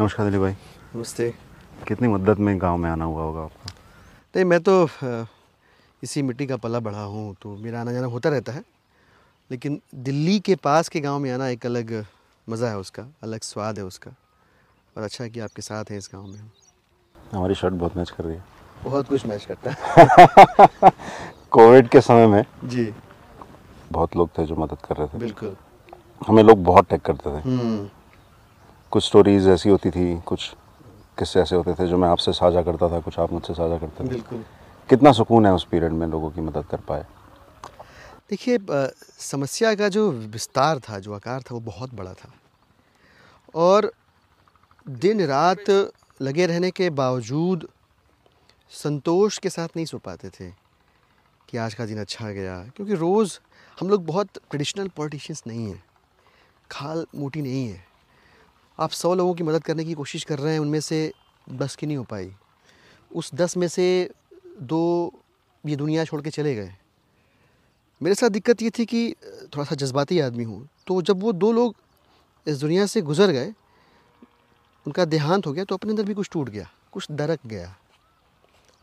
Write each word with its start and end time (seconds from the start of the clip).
नमस्कार 0.00 0.26
दिलीप 0.26 0.40
भाई। 0.40 0.52
नमस्ते। 0.96 1.28
कितनी 1.88 2.08
मदद 2.08 2.38
में 2.38 2.60
गाँव 2.60 2.76
में 2.76 2.90
आना 2.90 3.04
हुआ 3.04 3.22
होगा 3.22 3.40
आपका? 3.40 3.72
नहीं 4.36 4.44
मैं 4.44 4.60
तो 4.60 4.88
इसी 6.02 6.22
मिट्टी 6.22 6.46
का 6.46 6.56
पला 6.56 6.78
बढ़ा 6.80 7.02
हूँ 7.02 7.34
तो 7.42 7.56
मेरा 7.56 7.80
आना 7.80 7.92
जाना 7.92 8.06
होता 8.06 8.28
रहता 8.28 8.52
है। 8.52 8.62
लेकिन 9.50 9.80
दिल्ली 9.94 10.38
के 10.40 10.54
पास 10.54 10.88
के 10.88 11.00
गाँव 11.00 11.18
में 11.18 11.30
आना 11.30 11.48
एक 11.48 11.66
अलग 11.66 12.04
मज़ा 12.48 12.68
है 12.68 12.78
उसका 12.78 13.06
अलग 13.22 13.40
स्वाद 13.40 13.78
है 13.78 13.84
उसका। 13.84 14.10
और 14.96 15.02
अच्छा 15.02 15.24
है 15.24 15.30
कि 15.30 15.40
आपके 15.40 15.62
साथ 15.62 15.84
हैं 15.90 15.98
इस 15.98 16.10
गाँव 16.14 16.26
में 16.26 16.50
हमारी 17.32 17.54
शर्ट 17.54 17.74
बहुत 17.74 17.96
मैच 17.96 18.10
कर 18.10 18.24
रही 18.24 18.36
है। 18.36 18.44
बहुत 18.84 19.08
कुछ 19.08 19.26
मैच 19.26 19.44
करता 19.44 19.70
है। 19.70 20.90
कोविड 21.50 21.88
के 21.88 22.00
समय 22.00 22.26
में 22.26 22.44
जी। 22.64 22.92
बहुत 23.92 24.16
लोग 24.16 24.38
थे 24.38 24.46
जो 24.46 24.56
मदद 24.56 24.86
कर 24.88 24.96
रहे 24.96 25.06
थे। 25.06 25.18
बिल्कुल। 25.18 25.56
हमें 26.26 26.42
लोग 26.42 26.64
बहुत 26.64 26.88
टैग 26.88 27.00
करते 27.00 27.30
थे। 27.30 27.48
हम्म। 27.48 27.88
कुछ 28.94 29.04
स्टोरीज 29.04 29.46
ऐसी 29.48 29.68
होती 29.68 29.90
थी 29.90 30.04
कुछ 30.20 30.54
किस्से 31.18 31.40
ऐसे 31.40 31.56
होते 31.56 31.72
थे 31.74 31.86
जो 31.88 31.96
मैं 31.98 32.08
आपसे 32.08 32.32
साझा 32.32 32.62
करता 32.62 32.88
था 32.90 33.00
कुछ 33.00 33.18
आप 33.18 33.32
मुझसे 33.32 33.54
साझा 33.54 33.78
करते 33.78 34.04
थे। 34.04 34.08
बिल्कुल। 34.08 34.44
कितना 34.88 35.12
सुकून 35.12 35.46
है 35.46 35.52
उस 35.52 35.66
पीरियड 35.70 35.92
में 35.92 36.06
लोगों 36.06 36.30
की 36.30 36.40
मदद 36.40 36.66
कर 36.70 36.80
पाए? 36.80 37.06
देखिए 38.30 38.58
समस्या 39.20 39.74
का 39.74 39.88
जो 39.88 40.10
विस्तार 40.10 40.78
था 40.78 40.98
जो 40.98 41.14
आकार 41.14 41.42
था 41.42 41.54
वो 41.54 41.60
बहुत 41.60 41.94
बड़ा 41.94 42.12
था। 42.14 42.32
और 43.54 43.92
दिन 44.86 45.24
रात 45.26 45.70
लगे 46.20 46.46
रहने 46.46 46.70
के 46.70 46.90
बावजूद 46.90 47.68
संतोष 48.72 49.38
के 49.38 49.50
साथ 49.50 49.68
नहीं 49.76 49.86
सो 49.86 49.98
पाते 49.98 50.28
थे 50.28 50.50
कि 51.48 51.58
आज 51.58 51.74
का 51.74 51.86
दिन 51.86 52.00
अच्छा 52.00 52.30
गया 52.30 52.56
क्योंकि 52.76 52.94
रोज़ 52.94 53.38
हम 53.80 53.88
लोग 53.88 54.06
बहुत 54.06 54.28
ट्रेडिशनल 54.34 54.88
पॉलिटिशियंस 54.88 55.42
नहीं 55.46 55.66
हैं। 55.66 55.82
खाल 56.70 57.06
मोटी 57.14 57.42
नहीं 57.42 57.66
है। 57.68 57.93
आप 58.78 58.90
सौ 58.90 59.14
लोगों 59.14 59.34
की 59.34 59.42
मदद 59.42 59.62
करने 59.64 59.84
की 59.84 59.94
कोशिश 59.94 60.24
कर 60.24 60.38
रहे 60.38 60.52
हैं, 60.52 60.60
उनमें 60.60 60.80
से 60.80 61.12
दस 61.46 61.76
की 61.76 61.86
नहीं 61.86 61.96
हो 61.96 62.04
पाई। 62.04 62.32
उस 63.10 63.30
दस 63.34 63.56
में 63.56 63.66
से 63.68 64.10
दो 64.62 65.12
ये 65.64 65.76
दुनिया 65.76 66.04
छोड़ 66.04 66.20
के 66.22 66.30
चले 66.30 66.54
गए। 66.54 66.74
मेरे 68.00 68.14
साथ 68.14 68.30
दिक्कत 68.30 68.62
ये 68.62 68.70
थी 68.70 68.84
कि 68.84 69.14
थोड़ा 69.46 69.64
सा 69.64 69.74
जज्बाती 69.74 70.18
आदमी 70.20 70.44
हूँ 70.44 70.68
तो 70.86 71.00
जब 71.02 71.20
वो 71.22 71.32
दो 71.34 71.50
लोग 71.52 71.76
इस 72.46 72.56
दुनिया 72.58 72.86
से 72.86 73.00
गुजर 73.02 73.30
गए, 73.30 73.52
उनका 74.86 75.04
देहांत 75.04 75.46
हो 75.46 75.52
गया 75.52 75.64
तो 75.64 75.74
अपने 75.74 75.90
अंदर 75.90 76.04
भी 76.04 76.14
कुछ 76.14 76.28
टूट 76.32 76.48
गया, 76.48 76.68
कुछ 76.92 77.10
दरक 77.12 77.46
गया। 77.46 77.74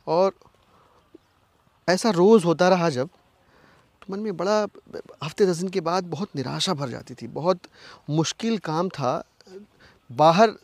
और 0.08 0.34
ऐसा 1.88 2.10
रोज़ 2.12 2.46
होता 2.46 2.70
रहा 2.70 2.90
जब 2.90 3.10
तो 4.02 4.14
मन 4.14 4.20
में 4.20 4.38
बड़ा, 4.38 4.62
हफ़्ते 5.24 5.46
दस 5.46 5.58
दिन 5.58 5.70
के 5.70 5.82
बाद 5.82 6.04
बहुत 6.06 6.36
निराशा 6.36 6.74
भर 6.74 6.90
जाती 6.90 7.14
थी, 7.14 7.28
बहुत 7.30 7.60
मुश्किल 8.10 8.58
काम 8.60 8.90
था 8.90 9.24
बाहर 10.14 10.56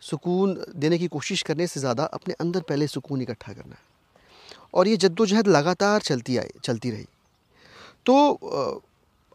सुकून 0.00 0.54
देने 0.76 0.98
की 0.98 1.06
कोशिश 1.08 1.42
करने 1.42 1.66
से 1.66 1.80
ज़्यादा 1.80 2.04
अपने 2.04 2.34
अंदर 2.40 2.60
पहले 2.60 2.86
सुकून 2.86 3.22
इकट्ठा 3.22 3.52
करना 3.52 3.74
है। 3.74 3.86
और 4.74 4.88
ये 4.88 4.96
जद्दोजहद 4.96 5.48
लगातार 5.48 6.00
चलती 6.00 6.36
आई 6.36 6.50
चलती 6.64 6.90
रही। 6.90 7.06
तो 8.06 8.82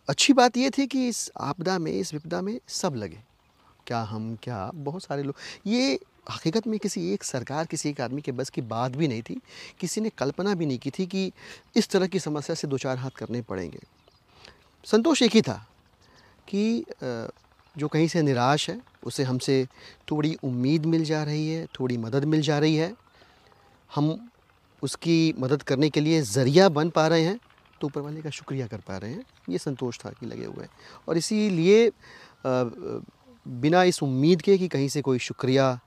अच्छी 0.07 0.33
बात 0.33 0.57
ये 0.57 0.69
थी 0.69 0.85
कि 0.87 1.07
इस 1.07 1.29
आपदा 1.37 1.77
में, 1.79 1.91
इस 1.91 2.13
विपदा 2.13 2.41
में 2.41 2.59
सब 2.69 2.95
लगे। 2.95 3.19
क्या 3.87 4.01
हम, 4.01 4.35
क्या 4.43 4.69
बहुत 4.73 5.03
सारे 5.03 5.23
लोग। 5.23 5.35
ये 5.67 5.99
हकीकत 6.31 6.67
में 6.67 6.77
किसी 6.79 7.11
एक 7.13 7.23
सरकार, 7.23 7.65
किसी 7.65 7.89
एक 7.89 8.01
आदमी 8.01 8.21
के 8.21 8.31
बस 8.31 8.49
की 8.49 8.61
बात 8.63 8.95
भी 8.95 9.07
नहीं 9.07 9.21
थी। 9.21 9.39
किसी 9.79 10.01
ने 10.01 10.09
कल्पना 10.09 10.53
भी 10.53 10.65
नहीं 10.65 10.77
की 10.77 10.89
थी 10.89 11.05
कि 11.05 11.31
इस 11.75 11.89
तरह 11.89 12.07
की 12.07 12.19
समस्या 12.19 12.55
से 12.55 12.67
दो 12.67 12.77
चार 12.77 12.97
हाथ 12.97 13.11
करने 13.17 13.41
पड़ेंगे। 13.41 13.79
संतोष 14.85 15.21
एक 15.21 15.31
ही 15.31 15.41
था 15.41 15.65
कि 16.47 16.85
जो 17.75 17.87
कहीं 17.87 18.07
से 18.07 18.21
निराश 18.21 18.69
है, 18.69 18.79
उसे 19.03 19.23
हमसे 19.23 19.65
थोड़ी 20.11 20.33
उम्मीद 20.43 20.85
मिल 20.85 21.03
जा 21.05 21.23
रही 21.23 21.49
है, 21.49 21.65
थोड़ी 21.79 21.97
मदद 21.99 22.25
मिल 22.25 22.41
जा 22.41 22.59
रही 22.59 22.75
है। 22.75 22.93
हम 23.91 24.29
उसकी 24.83 25.33
मदद 25.39 25.63
करने 25.63 25.89
के 25.89 26.01
लिए 26.01 26.21
ज़रिया 26.23 26.67
बन 26.71 26.89
पा 26.89 27.07
रहे 27.07 27.23
हैं 27.23 27.39
तो 27.81 27.87
ऊपर 27.87 28.01
वाले 28.01 28.21
का 28.21 28.29
शुक्रिया 28.31 28.67
कर 28.67 28.81
पा 28.87 28.97
रहे 28.97 29.11
हैं। 29.11 29.23
ये 29.49 29.57
संतोष 29.57 29.97
था 29.99 30.09
कि 30.11 30.25
लगे 30.25 30.45
हुए 30.45 30.67
और 31.07 31.17
इसीलिए 31.17 31.91
बिना 32.45 33.83
इस 33.83 34.01
उम्मीद 34.03 34.41
के 34.41 34.57
कि 34.57 34.67
कहीं 34.67 34.87
से 34.89 35.01
कोई 35.01 35.19
शुक्रिया 35.21 35.79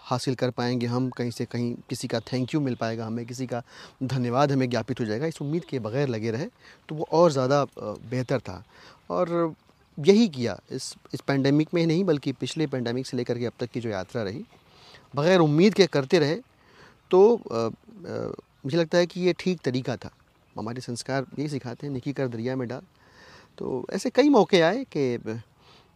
हासिल 0.00 0.34
कर 0.34 0.50
पाएँगे 0.50 0.86
हम, 0.86 1.08
कहीं 1.10 1.30
से 1.30 1.44
कहीं 1.44 1.74
किसी 1.88 2.08
का 2.08 2.20
थैंक 2.22 2.54
यू 2.54 2.60
मिल 2.60 2.74
पाएगा 2.74 3.06
हमें, 3.06 3.24
किसी 3.26 3.46
का 3.46 3.62
धन्यवाद 4.02 4.52
हमें 4.52 4.68
ज्ञापित 4.70 5.00
हो 5.00 5.04
जाएगा, 5.04 5.26
इस 5.26 5.40
उम्मीद 5.42 5.64
के 5.64 5.78
बगैर 5.78 6.08
लगे 6.08 6.30
रहे 6.30 6.46
तो 6.88 6.94
वो 6.94 7.06
और 7.12 7.32
ज़्यादा 7.32 7.64
बेहतर 7.76 8.40
था। 8.40 8.62
और 9.10 9.54
यही 9.98 10.28
किया। 10.28 10.60
इस 10.70 10.94
इस 11.14 11.20
पेंडेमिक 11.20 11.68
में 11.74 11.86
नहीं 11.86 12.04
बल्कि 12.04 12.32
पिछले 12.32 12.66
पेंडेमिक 12.66 13.06
से 13.06 13.16
लेकर 13.16 13.38
के 13.38 13.46
अब 13.46 13.52
तक 13.60 13.70
की 13.70 13.80
जो 13.80 13.90
यात्रा 13.90 14.22
रही 14.22 14.44
बगैर 15.16 15.40
उम्मीद 15.40 15.74
के 15.74 15.86
करते 15.86 16.18
रहे 16.18 16.36
तो 17.10 17.36
अ, 17.36 17.54
अ, 17.56 18.32
मुझे 18.66 18.78
लगता 18.78 18.98
है 18.98 19.06
कि 19.06 19.20
ये 19.20 19.34
ठीक 19.38 19.60
तरीका 19.60 19.96
था। 19.96 20.10
हमारे 20.58 20.80
संस्कार 20.80 21.26
यही 21.38 21.48
सिखाते 21.48 21.86
हैं 21.86 21.94
निकी 21.94 22.12
कर 22.12 22.28
दरिया 22.28 22.56
में 22.56 22.68
डाल। 22.68 22.82
तो 23.58 23.86
ऐसे 23.92 24.10
कई 24.10 24.28
मौके 24.28 24.60
आए 24.60 24.84
कि 24.96 25.18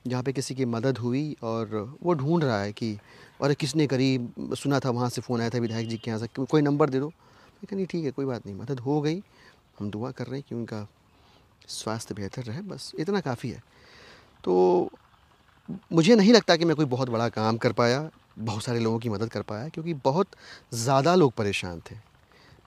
जहाँ 0.06 0.22
पे 0.22 0.32
किसी 0.32 0.54
की 0.54 0.64
मदद 0.64 0.98
हुई 0.98 1.36
और 1.42 1.96
वो 2.02 2.14
ढूंढ 2.14 2.44
रहा 2.44 2.60
है 2.62 2.72
कि 2.72 2.98
अरे 3.42 3.54
किसने 3.54 3.86
करी 3.86 4.28
सुना 4.40 4.80
था 4.80 4.90
वहाँ 4.90 5.08
से 5.10 5.20
फ़ोन 5.20 5.40
आया 5.40 5.50
था 5.50 5.58
विधायक 5.58 5.88
जी 5.88 5.96
के 5.96 6.10
यहाँ 6.10 6.20
से 6.20 6.44
कोई 6.44 6.62
नंबर 6.62 6.90
दे 6.90 7.00
दो। 7.00 7.12
नहीं 7.72 7.86
ठीक 7.86 8.04
है 8.04 8.10
कोई 8.10 8.24
बात 8.24 8.46
नहीं 8.46 8.56
मदद 8.56 8.80
हो 8.80 9.00
गई 9.00 9.22
हम 9.80 9.90
दुआ 9.90 10.10
कर 10.10 10.26
रहे 10.26 10.36
हैं 10.36 10.44
कि 10.48 10.54
उनका 10.54 10.86
स्वास्थ्य 11.68 12.14
बेहतर 12.14 12.42
रहे 12.42 12.60
बस 12.62 12.92
इतना 12.98 13.20
काफ़ी 13.20 13.50
है। 13.50 13.62
तो 14.46 14.90
मुझे 15.92 16.16
नहीं 16.16 16.32
लगता 16.32 16.56
कि 16.56 16.64
मैं 16.64 16.76
कोई 16.76 16.84
बहुत 16.86 17.08
बड़ा 17.10 17.28
काम 17.28 17.56
कर 17.56 17.72
पाया, 17.72 18.10
बहुत 18.38 18.62
सारे 18.62 18.80
लोगों 18.80 18.98
की 18.98 19.08
मदद 19.08 19.28
कर 19.28 19.42
पाया, 19.42 19.68
क्योंकि 19.68 19.94
बहुत 19.94 20.26
ज़्यादा 20.74 21.14
लोग 21.14 21.32
परेशान 21.32 21.80
थे। 21.80 21.94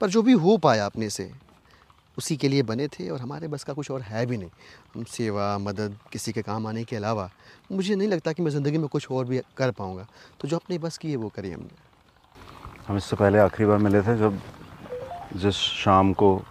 पर 0.00 0.08
जो 0.08 0.22
भी 0.22 0.32
हो 0.32 0.56
पाया 0.56 0.86
अपने 0.86 1.08
से, 1.10 1.30
उसी 2.18 2.36
के 2.36 2.48
लिए 2.48 2.62
बने 2.62 2.88
थे 2.88 3.08
और 3.08 3.20
हमारे 3.20 3.48
बस 3.48 3.64
का 3.64 3.72
कुछ 3.72 3.90
और 3.90 4.00
है 4.00 4.24
भी 4.26 4.36
नहीं। 4.36 4.50
हम 4.94 5.04
सेवा, 5.04 5.56
मदद, 5.58 5.96
किसी 6.12 6.32
के 6.32 6.42
काम 6.42 6.66
आने 6.66 6.84
के 6.84 6.96
अलावा, 6.96 7.30
मुझे 7.72 7.94
नहीं 7.94 8.08
लगता 8.08 8.32
कि 8.32 8.42
मैं 8.42 8.50
ज़िंदगी 8.50 8.78
में 8.78 8.88
कुछ 8.88 9.10
और 9.10 9.24
भी 9.24 9.40
कर 9.56 9.70
पाऊँगा। 9.70 10.06
तो 10.40 10.48
जो 10.48 10.56
अपने 10.56 10.78
बस 10.78 10.98
की 10.98 11.10
है 11.10 11.16
वो 11.16 11.28
करी 11.28 11.50
हमने। 11.50 11.78
हम 12.88 12.96
इससे 12.96 13.16
पहले 13.16 13.38
आखिरी 13.38 13.68
बार 13.68 13.78
मिले 13.78 14.02
थे 14.02 14.16
जब, 14.18 14.40
जिस 15.36 15.54
शाम 15.54 16.12
को 16.12 16.42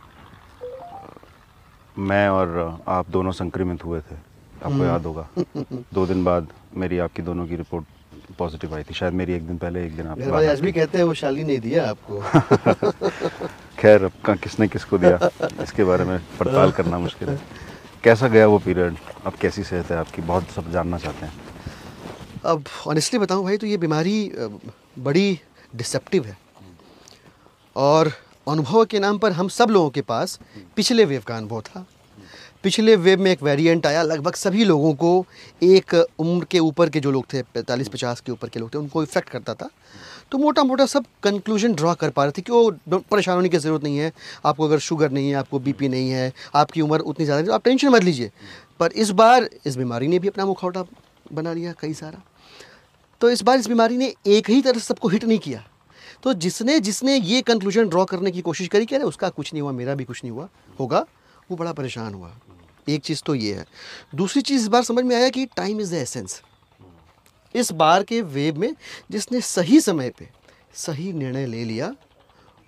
मैं 1.98 2.28
और 2.30 2.82
आप 2.88 3.10
दोनों 3.10 3.32
संक्रमित 3.32 3.86
हुए 3.86 4.00
थे। 4.02 4.29
आपको 4.64 4.84
याद 4.84 5.06
होगा। 5.06 5.28
दो 5.94 6.06
दिन 6.08 6.24
बाद 6.24 6.48
मेरी 6.78 6.98
आपकी 7.00 7.22
दोनों 7.22 7.48
की 7.48 7.56
रिपोर्ट 7.56 7.86
पॉजिटिव 8.38 8.76
आई 8.76 8.84
थी। 8.84 8.94
शायद 8.94 9.14
मेरी 9.14 9.34
एक 9.34 9.48
दिन 9.48 9.58
पहले 9.58 9.86
एक 9.86 9.96
दिन 9.98 10.08
आप 10.08 10.22
आज 10.34 10.60
भी 10.62 10.72
कहते 10.72 10.98
हैं 10.98 11.06
वो 11.06 11.14
शाली 11.14 11.44
नहीं 11.44 11.60
दिया 11.60 11.90
आपको। 11.90 12.20
खैर 13.80 14.04
अब 14.04 14.12
का 14.26 14.36
किसने 14.36 14.68
किसको 14.68 14.98
दिया 14.98 15.30
इसके 15.64 15.84
बारे 15.84 16.06
में 16.06 16.20
पड़ताल 16.40 16.72
करना 16.72 17.00
मुश्किल 17.00 17.30
है। 17.30 17.40
कैसा 18.04 18.28
गया 18.28 18.48
वो 18.48 18.60
पीरियड? 18.60 18.96
अब 19.26 19.34
कैसी 19.42 19.64
सेहत 19.64 19.92
है 19.92 19.98
आपकी? 19.98 20.22
बहुत 20.22 20.50
सब 20.56 20.72
जानना 20.72 20.98
चाहते 20.98 21.26
हैं। 21.26 21.34
अब 22.46 22.64
ऑनेस्टली 22.88 23.20
बताऊँ 23.20 23.44
भाई 23.44 23.58
तो 23.58 23.68
ये 23.68 23.78
बीमारी 23.78 24.18
बड़ी 25.00 25.40
डिसेप्टिव 25.76 26.26
है। 26.26 26.38
और 27.76 28.12
अनुभव 28.48 28.86
के 28.86 29.00
नाम 29.00 29.18
पर 29.18 29.32
हम 29.32 29.48
सब 29.48 29.70
लोगों 29.70 29.90
के 29.90 30.02
पास 30.02 30.40
पिछले 30.76 31.06
वेव 31.06 31.24
का 31.28 31.38
अनुभव 31.38 31.62
था। 31.62 31.86
पिछले 32.64 32.96
वेब 32.96 33.20
में 33.20 33.32
एक 33.32 33.44
वेरिएंट 33.44 33.86
आया, 33.86 34.02
लगभग 34.04 34.36
सभी 34.36 34.64
लोगों 34.66 34.94
को 34.94 35.26
एक 35.64 35.94
उम्र 36.20 36.46
के 36.46 36.60
ऊपर 36.60 36.90
के 36.90 37.00
जो 37.00 37.12
लोग 37.12 37.26
थे, 37.34 37.42
पैंतालीस, 37.44 37.88
पचास 37.88 38.22
के 38.22 38.32
ऊपर 38.32 38.50
के 38.50 38.60
लोग 38.60 38.74
थे, 38.74 38.78
उनको 38.78 39.04
इफ़ेक्ट 39.04 39.30
करता 39.30 39.54
था। 39.54 39.70
तो 40.32 40.38
मोटा 40.38 40.64
मोटा 40.64 40.86
सब 40.86 41.06
कंक्लूजन 41.24 41.74
ड्रॉ 41.74 41.94
कर 41.96 42.10
पा 42.10 42.24
रहे 42.24 42.32
थे 42.32 42.42
कि 42.42 42.52
वो 42.52 43.00
परेशान 43.02 43.36
होने 43.36 43.50
की 43.50 43.58
ज़रूरत 43.58 43.84
नहीं 43.84 43.98
है, 43.98 44.12
आपको 44.46 44.66
अगर 44.66 44.80
शुगर 44.80 45.12
नहीं 45.12 45.30
है, 45.30 45.36
आपको 45.36 45.60
बीपी 45.60 45.90
नहीं 45.90 46.10
है, 46.10 46.32
आपकी 46.56 46.82
उम्र 46.82 47.00
उतनी 47.02 47.26
ज़्यादा 47.26 47.42
नहीं 47.42 47.48
तो 47.48 47.54
आप 47.54 47.64
टेंशन 47.64 47.90
मत 47.90 48.04
लीजिए। 48.04 48.32
पर 48.80 48.92
इस 48.94 49.10
बार 49.12 49.50
इस 49.66 49.76
बीमारी 49.76 50.08
ने 50.08 50.20
भी 50.20 50.28
अपना 50.28 50.46
मुखौटा 50.46 50.84
बना 51.34 51.54
लिया, 51.54 51.74
कई 51.80 51.94
सारा। 51.94 52.22
तो 53.22 53.30
इस 53.30 53.42
बार 53.44 53.60
इस 53.60 53.68
बीमारी 53.68 53.98
ने 53.98 54.14
एक 54.28 54.50
ही 54.50 54.62
तरह 54.62 54.80
से 54.80 54.86
सबको 54.86 55.08
हिट 55.08 55.24
नहीं 55.24 55.40
किया। 55.40 55.64
तो 56.24 56.34
जिसने 56.36 56.80
जिसने 56.80 57.16
ये 57.16 57.42
कंक्लूजन 57.42 57.90
ड्रॉ 57.90 58.06
करने 58.06 58.32
की 58.32 58.42
कोशिश 58.42 58.68
करी 58.68 58.86
कि 58.86 58.96
अरे 58.96 59.04
उसका 59.06 59.30
कुछ 59.30 59.54
नहीं 59.54 59.62
हुआ, 59.62 59.72
मेरा 59.72 59.96
भी 59.96 60.04
कुछ 60.04 60.24
नहीं 60.24 60.32
हुआ, 60.32 60.48
होगा, 60.80 61.06
वो 61.50 61.58
बड़ा 61.58 61.74
परेशान 61.74 62.14
हुआ। 62.14 62.32
एक 62.90 63.02
चीज़ 63.02 63.22
तो 63.26 63.36
ये 63.36 63.54
है। 63.54 63.66
दूसरी 64.16 64.42
चीज़ 64.42 64.62
इस 64.62 64.68
बार 64.68 64.84
समझ 64.84 65.04
में 65.04 65.16
आया 65.16 65.30
कि 65.30 65.46
टाइम 65.46 65.82
इज़ 65.82 65.92
द 65.92 65.98
एसेंस 65.98 66.42
इस 67.56 67.72
बार 67.72 68.04
के 68.04 68.22
वेव 68.22 68.60
में 68.60 68.74
जिसने 69.12 69.42
सही 69.42 69.80
समय 69.80 70.10
पे 70.10 70.28
सही 70.76 71.12
निर्णय 71.14 71.46
ले 71.46 71.64
लिया, 71.64 71.96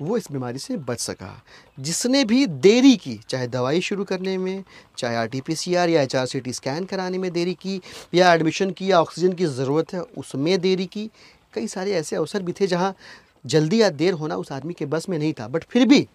वो 0.02 0.18
इस 0.18 0.32
बीमारी 0.32 0.60
से 0.60 0.78
बच 0.78 1.00
सका। 1.00 1.44
जिसने 1.80 2.24
भी 2.26 2.46
देरी 2.46 2.96
की, 2.96 3.20
चाहे 3.30 3.48
दवाई 3.48 3.82
शुरू 3.82 4.04
करने 4.04 4.38
में, 4.38 4.64
चाहे 4.98 5.16
R 5.16 5.28
T 5.28 5.42
P 5.42 5.56
C 5.56 5.76
R 5.76 5.90
या 5.90 6.02
H 6.02 6.16
R 6.16 6.26
C 6.26 6.40
T 6.40 6.54
scan 6.54 6.86
कराने 6.86 7.18
में 7.18 7.32
देरी 7.32 7.54
की, 7.54 7.82
या 8.14 8.34
एडमिशन 8.34 8.72
की 8.72 8.92
या 8.92 9.02
ऑक्सीजन 9.02 9.34
की 9.34 9.46
ज़रूरत 9.46 9.94
है, 9.94 10.02
उसमें 10.02 10.60
देरी 10.62 10.86
की, 10.86 11.10
कई 11.54 11.68
सारे 11.68 11.92
ऐसे 11.92 12.16
अवसर 12.16 12.42
भी 12.42 12.52
थे 12.52 12.68
जहाँ 12.68 12.96
जल्दी 13.46 13.82
या 13.82 13.90
देर 13.92 14.14
होना 14.14 14.36
उस 14.36 14.52
आदमी 14.52 14.74
के 14.74 14.86
बस 14.86 15.08
में 15.10 15.18
नहीं 15.18 15.34
था। 15.34 15.48
बट 15.48 15.64
फिर 15.64 15.88
भी 15.88 16.08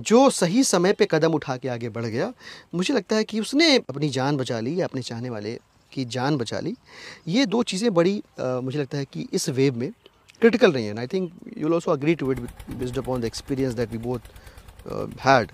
जो 0.00 0.28
सही 0.30 0.62
समय 0.64 0.92
पे 0.92 1.06
कदम 1.10 1.34
उठा 1.34 1.56
के 1.56 1.68
आगे 1.68 1.88
बढ़ 1.88 2.04
गया 2.04 2.32
मुझे 2.74 2.94
लगता 2.94 3.16
है 3.16 3.24
कि 3.24 3.40
उसने 3.40 3.76
अपनी 3.78 4.08
जान 4.08 4.36
बचा 4.36 4.58
ली 4.60 4.80
या 4.80 4.86
अपने 4.86 5.02
चाहने 5.02 5.30
वाले 5.30 5.58
की 5.92 6.04
जान 6.06 6.36
बचा 6.36 6.60
ली। 6.60 6.74
ये 7.28 7.46
दो 7.46 7.62
चीज़ें 7.62 7.92
बड़ी 7.94 8.18
अ, 8.38 8.60
मुझे 8.62 8.78
लगता 8.78 8.98
है 8.98 9.04
कि 9.04 9.26
इस 9.32 9.48
वेव 9.50 9.76
में 9.76 9.90
क्रिटिकल 10.42 10.72
रही 10.72 10.84
हैं। 10.84 10.98
I 10.98 11.06
think 11.06 11.32
you 11.58 11.72
also 11.74 11.90
agree 11.90 12.14
to 12.14 12.32
it 12.32 12.40
based 12.70 12.98
upon 12.98 13.20
the 13.20 13.24
experience 13.24 13.74
that 13.74 13.92
we 13.92 13.98
both 13.98 14.20
had 15.20 15.52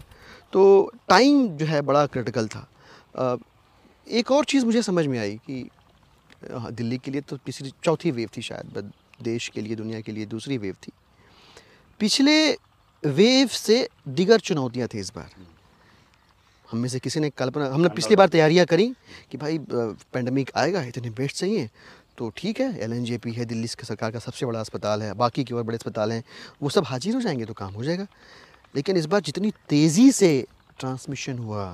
तो 0.53 0.93
टाइम 1.08 1.47
जो 1.49 1.67
है 1.67 1.81
बड़ा 1.82 2.05
क्रिटिकल 2.06 2.49
था। 2.49 2.67
अ, 3.17 3.37
एक 4.06 4.31
और 4.32 4.44
चीज़ 4.44 4.65
मुझे 4.67 4.82
समझ 4.82 5.06
में 5.06 5.19
आई 5.19 5.37
कि 5.47 5.69
दिल्ली 6.44 6.99
के 6.99 7.11
लिए 7.11 7.20
तो 7.20 7.37
तीसरी 7.37 7.73
चौथी 7.85 8.11
वेव 8.11 8.29
थी 8.37 8.43
शायद 8.43 8.91
देश 9.23 9.49
के 9.49 9.61
लिए 9.61 9.76
दुनिया 9.76 10.00
के 10.00 10.12
लिए 10.12 10.26
दूसरी 10.26 10.58
वेव 10.58 10.76
थी। 10.82 10.93
पिछले 12.02 12.34
वेव 13.02 13.49
से 13.49 13.76
दिगर 14.08 14.40
चुनौतियाँ 14.40 14.88
थी 14.88 14.99
इस 14.99 15.12
बार। 15.16 15.31
हम 16.69 16.78
में 16.78 16.88
से 16.88 16.99
किसी 16.99 17.20
ने 17.20 17.28
कल्पना 17.31 17.66
हमने 17.66 17.88
पिछली 17.88 18.16
बार 18.16 18.28
तैयारियाँ 18.28 18.64
करी 18.66 18.87
कि 19.31 19.38
भाई 19.38 19.58
पेंडेमिक 19.69 20.50
आएगा 20.56 20.82
इतने 20.82 21.10
बेड 21.10 21.31
चाहिए 21.31 21.69
तो 22.19 22.31
ठीक 22.37 22.60
है 22.60 22.78
एलएनजेपी 22.82 23.32
है 23.32 23.44
दिल्ली 23.44 23.69
की 23.69 23.87
सरकार 23.87 24.10
का 24.10 24.19
सबसे 24.19 24.46
बड़ा 24.46 24.60
अस्पताल 24.60 25.02
है 25.02 25.12
बाकी 25.14 25.44
के 25.44 25.54
और 25.54 25.62
बड़े 25.62 25.76
अस्पताल 25.76 26.12
हैं 26.12 26.22
वो 26.62 26.69
सब 26.69 26.84
हाजिर 26.84 27.14
हो 27.14 27.20
जाएँगे 27.20 27.44
तो 27.44 27.54
काम 27.54 27.75
हो 27.75 27.84
जाएगा। 27.84 28.06
लेकिन 28.76 28.96
इस 28.96 29.06
बार 29.06 29.20
जितनी 29.20 29.52
तेज़ी 29.69 30.10
से 30.12 30.31
ट्रांसमिशन 30.78 31.38
हुआ 31.38 31.66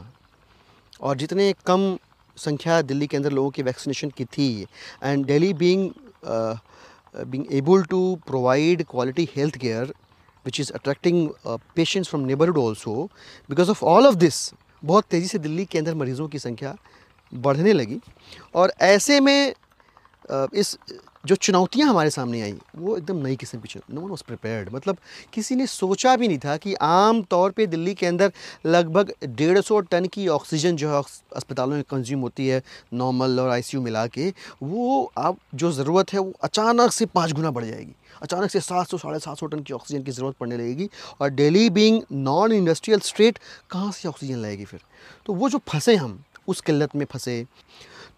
और 1.00 1.16
जितने 1.16 1.52
कम 1.66 1.98
संख्या 2.36 2.82
दिल्ली 2.82 3.06
के 3.06 3.16
अंदर 3.16 3.32
लोगों 3.32 3.50
की 3.50 3.62
वैक्सीनेशन 3.62 4.10
की 4.10 4.24
थी 4.24 4.50
and 5.04 5.24
Delhi 5.26 5.52
being 5.54 5.90
being 6.26 7.46
able 7.52 7.82
to 7.82 8.02
provide 8.26 8.84
quality 8.90 9.28
health 9.36 9.56
care 9.56 9.94
which 10.46 10.60
is 10.60 10.70
attracting 10.78 11.18
uh, 11.46 11.56
patients 11.76 12.08
from 12.08 12.26
neighborhood 12.26 12.58
also 12.58 12.94
because 13.52 13.70
of 13.74 13.82
all 13.92 14.06
of 14.12 14.18
this 14.24 14.40
बहुत 14.84 15.04
तेज़ी 15.10 15.26
से 15.28 15.38
दिल्ली 15.38 15.64
के 15.64 15.78
अंदर 15.78 15.94
मरीज़ों 15.94 16.28
की 16.28 16.38
संख्या 16.38 16.76
बढ़ने 17.32 17.72
लगी 17.72 18.00
और 18.54 18.72
ऐसे 18.82 19.20
में 19.20 19.54
अ, 20.30 20.46
इस 20.54 20.76
जो 21.28 21.34
चुनौतियाँ 21.36 21.88
हमारे 21.88 22.10
सामने 22.10 22.40
आई, 22.42 22.54
वो 22.76 22.96
एकदम 22.96 23.16
नई 23.26 23.36
किस्म 23.36 23.58
की 23.60 23.80
नो 23.90 24.00
वन 24.00 24.08
वॉज़ 24.08 24.22
प्रिपेयर्ड 24.26 24.68
मतलब 24.74 24.96
किसी 25.32 25.54
ने 25.56 25.66
सोचा 25.66 26.14
भी 26.16 26.28
नहीं 26.28 26.38
था 26.38 26.56
कि 26.56 26.74
आम 26.82 27.22
तौर 27.30 27.50
पे 27.50 27.66
दिल्ली 27.66 27.94
के 27.94 28.06
अंदर 28.06 28.32
लगभग 28.66 29.12
डेढ़ 29.26 29.60
सौ 29.60 29.80
टन 29.82 30.06
की 30.06 30.26
ऑक्सीजन 30.28 30.76
जो 30.76 30.90
है 30.90 31.02
अस्पतालों 31.36 31.76
में 31.76 31.82
कंज्यूम 31.90 32.20
होती 32.20 32.46
है 32.48 32.62
नॉर्मल 32.94 33.40
और 33.40 33.50
आईसीयू 33.50 33.82
मिला 33.82 34.06
के, 34.06 34.32
वो 34.62 35.12
अब 35.16 35.36
जो 35.54 35.72
ज़रूरत 35.72 36.12
है, 36.12 36.18
वो 36.18 36.32
अचानक 36.42 36.92
से 36.92 37.06
पाँच 37.06 37.32
गुना 37.32 37.50
बढ़ 37.50 37.64
जाएगी। 37.64 37.94
अचानक 38.22 38.50
से 38.50 38.60
सात 38.60 38.88
सौ, 38.88 38.98
साढ़े 38.98 39.18
सात 39.18 39.38
सौ 39.38 39.46
टन 39.46 39.60
की 39.62 39.72
ऑक्सीजन 39.72 40.02
की 40.02 40.10
ज़रूरत 40.10 40.36
पड़ने 40.40 40.56
लगेगी 40.56 40.88
और 41.20 41.30
Delhi 41.30 41.68
being 41.70 42.02
non 42.12 42.52
industrial 42.52 43.00
state 43.00 43.38
कहाँ 43.70 43.92
से 43.92 44.08
ऑक्सीजन 44.08 44.42
लाएगी 44.42 44.64
फिर? 44.64 44.80
तो 45.26 45.34
वो 45.34 45.48
जो 45.48 45.58
फंसे 45.68 45.96
हम, 45.96 46.22
उस 46.48 46.60
किल्लत 46.60 46.96
में 46.96 47.04
फंसे 47.04 47.44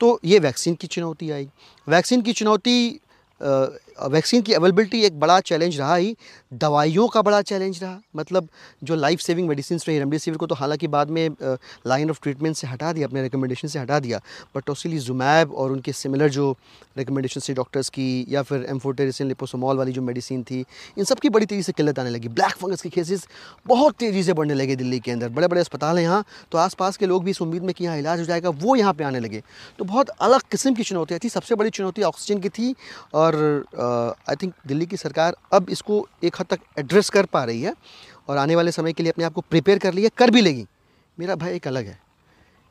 तो 0.00 0.18
ये 0.24 0.38
वैक्सीन 0.38 0.74
की 0.74 0.86
चुनौती 0.86 1.30
आई 1.30 1.48
वैक्सीन 1.86 2.22
की 2.22 2.32
चुनौती 2.32 2.76
वैक्सीन 4.02 4.42
की 4.42 4.52
अवेलेबिलिटी 4.52 5.02
एक 5.02 5.18
बड़ा 5.20 5.38
चैलेंज 5.42 5.78
रहा 5.78 5.94
ही, 5.94 6.16
दवाइयों 6.52 7.06
का 7.08 7.22
बड़ा 7.22 7.40
चैलेंज 7.42 7.82
रहा। 7.82 8.00
मतलब 8.16 8.48
जो 8.82 8.94
लाइफ 8.96 9.20
सेविंग 9.20 9.48
मेडिसिन 9.48 9.78
रही 9.78 9.98
रेमडेसिविर 9.98 10.38
को 10.38 10.46
तो 10.46 10.54
हालाँकि 10.54 10.86
बाद 10.88 11.10
में 11.10 11.28
लाइन 11.86 12.10
ऑफ़ 12.10 12.18
ट्रीटमेंट 12.22 12.56
से 12.56 12.66
हटा 12.66 12.92
दिया, 12.92 13.06
अपने 13.06 13.22
रिकमेंडेशन 13.22 13.68
से 13.68 13.78
हटा 13.78 13.98
दिया 13.98 14.20
बट 14.56 14.64
टोसिली 14.64 14.98
जुमैब 15.00 15.52
और 15.52 15.72
उनके 15.72 15.92
सिमिलर 15.92 16.28
जो 16.30 16.54
रिकमेंडेशन 16.98 17.40
थी 17.40 17.54
डॉक्टर्स 17.54 17.88
की, 17.88 18.26
या 18.28 18.42
फिर 18.42 18.64
एम्फोटेरिसिन 18.70 19.28
लिपोसोमॉल 19.28 19.76
वाली 19.76 19.92
जो 19.92 20.02
मेडिसिन 20.02 20.42
थी, 20.42 20.64
इन 20.98 21.04
सब 21.04 21.18
की 21.18 21.28
बड़ी 21.30 21.46
तेज़ी 21.46 21.62
से 21.62 21.72
किल्लत 21.72 21.98
आने 21.98 22.10
लगी। 22.10 22.28
ब्लैक 22.30 22.54
फंगस 22.56 22.82
के 22.82 22.88
केसेस 22.90 23.26
बहुत 23.66 23.94
तेज़ी 23.96 24.22
से 24.22 24.32
बढ़ने 24.32 24.54
लगे 24.54 24.76
दिल्ली 24.76 24.98
के 25.00 25.10
अंदर। 25.10 25.28
बड़े 25.30 25.48
बड़े 25.48 25.60
अस्पताल 25.60 25.98
हैं 25.98 26.04
यहाँ 26.04 26.24
तो 26.52 26.58
आसपास 26.58 26.96
के 26.96 27.06
लोग 27.06 27.24
भी 27.24 27.30
इस 27.30 27.40
उम्मीद 27.42 27.62
में 27.62 27.74
कि 27.74 27.84
यहाँ 27.84 27.98
इलाज 27.98 28.18
हो 28.20 28.24
जाएगा, 28.24 28.48
वो 28.50 28.76
यहाँ 28.76 28.92
पर 28.94 29.04
आने 29.04 29.20
लगे। 29.20 29.42
तो 29.78 29.84
बहुत 29.84 30.08
अलग 30.20 30.42
किस्म 30.50 30.74
की 30.74 30.82
चुनौतियाँ 30.82 31.20
थी। 31.24 31.28
सबसे 31.28 31.54
बड़ी 31.54 31.70
चुनौती 31.70 32.02
ऑक्सीजन 32.02 32.40
की 32.40 32.48
थी, 32.50 32.74
और 33.14 33.34
आई 33.80 34.36
थिंक 34.36 34.54
दिल्ली 34.66 34.86
की 34.86 34.96
सरकार 34.96 35.36
अब 35.52 35.70
इसको 35.70 36.06
एक 36.24 36.40
हद 36.40 36.46
तक 36.46 36.60
एड्रेस 36.78 37.10
कर 37.10 37.26
पा 37.26 37.44
रही 37.44 37.62
है 37.62 37.74
और 38.28 38.36
आने 38.36 38.56
वाले 38.56 38.72
समय 38.72 38.92
के 38.92 39.02
लिए 39.02 39.12
अपने 39.12 39.24
आप 39.24 39.32
को 39.32 39.40
प्रिपेयर 39.40 39.78
कर 39.78 39.94
लिया 39.94 40.10
कर 40.16 40.30
भी 40.30 40.40
लेगी। 40.40 40.66
मेरा 41.18 41.34
भय 41.34 41.54
एक 41.54 41.66
अलग 41.68 41.86
है 41.86 41.98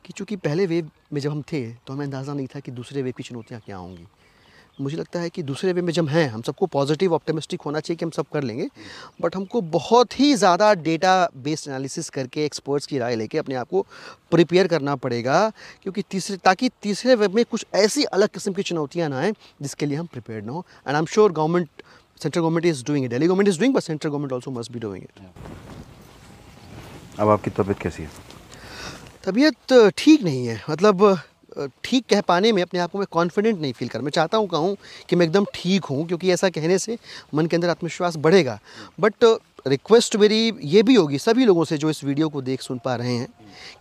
कि 0.05 0.13
चूँकि 0.13 0.35
पहले 0.35 0.65
वेव 0.65 0.89
में 1.13 1.21
जब 1.21 1.31
हम 1.31 1.41
थे 1.51 1.61
तो 1.87 1.93
हमें 1.93 2.05
अंदाज़ा 2.05 2.33
नहीं 2.33 2.47
था 2.47 2.59
कि 2.59 2.71
दूसरे 2.71 3.01
वेव 3.01 3.13
की 3.17 3.23
चुनौतियाँ 3.23 3.61
क्या 3.65 3.77
होंगी। 3.77 4.05
मुझे 4.79 4.97
लगता 4.97 5.19
है 5.19 5.29
कि 5.29 5.43
दूसरे 5.43 5.71
वे 5.73 5.81
में 5.81 5.91
जब 5.93 6.07
हैं 6.09 6.27
हम 6.29 6.41
सबको 6.41 6.65
पॉजिटिव 6.67 7.13
ऑप्टिमिस्टिक 7.13 7.61
होना 7.61 7.79
चाहिए 7.79 7.97
कि 7.97 8.05
हम 8.05 8.11
सब 8.11 8.25
कर 8.33 8.43
लेंगे। 8.43 8.67
बट 9.21 9.35
हमको 9.35 9.61
बहुत 9.69 10.19
ही 10.19 10.33
ज़्यादा 10.35 10.73
डेटा 10.75 11.13
बेस्ड 11.37 11.67
एनालिसिस 11.67 12.09
करके 12.09 12.45
एक्सपर्ट्स 12.45 12.85
की 12.87 12.97
राय 12.99 13.15
लेके 13.15 13.37
अपने 13.37 13.55
आप 13.55 13.69
को 13.69 13.85
प्रिपेयर 14.31 14.67
करना 14.67 14.95
पड़ेगा 14.97 15.49
क्योंकि 15.83 16.03
तीसरे 16.11 16.37
ताकि 16.37 16.69
तीसरे 16.81 17.15
वेब 17.15 17.35
में 17.35 17.43
कुछ 17.45 17.65
ऐसी 17.75 18.03
अलग 18.03 18.29
किस्म 18.29 18.53
की 18.53 18.63
चुनौतियाँ 18.63 19.09
ना 19.09 19.19
आएँ 19.19 19.33
जिसके 19.61 19.85
लिए 19.85 19.97
हम 19.97 20.05
प्रिपेयर 20.05 20.43
ना 20.43 20.51
हो। 20.51 20.65
And 20.87 20.95
I 20.95 20.99
am 20.99 21.05
sure 21.05 21.31
government 21.31 21.69
central 22.21 22.41
government 22.41 22.65
is 22.65 22.83
doing 22.85 23.05
it 23.05 23.11
Delhi 23.11 23.27
government 23.27 23.49
is 23.49 23.59
doing 23.59 23.73
but 23.73 23.83
central 23.83 24.09
government 24.09 24.33
also 24.33 24.51
must 24.51 24.71
be 24.71 24.79
doing 24.79 25.03
it 25.03 25.27
अब 27.19 27.29
आपकी 27.29 27.49
तबीयत 27.51 27.79
कैसी 27.79 28.03
है? 28.03 28.09
तबीयत 29.23 29.93
ठीक 29.97 30.23
नहीं 30.23 30.45
है। 30.47 30.61
मतलब 30.69 31.19
ठीक 31.83 32.05
कह 32.09 32.21
पाने 32.21 32.51
में 32.51 32.61
अपने 32.61 32.79
आप 32.79 32.91
को 32.91 32.97
मैं 32.97 33.07
कॉन्फिडेंट 33.11 33.59
नहीं 33.59 33.73
फील 33.73 33.87
कर, 33.89 34.01
मैं 34.01 34.11
चाहता 34.11 34.37
हूँ 34.37 34.47
कहूँ 34.47 34.75
कि 35.09 35.15
मैं 35.15 35.25
एकदम 35.25 35.45
ठीक 35.53 35.85
हूँ, 35.85 36.05
क्योंकि 36.07 36.31
ऐसा 36.31 36.49
कहने 36.49 36.77
से 36.79 36.97
मन 37.35 37.45
के 37.45 37.55
अंदर 37.55 37.69
आत्मविश्वास 37.69 38.15
बढ़ेगा। 38.17 38.59
बट 38.99 39.25
रिक्वेस्ट 39.67 40.15
मेरी 40.15 40.51
ये 40.63 40.81
भी 40.83 40.95
होगी 40.95 41.17
सभी 41.19 41.45
लोगों 41.45 41.63
से 41.65 41.77
जो 41.77 41.89
इस 41.89 42.03
वीडियो 42.03 42.29
को 42.29 42.41
देख 42.41 42.61
सुन 42.61 42.79
पा 42.85 42.95
रहे 42.95 43.15
हैं 43.15 43.27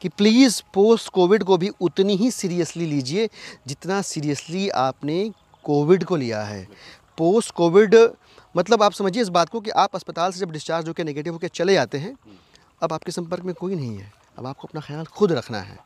कि 0.02 0.08
प्लीज़ 0.08 0.60
पोस्ट 0.74 1.08
कोविड 1.08 1.42
को 1.44 1.56
भी 1.56 1.70
उतनी 1.80 2.16
ही 2.16 2.30
सीरियसली 2.30 2.86
लीजिए 2.86 3.28
जितना 3.68 4.00
सीरियसली 4.04 4.68
आपने 4.68 5.30
कोविड 5.64 6.04
को 6.04 6.16
लिया 6.16 6.42
है। 6.42 6.66
पोस्ट 7.18 7.50
कोविड 7.50 7.94
मतलब 8.54 8.82
आप 8.82 8.92
समझिए 8.92 9.22
इस 9.22 9.28
बात 9.30 9.48
को 9.48 9.60
कि 9.60 9.70
आप 9.72 9.94
अस्पताल 9.94 10.32
से 10.32 10.40
जब 10.40 10.52
डिस्चार्ज 10.52 10.88
होकर 10.88 11.04
नेगेटिव 11.04 11.32
होकर 11.32 11.48
चले 11.48 11.74
जाते 11.74 11.98
हैं, 11.98 12.14
अब 12.82 12.92
आपके 12.92 13.12
संपर्क 13.12 13.44
में 13.44 13.54
कोई 13.54 13.74
नहीं 13.74 13.96
है। 13.96 14.12
अब 14.38 14.46
आपको 14.46 14.68
अपना 14.68 14.80
ख्याल 14.80 15.04
खुद 15.06 15.32
रखना 15.32 15.60
है। 15.60 15.78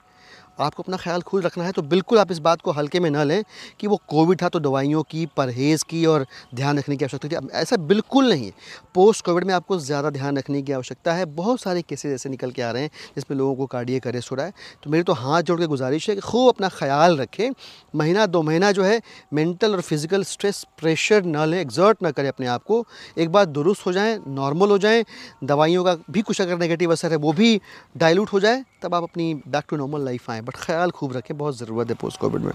आपको 0.62 0.82
अपना 0.82 0.96
ख्याल 0.96 1.22
खुद 1.22 1.44
रखना 1.44 1.64
है 1.64 1.72
तो 1.72 1.82
बिल्कुल 1.84 2.18
आप 2.18 2.32
इस 2.32 2.38
बात 2.40 2.60
को 2.60 2.70
हल्के 2.72 3.00
में 3.00 3.10
न 3.10 3.24
लें 3.24 3.42
कि 3.80 3.86
वो 3.86 4.00
कोविड 4.08 4.42
था 4.42 4.48
तो 4.48 4.60
दवाइयों 4.60 5.02
की, 5.02 5.26
परहेज़ 5.36 5.84
की 5.84 6.04
और 6.06 6.26
ध्यान 6.54 6.78
रखने 6.78 6.96
की 6.96 7.04
आवश्यकता 7.04 7.28
थी। 7.30 7.48
ऐसा 7.52 7.76
बिल्कुल 7.78 8.28
नहीं 8.28 8.46
है। 8.46 8.52
पोस्ट 8.94 9.24
कोविड 9.24 9.44
में 9.44 9.52
आपको 9.54 9.78
ज़्यादा 9.80 10.10
ध्यान 10.10 10.38
रखने 10.38 10.62
की 10.62 10.72
आवश्यकता 10.72 11.12
है। 11.12 11.24
बहुत 11.26 11.60
सारे 11.60 11.82
केसेज 11.82 12.12
ऐसे 12.14 12.28
निकल 12.28 12.50
के 12.50 12.62
आ 12.62 12.70
रहे 12.70 12.82
हैं 12.82 12.90
जिसमें 13.16 13.36
लोगों 13.38 13.54
को 13.54 13.66
कार्डियक 13.68 14.06
अरेस्ट 14.06 14.30
हो 14.30 14.36
रहा 14.36 14.46
है। 14.46 14.52
तो 14.84 14.90
मेरी 14.90 15.02
तो 15.02 15.12
हाथ 15.14 15.42
जोड़ 15.42 15.58
के 15.60 15.66
गुजारिश 15.66 16.08
है 16.08 16.14
कि 16.14 16.20
खूब 16.22 16.48
अपना 16.48 16.68
ख्याल 16.70 17.16
रखें। 17.18 17.50
महीना, 17.94 18.26
दो 18.26 18.42
महीना 18.42 18.72
जो 18.72 18.82
है 18.82 19.00
मेंटल 19.32 19.72
और 19.72 19.80
फ़िज़िकल 19.80 20.24
स्ट्रेस 20.24 20.64
प्रेशर 20.78 21.24
न 21.24 21.46
लें 21.46 21.60
एग्जर्ट 21.60 22.02
ना 22.02 22.10
करें 22.10 22.28
अपने 22.28 22.46
आप 22.48 22.64
को। 22.64 22.84
एक 23.18 23.32
बार 23.32 23.46
दुरुस्त 23.46 23.86
हो 23.86 23.92
जाएँ 23.92 24.18
नॉर्मल 24.28 24.70
हो 24.70 24.78
जाएँ। 24.78 25.04
दवाइयों 25.44 25.84
का 25.84 25.96
भी 26.10 26.22
कुछ 26.22 26.40
अगर 26.40 26.58
नेगेटिव 26.58 26.92
असर 26.92 27.10
है, 27.10 27.16
वो 27.16 27.32
भी 27.32 27.60
डाइल्यूट 27.96 28.32
हो 28.32 28.40
जाए। 28.40 28.64
तब 28.82 28.94
आप 28.94 29.02
अपनी 29.02 29.34
बैक 29.48 29.64
टू 29.68 29.76
नॉर्मल 29.76 30.04
लाइफ 30.04 30.30
आएँ 30.30 30.40
बट 30.42 30.56
ख्याल 30.56 30.90
खूब 30.90 31.12
रखें 31.16 31.36
बहुत 31.38 31.56
ज़रूरत 31.58 31.88
है 31.90 31.94
पोस्ट 32.00 32.20
कोविड 32.20 32.42
में। 32.42 32.52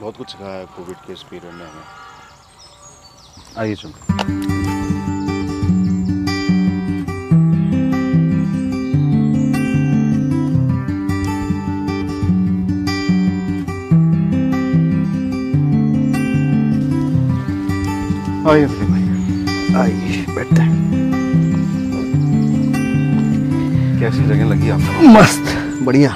बहुत 0.00 0.16
कुछ 0.16 0.30
सिखाया 0.30 0.58
है 0.58 0.66
कोविड 0.76 0.96
के 1.06 1.12
इस 1.12 1.22
पीरियड 1.30 1.54
ने 1.54 1.64
हमें। 1.64 1.82
आइए 3.58 3.74
चलो 3.74 3.92
आइए 18.50 18.66
फिर। 18.66 18.88
भाई 18.88 19.02
आइए 19.80 20.26
बैठते 20.34 20.62
हैं। 20.62 20.69
कैसी 24.00 24.26
जगह 24.28 24.44
लगी 24.44 24.70
आपको 24.70 25.08
मस्त। 25.08 25.82
बढ़िया। 25.84 26.10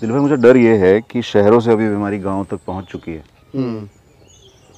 दिल 0.00 0.10
भाई 0.10 0.20
मुझे 0.20 0.36
डर 0.36 0.56
ये 0.56 0.76
है 0.78 1.00
कि 1.02 1.22
शहरों 1.22 1.58
से 1.60 1.70
अभी 1.72 1.88
बीमारी 1.88 2.18
गाँव 2.18 2.44
तक 2.50 2.60
पहुँच 2.66 2.86
चुकी 2.86 3.12
है। 3.12 3.24
हम्म, 3.54 3.88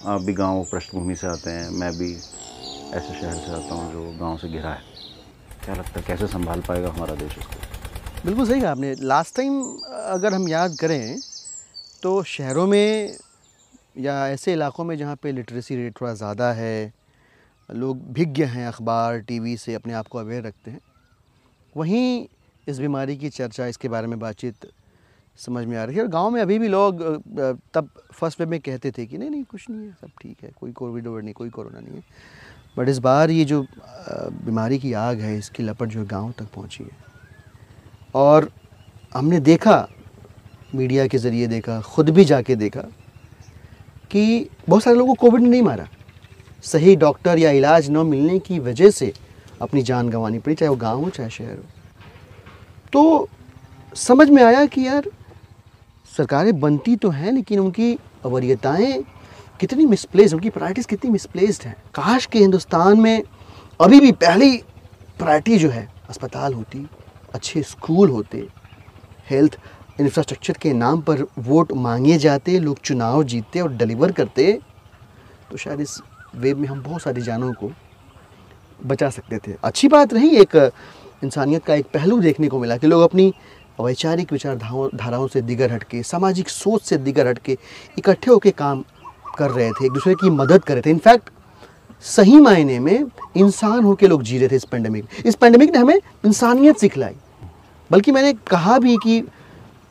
आप 0.05 0.21
भी 0.23 0.33
गाँव 0.33 0.65
पृष्ठभूमि 0.73 1.15
से 1.15 1.27
आते 1.27 1.51
हैं 1.51 1.71
मैं 1.73 1.93
भी 1.99 2.13
ऐसे 2.13 3.21
शहर 3.21 3.35
से 3.35 3.53
आता 3.53 3.75
हूँ 3.75 3.93
जो 3.93 4.19
गाँव 4.21 4.37
से 4.39 4.49
घिरा 4.49 4.71
है। 4.71 4.83
क्या 5.65 5.75
लगता 5.75 6.01
है 6.01 6.05
कैसे 6.07 6.27
संभाल 6.27 6.61
पाएगा 6.69 6.91
हमारा 6.91 7.15
देश 7.15 7.39
इसको 7.39 8.25
बिल्कुल 8.25 8.49
सही 8.49 8.61
कहा 8.61 8.71
आपने। 8.71 8.95
लास्ट 9.03 9.37
टाइम 9.37 9.63
अगर 9.93 10.35
हम 10.35 10.49
याद 10.49 10.77
करें 10.81 11.19
तो 12.03 12.23
शहरों 12.27 12.67
में 12.67 13.17
या 13.99 14.29
ऐसे 14.29 14.53
इलाकों 14.53 14.85
में 14.85 14.97
जहाँ 14.99 15.17
पे 15.23 15.33
लिटरेसी 15.33 15.77
रेट 15.77 16.01
थोड़ा 16.01 16.15
ज़्यादा 16.15 16.53
है 16.53 16.93
लोग 17.69 18.03
भिज्ञ 18.13 18.45
हैं 18.45 18.67
अखबार, 18.67 19.19
टीवी 19.19 19.57
से 19.57 19.75
अपने 19.75 19.93
आप 19.93 20.07
को 20.07 20.19
अवेयर 20.19 20.43
रखते 20.43 20.71
हैं। 20.71 20.81
वहीं 21.75 22.27
इस 22.67 22.79
बीमारी 22.79 23.17
की 23.17 23.29
चर्चा, 23.31 23.67
इसके 23.67 23.89
बारे 23.89 24.07
में 24.07 24.19
बातचीत 24.19 24.67
समझ 25.39 25.65
में 25.67 25.77
आ 25.77 25.85
रही 25.85 25.97
है। 25.97 26.03
और 26.03 26.09
गाँव 26.09 26.31
में 26.31 26.41
अभी 26.43 26.59
भी 26.59 26.69
लोग 26.69 27.03
तब 27.75 27.89
फ़र्स्ट 28.13 28.41
वेव 28.41 28.51
में 28.51 28.59
कहते 28.61 28.91
थे 28.91 29.07
कि 29.07 29.19
नहीं 29.19 29.31
नहीं, 29.31 29.45
कुछ 29.45 29.69
नहीं 29.71 29.87
है, 29.87 29.93
सब 29.93 30.11
ठीक 30.23 30.43
है, 30.43 30.51
कोई 30.61 30.73
कोविड 30.73 31.07
ओविड 31.07 31.25
नहीं, 31.25 31.35
कोई 31.35 31.51
कोरोना 31.51 31.81
नहीं 31.81 31.95
है। 31.95 32.03
बट 32.79 32.89
इस 32.89 32.99
बार 32.99 33.31
ये 33.31 33.45
जो 33.45 33.61
बीमारी 34.11 34.79
की 34.79 34.93
आग 34.93 35.21
है, 35.21 35.37
इसकी 35.39 35.63
लपट 35.63 35.89
जो 35.89 36.05
गाँव 36.05 36.33
तक 36.39 36.53
पहुँची 36.55 36.85
है। 36.85 37.05
और 38.15 38.51
हमने 39.15 39.41
देखा, 39.41 39.89
मीडिया 40.75 41.07
के 41.07 41.19
ज़रिए 41.19 41.47
देखा, 41.47 41.81
खुद 41.81 42.11
भी 42.11 42.25
जाके 42.25 42.57
देखा, 42.57 42.83
कि 44.11 44.49
बहुत 44.69 44.83
सारे 44.83 44.97
लोगों 44.97 45.15
को 45.15 45.21
कोविड 45.21 45.43
ने 45.43 45.49
नहीं 45.49 45.63
मारा। 45.63 45.89
सही 46.65 46.97
डॉक्टर 46.97 47.39
या 47.39 47.51
इलाज 47.51 47.91
न 47.91 47.97
मिलने 47.97 48.39
की 48.39 48.59
वजह 48.59 48.91
से 48.91 49.13
अपनी 49.63 49.83
जान 49.83 50.09
गंवानी 50.09 50.39
पड़ी, 50.39 50.55
चाहे 50.55 50.71
वो 50.71 50.77
गाँव 50.77 51.03
हो, 51.05 51.11
चाहे 51.11 51.31
शहर 51.31 51.57
हो। 51.57 51.65
तो 52.93 53.29
समझ 53.95 54.29
में 54.31 54.43
आया 54.43 54.65
कि 54.67 54.87
यार, 54.87 55.05
सरकारें 56.17 56.61
बनती 56.61 56.97
तो 56.97 57.11
हैं, 57.11 57.33
लेकिन 57.33 57.59
उनकी 57.59 57.99
वरीयताएँ 58.25 59.05
कितनी 59.61 59.87
मिसप्लेस 59.87 60.33
उनकी 60.35 60.51
प्रायरिटीज़ 60.51 60.87
कितनी 60.87 61.11
मिसप्लेस्ड 61.11 61.63
हैं। 61.63 61.77
काश 61.95 62.27
के 62.27 62.39
हिंदुस्तान 62.39 63.01
में 63.01 63.23
अभी 63.81 64.01
भी 64.01 64.13
पहली 64.13 64.57
प्रायरिटी 65.19 65.59
जो 65.59 65.71
है, 65.71 65.89
अस्पताल 66.09 66.55
होती, 66.55 66.87
अच्छे 67.35 67.63
स्कूल 67.63 68.11
होते 68.11 68.47
हेल्थ 69.31 69.59
इंफ्रास्ट्रक्चर 70.01 70.53
के 70.53 70.73
नाम 70.73 71.01
पर 71.01 71.23
वोट 71.39 71.73
मांगे 71.73 72.19
जाते, 72.19 72.59
लोग 72.59 72.81
चुनाव 72.81 73.23
जीतते 73.25 73.61
और 73.61 73.73
डिलीवर 73.73 74.13
करते 74.13 74.53
तो 75.51 75.57
शायद 75.57 75.81
इस 75.81 76.01
वेब 76.35 76.59
में 76.59 76.69
हम 76.69 76.83
बहुत 76.83 77.03
सारी 77.03 77.23
जानों 77.23 77.53
को 77.53 77.71
बचा 78.81 79.11
सकते 79.11 79.39
थे। 79.39 79.55
अच्छी 79.65 79.89
बात 79.89 80.15
रही, 80.15 80.37
एक 80.37 80.57
इंसानियत 81.25 81.65
का 81.65 81.75
एक 81.75 81.87
पहलू 81.95 82.19
देखने 82.21 82.49
को 82.49 82.59
मिला 82.59 82.77
कि 82.77 82.87
लोग 82.87 83.03
अपनी 83.03 83.33
वैचारिक 83.81 84.33
विचारधाराओं 84.33 84.89
धाराओं 84.97 85.27
से 85.29 85.43
दिगर 85.43 85.73
हटके, 85.73 86.03
सामाजिक 86.03 86.49
सोच 86.49 86.83
से 86.83 86.97
दिगर 86.99 87.29
हटके 87.29 87.57
इकट्ठे 87.99 88.31
होकर 88.31 88.51
काम 88.51 88.85
कर 89.39 89.51
रहे 89.51 89.71
थे, 89.71 89.85
एक 89.87 89.93
दूसरे 89.93 90.15
की 90.15 90.31
मदद 90.31 90.65
कर 90.65 90.75
रहे 90.75 90.83
थे। 90.83 90.91
इनफैक्ट, 90.91 91.31
सही 92.05 92.41
मायने 92.41 92.79
में 92.79 93.05
इंसान 93.37 93.85
होकर 93.85 94.09
लोग 94.09 94.23
जी 94.23 94.39
रहे 94.39 94.49
थे 94.49 94.57
इस 94.57 94.65
पेंडेमिक 94.65 95.27
इस 95.27 95.35
पेंडेमिक 95.35 95.71
ने 95.71 95.79
हमें 95.79 96.01
इंसानियत 96.25 96.79
सिखलाई। 96.79 97.15
बल्कि 97.91 98.13
मैंने 98.13 98.33
कहा 98.47 98.79
भी 98.79 98.97
कि 98.97 99.23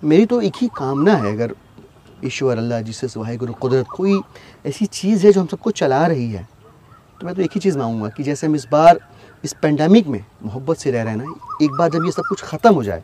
मेरी 0.04 0.26
तो 0.26 0.42
एक 0.42 0.54
ही 0.56 0.68
कामना 0.78 1.16
है, 1.16 1.34
अगर 1.34 1.56
ईश्वर, 2.26 2.58
अल्लाह, 2.58 2.82
जिससे 2.82 3.08
वाहे 3.16 3.36
गुरु 3.38 3.54
कुदरत, 3.56 3.88
कोई 3.88 4.20
ऐसी 4.66 4.86
चीज़ 4.88 5.26
है 5.26 5.32
जो 5.32 5.42
हम 5.42 5.48
सबको 5.48 5.72
चला 5.74 6.06
रही 6.08 6.32
है। 6.32 6.48
तो 7.22 7.26
मैं 7.26 7.36
तो 7.36 7.42
एक 7.42 7.52
ही 7.54 7.60
चीज़ 7.60 7.78
मांगूँगा 7.78 8.10
कि 8.10 8.24
जैसे 8.24 8.48
हम 8.48 8.56
इस 8.56 8.68
बार, 8.72 9.00
इस 9.44 9.54
पेंडेमिक 9.62 10.08
में 10.08 10.24
मोहब्बत 10.44 10.78
से 10.78 10.92
रह 10.92 11.04
रहे 11.04 11.14
हैं 11.14 11.20
ना, 11.20 11.34
एक 11.62 11.72
बार 11.72 11.90
जब 11.92 12.06
ये 12.06 12.12
सब 12.12 12.24
कुछ 12.30 12.44
ख़त्म 12.44 12.74
हो 12.74 12.84
जाए, 12.84 13.04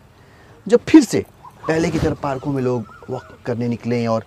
जब 0.67 0.79
फिर 0.89 1.03
से 1.03 1.25
पहले 1.67 1.89
की 1.91 1.99
तरह 1.99 2.13
पार्कों 2.21 2.51
में 2.51 2.61
लोग 2.63 2.95
वॉक 3.09 3.37
करने 3.45 3.67
निकलें 3.67 4.07
और 4.07 4.25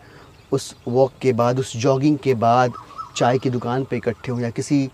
उस 0.53 0.75
वॉक 0.89 1.13
के 1.23 1.33
बाद, 1.33 1.59
उस 1.59 1.77
जॉगिंग 1.77 2.19
के 2.19 2.35
बाद 2.37 2.73
चाय 3.17 3.39
की 3.39 3.51
दुकान 3.51 3.85
पे 3.85 3.97
इकट्ठे 3.97 4.33
हों 4.33 4.41
या 4.41 4.51
किसी 4.51 4.89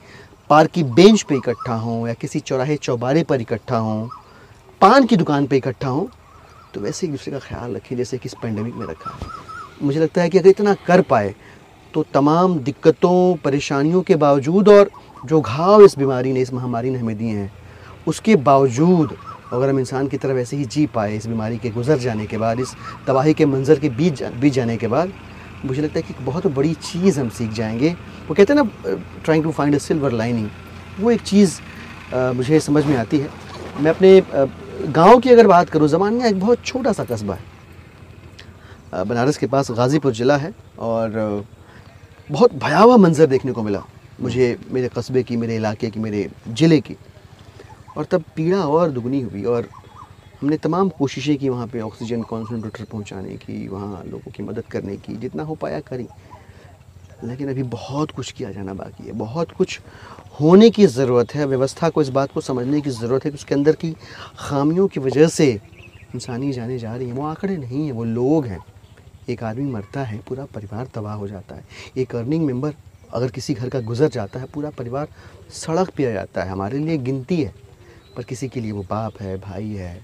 पार्क 0.51 0.71
की 0.71 0.83
बेंच 0.85 1.23
पे 1.23 1.37
इकट्ठा 1.37 1.75
हों 1.75 2.07
या 2.09 2.15
किसी 2.15 2.41
चौराहे 2.41 2.77
चौबारे 2.79 3.23
पर 3.23 3.41
इकट्ठा 3.41 3.77
हों, 3.79 4.09
पान 4.81 5.07
की 5.07 5.17
दुकान 5.17 5.47
पे 5.47 5.57
इकट्ठा 5.57 5.89
हों 5.89 6.07
तो 6.75 6.81
वैसे 6.81 7.07
एक 7.07 7.13
दूसरे 7.13 7.33
का 7.33 7.39
ख्याल 7.39 7.75
रखें 7.77 7.97
जैसे 7.97 8.19
कि 8.19 8.27
इस 8.27 8.35
पेंडेमिक 8.43 8.75
में 8.75 8.87
रखा 8.87 9.11
है। 9.11 9.50
मुझे 9.83 10.01
लगता 10.01 10.23
है 10.23 10.29
कि 10.31 10.39
अगर 10.39 10.49
इतना 10.49 10.75
कर 10.87 11.01
पाए 11.01 11.35
तो 11.95 12.05
तमाम 12.15 12.59
दिक्कतों 12.59 13.37
परेशानियों 13.37 14.03
के 14.03 14.17
बावजूद 14.17 14.69
और 14.69 14.91
जो 15.27 15.41
घाव 15.41 15.85
इस 15.85 15.99
बीमारी 15.99 16.33
ने 16.33 16.41
इस 16.41 16.53
महामारी 16.53 16.91
ने 16.91 16.99
हमें 16.99 17.17
दिए 17.19 17.31
हैं 17.31 17.53
उसके 18.09 18.37
बावजूद 18.39 19.17
अगर 19.53 19.69
हम 19.69 19.79
इंसान 19.79 20.09
की 20.09 20.17
तरह 20.17 20.35
वैसे 20.35 20.57
ही 20.57 20.65
जी 20.65 20.87
पाए 20.87 21.17
इस 21.17 21.27
बीमारी 21.27 21.59
के 21.59 21.71
गुजर 21.71 21.99
जाने 21.99 22.27
के 22.27 22.39
बाद 22.39 22.61
इस 22.61 22.75
तबाही 23.07 23.35
के 23.35 23.47
मंज़र 23.47 23.79
के 23.79 23.89
बीच 23.89 24.15
जा, 24.15 24.31
बीच 24.31 24.53
जाने 24.55 24.77
के 24.77 24.89
बाद 24.89 25.13
मुझे 25.65 25.83
लगता 25.83 25.99
है 25.99 26.03
कि 26.03 26.25
बहुत 26.25 26.47
बड़ी 26.47 26.73
चीज़ 26.75 27.21
हम 27.21 27.29
सीख 27.29 27.53
जाएँगे। 27.53 27.89
वो 28.29 28.35
कहते 28.35 28.53
हैं 28.53 28.63
ना 28.63 28.97
trying 29.25 29.45
to 29.45 29.51
find 29.53 29.75
a 29.75 29.79
silver 29.79 30.13
lining 30.13 30.49
वो 31.01 31.11
एक 31.11 31.21
चीज़ 31.23 31.61
मुझे 32.15 32.61
समझ 32.61 32.85
में 32.87 32.97
आती 32.97 33.19
है। 33.19 33.29
मैं 33.81 33.91
अपने 33.91 34.23
गाँव 34.93 35.19
की 35.21 35.31
अगर 35.31 35.47
बात 35.47 35.71
करूँ 35.71 35.89
ज़मानिया 35.89 36.27
एक 36.27 36.41
बहुत 36.41 36.65
छोटा 36.65 36.93
सा 36.93 37.05
कस्बा 37.05 37.35
है। 37.35 37.50
बनारस 38.93 39.37
के 39.39 39.47
पास 39.47 39.71
गाज़ीपुर 39.71 40.13
ज़िला 40.15 40.37
है 40.37 40.53
और 40.79 41.45
बहुत 42.31 42.55
भयावह 42.55 42.97
मंज़र 42.97 43.27
देखने 43.27 43.53
को 43.53 43.63
मिला 43.63 43.83
मुझे, 44.21 44.57
मेरे 44.71 44.89
कस्बे 44.89 45.23
की, 45.23 45.37
मेरे 45.37 45.57
इलाके 45.57 45.91
की, 45.91 46.01
मेरे 46.01 46.29
ज़िले 46.49 46.81
की। 46.81 46.97
और 47.97 48.05
तब 48.05 48.25
पीड़ा 48.37 48.59
और 48.61 48.91
दुगनी 48.91 49.21
हुई 49.21 49.45
और 49.45 49.69
हमने 50.41 50.57
तमाम 50.57 50.89
कोशिशें 50.89 51.37
की 51.39 51.49
वहाँ 51.49 51.67
पे 51.67 51.81
ऑक्सीजन 51.81 52.23
कॉन्सनट्रेटर 52.23 52.85
पहुँचाने 52.85 53.37
की, 53.37 53.67
वहाँ 53.69 54.03
लोगों 54.05 54.31
की 54.33 54.43
मदद 54.43 54.65
करने 54.65 54.97
की, 54.97 55.17
जितना 55.17 55.43
हो 55.43 55.55
पाया 55.55 55.81
करी। 55.81 56.07
लेकिन 57.25 57.49
अभी 57.51 57.63
बहुत 57.63 58.11
कुछ 58.11 58.31
किया 58.33 58.51
जाना 58.51 58.75
बाकी 58.75 59.07
है, 59.07 59.13
बहुत 59.13 59.51
कुछ 59.53 59.79
होने 60.41 60.71
की 60.71 60.87
ज़रूरत 60.87 61.35
है, 61.35 61.47
व्यवस्था 61.47 61.89
को, 61.89 62.03
इस 62.03 62.09
बात 62.09 62.33
को 62.33 62.41
समझने 62.41 62.81
की 62.81 62.91
ज़रूरत 62.91 63.25
है 63.25 63.31
कि 63.31 63.37
उसके 63.37 63.55
अंदर 63.55 63.73
की 63.73 63.95
खामियों 64.39 64.87
की 64.89 65.01
वजह 65.01 65.29
से 65.29 65.49
इंसानी 66.15 66.53
जाने 66.53 66.79
जा 66.79 66.95
रही 66.97 67.09
हैं, 67.09 67.15
वो 67.15 67.27
आंकड़े 67.27 67.57
नहीं 67.57 67.85
हैं, 67.85 67.93
वो 67.93 68.05
लोग 68.05 68.47
हैं। 68.47 68.61
एक 69.29 69.43
आदमी 69.45 69.71
मरता 69.71 70.03
है, 70.03 70.19
पूरा 70.19 70.45
परिवार 70.47 70.87
तबाह 70.95 71.15
हो 71.15 71.29
जाता 71.29 71.55
है। 71.55 71.65
एक 71.97 72.15
अर्निंग 72.17 72.45
मेंबर 72.47 72.75
अगर 73.13 73.31
किसी 73.31 73.55
घर 73.55 73.69
का 73.69 73.81
गुजर 73.83 74.09
जाता 74.11 74.41
है, 74.41 74.47
पूरा 74.47 74.71
परिवार 74.73 75.09
सड़क 75.53 75.91
पे 75.97 76.07
आ 76.07 76.13
जाता 76.13 76.43
है। 76.43 76.51
हमारे 76.51 76.79
लिए 76.79 76.99
गिनती 76.99 77.43
है, 77.43 77.55
पर 78.17 78.23
किसी 78.25 78.49
के 78.49 78.61
लिए 78.61 78.73
वो 78.73 78.83
बाप 78.91 79.21
है, 79.21 79.37
भाई 79.39 79.69
है, 79.69 80.01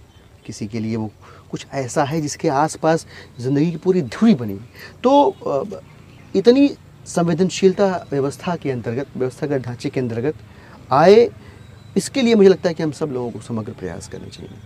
किसी 0.46 0.66
के 0.66 0.80
लिए 0.80 0.96
वो 0.96 1.10
कुछ 1.50 1.66
ऐसा 1.74 2.04
है 2.04 2.20
जिसके 2.20 2.48
आसपास 2.50 3.06
ज़िंदगी 3.40 3.70
की 3.70 3.76
पूरी 3.78 4.02
धुरी 4.02 4.34
बनी 4.34 4.58
तो 5.02 5.12
इतनी 6.34 6.68
संवेदनशीलता 7.06 7.86
व्यवस्था 8.10 8.54
के 8.56 8.70
अंतर्गत 8.70 9.16
व्यवस्थागत 9.16 9.62
ढांचे 9.62 9.90
के 9.90 10.00
अंतर्गत 10.00 10.34
आए, 10.92 11.28
इसके 11.96 12.22
लिए 12.22 12.34
मुझे 12.34 12.48
लगता 12.48 12.68
है 12.68 12.74
कि 12.74 12.82
हम 12.82 12.92
सब 12.92 13.10
लोगों 13.12 13.30
को 13.30 13.40
समग्र 13.40 13.72
प्रयास 13.72 14.08
करने 14.08 14.28
चाहिए। 14.28 14.58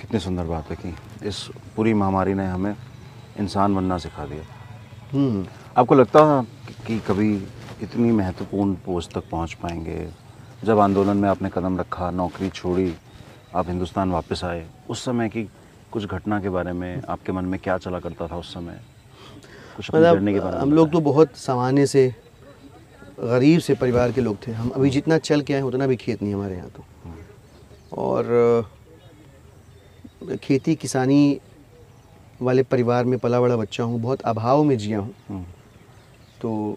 कितनी 0.00 0.20
सुंदर 0.20 0.44
बात 0.44 0.70
है 0.70 0.76
कि 0.76 0.94
इस 1.26 1.46
पूरी 1.76 1.94
महामारी 1.94 2.34
ने 2.34 2.46
हमें 2.46 2.74
इंसान 3.38 3.74
बनना 3.74 3.98
सिखा 3.98 4.24
दिया। 4.26 4.44
हम्म। 5.12 5.46
आपको 5.76 5.94
लगता 5.94 6.42
कि 6.86 6.98
कभी 6.98 7.34
इतनी 7.82 8.10
महत्वपूर्ण 8.12 8.74
पोस्ट 8.86 9.12
तक 9.12 9.28
पहुँच 9.30 9.52
पाएँगे? 9.62 10.08
जब 10.64 10.78
आंदोलन 10.78 11.16
में 11.16 11.28
आपने 11.28 11.50
कदम 11.54 11.78
रखा 11.78 12.10
नौकरी 12.10 12.48
छोड़ी 12.50 12.92
आप 13.54 13.68
हिंदुस्तान 13.68 14.10
वापस 14.10 14.44
आए 14.44 14.66
उस 14.90 15.04
समय 15.04 15.28
की 15.28 15.48
कुछ 15.92 16.04
घटना 16.06 16.40
के 16.40 16.48
बारे 16.48 16.72
में 16.72 17.02
आपके 17.08 17.32
मन 17.32 17.44
में 17.44 17.58
क्या 17.60 17.78
चला 17.78 18.00
करता 18.00 18.26
था 18.26 18.36
उस 18.36 18.52
समय? 18.54 18.80
कुछ 19.76 19.90
मतलब 19.94 20.58
हम 20.60 20.72
लोग 20.72 20.90
तो 20.92 21.00
बहुत 21.00 21.36
सामान्य 21.36 21.86
से 21.86 22.08
गरीब 23.20 23.60
से 23.60 23.74
परिवार 23.74 24.12
के 24.12 24.20
लोग 24.20 24.36
थे। 24.46 24.52
हम 24.52 24.68
अभी 24.68 24.90
जितना 24.90 25.18
चल 25.18 25.42
के 25.42 25.54
आए 25.54 25.62
उतना 25.62 25.86
भी 25.86 25.96
खेत 25.96 26.22
नहीं 26.22 26.34
हमारे 26.34 26.56
यहाँ 26.56 26.68
तो। 26.68 26.84
और 28.02 28.70
खेती 30.42 30.74
किसानी 30.74 31.38
वाले 32.42 32.62
परिवार 32.62 33.04
में 33.04 33.18
पला 33.18 33.40
बड़ा 33.40 33.56
बच्चा 33.56 33.84
हूँ 33.84 34.00
बहुत 34.00 34.22
अभाव 34.22 34.62
में 34.64 34.76
जिया 34.78 34.98
हूँ। 34.98 35.14
हम्म। 35.28 35.44
तो 36.40 36.76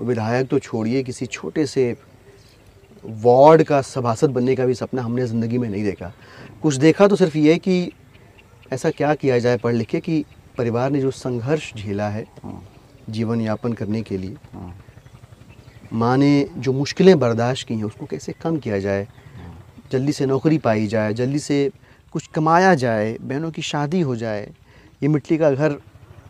विधायक 0.00 0.48
तो 0.48 0.58
छोड़िए 0.58 1.02
किसी 1.02 1.26
छोटे 1.26 1.66
से 1.66 1.90
वार्ड 3.04 3.62
का 3.62 3.80
सभासद 3.82 4.30
बनने 4.30 4.54
का 4.56 4.66
भी 4.66 4.74
सपना 4.74 5.02
हमने 5.02 5.26
ज़िंदगी 5.26 5.58
में 5.58 5.68
नहीं 5.68 5.84
देखा। 5.84 6.12
कुछ 6.62 6.74
देखा 6.76 7.06
तो 7.08 7.16
सिर्फ़ 7.16 7.36
ये 7.38 7.56
कि 7.58 7.90
ऐसा 8.72 8.90
क्या 8.90 9.14
किया 9.14 9.38
जाए 9.38 9.56
पढ़ 9.56 9.74
लिख 9.74 9.88
के 9.88 10.00
कि 10.00 10.24
परिवार 10.58 10.90
ने 10.90 11.00
जो 11.00 11.10
संघर्ष 11.10 11.72
झेला 11.74 12.08
है 12.08 12.26
जीवन 13.10 13.40
यापन 13.40 13.72
करने 13.72 14.02
के 14.02 14.18
लिए 14.18 14.36
माँ 15.92 16.16
ने 16.16 16.48
जो 16.56 16.72
मुश्किलें 16.72 17.18
बर्दाश्त 17.18 17.66
की 17.68 17.74
हैं 17.74 17.84
उसको 17.84 18.06
कैसे 18.06 18.32
कम 18.42 18.56
किया 18.58 18.78
जाए? 18.78 19.06
जल्दी 19.92 20.12
से 20.12 20.26
नौकरी 20.26 20.58
पाई 20.58 20.86
जाए 20.86 21.14
जल्दी 21.14 21.38
से 21.38 21.70
कुछ 22.12 22.26
कमाया 22.26 22.74
जाए, 22.74 23.16
बहनों 23.20 23.50
की 23.50 23.62
शादी 23.62 24.00
हो 24.00 24.16
जाए, 24.16 24.50
ये 25.02 25.08
मिट्टी 25.08 25.38
का 25.38 25.50
घर 25.50 25.78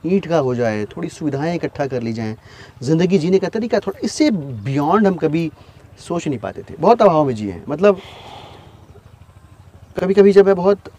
ईंट 0.07 0.27
का 0.29 0.39
हो 0.39 0.55
जाए, 0.55 0.85
थोड़ी 0.87 1.09
सुविधाएँ 1.09 1.55
इकट्ठा 1.55 1.87
कर 1.87 2.03
ली 2.03 2.13
जाएँ, 2.13 2.37
ज़िंदगी 2.83 3.19
जीने 3.19 3.39
का 3.39 3.49
तरीका 3.49 3.81
थोड़ा, 3.81 3.99
इससे 4.05 4.31
बियॉन्ड 4.31 5.07
हम 5.07 5.15
कभी 5.17 5.51
सोच 6.01 6.27
नहीं 6.29 6.39
पाते 6.39 6.63
थे। 6.63 6.75
बहुत 6.79 7.03
अभाव 7.03 7.25
में 7.27 7.35
जिए 7.35 7.53
हैं। 7.53 7.65
मतलब 7.69 8.01
कभी 9.97 10.15
कभी 10.15 10.33
जब 10.33 10.47
मैं 10.47 10.55
बहुत 10.57 10.91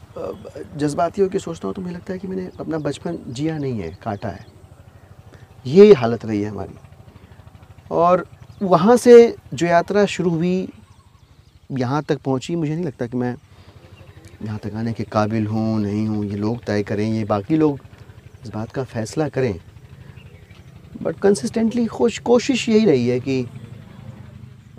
जज्बाती 0.77 1.21
होकर 1.21 1.39
सोचता 1.39 1.67
हूँ 1.67 1.75
तो 1.75 1.81
मुझे 1.81 1.93
लगता 1.95 2.13
है 2.13 2.19
कि 2.19 2.27
मैंने 2.27 2.50
अपना 2.59 2.77
बचपन 2.79 3.17
जिया 3.27 3.57
नहीं 3.57 3.79
है, 3.79 3.89
काटा 4.03 4.29
है। 4.29 4.45
ये 5.65 5.93
हालत 5.93 6.25
रही 6.25 6.41
है 6.41 6.50
हमारी। 6.50 6.75
और 7.91 8.25
वहाँ 8.62 8.95
से 8.98 9.36
जो 9.53 9.67
यात्रा 9.67 10.05
शुरू 10.05 10.29
हुई, 10.29 10.67
यहाँ 11.71 12.01
तक 12.03 12.21
पहुँची, 12.21 12.55
मुझे 12.55 12.74
नहीं 12.75 12.86
लगता 12.86 13.07
कि 13.07 13.17
मैं 13.17 13.36
यहाँ 14.43 14.60
तक 14.63 14.74
आने 14.74 14.93
के 14.93 15.03
काबिल 15.03 15.48
हूँ, 15.48 15.79
नहीं 15.81 16.08
हूँ, 16.08 16.25
ये 16.25 16.36
लोग 16.36 16.63
तय 16.63 16.84
करें, 16.84 17.12
ये 17.13 17.24
बाकी 17.25 17.58
लोग 17.58 17.79
इस 18.43 18.50
बात 18.50 18.72
का 18.72 18.84
फ़ैसला 18.84 19.27
करें। 19.29 19.60
बट 21.01 21.19
कंसिस्टेंटली 21.19 21.86
खुश 21.86 22.19
कोशिश 22.19 22.69
यही 22.69 22.86
रही 22.86 23.08
है 23.08 23.19
कि 23.19 23.46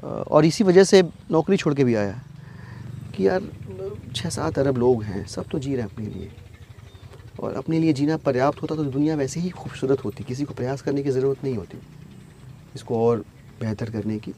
और 0.05 0.45
इसी 0.45 0.65
वजह 0.65 0.85
से 0.85 1.03
नौकरी 1.31 1.57
छोड़ 1.57 1.75
के 1.75 1.85
भी 1.85 1.95
आया। 1.95 2.21
कि 3.17 3.27
यार 3.27 3.43
छः 4.17 4.29
सात 4.29 4.59
अरब 4.59 4.79
लोग 4.79 5.03
हैं, 5.03 5.27
सब 5.27 5.49
तो 5.49 5.59
जी 5.59 5.75
रहे 5.75 5.83
हैं 5.83 5.93
अपने 5.93 6.07
लिए। 6.07 6.31
और 7.41 7.55
अपने 7.55 7.79
लिए 7.79 7.93
जीना 7.93 8.17
पर्याप्त 8.17 8.63
होता 8.63 8.75
तो 8.75 8.85
दुनिया 8.85 9.15
वैसे 9.17 9.41
ही 9.41 9.51
खूबसूरत 9.51 10.05
होती। 10.05 10.25
किसी 10.25 10.45
को 10.45 10.55
प्रयास 10.55 10.83
करने 10.83 11.03
की 11.03 11.11
ज़रूरत 11.11 11.45
नहीं 11.45 11.55
होती। 11.55 11.79
इसको 12.75 13.07
और 13.07 13.25
बेहतर 13.61 13.91
करने 13.91 14.19
की। 14.19 14.33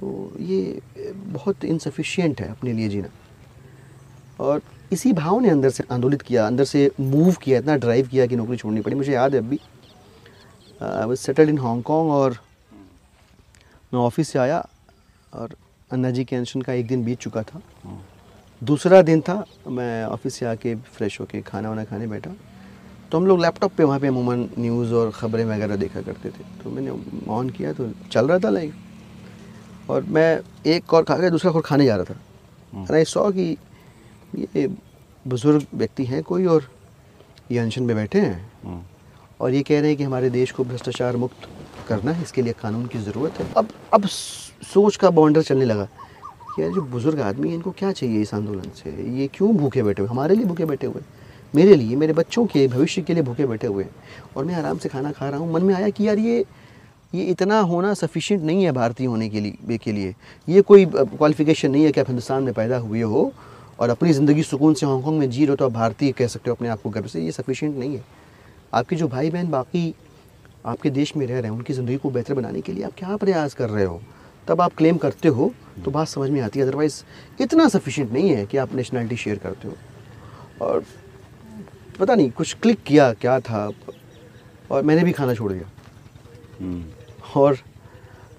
तो 0.00 0.32
ये 0.40 0.80
बहुत 1.06 1.64
इनसफिशियंट 1.64 2.40
है 2.40 2.48
अपने 2.48 2.72
लिए 2.72 2.88
जीना। 2.88 3.08
और 4.40 4.62
इसी 4.92 5.12
भाव 5.12 5.38
ने 5.40 5.50
अंदर 5.50 5.70
से 5.70 5.84
आंदोलित 5.90 6.22
किया 6.22 6.46
अंदर 6.46 6.64
से 6.64 6.90
मूव 7.00 7.34
किया 7.42 7.58
इतना 7.58 7.76
ड्राइव 7.76 8.08
किया 8.08 8.26
कि 8.26 8.36
नौकरी 8.36 8.56
छोड़नी 8.56 8.80
पड़ी। 8.80 8.96
मुझे 8.96 9.12
याद 9.12 9.34
है 9.34 9.40
अभी 9.40 9.58
I 10.80 11.06
was 11.06 11.16
settled 11.18 11.48
in 11.48 11.58
Hong Kong 11.58 12.10
और 12.10 12.38
मैं 13.92 14.00
ऑफ़िस 14.00 14.28
से 14.28 14.38
आया 14.38 14.66
और 15.32 15.54
अन्ना 15.90 16.10
जी 16.10 16.24
के 16.24 16.36
अनशन 16.36 16.62
का 16.62 16.72
एक 16.72 16.86
दिन 16.86 17.04
बीत 17.04 17.18
चुका 17.18 17.42
था। 17.42 17.62
दूसरा 18.62 19.00
दिन 19.02 19.20
था 19.20 19.44
मैं 19.68 20.04
ऑफ़िस 20.04 20.34
से 20.34 20.46
आके 20.46 20.74
फ्रेश 20.74 21.20
होके 21.20 21.40
खाना 21.42 21.68
वाना 21.68 21.84
खाने 21.84 22.06
बैठा। 22.06 22.30
तो 23.12 23.18
हम 23.18 23.26
लोग 23.26 23.40
लैपटॉप 23.40 23.72
पे 23.76 23.84
वहाँ 23.84 23.98
पे 24.00 24.06
अमूमन 24.06 24.48
न्यूज़ 24.58 24.92
और 24.94 25.10
ख़बरें 25.10 25.44
वगैरह 25.44 25.76
देखा 25.76 26.00
करते 26.02 26.28
थे। 26.28 26.44
तो 26.62 26.70
मैंने 26.70 26.92
ऑन 27.30 27.50
किया 27.50 27.72
तो 27.72 27.90
चल 28.12 28.28
रहा 28.28 28.38
था 28.38 28.50
लाइक 28.50 29.90
और 29.90 30.04
मैं 30.08 30.40
एक 30.66 30.94
और 30.94 31.02
खा 31.04 31.16
के 31.16 31.30
दूसरा 31.30 31.50
और 31.50 31.62
खाने 31.62 31.84
जा 31.84 31.96
रहा 31.96 32.04
था। 32.04 32.82
और 32.82 32.94
आई 32.94 33.04
सॉ 33.04 33.30
कि 33.30 33.56
ये 34.34 34.68
बुज़ुर्ग 35.24 35.66
व्यक्ति 35.74 36.04
हैं 36.04 36.22
कोई 36.22 36.46
और 36.46 36.68
ये 37.50 37.58
अनशन 37.58 37.82
में 37.82 37.94
बैठे 37.96 38.20
हैं। 38.20 38.50
हम्म, 38.64 38.80
और 39.40 39.54
ये 39.54 39.62
कह 39.62 39.80
रहे 39.80 39.88
हैं 39.88 39.96
कि 39.96 40.04
हमारे 40.04 40.30
देश 40.30 40.50
को 40.52 40.64
भ्रष्टाचार 40.64 41.16
मुक्त 41.16 41.48
करना 41.88 42.12
है 42.12 42.22
इसके 42.22 42.42
लिए 42.42 42.52
कानून 42.62 42.86
की 42.86 42.98
ज़रूरत 43.00 43.40
है। 43.40 43.46
अब 43.56 43.68
अब 43.94 44.06
सोच 44.06 44.96
का 44.96 45.10
बाउंडर 45.10 45.42
चलने 45.42 45.64
लगा 45.64 45.84
कि 45.84 46.62
यार 46.62 46.70
जो 46.70 46.82
बुज़ुर्ग 46.82 47.20
आदमी 47.20 47.48
है 47.48 47.54
इनको 47.54 47.70
क्या 47.70 47.92
चाहिए 47.92 48.20
इस 48.22 48.34
आंदोलन 48.34 48.70
से? 48.76 48.90
ये 49.18 49.28
क्यों 49.34 49.54
भूखे 49.56 49.82
बैठे 49.82 50.02
हुए 50.02 50.10
हमारे 50.10 50.34
लिए 50.34 50.44
भूखे 50.44 50.64
बैठे 50.64 50.86
हुए 50.86 51.02
मेरे 51.54 51.74
लिए 51.74 51.96
मेरे 51.96 52.12
बच्चों 52.12 52.44
के 52.46 52.66
भविष्य 52.68 53.02
के 53.02 53.14
लिए 53.14 53.22
भूखे 53.22 53.46
बैठे 53.46 53.66
हुए 53.66 53.84
हैं। 53.84 53.90
और 54.36 54.44
मैं 54.44 54.54
आराम 54.54 54.78
से 54.78 54.88
खाना 54.88 55.12
खा 55.12 55.28
रहा 55.28 55.38
हूँ। 55.40 55.52
मन 55.52 55.62
में 55.62 55.74
आया 55.74 55.88
कि 55.88 56.08
यार 56.08 56.18
ये 56.18 56.44
ये 57.12 57.24
इतना 57.26 57.58
होना 57.60 57.92
सफिशेंट 57.94 58.42
नहीं 58.42 58.64
है 58.64 58.72
भारतीय 58.72 59.06
होने 59.06 59.28
के 59.28 59.40
लिए 59.40 59.78
के 59.78 59.92
लिए। 59.92 60.14
ये 60.48 60.60
कोई 60.62 60.84
क्वालिफिकेशन 60.86 61.70
नहीं 61.70 61.84
है 61.84 61.92
कि 61.92 62.00
आप 62.00 62.06
हिंदुस्तान 62.08 62.42
में 62.42 62.54
पैदा 62.54 62.76
हुए 62.78 63.00
हो 63.02 63.32
और 63.78 63.90
अपनी 63.90 64.12
ज़िंदगी 64.12 64.42
सुकून 64.42 64.74
से 64.74 64.86
हांगकॉन्ग 64.86 65.18
में 65.18 65.30
जी 65.30 65.40
रहे 65.40 65.50
हो 65.50 65.56
तो 65.56 65.64
आप 65.64 65.72
भारतीय 65.72 66.12
कह 66.12 66.26
सकते 66.26 66.50
हो 66.50 66.56
अपने 66.56 66.68
आप 66.68 66.82
को 66.82 66.90
गर्व 66.90 67.06
से। 67.06 67.20
ये 67.20 67.32
सफिशिएंट 67.32 67.76
नहीं 67.76 67.96
है। 67.96 68.04
आपके 68.74 68.96
जो 68.96 69.08
भाई 69.08 69.30
बहन 69.30 69.50
बाकी 69.50 69.94
आपके 70.66 70.90
देश 70.90 71.16
में 71.16 71.26
रह 71.26 71.34
रहे 71.34 71.50
हैं 71.50 71.56
उनकी 71.56 71.72
ज़िंदगी 71.72 71.96
को 71.96 72.10
बेहतर 72.10 72.34
बनाने 72.34 72.60
के 72.60 72.72
लिए 72.72 72.84
आप 72.84 72.92
क्या 72.98 73.16
प्रयास 73.16 73.54
कर 73.54 73.70
रहे 73.70 73.84
हो? 73.84 74.00
तब 74.48 74.60
आप 74.60 74.74
क्लेम 74.74 74.96
करते 74.98 75.28
हो 75.28 75.52
तो 75.84 75.90
बात 75.90 76.08
समझ 76.08 76.30
में 76.30 76.40
आती 76.40 76.58
है। 76.58 76.66
अदरवाइज़ 76.66 77.02
इतना 77.40 77.68
सफिशिएंट 77.68 78.12
नहीं 78.12 78.30
है 78.30 78.46
कि 78.46 78.56
आप 78.56 78.74
नेशनलिटी 78.74 79.16
शेयर 79.16 79.38
करते 79.38 79.68
हो। 79.68 80.66
और 80.66 80.84
पता 81.98 82.14
नहीं 82.14 82.30
कुछ 82.30 82.54
क्लिक 82.62 82.82
किया 82.86 83.12
क्या 83.14 83.38
था? 83.40 83.68
और 84.70 84.82
मैंने 84.82 85.04
भी 85.04 85.12
खाना 85.12 85.34
छोड़ 85.34 85.52
दिया। 85.52 85.70
हम्म, 86.60 86.84
और 87.36 87.58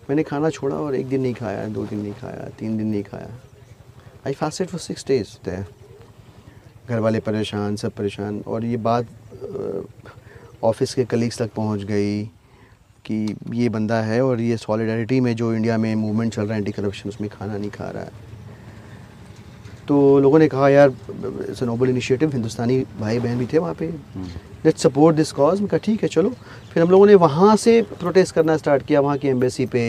मैंने 0.10 0.24
खाना 0.24 0.50
छोड़ा 0.50 0.76
और 0.76 0.96
एक 0.96 1.08
दिन 1.10 1.22
नहीं 1.22 1.34
खाया 1.34 1.68
दो 1.68 1.86
दिन 1.86 2.00
नहीं 2.00 2.14
खाया 2.14 2.50
तीन 2.60 2.78
दिन 2.78 2.88
नहीं 2.88 3.04
खाया। 3.04 3.30
I 4.28 4.34
fasted 4.34 4.68
for 4.68 4.80
six 4.80 5.06
days 5.08 5.36
तय 5.46 5.66
घर 6.90 7.00
वाले 7.00 7.20
परेशान 7.20 7.76
सब 7.76 7.92
परेशान। 7.94 8.40
और 8.48 8.66
ये 8.66 8.78
बात 8.80 9.08
ऑफ़िस 10.64 10.94
के 10.94 11.04
कलीग्स 11.06 11.38
तक 11.38 11.52
पहुँच 11.56 11.84
गई 11.84 12.24
कि 13.06 13.36
ये 13.54 13.70
बंदा 13.70 14.00
है 14.02 14.22
और 14.26 14.42
ये 14.42 14.58
सॉलिडारिटी 14.58 15.20
में 15.20 15.36
जो 15.36 15.54
इंडिया 15.54 15.78
में 15.78 15.94
मूवमेंट 15.96 16.34
चल 16.34 16.42
रहा 16.42 16.54
है 16.54 16.60
एंटी 16.60 16.72
करप्शन 16.72 17.10
उसमें 17.10 17.30
खाना 17.30 17.58
नहीं 17.58 17.70
खा 17.70 17.90
रहा 17.90 18.04
है। 18.04 18.12
तो 19.88 20.20
लोगों 20.20 20.40
ने 20.40 20.48
कहा 20.48 20.70
यार 20.70 20.90
इट्स 20.90 21.64
नोबल 21.64 21.90
इनिशिएटिव 21.90 22.32
हिंदुस्तानी 22.34 22.80
भाई 23.00 23.20
बहन 23.20 23.40
भी 23.40 23.46
थे 23.54 23.58
वहाँ 23.58 23.74
पे। 23.80 23.88
लेट 24.66 24.78
सपोर्ट 24.78 25.16
दिस 25.16 25.32
कॉज 25.32 25.60
मैं 25.62 25.70
कहा 25.70 25.80
ठीक 25.84 26.04
है 26.04 26.10
चलो। 26.10 26.30
फिर 26.74 26.84
हम 26.84 26.90
लोगों 26.90 27.08
ने 27.08 27.16
वहाँ 27.16 27.56
से 27.56 27.82
प्रोटेस्ट 28.00 28.36
करना 28.36 28.58
स्टार्ट 28.58 28.86
किया 28.86 29.02
वहाँ 29.02 29.18
की 29.18 29.28
एम्बेसी 29.28 29.66
पे 29.66 29.84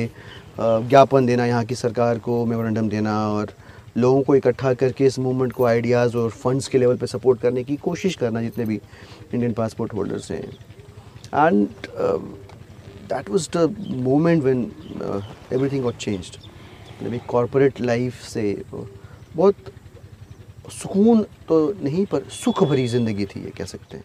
ज्ञापन 0.58 1.26
देना 1.26 1.46
यहाँ 1.46 1.64
की 1.64 1.74
सरकार 1.74 2.18
को 2.18 2.44
मेमोरेंडम 2.46 2.88
देना 2.88 3.18
और 3.28 3.54
लोगों 3.96 4.22
को 4.22 4.34
इकट्ठा 4.36 4.72
करके 4.74 5.06
इस 5.06 5.18
मूवमेंट 5.18 5.52
को 5.52 5.64
आइडियाज़ 5.64 6.16
और 6.16 6.30
फंड्स 6.32 6.68
के 6.68 6.78
लेवल 6.78 6.96
पे 6.96 7.06
सपोर्ट 7.06 7.40
करने 7.40 7.64
की 7.64 7.76
कोशिश 7.82 8.14
करना, 8.16 8.42
जितने 8.42 8.64
भी 8.64 8.74
इंडियन 8.74 9.52
पासपोर्ट 9.52 9.94
होल्डर्स 9.94 10.30
हैं। 10.30 10.42
And 10.42 11.68
that 13.08 13.30
was 13.30 13.48
the 13.56 13.76
moment 14.02 14.42
when 14.42 14.70
everything 15.52 15.82
got 15.82 15.96
changed 15.96 16.36
मतलब 16.92 17.14
एक 17.14 17.26
कॉरपोरेट 17.28 17.80
लाइफ 17.80 18.22
से 18.24 18.62
बहुत 18.72 19.54
सुकून 20.72 21.22
तो 21.48 21.56
नहीं, 21.82 22.04
पर 22.06 22.22
सुख 22.32 22.62
भरी 22.64 22.86
ज़िंदगी 22.88 23.24
थी 23.26 23.40
ये, 23.40 23.50
कह 23.50 23.64
सकते 23.64 23.96
हैं। 23.96 24.04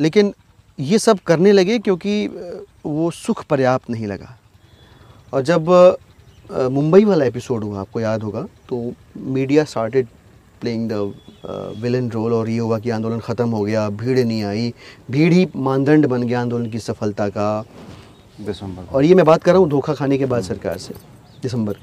लेकिन 0.00 0.32
ये 0.78 0.98
सब 0.98 1.18
करने 1.26 1.52
लगे 1.52 1.78
क्योंकि 1.78 2.26
वो 2.86 3.10
सुख 3.10 3.44
पर्याप्त 3.46 3.90
नहीं 3.90 4.06
लगा। 4.06 4.36
और 5.32 5.42
जब 5.42 5.70
मुंबई 6.50 7.04
वाला 7.04 7.24
एपिसोड 7.24 7.64
हुआ 7.64 7.80
आपको 7.80 8.00
याद 8.00 8.22
होगा। 8.22 8.42
तो 8.68 8.92
media 9.16 9.64
started 9.64 10.06
playing 10.60 10.88
the 10.90 11.14
villain 11.80 12.10
role 12.10 12.32
और 12.32 12.48
ये 12.48 12.58
हुआ 12.58 12.78
कि 12.78 12.90
आंदोलन 12.90 13.18
ख़त्म 13.20 13.48
हो 13.50 13.62
गया 13.64 13.88
भीड़ 13.92 14.18
नहीं 14.18 14.42
आई। 14.44 14.72
भीड़ 15.10 15.32
ही 15.32 15.46
मानदंड 15.56 16.06
बन 16.06 16.22
गया 16.22 16.40
आंदोलन 16.40 16.70
की 16.70 16.78
सफलता 16.80 17.28
का। 17.28 17.64
दिसंबर 18.38 18.94
और 18.94 19.04
ये 19.04 19.14
मैं 19.14 19.24
बात 19.26 19.42
कर 19.42 19.52
रहा 19.52 19.60
हूँ 19.60 19.68
धोखा 19.70 19.94
खाने 19.94 20.18
के 20.18 20.26
बाद 20.26 20.42
सरकार 20.42 20.78
से 20.78 20.94
दिसंबर। 21.42 21.76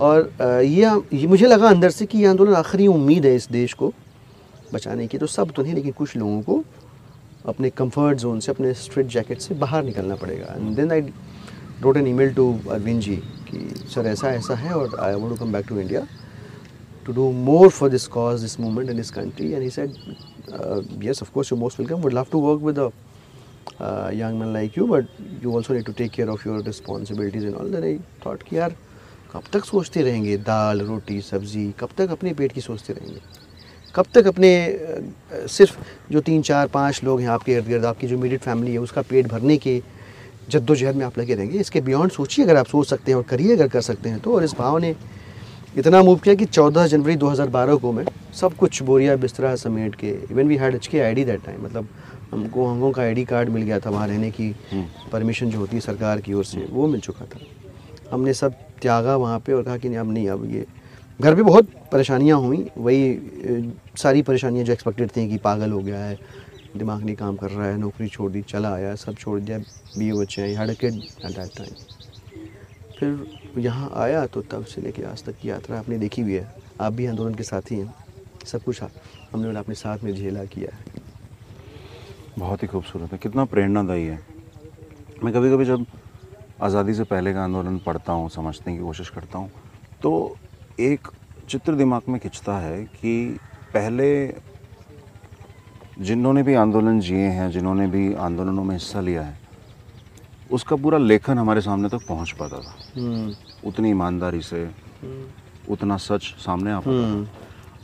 और 0.00 0.20
अ, 0.40 0.44
ये 0.44 0.90
ये 1.12 1.26
मुझे 1.26 1.46
लगा 1.46 1.68
अंदर 1.68 1.90
से 1.90 2.06
कि 2.06 2.18
ये 2.18 2.26
आंदोलन 2.26 2.54
आखिरी 2.54 2.86
उम्मीद 2.86 3.26
है 3.26 3.34
इस 3.34 3.48
देश 3.50 3.72
को 3.74 3.92
बचाने 4.74 5.06
की 5.06 5.18
तो 5.18 5.26
सब 5.28 5.50
तो 5.50 5.62
नहीं 5.62 5.74
लेकिन 5.74 5.92
कुछ 5.92 6.16
लोगों 6.16 6.40
को 6.42 6.62
अपने 7.48 7.70
कंफर्ट 7.70 8.18
जोन 8.18 8.40
से 8.40 8.52
अपने 8.52 8.72
स्ट्रिट 8.74 9.06
जैकेट 9.06 9.40
से 9.40 9.54
बाहर 9.54 9.84
निकलना 9.84 10.14
पड़ेगा। 10.16 10.54
And 10.54 10.74
then 10.76 10.92
I 10.92 11.00
wrote 11.82 11.96
an 11.96 12.06
email 12.12 12.32
to 12.34 12.52
Arvind 12.70 13.00
ji 13.02 13.16
कि 13.48 13.58
सर 13.94 14.06
ऐसा 14.06 14.30
ऐसा 14.30 14.54
है 14.54 14.72
और 14.74 14.98
I 15.00 15.14
want 15.14 15.38
come 15.38 15.52
back 15.52 15.66
to 15.68 15.80
India 15.80 16.06
to 17.06 17.12
do 17.12 17.30
more 17.32 17.68
for 17.70 17.90
this 17.90 18.06
cause 18.08 18.40
this 18.40 18.58
movement 18.60 18.90
in 18.90 18.96
this 18.96 19.10
country 19.10 19.50
and 19.52 19.62
he 19.62 19.70
said 19.70 21.04
yes 21.04 21.22
of course 21.22 21.52
you 21.52 21.58
most 21.58 21.80
welcome 21.80 22.00
would 22.02 22.12
love 22.12 22.26
to 22.32 22.40
work 22.40 22.62
with 22.62 22.78
young 24.20 24.38
man 24.40 24.52
like 24.52 24.78
you 24.78 24.86
but 24.86 25.06
you 25.44 25.54
also 25.56 25.74
need 25.74 25.84
to 25.86 25.92
take 25.98 26.10
care 26.12 26.28
of 26.28 26.48
your 26.48 26.62
responsibilities 26.64 27.44
in 27.44 27.54
all 27.54 27.70
then 27.70 27.84
I 27.84 27.98
thought 28.26 28.42
कि 28.42 28.56
यार 28.58 28.76
कब 29.32 29.42
तक 29.52 29.64
सोचते 29.64 30.02
रहेंगे 30.02 30.36
दाल 30.44 30.80
रोटी 30.82 31.20
सब्ज़ी 31.22 31.72
कब 31.80 31.88
तक 31.98 32.10
अपने 32.10 32.32
पेट 32.34 32.52
की 32.52 32.60
सोचते 32.60 32.92
रहेंगे 32.92 33.20
कब 33.94 34.06
तक 34.14 34.26
अपने 34.26 34.48
सिर्फ़ 35.48 35.76
जो 36.12 36.20
तीन 36.20 36.42
चार 36.42 36.66
पाँच 36.68 37.02
लोग 37.04 37.20
हैं 37.20 37.28
आपके 37.28 37.52
इर्द 37.52 37.66
गिर्द 37.66 37.84
आपकी 37.84 38.06
जो 38.06 38.18
मीडियट 38.18 38.40
फैमिली 38.40 38.72
है 38.72 38.78
उसका 38.78 39.02
पेट 39.02 39.26
भरने 39.26 39.56
के 39.58 39.80
जद्दोजहद 40.50 40.96
में 40.96 41.04
आप 41.06 41.18
लगे 41.18 41.34
रहेंगे। 41.34 41.58
इसके 41.58 41.80
बियॉन्ड 41.80 42.12
सोचिए 42.12 42.44
अगर 42.44 42.56
आप 42.56 42.66
सोच 42.66 42.88
सकते 42.88 43.12
हैं 43.12 43.16
और 43.16 43.24
करिए 43.24 43.52
अगर 43.52 43.68
कर 43.68 43.80
सकते 43.80 44.08
हैं 44.08 44.20
तो। 44.20 44.34
और 44.34 44.44
इस 44.44 44.54
भाव 44.58 44.78
ने 44.78 44.94
इतना 45.76 46.02
मूव 46.02 46.18
किया 46.18 46.34
कि 46.34 46.44
14 46.46 46.86
जनवरी 46.86 47.16
2012 47.16 47.78
को 47.80 47.92
मैं 47.92 48.04
सब 48.34 48.54
कुछ 48.56 48.82
बोरिया 48.82 49.16
बिस्तरा 49.16 49.54
समेट 49.56 49.94
के 49.94 50.10
इवन 50.30 50.48
वी 50.48 50.56
हैड 50.56 50.74
एच 50.74 50.86
के 50.86 51.00
आई 51.00 51.14
डी 51.14 51.24
दैट 51.24 51.44
टाइम 51.46 51.64
मतलब 51.64 51.88
हमको 52.32 52.66
हांगकॉन्ग 52.66 52.94
का 52.94 53.02
आईडी 53.02 53.24
कार्ड 53.24 53.48
मिल 53.48 53.62
गया 53.62 53.78
था 53.80 53.90
वहाँ 53.90 54.06
रहने 54.08 54.30
की। 54.30 54.54
परमिशन 55.12 55.50
जो 55.50 55.58
होती 55.58 55.76
है 55.76 55.80
सरकार 55.80 56.20
की 56.20 56.32
ओर 56.32 56.44
से 56.44 56.66
वो 56.70 56.86
मिल 56.86 57.00
चुका 57.00 57.24
था। 57.24 57.40
हमने 58.10 58.34
सब 58.34 58.54
त्यागा 58.82 59.16
वहाँ 59.16 59.38
पे 59.38 59.52
और 59.52 59.62
कहा 59.62 59.76
कि 59.76 59.88
नहीं 59.88 59.98
अब 59.98 60.12
नहीं 60.12 60.28
अब 60.28 60.50
ये 60.52 60.64
घर 61.20 61.34
पे 61.34 61.42
बहुत 61.42 61.68
परेशानियाँ 61.92 62.38
हुई। 62.38 62.66
वही 62.78 63.70
सारी 63.96 64.22
परेशानियाँ 64.22 64.64
जो 64.64 64.72
एक्सपेक्टेड 64.72 65.10
थी 65.16 65.28
कि 65.28 65.36
पागल 65.38 65.70
हो 65.72 65.80
गया 65.80 65.98
है 65.98 66.18
दिमाग 66.76 67.02
नहीं 67.04 67.16
काम 67.16 67.36
कर 67.36 67.50
रहा 67.50 67.66
है, 67.66 67.76
नौकरी 67.78 68.08
छोड़ 68.08 68.30
दी, 68.32 68.42
चला 68.44 68.74
आया, 68.74 68.94
सब 68.96 69.16
छोड़ 69.16 69.40
दिया 69.40 69.58
बीओ 69.58 70.20
बच्चे 70.20 70.42
हैं 70.42 70.56
हैड 70.58 70.70
एट 70.70 70.82
दैट 70.82 71.56
टाइम 71.56 71.74
फिर 72.98 73.60
यहाँ 73.60 73.90
आया 73.96 74.26
तो 74.26 74.40
तब 74.42 74.64
से 74.64 74.80
लेके 74.82 75.02
आज 75.04 75.24
तक 75.24 75.34
की 75.38 75.48
यात्रा 75.50 75.78
आपने 75.78 75.98
देखी 75.98 76.22
हुई 76.22 76.32
है। 76.32 76.54
आप 76.80 76.92
भी 76.92 77.06
आंदोलन 77.06 77.34
के 77.34 77.42
साथी 77.42 77.74
हैं। 77.74 77.94
सब 78.46 78.62
कुछ 78.62 78.82
हमने 79.32 79.58
अपने 79.58 79.74
साथ 79.74 80.04
में 80.04 80.12
झेला 80.14 80.44
किया 80.46 80.74
है। 80.74 81.02
बहुत 82.38 82.62
ही 82.62 82.68
खूबसूरत 82.68 83.12
है। 83.12 83.18
कितना 83.18 83.44
प्रेरणादायी 83.44 84.04
है। 84.04 84.18
मैं 85.24 85.32
कभी 85.34 85.50
कभी 85.50 85.64
जब 85.64 85.86
आज़ादी 86.62 86.94
से 86.94 87.04
पहले 87.04 87.32
का 87.32 87.44
आंदोलन 87.44 87.78
पढ़ता 87.86 88.12
हूँ, 88.12 88.28
समझने 88.30 88.76
की 88.76 88.82
कोशिश 88.82 89.08
करता 89.10 89.38
हूँ 89.38 89.50
तो 90.02 90.36
एक 90.80 91.08
चित्र 91.48 91.74
दिमाग 91.74 92.08
में 92.08 92.18
खिंचता 92.20 92.58
है 92.58 92.82
कि 92.84 93.38
पहले 93.74 94.08
जिन्होंने 95.96 96.42
भी 96.42 96.54
आंदोलन 96.54 97.00
जिए 97.00 97.28
हैं 97.36 97.50
जिन्होंने 97.50 97.86
भी 97.88 98.12
आंदोलनों 98.14 98.64
में 98.64 98.74
हिस्सा 98.74 99.00
लिया 99.00 99.22
है 99.22 99.38
उसका 100.50 100.76
पूरा 100.76 100.98
लेखन 100.98 101.38
हमारे 101.38 101.60
सामने 101.60 101.88
तक 101.88 102.06
पहुँच 102.08 102.32
पाता 102.40 102.58
था। 102.58 102.74
हम्म, 102.96 103.32
उतनी 103.68 103.90
ईमानदारी 103.90 104.40
से 104.42 104.68
उतना 105.68 105.96
सच 105.96 106.22
सामने 106.38 106.72
आ 106.72 106.78
पाता 106.80 107.06
हम्म, 107.06 107.26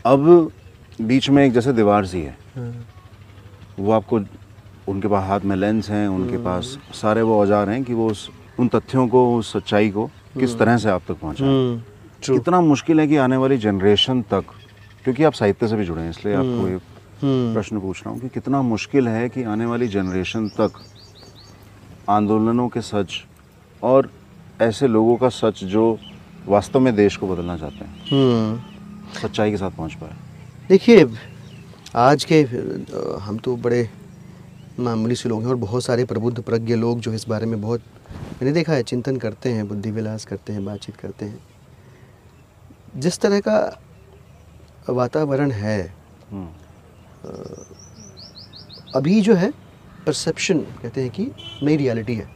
अब 0.05 0.53
बीच 1.01 1.29
में 1.31 1.45
एक 1.45 1.53
जैसे 1.53 1.73
दीवार 1.73 2.07
सी 2.07 2.21
है। 2.21 2.37
हाँ, 2.57 2.73
वो 3.79 3.93
आपको 3.93 4.21
उनके 4.89 5.09
पास 5.09 5.25
हाथ 5.29 5.41
में 5.41 5.57
लेंस 5.57 5.91
हैं 5.91 6.07
उनके 6.09 6.39
पास 6.45 6.77
सारे 6.95 7.23
वो 7.23 7.41
औज़ार 7.41 7.71
हैं 7.71 7.83
कि 7.85 7.95
वो 7.95 8.09
उस 8.11 8.29
उन 8.61 8.69
तथ्यों 8.69 9.07
को 9.09 9.25
उस 9.37 9.53
सच्चाई 9.53 9.91
को 9.91 10.07
किस 10.39 10.59
तरह 10.59 10.77
से 10.79 10.89
आप 10.91 11.03
तक 11.09 11.19
पहुंचाएँ 11.21 11.51
हम्म, 11.51 11.81
true. 12.23 12.39
कितना 12.39 12.61
मुश्किल 12.61 13.01
है 13.01 13.07
कि 13.09 13.17
आने 13.17 13.37
वाली 13.37 13.59
जनरेशन 13.59 14.23
तक 14.31 14.45
क्योंकि 15.05 15.25
आप 15.25 15.33
साहित्य 15.33 15.69
से 15.69 15.77
भी 15.77 15.85
जुड़े 15.85 16.03
हैं 16.03 16.11
इसलिए 16.11 16.35
आपको 16.35 16.69
ये 16.69 16.75
हम्म, 16.75 16.92
प्रश्न 17.25 17.81
पूछ 17.81 18.03
रहा 18.05 18.11
हूँ 18.11 18.21
कि 18.21 18.29
कितना 18.29 18.61
मुश्किल 18.63 19.09
है 19.09 19.29
कि 19.29 19.43
आने 19.45 19.67
वाली 19.67 19.89
जनरेशन 19.89 20.49
तक 20.61 20.81
आंदोलनों 22.11 22.69
के 22.69 22.81
सच 22.81 23.15
और 23.83 24.11
ऐसे 24.63 24.87
लोगों 24.89 25.17
का 25.17 25.29
सच 25.29 25.63
जो 25.65 25.85
वास्तव 26.47 26.81
में 26.81 26.95
देश 26.97 27.17
को 27.17 27.27
बदलना 27.29 27.57
चाहते 27.59 27.85
हैं। 27.85 28.05
हम्म। 28.11 29.21
सच्चाई 29.21 29.51
के 29.51 29.57
साथ 29.57 29.71
पहुँच 29.71 29.95
पाए। 29.95 30.17
देखिए 30.69 31.07
आज 31.97 32.25
के 32.25 32.41
हम 33.23 33.39
तो 33.45 33.57
बड़े 33.57 33.89
मामूली 34.81 35.15
से 35.15 35.29
लोग 35.29 35.41
हैं 35.43 35.49
और 35.49 35.57
बहुत 35.57 35.85
सारे 35.85 36.05
प्रबुद्ध 36.05 36.43
प्रज्ञ 36.43 36.75
लोग 36.75 37.01
जो 37.01 37.13
इस 37.13 37.29
बारे 37.29 37.47
में 37.47 37.61
बहुत 37.63 37.81
मैंने 38.11 38.53
देखा 38.53 38.73
है 38.73 38.83
चिंतन 38.83 39.17
करते 39.17 39.49
हैं 39.49 39.67
बुद्धि 39.69 39.91
विलास 39.91 40.25
करते 40.25 40.53
हैं 40.53 40.65
बातचीत 40.65 40.97
करते 40.97 41.25
हैं। 41.25 41.39
जिस 43.01 43.19
तरह 43.21 43.41
का 43.41 43.59
वातावरण 44.89 45.51
है 45.51 45.81
हम्म, 46.31 46.49
अभी 48.97 49.21
जो 49.21 49.35
है 49.35 49.51
परसेप्शन 50.07 50.59
कहते 50.83 51.01
हैं 51.01 51.11
कि 51.11 51.31
नई 51.63 51.77
रियलिटी 51.77 52.15
है। 52.15 52.29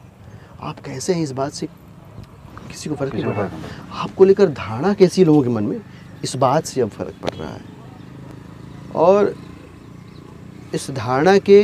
आप 0.61 0.81
कैसे 0.81 1.15
हैं 1.15 1.23
इस 1.23 1.33
बात 1.33 1.53
से 1.53 1.67
किसी 1.67 2.91
को 2.91 2.97
फ़र्क 2.97 3.15
नहीं 3.15 3.25
पड़ 3.25 3.33
रहा 3.33 4.01
आपको 4.03 4.25
लेकर 4.25 4.49
धारणा 4.49 4.93
कैसी 4.95 5.25
लोगों 5.25 5.43
के 5.43 5.49
मन 5.49 5.65
में 5.65 5.81
इस 6.25 6.37
बात 6.37 6.65
से 6.65 6.81
अब 6.81 6.89
फ़र्क 6.89 7.15
पड़ 7.23 7.31
रहा 7.31 7.49
है। 7.49 7.61
और 8.95 9.35
इस 10.75 10.91
धारणा 10.91 11.37
के 11.39 11.61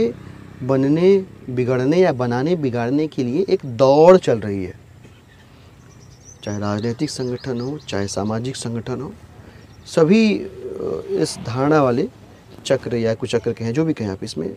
बनने 0.63 1.17
बिगड़ने 1.51 1.99
या 1.99 2.13
बनाने 2.13 2.57
बिगाड़ने 2.57 3.07
के 3.09 3.25
लिए 3.25 3.45
एक 3.49 3.65
दौड़ 3.77 4.17
चल 4.17 4.41
रही 4.41 4.65
है। 4.65 4.81
चाहे 6.45 6.59
राजनीतिक 6.59 7.11
संगठन 7.11 7.61
हो 7.61 7.79
चाहे 7.79 8.07
सामाजिक 8.09 8.57
संगठन 8.57 9.01
हो 9.01 9.13
सभी 9.87 10.25
इस 11.23 11.37
धारणा 11.47 11.83
वाले 11.83 12.09
चक्र 12.65 12.97
या 12.97 13.15
कुचक्र 13.15 13.53
कहें, 13.53 13.73
जो 13.73 13.85
भी 13.85 13.93
कहें 13.93 14.09
आप, 14.09 14.25
इसमें 14.25 14.55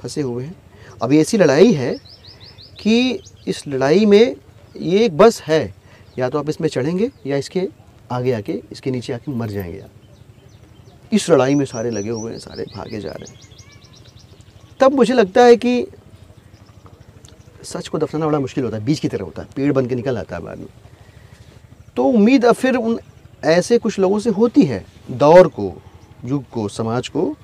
फंसे 0.00 0.20
हुए 0.20 0.44
हैं। 0.44 0.56
अब 1.02 1.12
ये 1.12 1.20
ऐसी 1.20 1.38
लड़ाई 1.38 1.72
है 1.72 1.96
कि 2.80 3.20
इस 3.48 3.68
लड़ाई 3.68 4.06
में 4.06 4.36
ये 4.76 5.04
एक 5.04 5.16
बस 5.16 5.42
है, 5.42 5.74
या 6.18 6.28
तो 6.28 6.38
आप 6.38 6.48
इसमें 6.48 6.68
चढ़ेंगे, 6.68 7.10
या 7.26 7.36
इसके 7.36 7.68
आगे 8.12 8.32
आके, 8.32 8.62
इसके 8.72 8.90
नीचे 8.90 9.12
आके 9.12 9.32
मर 9.32 9.48
जाएँगे 9.48 9.80
आप। 9.80 9.90
इस 11.12 11.30
लड़ाई 11.30 11.54
में 11.54 11.64
सारे 11.64 11.90
लगे 11.90 12.10
हुए 12.10 12.32
हैं, 12.32 12.38
सारे 12.38 12.64
भागे 12.76 13.00
जा 13.00 13.10
रहे 13.10 13.32
हैं। 13.32 13.40
तब 14.80 14.92
मुझे 14.92 15.14
लगता 15.14 15.44
है 15.44 15.56
कि 15.56 15.86
सच 17.62 17.88
को 17.88 17.98
दफनाना 17.98 18.26
बड़ा 18.26 18.40
मुश्किल 18.40 18.64
होता 18.64 18.76
है 18.76 18.84
बीज 18.84 19.00
की 19.00 19.08
तरह 19.08 19.24
होता 19.24 19.42
है, 19.42 19.48
पेड़ 19.56 19.72
बन 19.72 19.86
के 19.86 19.94
निकल 19.94 20.18
आता 20.18 20.36
है 20.36 20.42
बाद 20.42 20.58
में। 20.58 20.68
तो 21.96 22.04
उम्मीद, 22.04 22.44
अब 22.44 22.54
फिर 22.54 22.76
उन 22.76 22.98
ऐसे 23.44 23.78
कुछ 23.78 23.98
लोगों 23.98 24.18
से 24.18 24.30
होती 24.30 24.62
है, 24.62 24.84
दौर 25.10 25.48
को, 25.48 25.72
युग 26.24 26.48
को, 26.50 26.68
समाज 26.68 27.08
को 27.08 27.36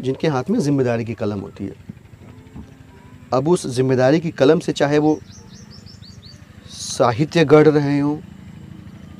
जिनके 0.00 0.28
हाथ 0.28 0.50
में 0.50 0.58
ज़िम्मेदारी 0.60 1.04
की 1.04 1.14
कलम 1.14 1.40
होती 1.40 1.64
है। 1.64 1.74
अब 3.32 3.48
उस 3.48 3.66
ज़िम्मेदारी 3.68 4.20
की 4.20 4.30
कलम 4.32 4.58
से 4.58 4.72
चाहे 4.72 4.98
वो 4.98 5.18
साहित्य 6.70 7.44
गढ़ 7.46 7.68
रहे 7.68 7.98
हों, 7.98 8.16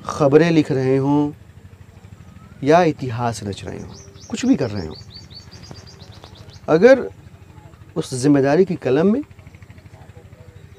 खबरें 0.07 0.51
लिख 0.51 0.71
रहे 0.73 0.97
हों, 0.97 1.33
या 2.65 2.83
इतिहास 2.85 3.43
रच 3.45 3.65
रहे 3.65 3.79
हों, 3.79 3.95
कुछ 4.31 4.45
भी 4.47 4.57
कर 4.57 4.71
रहे 4.71 4.87
हों, 4.87 4.95
अगर 6.69 7.09
उस 7.97 8.15
ज़िम्मेदारी 8.15 8.65
की 8.65 8.75
कलम 8.77 9.13
में 9.13 9.23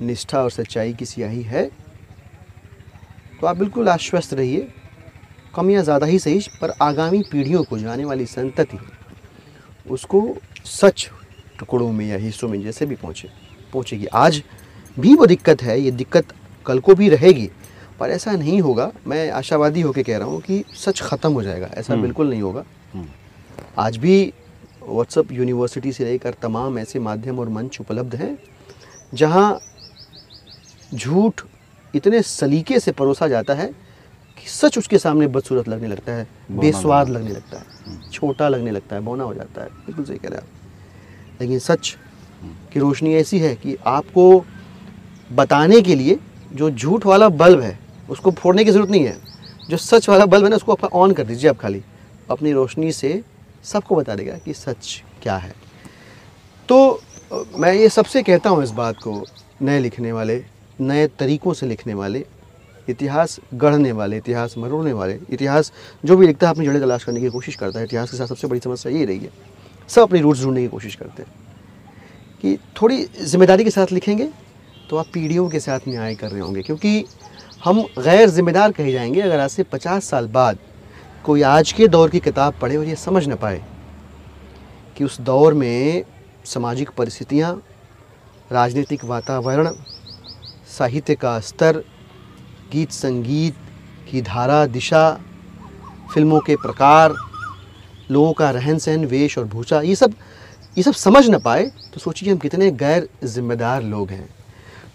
निष्ठा 0.02 0.42
और 0.44 0.52
सच्चाई 0.52 0.94
की 0.94 1.06
स्याही 1.06 1.42
है 1.44 1.64
तो 3.40 3.48
आप 3.48 3.58
बिल्कुल 3.58 3.90
आश्वस्त 3.90 4.34
रहिए, 4.34 4.68
कम 5.56 5.70
या 5.70 5.82
ज़्यादा 5.84 6.06
ही 6.06 6.20
सही, 6.20 6.40
पर 6.62 6.74
आगामी 6.82 7.22
पीढ़ियों 7.32 7.64
को 7.64 7.78
जो 7.78 7.90
आने 7.90 8.06
वाली 8.06 8.26
संतति। 8.28 8.78
उसको 9.90 10.22
सच 10.66 11.10
टुकड़ों 11.60 11.92
में 11.92 12.06
या 12.08 12.18
हिस्सों 12.18 12.48
में 12.50 12.62
जैसे 12.64 12.86
भी 12.86 12.96
पहुँचे 12.96 13.30
पहुँचेगी। 13.74 14.06
आज 14.06 14.42
भी 14.98 15.14
वो 15.16 15.26
दिक्कत 15.26 15.62
है 15.64 15.80
ये 15.82 15.92
दिक्कत 15.94 16.34
कल 16.66 16.80
को 16.80 16.96
भी 16.96 17.10
रहेगी 17.10 17.50
पर 18.00 18.10
ऐसा 18.10 18.32
नहीं 18.34 18.60
होगा। 18.62 18.92
मैं 19.08 19.30
आशावादी 19.32 19.82
होकर 19.82 20.04
कह 20.04 20.18
रहा 20.18 20.28
हूँ 20.28 20.42
कि 20.42 20.64
सच 20.76 21.02
ख़त्म 21.02 21.32
हो 21.34 21.44
जाएगा 21.44 21.68
ऐसा 21.74 21.94
हम्म। 21.94 22.04
बिल्कुल 22.04 22.30
नहीं 22.30 22.42
होगा। 22.42 22.64
हम्म, 22.94 23.08
आज 23.78 23.98
भी 23.98 24.34
व्हाट्सअप 24.84 25.32
यूनिवर्सिटी 25.32 25.92
से 25.92 26.06
लेकर 26.06 26.34
तमाम 26.42 26.80
ऐसे 26.80 27.00
माध्यम 27.00 27.40
और 27.40 27.50
मंच 27.50 27.80
उपलब्ध 27.82 28.16
हैं 28.16 28.38
जहाँ 29.14 29.60
झूठ 30.94 31.42
इतने 31.94 32.22
सलीके 32.22 32.80
से 32.80 32.92
परोसा 32.92 33.28
जाता 33.28 33.54
है 33.54 33.70
सच 34.48 34.78
उसके 34.78 34.98
सामने 34.98 35.28
बदसूरत 35.28 35.68
लगने 35.68 35.88
लगता 35.88 36.12
है 36.12 36.28
बेस्वाद 36.52 37.10
लगने 37.10 37.30
लगता 37.30 37.58
है 37.58 37.66
छोटा 38.12 38.50
लगने 38.50 38.72
लगता 38.72 38.96
है 38.96 39.02
बौना 39.02 39.24
हो 39.24 39.34
जाता 39.34 39.64
है। 39.64 39.70
बिल्कुल 39.86 40.06
सही 40.06 40.18
कह 40.18 40.30
रहे 40.30 40.38
हैं 40.38 40.44
आप। 40.44 41.42
लेकिन 41.42 41.60
सच 41.60 41.96
की 42.74 42.80
रोशनी 42.80 43.14
ऐसी 43.16 43.40
है 43.40 43.54
कि 43.56 43.78
आपको 43.88 44.46
बताने 45.32 45.82
के 45.82 45.96
लिए 45.96 46.20
जो 46.54 46.70
झूठ 46.72 47.06
वाला 47.06 47.30
बल्ब 47.32 47.62
है 47.62 47.78
उसको 48.10 48.32
फोड़ने 48.32 48.64
की 48.66 48.72
ज़रूरत 48.72 48.90
नहीं 48.90 49.06
है। 49.06 49.18
जो 49.70 49.78
सच 49.78 50.10
वाला 50.10 50.26
बल्ब 50.26 50.44
है 50.44 50.50
ना 50.50 50.56
उसको 50.56 50.72
आप 50.72 50.84
ऑन 50.86 51.14
कर 51.14 51.24
दीजिए 51.24 51.50
आप 51.50 51.58
खाली। 51.60 51.84
अपनी 52.30 52.52
रोशनी 52.52 52.92
से 52.92 53.22
सबको 53.64 53.96
बता 53.96 54.16
देगा 54.16 54.38
कि 54.38 54.54
सच 54.54 55.02
क्या 55.24 55.36
है। 55.38 55.54
तो 56.70 57.02
मैं 57.56 57.74
ये 57.74 57.90
सबसे 57.90 58.24
कहता 58.24 58.50
हूँ 58.50 58.64
इस 58.64 58.72
बात 58.72 58.96
को 58.98 59.24
नए 59.62 59.80
लिखने 59.80 60.12
वाले 60.12 60.44
नए 60.80 61.08
तरीक़ों 61.20 61.54
से 61.54 61.66
लिखने 61.66 61.94
वाले 61.94 62.26
इतिहास 62.88 63.40
गढ़ने 63.56 63.92
वाले, 63.92 64.18
इतिहास 64.18 64.58
मरोड़ने 64.58 64.94
वाले, 64.94 65.20
इतिहास 65.30 65.72
जो 66.06 66.18
भी 66.18 66.28
लिखता 66.28 66.48
है, 66.48 66.54
अपनी 66.54 66.66
जड़ें 66.66 66.82
तलाश 66.82 67.04
करने 67.04 67.22
की 67.22 67.30
कोशिश 67.30 67.56
करता 67.56 67.80
है। 67.80 67.86
इतिहास 67.86 68.12
के 68.12 68.18
साथ 68.18 68.28
सबसे 68.28 68.48
बड़ी 68.48 68.60
समस्या 68.60 68.92
यही 68.92 69.06
रही 69.06 69.20
है, 69.20 69.30
सब 69.90 70.02
अपनी 70.02 70.20
रूट्स 70.22 70.44
ढूँढने 70.44 70.62
की 70.62 70.68
कोशिश 70.68 70.96
करते 70.96 71.24
हैं 71.24 71.32
कि 72.44 72.58
थोड़ी 72.82 73.04
ज़िम्मेदारी 73.22 73.64
के 73.64 73.70
साथ 73.70 73.92
लिखेंगे 73.92 74.30
तो 74.90 74.98
आप 74.98 75.06
पीढ़ियों 75.14 75.48
के 75.50 75.60
साथ 75.60 75.88
न्याय 75.88 76.16
कर 76.16 76.30
रहे 76.32 76.42
होंगे, 76.42 76.62
क्योंकि 76.62 77.06
हम 77.64 77.82
गैर 78.00 78.30
जिम्मेदार 78.30 78.72
कहे 78.72 78.92
जाएँगे, 78.92 79.22
अगर 79.22 79.40
आज 79.40 79.50
से 79.50 79.64
पचास 79.64 80.10
साल 80.10 80.28
बाद 80.30 80.58
कोई 81.26 81.42
आज 81.44 81.72
के 81.72 81.88
दौर 81.88 82.10
की 82.10 82.20
किताब 82.20 82.54
पढ़े 82.62 82.78
और 82.78 82.86
ये 82.86 82.96
समझ 82.96 83.26
ना 83.28 83.36
पाए 83.36 83.62
कि 84.98 85.04
उस 85.04 85.20
दौर 85.22 85.54
में 85.54 86.04
सामाजिक 86.46 86.90
परिस्थितियाँ, 86.90 87.54
राजनीतिक 88.52 89.04
वातावरण, 89.06 89.70
साहित्य 90.70 91.16
का 91.16 91.40
स्तर 91.42 91.84
गीत 92.72 92.92
संगीत 92.92 93.56
की 94.10 94.22
धारा, 94.22 94.66
दिशा, 94.68 95.20
फ़िल्मों 96.14 96.40
के 96.40 96.56
प्रकार, 96.56 97.16
लोगों 98.12 98.34
का 98.34 98.50
रहन 98.52 98.78
सहन, 98.78 99.06
वेश 99.06 99.38
और 99.38 99.46
भूषा, 99.46 99.82
ये 99.82 99.96
सब 99.96 100.14
ये 100.78 100.84
सब 100.84 100.94
समझ 100.94 101.28
ना 101.28 101.38
पाए 101.40 101.64
तो 101.94 102.00
सोचिए 102.00 102.32
हम 102.32 102.38
कितने 102.38 102.70
गैर 102.74 103.08
जिम्मेदार 103.26 103.84
लोग 103.84 104.10
हैं। 104.10 104.28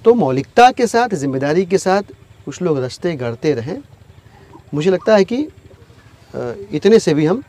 तो 0.05 0.15
मौलिकता 0.15 0.71
के 0.71 0.87
साथ, 0.87 1.15
ज़िम्मेदारी 1.15 1.65
के 1.67 1.79
साथ 1.79 2.13
कुछ 2.45 2.61
लोग 2.63 2.79
रास्ते 2.79 3.15
गढ़ते 3.17 3.53
रहें। 3.55 3.79
मुझे 4.75 4.91
लगता 4.91 5.17
है 5.17 5.25
कि 5.25 5.37
इतने 6.77 6.99
से 6.99 7.15
भी 7.15 7.27
हम 7.27 7.43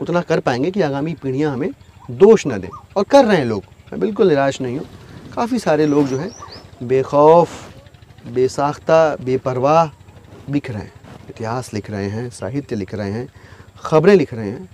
उतना 0.00 0.20
कर 0.20 0.40
पाएँगे 0.40 0.70
कि 0.70 0.80
आगामी 0.82 1.14
पीढ़ियाँ 1.14 1.52
हमें 1.52 1.70
दोष 2.10 2.46
न 2.46 2.58
दें। 2.60 2.68
और 2.96 3.04
कर 3.04 3.24
रहे 3.24 3.36
हैं 3.36 3.44
लोग। 3.44 3.62
मैं 3.92 4.00
बिल्कुल 4.00 4.28
निराश 4.28 4.60
नहीं 4.60 4.78
हूँ। 4.78 4.86
काफ़ी 5.34 5.58
सारे 5.58 5.86
लोग 5.86 6.06
जो 6.06 6.18
है, 6.18 6.30
बेखौफ 6.82 7.71
बेसाख्ता 8.26 9.16
बेपरवाह 9.16 9.90
लिख 10.50 10.70
रहे 10.70 10.82
हैं। 10.82 10.92
इतिहास 11.30 11.72
लिख 11.74 11.90
रहे 11.90 12.08
हैं 12.10 12.28
साहित्य 12.30 12.76
लिख 12.76 12.94
रहे 12.94 13.10
हैं 13.10 13.28
ख़बरें 13.84 14.14
लिख 14.16 14.34
रहे 14.34 14.50
हैं 14.50 14.68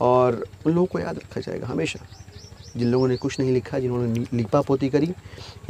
और 0.00 0.44
उन 0.66 0.72
लोगों 0.72 0.86
को 0.86 0.98
याद 0.98 1.16
रखा 1.16 1.40
जाएगा 1.40 1.66
हमेशा। 1.66 1.98
जिन 2.76 2.88
लोगों 2.88 3.08
ने 3.08 3.16
कुछ 3.16 3.38
नहीं 3.40 3.52
लिखा 3.52 3.78
जिन्होंने 3.78 4.26
लिपा 4.32 4.60
पोती 4.60 4.88
करी 4.88 5.12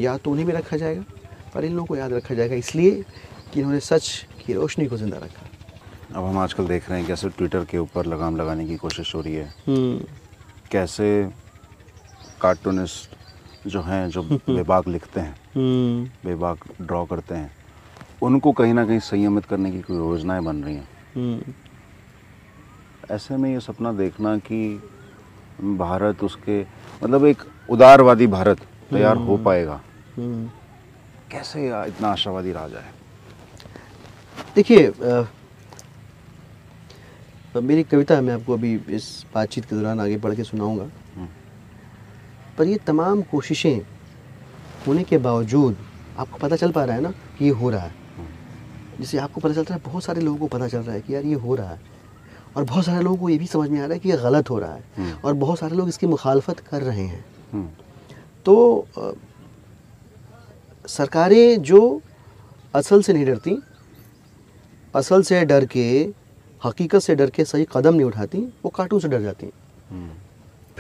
या 0.01 0.16
तो 0.19 0.31
उन्हें 0.31 0.47
भी 0.47 0.53
रखा 0.53 0.77
जाएगा। 0.77 1.05
पर 1.55 1.64
इन 1.64 1.73
लोगों 1.73 1.87
को 1.87 1.97
याद 1.97 2.12
रखा 2.12 2.35
जाएगा 2.35 2.55
इसलिए 2.57 2.90
कि 3.53 3.61
इन्होंने 3.61 3.81
सच 3.81 4.09
की 4.47 4.53
रोशनी 4.55 4.87
को 4.87 4.97
ज़िंदा 4.97 5.16
रखा। 5.16 5.47
अब 6.14 6.25
हम 6.25 6.38
आजकल 6.38 6.66
देख 6.66 6.88
रहे 6.90 6.99
हैं 6.99 7.07
कैसे 7.09 7.29
ट्विटर 7.29 7.64
के 7.64 7.79
ऊपर 7.79 8.07
लगाम 8.07 8.37
लगाने 8.37 8.66
की 8.66 8.77
कोशिश 8.77 9.14
हो 9.14 9.21
रही 9.21 9.35
है। 9.35 9.55
कैसे 10.71 11.09
कार्टूनिस्ट 12.40 13.69
जो 13.69 13.83
हैं 13.83 14.09
जो 14.11 14.23
बेबाक 14.49 14.88
लिखते 14.88 15.21
हैं 15.21 15.35
बेबाक 15.57 16.64
ड्रॉ 16.83 17.05
करते 17.05 17.35
हैं। 17.35 17.51
उनको 18.23 18.53
कहीं 18.53 18.75
ना 18.75 18.85
कहीं 18.87 18.99
संयमित 19.01 19.45
करने 19.45 19.71
की 19.73 19.81
कोई 19.81 19.97
योजनाएँ 19.97 20.42
बन 20.45 20.62
रही 20.64 20.75
हैं। 20.75 21.55
ऐसे 23.11 23.37
में 23.37 23.51
ये 23.51 23.61
सपना 23.61 23.92
देखना 23.92 24.37
कि 24.38 24.83
भारत 25.79 26.23
उसके 26.25 26.61
मतलब 27.03 27.25
एक 27.27 27.42
उदारवादी 27.71 28.27
भारत 28.27 28.61
तैयार 28.90 29.16
हो 29.16 29.37
पाएगा। 29.37 29.81
कैसे 31.31 31.66
इतना 31.66 32.09
आशावादी 32.09 32.53
रहा 32.53 32.69
जाए 32.69 32.90
देखिए 34.55 34.92
मेरी 37.57 37.83
कविता 37.83 38.21
मैं 38.21 38.35
आपको 38.35 38.53
अभी 38.53 38.75
इस 38.88 39.05
बातचीत 39.35 39.64
के 39.64 39.77
दौरान 39.77 40.01
आगे 40.01 40.16
पढ़ 40.19 40.35
के 40.35 40.45
सुनाऊँगा। 40.45 40.85
हम्म। 41.16 41.29
पर 42.59 42.66
ये 42.66 42.77
तमाम 42.87 43.23
कोशिशें 43.23 43.95
होने 44.87 45.03
के 45.05 45.18
बावजूद 45.18 45.77
आपको 46.18 46.38
पता 46.38 46.57
चल 46.57 46.70
पा 46.72 46.85
रहा 46.85 46.96
है 46.96 47.03
ना 47.03 47.11
कि 47.38 47.44
ये 47.44 47.51
हो 47.51 47.70
रहा 47.70 47.83
है। 47.83 47.94
जैसे 48.99 49.18
आपको 49.18 49.40
पता 49.40 49.55
चल 49.55 49.62
रहा 49.62 49.75
है 49.75 49.81
बहुत 49.87 50.05
सारे 50.05 50.20
लोगों 50.20 50.38
को 50.38 50.46
पता 50.46 50.68
चल 50.68 50.79
रहा 50.79 50.94
है 50.94 51.01
कि 51.01 51.14
यार 51.14 51.25
ये 51.25 51.35
हो 51.35 51.55
रहा 51.55 51.70
है। 51.70 51.81
और 52.57 52.64
बहुत 52.64 52.85
सारे 52.85 53.03
लोगों 53.05 53.16
को 53.16 53.29
ये 53.29 53.38
भी 53.38 53.46
समझ 53.46 53.68
में 53.70 53.79
आ 53.81 53.85
रहा 53.85 53.92
है 53.92 53.99
कि 53.99 54.11
ये 54.11 54.16
गलत 54.16 54.51
हो 54.51 54.59
रहा 54.59 54.75
है। 54.75 54.85
हम्म। 54.96 55.16
और 55.25 55.35
बहुत 55.35 55.59
सारे 55.59 55.77
लोग 55.77 55.88
इसकी 55.88 56.07
मुखालफत 56.07 56.61
कर 56.61 56.83
रहे 56.83 57.05
हैं। 57.05 57.25
हम्म, 57.53 57.68
तो 58.46 58.87
सरकारें 60.88 61.62
जो 61.62 62.01
असल 62.75 63.03
से 63.03 63.12
नहीं 63.12 63.25
डरती 63.27 63.59
असल 64.94 65.22
से 65.22 65.44
डर 65.44 65.64
के 65.66 65.87
हकीकत 66.62 67.01
से 67.01 67.14
डर 67.14 67.31
के 67.31 67.44
सही 67.44 67.66
कदम 67.72 67.94
नहीं 67.94 68.05
उठाती 68.05 68.38
वो 68.64 68.70
कार्टून 68.70 69.01
से 69.01 69.09
डर 69.09 69.22
जाती 69.22 69.51
हम्म, 69.90 70.11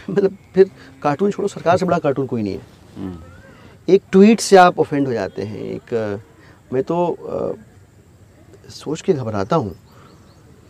मतलब 0.10 0.36
फिर 0.54 0.70
कार्टून 1.02 1.30
छोड़ो 1.30 1.48
सरकार 1.48 1.76
से 1.78 1.86
बड़ा 1.86 1.98
कार्टून 1.98 2.26
कोई 2.26 2.42
नहीं 2.42 2.54
है। 2.54 3.34
एक 3.88 4.02
ट्वीट 4.12 4.40
से 4.40 4.56
आप 4.56 4.78
ऑफेंड 4.78 5.06
हो 5.06 5.12
जाते 5.12 5.42
हैं। 5.42 5.58
एक 5.58 6.20
मैं 6.72 6.82
तो 6.82 7.06
अ, 7.06 7.54
सोच 8.70 9.00
के 9.00 9.12
घबराता 9.12 9.56
हूँ 9.56 9.74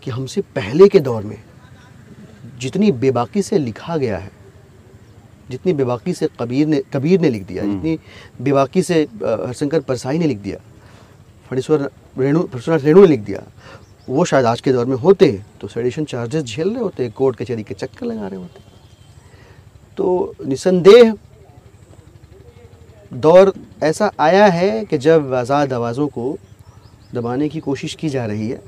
कि 0.03 0.11
हमसे 0.11 0.41
पहले 0.41 0.89
के 0.89 1.01
दौर 1.01 1.23
में 1.23 1.43
जितनी 2.61 2.93
बेबाकी 2.93 3.43
से 3.43 3.59
लिखा 3.59 3.97
गया 3.97 4.19
है 4.19 4.31
जितनी 5.51 5.73
बेबाकी 5.73 6.13
से 6.15 6.29
कबीर 6.41 6.67
ने 6.67 6.83
कबीर 6.95 7.21
ने 7.21 7.31
लिख 7.31 7.47
दिया 7.47 7.63
जितनी 7.65 7.99
बेबाकी 8.43 8.83
से 8.83 9.03
हरिशंकर 9.25 9.81
परसाई 9.81 10.19
ने 10.19 10.27
लिख 10.27 10.39
दिया 10.39 10.57
फणीश्वर 11.51 11.91
रेणु 12.19 12.43
फणीश्वर 12.43 12.81
रेणु 12.81 13.01
ने 13.01 13.07
लिख 13.07 13.21
दिया 13.21 13.43
वो 14.09 14.25
शायद 14.25 14.47
आज 14.47 14.61
के 14.61 14.73
दौर 14.73 14.87
में 14.87 14.97
होते 14.97 15.43
तो 15.61 15.69
सेडिशन 15.69 16.05
चार्जेस 16.05 16.45
झेल 16.45 16.71
रहे 16.71 16.81
होते 16.81 17.09
कोर्ट 17.11 17.37
कचहरी 17.37 17.63
के, 17.63 17.75
के 17.75 17.87
चक्कर 17.87 18.07
लगा 18.07 18.27
रहे 18.27 18.41
होते 18.41 18.61
तो 19.97 20.35
निसंदेह 20.47 21.15
दौर 23.17 23.53
ऐसा 23.83 24.11
आया 24.21 24.47
है 24.47 24.85
कि 24.85 24.99
जब 24.99 25.35
आज़ाद 25.35 25.73
आवाज़ों 25.73 26.07
को 26.09 26.37
दबाने 27.15 27.49
की 27.49 27.61
कोशिश 27.61 27.95
की 27.95 28.09
जा 28.09 28.25
रही 28.27 28.49
है 28.49 28.61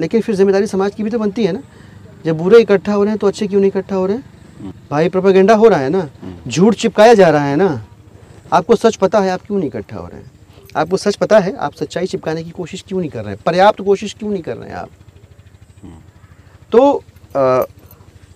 लेकिन 0.00 0.20
फिर 0.20 0.34
ज़िम्मेदारी 0.34 0.66
समाज 0.66 0.94
की 0.94 1.02
भी 1.02 1.10
तो 1.10 1.18
बनती 1.18 1.44
है 1.44 1.52
ना। 1.52 1.62
जब 2.24 2.36
बुरे 2.38 2.60
इकट्ठा 2.60 2.92
हो 2.92 3.02
रहे 3.02 3.10
हैं 3.10 3.18
तो 3.18 3.26
अच्छे 3.26 3.46
क्यों 3.46 3.60
नहीं 3.60 3.70
इकट्ठा 3.70 3.96
हो 3.96 4.06
रहे 4.06 4.16
हैं? 4.16 4.72
भाई 4.90 5.08
प्रोपागेंडा 5.08 5.54
हो 5.54 5.68
रहा 5.68 5.80
है 5.80 5.88
ना 5.88 6.08
झूठ 6.48 6.74
चिपकाया 6.74 7.14
जा 7.14 7.28
रहा 7.28 7.44
है 7.44 7.56
ना। 7.56 7.84
आपको 8.52 8.76
सच 8.76 8.96
पता 8.96 9.20
है 9.20 9.30
आप 9.30 9.42
क्यों 9.46 9.58
नहीं 9.58 9.68
इकट्ठा 9.68 9.96
हो 9.96 10.06
रहे 10.06 10.20
हैं? 10.20 10.30
आपको 10.76 10.96
सच 10.96 11.16
पता 11.16 11.38
है 11.38 11.54
आप 11.56 11.74
सच्चाई 11.74 12.06
चिपकाने 12.06 12.42
की 12.44 12.50
कोशिश 12.50 12.84
क्यों 12.88 13.00
नहीं 13.00 13.10
कर 13.10 13.24
रहे 13.24 13.34
हैं? 13.34 13.42
पर्याप्त 13.46 13.80
कोशिश 13.82 14.14
क्यों 14.14 14.30
नहीं 14.30 14.42
कर 14.42 14.56
रहे 14.56 14.68
हैं 14.68 14.76
आप? 14.76 14.88
तो 16.72 17.02
अ, 17.34 17.64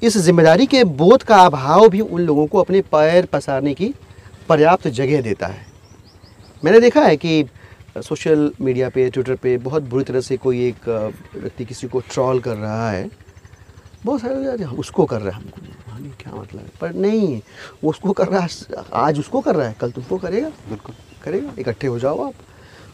इस 0.02 0.16
ज़िम्मेदारी 0.18 0.66
के 0.66 0.82
बोध 0.85 1.22
का 1.22 1.37
अभाव 1.37 1.88
भी 1.88 2.00
उन 2.00 2.20
लोगों 2.20 2.46
को 2.46 2.58
अपने 2.58 2.80
पैर 2.92 3.26
पसारने 3.26 3.74
की 3.74 3.92
पर्याप्त 4.52 4.88
जगह 4.90 5.20
देता 5.22 5.46
है। 5.46 5.66
मैंने 6.64 6.80
देखा 6.80 7.00
है 7.00 7.16
कि 7.16 7.44
सोशल 7.98 8.50
मीडिया 8.60 8.88
पे 8.88 9.08
ट्विटर 9.10 9.34
पे 9.34 9.56
बहुत 9.60 9.82
बुरी 9.82 10.04
तरह 10.04 10.20
से 10.20 10.36
कोई 10.36 10.60
एक 10.66 10.88
व्यक्ति 10.88 11.64
किसी 11.64 11.88
को 11.88 12.00
ट्रॉल 12.12 12.40
कर 12.40 12.56
रहा 12.56 12.90
है। 12.90 13.08
बहुत 14.04 14.20
सारे 14.20 14.34
लोग 14.34 14.60
यार 14.60 14.74
उसको 14.76 15.04
कर 15.04 15.20
रहा 15.20 15.36
है। 15.36 15.42
हमको 15.42 15.90
हमें 15.92 16.10
क्या 16.20 16.32
मतलब 16.34 16.60
है? 16.60 16.70
पर 16.80 16.94
नहीं 16.94 17.40
वो 17.84 17.90
उसको 17.90 18.12
कर 18.12 18.28
रहा 18.28 18.40
है 18.40 18.84
आज 18.94 19.18
उसको 19.18 19.40
कर 19.40 19.54
रहा 19.56 19.68
है 19.68 19.76
कल 19.80 19.90
तुमको 19.90 20.16
करेगा। 20.18 20.48
बिल्कुल। 20.68 20.94
करेगा 21.22 21.52
इकट्ठे 21.58 21.86
हो 21.86 21.98
जाओ 21.98 22.26
आप। 22.26 22.34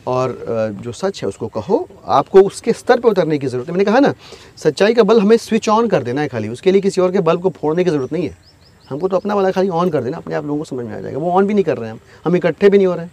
और 0.07 0.37
जो 0.83 0.93
सच 0.93 1.23
है 1.23 1.29
उसको 1.29 1.47
कहो। 1.49 1.89
आपको 2.07 2.41
उसके 2.41 2.73
स्तर 2.73 3.01
पर 3.01 3.09
उतरने 3.09 3.39
की 3.39 3.47
ज़रूरत 3.47 3.69
है। 3.69 3.73
मैंने 3.73 3.85
कहा 3.85 3.99
ना 3.99 4.15
सच्चाई 4.57 4.95
का 4.95 5.03
बल्ब 5.03 5.23
हमें 5.23 5.37
स्विच 5.39 5.69
ऑन 5.69 5.89
कर 5.89 6.03
देना 6.03 6.21
है 6.21 6.29
खाली। 6.29 6.49
उसके 6.49 6.73
लिए 6.73 6.81
किसी 6.81 7.01
और 7.01 7.13
के 7.13 7.21
बल्ब 7.21 7.43
को 7.43 7.51
फोड़ने 7.51 7.85
की 7.85 7.91
ज़रूरत 7.91 8.13
नहीं 8.13 8.29
है। 8.29 8.37
हमको 8.91 9.09
तो 9.09 9.17
अपना 9.17 9.35
वाला 9.35 9.51
खाली 9.51 9.69
ऑन 9.71 9.91
कर 9.91 10.03
देना, 10.03 10.17
अपने 10.17 10.35
आप 10.35 10.45
लोगों 10.45 10.59
को 10.59 10.65
समझ 10.65 10.85
में 10.87 10.97
आ 10.97 11.01
जाएगा। 11.01 11.19
वो 11.19 11.31
ऑन 11.31 11.47
भी 11.47 11.55
नहीं 11.55 11.65
कर 11.65 11.77
रहे 11.79 11.89
हैं 11.89 11.95
हम। 11.95 12.01
हम 12.25 12.37
इकट्ठे 12.37 12.69
भी 12.69 12.79
नहीं 12.79 12.87
हो 12.87 12.95
रहे 12.95 13.05
हैं। 13.05 13.13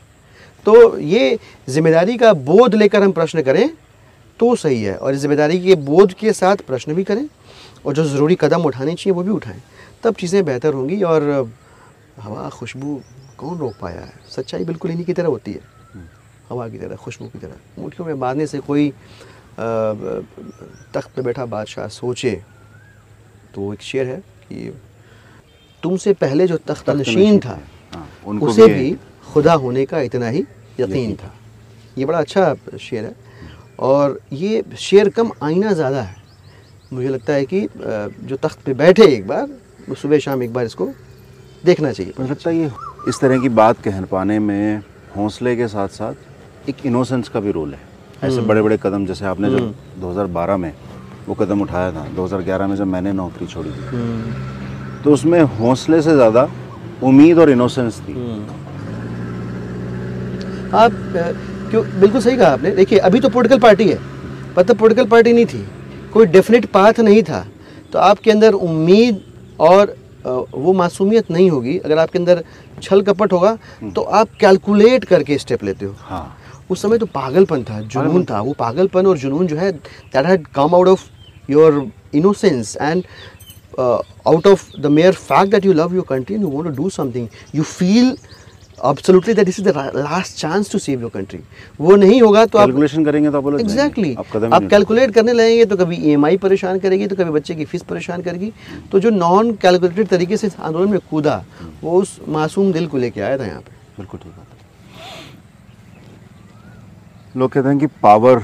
तो 0.66 0.98
ये 1.00 1.38
ज़िम्मेदारी 1.70 2.18
का 2.18 2.34
बोध 2.34 2.76
लेकर 2.76 3.04
हम 3.04 3.12
प्रश्न 3.12 3.42
करें 3.42 3.70
तो 4.40 4.56
सही 4.56 4.82
है 4.84 4.96
और 4.98 5.16
ज़िम्मेदारी 5.16 5.60
के 5.64 5.76
बोध 5.84 6.14
के 6.14 6.34
साथ 6.34 6.58
प्रश्न 6.68 6.94
भी 6.94 7.04
करें 7.04 7.28
और 7.86 7.94
जो 7.94 8.04
ज़रूरी 8.06 8.36
कदम 8.36 8.64
उठाने 8.66 8.94
चाहिए 8.94 9.14
वो 9.14 9.24
भी 9.24 9.32
उठाएँ। 9.32 9.62
तब 10.04 10.16
चीज़ें 10.16 10.44
बेहतर 10.46 10.74
होंगी 10.74 11.02
और 11.04 11.24
हवा, 12.20 12.50
खुशबू 12.50 13.02
कौन 13.38 13.58
रोक 13.58 13.74
पाया 13.82 14.02
है? 14.02 14.14
सच्चाई 14.30 14.64
बिल्कुल 14.66 14.92
इन्हीं 14.92 15.06
की 15.06 15.14
तरह 15.14 15.28
होती 15.28 15.52
है। 15.52 15.62
हवा 16.50 16.68
की 16.70 16.78
तरह, 16.78 16.96
खुशबू 16.96 17.28
की 17.28 17.40
तरह। 17.40 17.82
मुठियों 17.82 18.08
में 18.08 18.20
बांधने 18.20 18.48
से 18.48 18.60
कोई 18.62 18.90
तख्त 20.94 21.10
पे 21.16 21.22
बैठा 21.22 21.46
बादशाह 21.48 21.88
सोचे 21.90 22.32
तो 23.56 23.74
एक 23.74 23.82
शेर 23.82 24.08
है 24.08 24.18
कि 24.18 24.70
तुमसे 25.86 26.14
पहले 26.16 26.48
जो 26.48 26.58
तख्त 26.68 26.90
नशीन 26.92 27.40
था 27.40 27.58
हाँ, 27.94 28.08
उनको 28.28 28.46
उसे 28.48 28.68
भी 28.68 28.96
खुदा 29.28 29.54
होने 29.64 29.86
का 29.86 30.00
इतना 30.02 30.30
ही 30.30 30.44
यकीन 30.80 31.16
था। 31.16 31.32
ये 31.98 32.06
बड़ा 32.06 32.20
अच्छा 32.20 32.56
शेर 32.82 33.04
है। 33.06 33.14
और 33.80 34.20
ये 34.34 34.64
शेर 34.80 35.10
कम 35.10 35.32
आईना 35.44 35.72
ज़्यादा 35.74 36.02
है। 36.02 36.16
मुझे 36.94 37.10
लगता 37.10 37.34
है 37.34 37.46
कि 37.46 37.62
जो 38.24 38.36
तख्त 38.44 38.60
पे 38.66 38.74
बैठे 38.74 39.06
एक 39.16 39.28
बार 39.28 39.46
वो 39.90 39.96
सुबह 39.96 40.20
शाम 40.20 40.44
एक 40.44 40.54
बार 40.54 40.66
इसको 40.66 40.88
देखना 41.64 41.92
चाहिए। 41.92 42.14
मुझे 42.20 42.32
लगता 42.32 42.50
है 42.50 42.56
ये 42.58 42.72
इस 43.10 43.20
तरह 43.22 43.42
की 43.42 43.50
बात 43.62 43.82
कह 43.84 44.02
पाने 44.12 44.40
में 44.40 44.82
हौसले 45.16 45.56
के 45.56 45.68
साथ 45.68 45.88
साथ 46.02 46.70
एक 46.70 46.86
इनोसेंस 46.86 47.30
का 47.30 47.40
भी 47.40 47.52
रोल 47.52 47.74
है। 47.74 47.80
ऐसे 48.24 48.42
बड़े 48.44 48.62
बड़े 48.62 48.78
कदम 48.84 49.06
जैसे 49.06 49.26
आपने 49.26 49.50
जब 49.52 49.74
2012 50.02 50.58
में 50.58 50.74
वो 51.28 51.34
कदम 51.36 51.62
उठाया 51.62 51.92
था 51.92 52.08
2011 52.16 52.68
में 52.68 52.76
जब 52.76 52.88
मैंने 52.88 53.12
नौकरी 53.14 53.48
छोड़ी 53.48 53.72
थी। 53.72 54.65
तो 55.06 55.12
उसमें 55.14 55.42
हौसले 55.58 56.02
से 56.02 56.14
ज़्यादा 56.14 56.50
उम्मीद 57.04 57.40
और 57.40 57.50
इनोसेंस 57.50 58.00
थी। 58.02 58.14
आप 60.76 60.92
क्यों 61.72 61.84
बिल्कुल 62.00 62.22
सही 62.22 62.38
कहा 62.38 62.50
आपने। 62.50 62.72
देखिए 62.74 63.00
अभी 63.00 63.20
तो 63.20 63.30
पॉलिटिकल 63.30 63.60
पार्टी 63.62 63.88
है 63.90 63.98
पर 64.56 64.64
तब 64.64 64.78
पॉलिटिकल 64.78 65.08
पार्टी 65.10 65.34
नहीं 65.34 65.46
थी। 65.46 65.66
कोई 66.14 66.26
डेफिनेट 66.28 66.66
पाथ 66.72 67.00
नहीं 67.02 67.22
था। 67.24 67.46
तो 67.94 68.00
आपके 68.02 68.32
अंदर 68.32 68.54
उम्मीद 68.54 69.22
और 69.62 69.96
वो 70.26 70.74
मासूमियत 70.74 71.30
नहीं 71.32 71.50
होगी। 71.50 71.78
अगर 71.80 71.98
आपके 72.00 72.20
अंदर 72.20 72.44
छल 72.82 73.02
कपट 73.04 73.34
होगा 73.34 73.58
तो 73.96 74.02
आप 74.02 74.30
कैलकुलेट 74.40 75.06
करके 75.06 75.38
स्टेप 75.38 75.64
लेते 75.64 75.86
हो। 75.86 75.94
हाँ। 76.00 76.38
उस 76.70 76.82
समय 76.82 76.98
तो 76.98 77.06
पागलपन 77.08 77.64
था 77.64 77.80
जुनून 77.84 78.26
था। 78.26 78.40
वो 78.42 78.54
पागलपन 78.60 79.06
और 79.06 79.18
जुनून 79.18 79.48
जो 79.48 79.58
है 79.58 79.72
that 79.72 80.26
had 80.26 80.48
come 80.56 80.76
out 80.76 80.88
of 80.88 81.04
your 81.50 81.88
innocence 82.16 82.76
and 82.82 83.04
out 83.80 84.48
of 84.48 84.70
the 84.78 84.86
mere 84.92 85.14
fact 85.14 85.52
that 85.52 85.66
you 85.66 85.74
love 85.74 85.96
your 85.96 86.06
country 86.10 86.36
you 86.36 86.50
want 86.50 86.66
to 86.68 86.84
do 86.84 86.90
something 86.92 87.28
you 87.56 87.64
feel 87.66 88.16
absolutely 88.88 89.34
that 89.36 89.48
this 89.48 89.58
is 89.60 89.66
the 89.66 89.74
last 89.98 90.34
chance 90.40 90.70
to 90.72 90.80
save 90.86 91.04
your 91.04 91.10
country. 91.12 91.38
वो 91.82 91.96
नहीं 91.96 92.22
होगा 92.22 92.46
तो 92.46 92.58
आप 92.58 92.66
calculation 92.66 93.06
करेंगे 93.06 93.30
तो 93.32 93.38
आप 93.38 93.60
exactly 93.60 94.14
आप 94.16 94.36
आप 94.54 94.64
कैलकुलेट 94.70 95.14
करने 95.14 95.34
लगेंगे 95.34 95.66
तो 95.66 95.78
कभी 95.78 95.96
ईएमआई 96.10 96.38
परेशान 96.38 96.80
करेगी 96.80 97.08
तो 97.08 97.16
कभी 97.16 97.32
बच्चे 97.32 97.56
की 97.56 97.66
फ़ीस 97.66 97.84
परेशान 97.92 98.22
करेगी। 98.22 98.52
तो 98.92 99.00
जो 99.00 99.10
नॉन 99.12 99.52
कैलकुलेटेड 99.62 100.08
तरीके 100.08 100.38
से 100.38 100.50
आंदोलन 100.60 100.92
में 100.92 101.00
कूदा 101.10 101.44
वो 101.84 101.92
उस 102.02 102.20
मासूम 102.28 102.72
दिल 102.74 102.88
को 102.88 102.98
लेके 102.98 103.22
आया 103.22 103.38
था 103.38 103.46
यहाँ 103.46 103.62
पे। 103.62 103.72
बिल्कुल 103.98 104.20
ठीक 104.20 104.32
बात 104.32 104.48
लोग 107.36 107.52
कहते 107.52 107.68
हैं 107.70 107.78
कि 107.80 107.88
पावर 108.04 108.44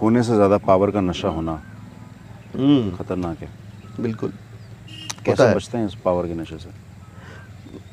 होने 0.00 0.22
से 0.22 0.34
ज़्यादा 0.34 0.58
पावर 0.66 0.90
का 0.90 1.00
नशा 1.02 1.28
होना 1.28 1.54
खतरनाक 2.98 3.42
है। 3.42 3.48
बिल्कुल। 4.00 4.32
कैसे 5.26 5.42
है। 5.42 5.54
बचते 5.54 5.78
हैं 5.78 5.86
इस 5.86 5.94
पावर 6.04 6.26
के 6.26 6.34
नशे 6.34 6.58
से? 6.58 6.70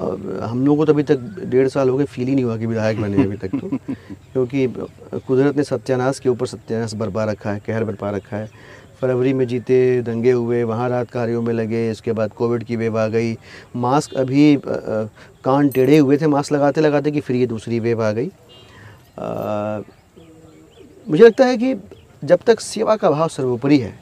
और 0.02 0.40
हम 0.44 0.66
लोगों 0.66 0.78
को 0.78 0.86
तो 0.86 0.94
अभी 0.94 1.04
तक 1.04 1.18
डेढ़ 1.46 1.68
साल 1.68 1.90
हो 1.90 1.98
गए 1.98 2.06
फील 2.06 2.28
ही 2.28 2.36
नहीं 2.36 2.46
हुआ 2.46 2.58
कि 2.58 2.66
विधायक 2.66 3.02
बने 3.02 3.24
अभी 3.24 3.38
तक 3.38 3.56
तो। 3.60 3.70
क्योंकि 4.34 4.68
कुदरत 5.28 5.58
ने 5.58 5.64
सत्यानाश 5.64 6.20
के 6.20 6.30
ऊपर 6.30 6.48
सत्यानाश 6.48 6.94
बरपा 6.94 7.24
रखा 7.24 7.52
है 7.52 7.60
कहर 7.68 7.84
बरपा 7.84 8.10
रखा 8.10 8.38
है। 8.38 8.50
फरवरी 9.02 9.34
में 9.34 9.46
जीते 9.48 10.02
दंगे 10.02 10.32
हुए 10.32 10.64
वहाँ 10.64 10.90
रात 10.90 11.10
कार्यों 11.12 11.42
में 11.42 11.54
लगे 11.54 11.90
इसके 11.92 12.12
बाद 12.12 12.34
कोविड 12.34 12.64
की 12.64 12.76
वेव 12.76 13.00
आ 13.00 13.08
गई। 13.08 13.38
मास्क 13.76 14.14
अभी 14.14 14.58
कान 14.68 15.70
टेढ़े 15.70 15.98
हुए 15.98 16.18
थे 16.18 16.28
मास्क 16.28 16.54
लगाते 16.54 16.82
लगाते 16.82 17.12
कि 17.12 17.22
फिर 17.22 17.36
ये 17.36 17.48
दूसरी 17.48 17.80
वेव 17.80 18.04
आ 18.04 18.12
गई। 18.12 18.28
अ, 19.18 19.82
मुझे 21.08 21.24
लगता 21.24 21.46
है 21.46 21.58
कि 21.58 21.76
जब 22.24 22.40
तक 22.48 22.60
सेवा 22.60 22.96
का 22.96 23.10
भाव 23.12 23.28
सर्वोपरि 23.28 23.78
है 23.80 23.94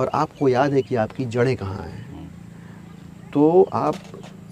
और 0.00 0.10
आपको 0.14 0.48
याद 0.48 0.72
है 0.72 0.82
कि 0.82 0.96
आपकी 0.96 1.24
जड़ें 1.24 1.56
कहाँ 1.56 1.82
हैं 1.82 2.03
तो 3.34 3.62
आप 3.74 3.94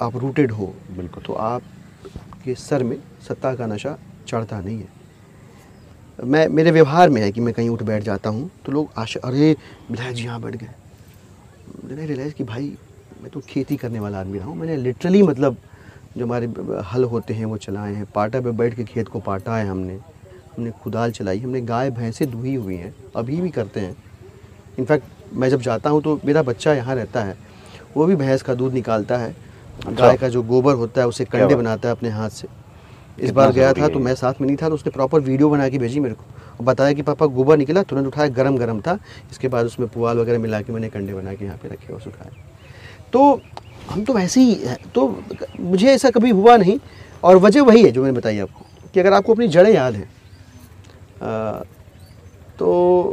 आप 0.03 0.16
रूटेड 0.16 0.53
हो। 0.53 0.66
बिल्कुल। 0.90 1.23
तो 1.23 1.33
आपके 1.33 2.55
सर 2.55 2.83
में 2.83 2.97
सत्ता 3.29 3.55
का 3.55 3.66
नशा 3.66 3.97
चढ़ता 4.29 4.61
नहीं 4.61 4.79
है। 4.79 4.88
मैं 6.25 6.47
मेरे 6.49 6.71
व्यवहार 6.71 7.11
में 7.11 7.21
है 7.23 7.31
कि 7.33 7.40
मैं 7.40 7.53
कहीं 7.55 7.68
उठ 7.68 7.83
बैठ 7.83 8.03
जाता 8.03 8.31
हूँ 8.31 8.51
तो 8.66 8.73
लोग 8.73 8.88
आशा 8.99 9.21
अरे 9.25 9.51
विधायक 9.90 10.14
जी 10.14 10.25
यहाँ 10.25 10.40
बैठ 10.40 10.57
गए। 10.57 10.71
मैंने 11.85 12.07
रियलाइज़ 12.07 12.35
कि 12.35 12.45
भाई 12.45 12.77
मैं 13.23 13.31
तो 13.31 13.40
खेती 13.40 13.77
करने 13.77 14.01
वाला 14.01 14.21
आदमी 14.21 14.38
रहा 14.38 14.49
हूँ। 14.49 14.57
मैंने 14.57 14.77
लिटरली 14.77 15.23
मतलब 15.23 15.57
जो 16.16 16.25
हमारे 16.25 16.47
हल 16.85 17.05
होते 17.05 17.35
हैं 17.35 17.45
वो 17.45 17.57
चलाए 17.59 17.95
हैं। 17.95 18.07
पाटा 18.14 18.40
पे 18.40 18.51
बैठ 18.53 18.75
के 18.77 18.85
खेत 18.85 19.09
को 19.09 19.21
पाटा 19.21 19.57
है 19.57 19.68
हमने। 19.68 19.95
हमने 20.57 20.71
खुदाल 20.83 21.12
चलाई 21.12 21.38
हमने 21.38 21.61
गाय 21.62 21.90
भैंसें 21.92 22.31
दुही 22.31 22.55
हुई 22.55 22.77
हैं। 22.77 22.95
अभी 23.16 23.40
भी 23.40 23.51
करते 23.51 23.81
हैं। 23.81 23.97
इनफैक्ट 24.79 25.35
मैं 25.35 25.49
जब 25.51 25.61
जाता 25.61 25.90
हूँ 25.90 26.03
तो 26.03 26.18
मेरा 26.25 26.42
बच्चा 26.42 26.75
यहाँ 26.75 26.95
रहता 26.95 27.25
है। 27.25 27.37
वो 27.97 28.07
भी 28.07 28.17
भैंस 28.17 28.43
का 28.43 28.55
दूध 28.55 28.73
निकालता 28.73 29.17
है। 29.17 29.35
गाय 29.89 30.17
का 30.17 30.29
जो 30.29 30.43
गोबर 30.45 30.75
होता 30.75 31.01
है 31.01 31.07
उसे 31.09 31.25
कंडे 31.27 31.55
बनाता 31.55 31.89
है 31.89 31.95
अपने 31.95 32.09
हाथ 32.11 32.31
से। 32.31 32.49
इस 33.19 33.31
बार 33.31 33.53
गया 33.53 33.73
था 33.73 33.89
तो 33.89 33.99
मैं 34.01 34.15
साथ 34.15 34.41
में 34.41 34.47
नहीं 34.47 34.57
था 34.57 34.69
तो 34.69 34.75
उसने 34.75 34.91
प्रॉपर 34.93 35.21
वीडियो 35.21 35.49
बना 35.51 35.69
के 35.69 35.79
भेजी 35.79 36.01
मेरे 36.01 36.15
को। 36.15 36.25
और 36.53 36.65
बताया 36.65 36.93
कि 36.93 37.03
पापा 37.03 37.27
गोबर 37.29 37.57
निकला 37.59 37.83
तुरंत 37.83 38.07
उठाया 38.07 38.29
गरम 38.31 38.57
गरम 38.57 38.81
था। 38.81 38.99
इसके 39.31 39.49
बाद 39.49 39.67
उसमें 39.67 39.89
पुआल 39.89 40.19
वगैरह 40.19 40.39
मिला 40.39 40.61
के 40.63 40.73
मैंने 40.73 40.89
कंडे 40.89 41.15
बना 41.15 41.35
के 41.35 41.45
यहाँ 41.45 41.57
पे 41.57 41.69
रखे 41.69 41.93
और 41.93 42.01
सुखाए। 42.01 42.31
तो 43.13 43.41
हम 43.91 44.05
तो 44.05 44.13
वैसे 44.13 44.41
ही 44.41 44.55
हैं 44.57 44.79
तो 44.95 45.07
मुझे 45.61 45.87
ऐसा 45.89 46.11
कभी 46.11 46.31
हुआ 46.31 46.57
नहीं। 46.57 46.79
और 47.23 47.37
वजह 47.39 47.63
वही 47.63 47.83
है 47.83 47.91
जो 47.91 48.03
मैंने 48.03 48.19
बताई 48.19 48.39
आपको 48.39 48.89
कि 48.95 49.01
अगर 49.01 49.13
आपको 49.13 49.35
अपनी 49.35 49.49
जड़ें 49.49 49.73
याद 49.73 49.95
हैं 49.95 50.09
तो 52.59 52.71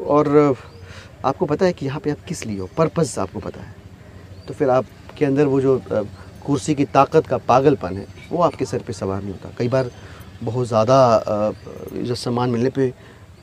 और 0.08 0.56
आपको 1.26 1.46
पता 1.46 1.66
है 1.66 1.74
कि 1.74 1.86
यहाँ 1.86 2.00
पे 2.00 2.12
आप 2.12 2.24
किस 2.28 2.46
लिए 2.46 2.60
हो? 2.60 2.70
पर्पज़ 2.78 3.20
आपको 3.20 3.40
पता 3.40 3.62
है। 3.62 3.76
तो 4.50 4.54
फिर 4.54 4.70
आपके 4.72 5.26
अंदर 5.26 5.46
वो 5.46 5.62
जो 5.62 5.80
कुर्सी 6.46 6.76
की 6.76 6.86
ताकत 6.90 7.28
का 7.28 7.38
पागलपन 7.48 7.98
है 7.98 8.06
वो 8.30 8.42
आपके 8.44 8.66
सर 8.66 8.82
पे 8.84 8.94
सवार 8.94 9.22
नहीं 9.22 9.32
होता। 9.32 9.50
कई 9.58 9.68
बार 9.70 9.90
बहुत 10.44 10.68
ज़्यादा 10.68 10.98
जो 11.94 12.16
सामान 12.18 12.50
मिलने 12.50 12.70
पे 12.70 12.94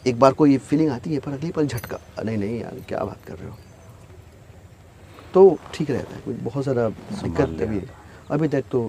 एक 0.07 0.19
बार 0.19 0.33
को 0.33 0.47
ये 0.47 0.59
फीलिंग 0.61 0.91
आती 0.91 1.13
है 1.15 1.21
पर 1.21 1.33
अगली 1.33 1.51
पल 1.51 1.67
झटका। 1.67 1.99
नहीं 2.25 2.37
नहीं 2.39 2.61
यार 2.61 2.81
क्या 2.89 3.05
बात 3.05 3.25
कर 3.27 3.35
रहे 3.35 3.49
हो? 3.49 3.57
तो 5.35 5.59
ठीक 5.75 5.91
रहता 5.91 6.17
है 6.17 6.35
बहुत 6.35 6.63
ज़्यादा 6.63 6.89
दिक्कत। 6.89 7.63
अभी 7.63 7.81
अभी 8.31 8.49
तक 8.49 8.65
तो 8.73 8.81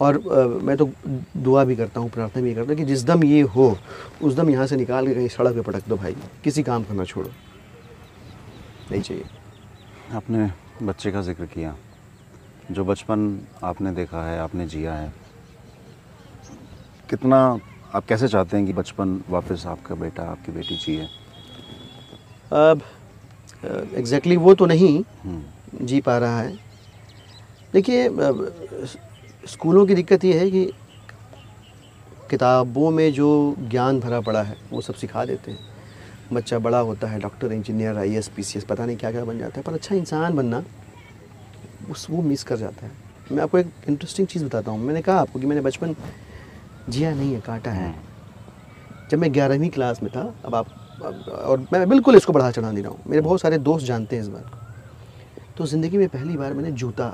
और 0.00 0.16
अ, 0.16 0.46
मैं 0.62 0.76
तो 0.76 0.90
दुआ 1.38 1.64
भी 1.64 1.76
करता 1.76 2.00
हूँ 2.00 2.10
प्रार्थना 2.10 2.42
भी 2.42 2.54
करता 2.54 2.68
हूँ 2.68 2.76
कि 2.76 2.84
जिस 2.84 3.04
दम 3.04 3.24
ये 3.24 3.40
हो 3.54 3.76
उस 4.22 4.34
दम 4.34 4.50
यहाँ 4.50 4.66
से 4.66 4.76
निकाल 4.76 5.06
के 5.06 5.14
कहीं 5.14 5.28
सड़क 5.28 5.54
पे 5.54 5.60
पटक 5.62 5.88
दो 5.88 5.96
भाई। 5.96 6.16
किसी 6.44 6.62
काम 6.62 6.84
को 6.84 6.94
ना 6.94 7.04
छोड़ो। 7.04 7.30
नहीं 8.90 9.02
चाहिए। 9.02 9.24
आपने 10.14 10.50
बच्चे 10.82 11.10
का 11.12 11.20
ज़िक्र 11.22 11.46
किया। 11.46 11.74
जो 12.70 12.84
बचपन 12.84 13.38
आपने 13.64 13.92
देखा 13.92 14.24
है 14.24 14.38
आपने 14.40 14.66
जिया 14.66 14.94
है। 14.94 15.12
कितना 17.10 17.38
आप 17.94 18.04
कैसे 18.06 18.28
चाहते 18.28 18.56
हैं 18.56 18.66
कि 18.66 18.72
बचपन 18.72 19.20
वापस 19.30 19.66
आपका 19.66 19.94
बेटा 19.94 20.22
आपकी 20.24 20.52
बेटी 20.52 20.76
जिए? 20.76 21.08
अब 22.52 22.82
एग्जैक्टली 23.94 24.36
वो 24.36 24.54
तो 24.54 24.66
नहीं 24.66 25.02
हम्म, 25.24 25.86
जी 25.86 26.00
पा 26.00 26.16
रहा 26.18 26.40
है। 26.40 26.56
देखिए 27.72 28.08
स्कूलों 29.48 29.86
की 29.86 29.94
दिक्कत 29.94 30.24
ये 30.24 30.38
है 30.38 30.50
कि 30.50 30.64
किताबों 32.30 32.90
में 32.90 33.12
जो 33.12 33.28
ज्ञान 33.60 34.00
भरा 34.00 34.20
पड़ा 34.20 34.42
है 34.42 34.56
वो 34.70 34.80
सब 34.80 34.94
सिखा 34.94 35.24
देते 35.24 35.50
हैं। 35.50 35.71
बच्चा 36.32 36.58
बड़ा 36.58 36.78
होता 36.78 37.06
है 37.06 37.20
doctor 37.20 37.52
engineer 37.52 37.98
I 37.98 38.14
S 38.14 38.28
P 38.28 38.42
C 38.42 38.58
S 38.58 38.64
पता 38.64 38.86
नहीं 38.86 38.96
क्या 38.96 39.10
क्या 39.12 39.24
बन 39.24 39.38
जाता 39.38 39.56
है 39.56 39.62
पर 39.62 39.72
अच्छा 39.72 39.94
इंसान 39.94 40.36
बनना 40.36 40.64
उस 41.90 42.06
वो 42.10 42.22
मिस 42.22 42.44
कर 42.44 42.56
जाता 42.56 42.86
है। 42.86 42.92
मैं 43.32 43.42
आपको 43.42 43.58
एक 43.58 43.70
इंटरेस्टिंग 43.88 44.28
चीज़ 44.28 44.44
बताता 44.44 44.70
हूँ। 44.70 44.80
मैंने 44.80 45.02
कहा 45.02 45.20
आपको 45.20 45.40
कि 45.40 45.46
मैंने 45.46 45.60
बचपन 45.60 45.96
जिया 46.88 47.14
नहीं 47.14 47.34
है 47.34 47.40
काटा 47.40 47.70
है। 47.70 47.94
जब 49.10 49.18
मैं 49.18 49.32
ग्यारहवीं 49.32 49.70
क्लास 49.70 50.02
में 50.02 50.12
था 50.16 50.34
अब 50.44 50.54
आप 50.54 50.66
अब- 51.04 51.28
और 51.28 51.66
मैं 51.72 51.88
बिल्कुल 51.88 52.16
इसको 52.16 52.32
बढ़ा 52.32 52.50
चढ़ा 52.50 52.72
नहीं 52.72 52.84
रहा 52.84 52.92
हूँ। 52.92 53.00
मेरे 53.06 53.22
बहुत 53.22 53.40
सारे 53.40 53.58
दोस्त 53.58 53.86
जानते 53.86 54.16
हैं 54.16 54.22
इस 54.22 54.28
बात 54.28 54.46
को। 54.46 54.58
तो 55.56 55.66
ज़िंदगी 55.66 55.98
में 55.98 56.08
पहली 56.08 56.36
बार 56.36 56.54
मैंने 56.54 56.72
जूता 56.72 57.08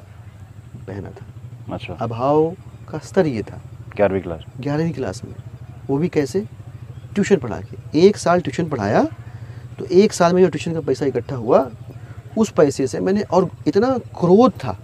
पहना 0.87 1.11
था। 1.11 1.26
अच्छा। 1.74 1.94
अभाव 1.94 2.57
का 2.88 2.98
स्तर 2.98 3.26
ये 3.26 3.42
था। 3.42 3.61
ग्यारहवीं 3.96 4.20
क्लास 4.20 4.44
ग्यारहवीं 4.61 4.92
क्लास 4.92 5.24
में। 5.24 5.35
वो 5.87 5.98
भी 5.98 6.09
कैसे? 6.09 6.46
ट्यूशन 7.14 7.37
पढ़ा 7.37 7.61
के। 7.61 8.01
एक 8.01 8.16
साल 8.16 8.40
ट्यूशन 8.40 8.68
पढ़ाया 8.68 9.03
तो 9.79 9.85
एक 9.87 10.12
साल 10.12 10.35
में 10.35 10.42
जो 10.42 10.49
ट्यूशन 10.49 10.75
का 10.75 10.81
पैसा 10.81 11.07
इकट्ठा 11.07 11.37
हुआ 11.37 11.71
उस 12.38 12.51
पैसे 12.53 12.87
से 12.87 13.01
मैंने 13.01 13.23
और 13.25 13.51
इतना 13.66 13.97
क्रोध 14.18 14.53
था 14.64 14.77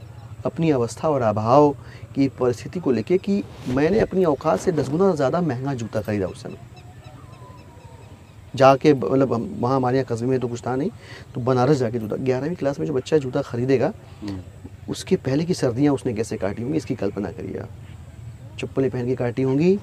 अपनी 0.47 0.71
अवस्था 0.71 1.09
और 1.09 1.23
अभाव 1.23 1.71
की 2.15 2.29
परिस्थिति 2.41 2.81
को 2.81 2.91
लेके 2.93 3.19
कि 3.19 3.43
मैंने 3.69 4.01
अपनी 4.01 4.25
औकात 4.25 4.61
से 4.61 4.73
दस 4.73 4.89
गुना 4.91 5.15
ज़्यादा 5.15 5.41
महँगा 5.41 5.75
जूता 5.75 6.01
खरीदा 6.01 6.27
उस 6.27 6.43
समय। 6.43 6.57
जाके 8.55 8.93
मतलब 8.95 9.59
वहाँ 9.61 9.77
हमारे 9.77 9.99
यहाँ 9.99 10.07
कस्बे 10.09 10.27
में 10.27 10.39
तो 10.41 10.49
कुछ 10.49 10.61
था 10.67 10.75
नहीं 10.77 10.91
तो 11.35 11.41
बनारस 11.43 11.77
जाके 11.77 11.99
जूता 11.99 12.17
ग्यारहवीं 12.17 12.57
क्लास 12.57 12.79
में 12.81 12.87
जो 12.87 12.93
बच्चा 12.95 13.19
जूता 13.19 13.43
खरीदेगा 13.43 13.93
हम्म, 14.23 14.39
उसके 14.89 15.17
पहले 15.19 15.45
की 15.45 15.55
सर्दियाँ 15.55 15.95
उसने 15.95 16.13
कैसे 16.15 16.37
काटी 16.37 16.63
होंगी 16.63 16.77
इसकी 16.79 16.95
कल्पना 16.95 17.31
करिए 17.33 17.59
आप 17.59 17.69
चप्पलें 18.61 18.91
पहन 18.91 19.07
के 19.07 19.15
काटी 19.17 19.43
होंगी 19.43 19.79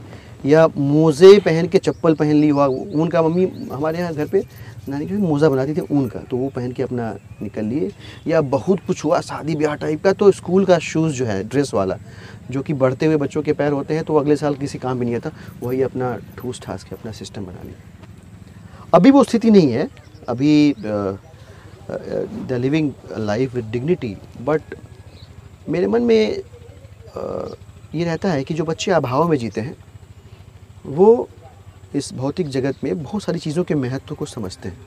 या 0.46 0.68
मोज़े 0.78 1.38
पहन 1.46 1.68
के 1.68 1.78
चप्पल 1.78 2.14
पहन 2.16 2.36
ली 2.36 2.50
हुआ 2.50 2.66
ऊन 2.68 3.08
का 3.10 3.22
मम्मी 3.22 3.46
हमारे 3.72 4.00
यहाँ 4.00 4.14
घर 4.14 4.28
पे 4.28 4.44
नानी 4.90 5.06
के 5.06 5.14
मोज़ा 5.18 5.50
बनाती 5.50 5.74
थी 5.76 5.82
ऊन 5.92 6.08
का 6.10 6.20
तो 6.30 6.38
वो 6.38 6.48
पहन 6.56 6.72
के 6.72 6.84
अपना 6.84 7.12
निकल 7.42 7.66
लिए। 7.66 7.92
या 8.28 8.42
बहुत 8.56 8.80
कुछ 8.88 9.04
हुआ 9.06 9.20
शादी 9.22 9.56
ब्याह 9.56 9.76
टाइप 9.76 10.04
का 10.04 10.14
तो 10.14 10.32
स्कूल 10.32 10.66
का 10.66 10.78
शूज़ 10.82 11.14
जो 11.16 11.26
है 11.26 11.44
ड्रेस 11.44 11.74
वाला 11.74 11.98
जो 12.52 12.62
कि 12.62 12.74
बढ़ते 12.74 13.06
हुए 13.06 13.18
बच्चों 13.18 13.42
के 13.44 13.54
पैर 13.54 13.72
होते 13.72 13.94
हैं 13.94 14.04
तो 14.04 14.16
अगले 14.18 14.36
साल 14.36 14.56
किसी 14.56 14.80
काम 14.80 15.00
भी 15.00 15.06
नहीं 15.06 15.16
आता 15.16 15.32
वही 15.62 15.82
अपना 15.82 16.16
ठूस 16.38 16.62
ठास 16.64 16.84
के 16.84 16.96
अपना 16.96 17.12
सिस्टम 17.12 17.46
बना 17.46 17.64
लिया 17.64 18.90
अभी 18.94 19.12
वो 19.12 19.24
स्थिति 19.24 19.52
नहीं 19.52 19.72
है 19.72 19.88
अभी 20.30 20.74
the 20.80 22.58
living 22.62 22.92
life 23.18 23.56
with 23.56 23.70
dignity 23.72 24.16
but 24.42 24.76
मेरे 25.70 25.88
मन 25.88 26.02
में 26.02 26.36
अ, 26.36 27.56
ये 27.96 28.04
रहता 28.06 28.32
है 28.32 28.44
कि 28.44 28.54
जो 28.54 28.64
बच्चे 28.66 28.92
अभाव 28.92 29.30
में 29.30 29.38
जीते 29.38 29.62
हैं 29.62 29.76
वो 30.86 31.28
इस 31.96 32.14
भौतिक 32.14 32.50
जगत 32.50 32.84
में 32.84 33.04
बहुत 33.04 33.24
सारी 33.24 33.40
चीज़ों 33.40 33.64
के 33.64 33.76
महत्व 33.76 34.16
को 34.16 34.26
समझते 34.28 34.70
हैं। 34.70 34.78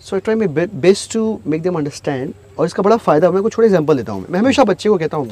So 0.00 0.16
I 0.16 0.20
try 0.20 0.36
my 0.36 0.66
best 0.76 1.12
to 1.12 1.40
make 1.46 1.62
them 1.62 1.76
understand 1.76 2.32
और 2.58 2.66
इसका 2.66 2.82
बड़ा 2.82 2.96
फ़ायदा 2.98 3.30
मैं 3.30 3.42
कुछ 3.42 3.52
छोटे 3.52 3.66
एग्ज़ाम्पल 3.66 3.96
देता 3.96 4.12
हूँ। 4.12 4.26
मैं 4.30 4.38
हमेशा 4.40 4.64
बच्चे 4.64 4.88
को 4.88 4.96
कहता 4.98 5.16
हूँ 5.16 5.28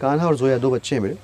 कान्हा 0.00 0.26
और 0.26 0.36
जोया 0.36 0.58
दो 0.58 0.70
बच्चे 0.70 0.94
हैं 0.96 1.02
मेरे। 1.02 1.16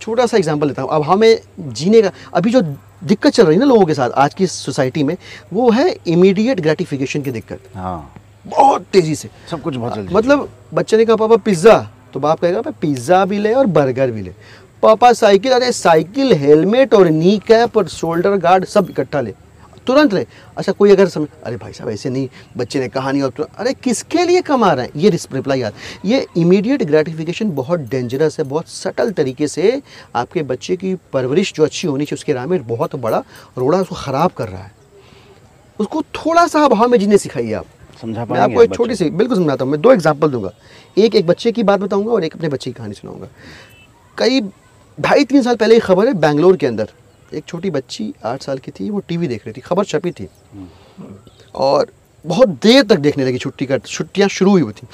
छोटा 0.00 0.26
सा 0.26 0.36
एग्ज़ाम्पल 0.36 0.68
देता 0.68 0.82
हूँ। 0.82 0.90
अब 0.90 1.02
हमें 1.02 1.38
जीने 1.58 2.02
का 2.02 2.10
अभी 2.34 2.50
जो 2.50 2.60
दिक्कत 2.60 3.32
चल 3.32 3.46
रही 3.46 3.54
है 3.54 3.60
ना 3.60 3.66
लोगों 3.66 3.86
के 3.86 3.94
साथ 3.94 4.10
आज 4.16 4.34
की 4.34 4.46
सोसाइटी 4.46 5.02
में 5.02 5.16
वो 5.52 5.70
है 5.70 5.88
इमीडिएट 6.08 6.60
ग्रेटिफिकेशन 6.60 7.22
की 7.22 7.30
दिक्कत। 7.30 7.60
हाँ। 7.74 8.14
बहुत 8.46 8.86
तेज़ी 8.92 9.14
से। 9.14 9.28
सब 9.50 9.62
कुछ 9.62 9.76
बहुत 9.76 9.94
जल्दी। 9.94 10.14
मतलब 10.14 10.48
बच्चे 10.74 10.96
ने 10.96 11.04
कहा 11.04 11.16
पापा 11.16 11.36
पिज़्ज़ा 11.38 11.78
तो 12.14 12.20
बाप 12.20 12.40
कहेगा 12.40 12.60
पिज़्ज़ा 12.72 13.24
भी 13.24 13.38
ले 13.38 13.52
और 13.54 13.66
बर्गर 13.68 14.10
भी 14.10 14.22
ले। 14.22 14.32
पापा 14.82 15.12
साइकिल 15.12 15.52
अरे 15.52 15.70
साइकिल 15.72 16.32
हेलमेट 16.34 16.94
और 16.94 17.08
नी 17.08 17.38
कैप 17.46 17.76
और 17.76 17.88
शोल्डर 17.88 18.36
गार्ड 18.38 18.64
सब 18.64 18.90
इकट्ठा 18.90 19.20
ले। 19.20 19.34
तुरंत 19.86 20.12
ले। 20.14 20.24
अच्छा 20.56 20.72
कोई 20.72 20.90
अगर 20.90 21.08
समझ 21.08 21.28
अरे 21.44 21.56
भाई 21.56 21.72
साहब 21.72 21.90
ऐसे 21.90 22.10
नहीं। 22.10 22.28
बच्चे 22.56 22.80
ने 22.80 22.88
कहा 22.88 23.12
नहीं 23.12 23.22
और 23.22 23.46
अरे 23.58 23.72
किसके 23.74 24.24
लिए 24.24 24.40
कमा 24.42 24.72
रहे 24.72 24.86
हैं? 24.86 24.92
ये 24.96 25.10
रिप्लाई 25.10 25.60
याद 25.60 25.74
ये 26.04 26.26
इमीडिएट 26.36 26.82
ग्रेटिफिकेशन 26.82 27.50
बहुत 27.52 27.80
डेंजरस 27.90 28.38
है 28.38 28.44
बहुत 28.46 28.68
सटल 28.68 29.10
तरीके 29.12 29.48
से 29.48 29.80
आपके 30.16 30.42
बच्चे 30.44 30.76
की 30.76 30.94
परवरिश 31.12 31.52
जो 31.54 31.64
अच्छी 31.64 31.88
होनी 31.88 32.04
चाहिए 32.04 32.16
उसके 32.16 32.32
राह 32.32 32.46
में 32.46 32.66
बहुत 32.66 32.96
बड़ा 32.96 33.22
रोड़ा 33.58 33.78
उसको 33.80 33.94
ख़राब 33.96 34.30
कर 34.30 34.48
रहा 34.48 34.62
है। 34.62 34.72
उसको 35.78 36.02
थोड़ा 36.16 36.46
सा 36.46 36.64
अभाव 36.64 36.88
में 36.88 36.98
जीने 36.98 37.18
सिखाइए 37.18 37.52
आप। 37.52 37.66
समझा 38.02 38.24
मैं 38.24 38.40
आपको 38.40 38.62
एक 38.62 38.74
छोटी 38.74 38.94
सी 38.96 39.10
बिल्कुल 39.12 39.36
समझाता 39.36 39.64
हूँ 39.64 39.72
मैं 39.72 39.80
दो 39.80 39.92
एग्ज़ाम्पल 39.92 40.30
दूँगा। 40.30 40.52
एक 40.96 41.14
एक 41.14 41.26
बच्चे 41.26 41.52
की 41.52 41.62
बात 41.62 41.80
बताऊँगा 41.80 42.12
और 42.12 42.24
एक 42.24 42.34
अपने 42.34 42.48
बच्चे 42.48 42.70
की 42.70 42.74
कहानी 42.74 42.94
सुनाऊँगा। 42.94 43.28
कई 44.16 44.40
ढाई 44.98 45.24
तीन 45.24 45.42
साल 45.42 45.56
पहले 45.56 45.76
एक 45.76 45.82
खबर 45.82 46.06
है 46.06 46.12
बैंगलोर 46.14 46.56
के 46.56 46.66
अंदर। 46.66 46.88
एक 47.32 47.44
छोटी 47.44 47.70
बच्ची 47.70 48.12
आठ 48.24 48.42
साल 48.42 48.58
की 48.58 48.70
थी 48.70 48.88
वो 48.90 49.00
टीवी 49.00 49.28
देख 49.28 49.46
रही 49.46 49.52
थी 49.52 49.60
खबर 49.60 49.84
छपी 49.84 50.10
थी। 50.10 50.28
और 51.56 51.90
बहुत 52.24 52.48
देर 52.62 52.82
तक 52.82 52.98
देखने 52.98 53.24
लगी 53.24 53.38
छुट्टी 53.38 53.66
का 53.66 53.78
छुट्टियाँ 53.78 54.28
शुरू 54.28 54.50
हुई 54.50 54.62
हुई 54.62 54.72
थी। 54.72 54.86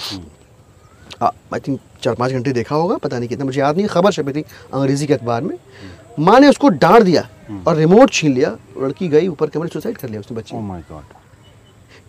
आई 1.23 1.61
थिंक 1.61 1.81
चार 2.03 2.15
पाँच 2.15 2.33
घंटे 2.33 2.53
देखा 2.53 2.77
होगा 2.77 2.97
पता 2.97 3.19
नहीं 3.19 3.29
कितना 3.29 3.45
मुझे 3.45 3.61
याद 3.61 3.77
नहीं 3.77 3.87
खबर 3.89 4.13
छपी 4.13 4.33
थी 4.33 4.45
अंग्रेज़ी 4.75 5.07
के 5.07 5.15
अखबार 5.15 5.43
में। 5.43 5.57
माँ 6.19 6.39
ने 6.41 6.49
उसको 6.49 6.69
डांट 6.69 7.03
दिया 7.03 7.29
और 7.67 7.77
रिमोट 7.77 8.11
छीन 8.13 8.33
लिया 8.35 8.57
लड़की 8.79 9.09
गई 9.09 9.29
ऊपर 9.29 9.51
कमरे 9.51 9.69
सुसाइड 9.69 9.97
कर 9.99 10.09
लिया 10.09 10.21
उसने 10.21 10.37
बच्ची। 10.37 10.57
गॉड 10.57 11.03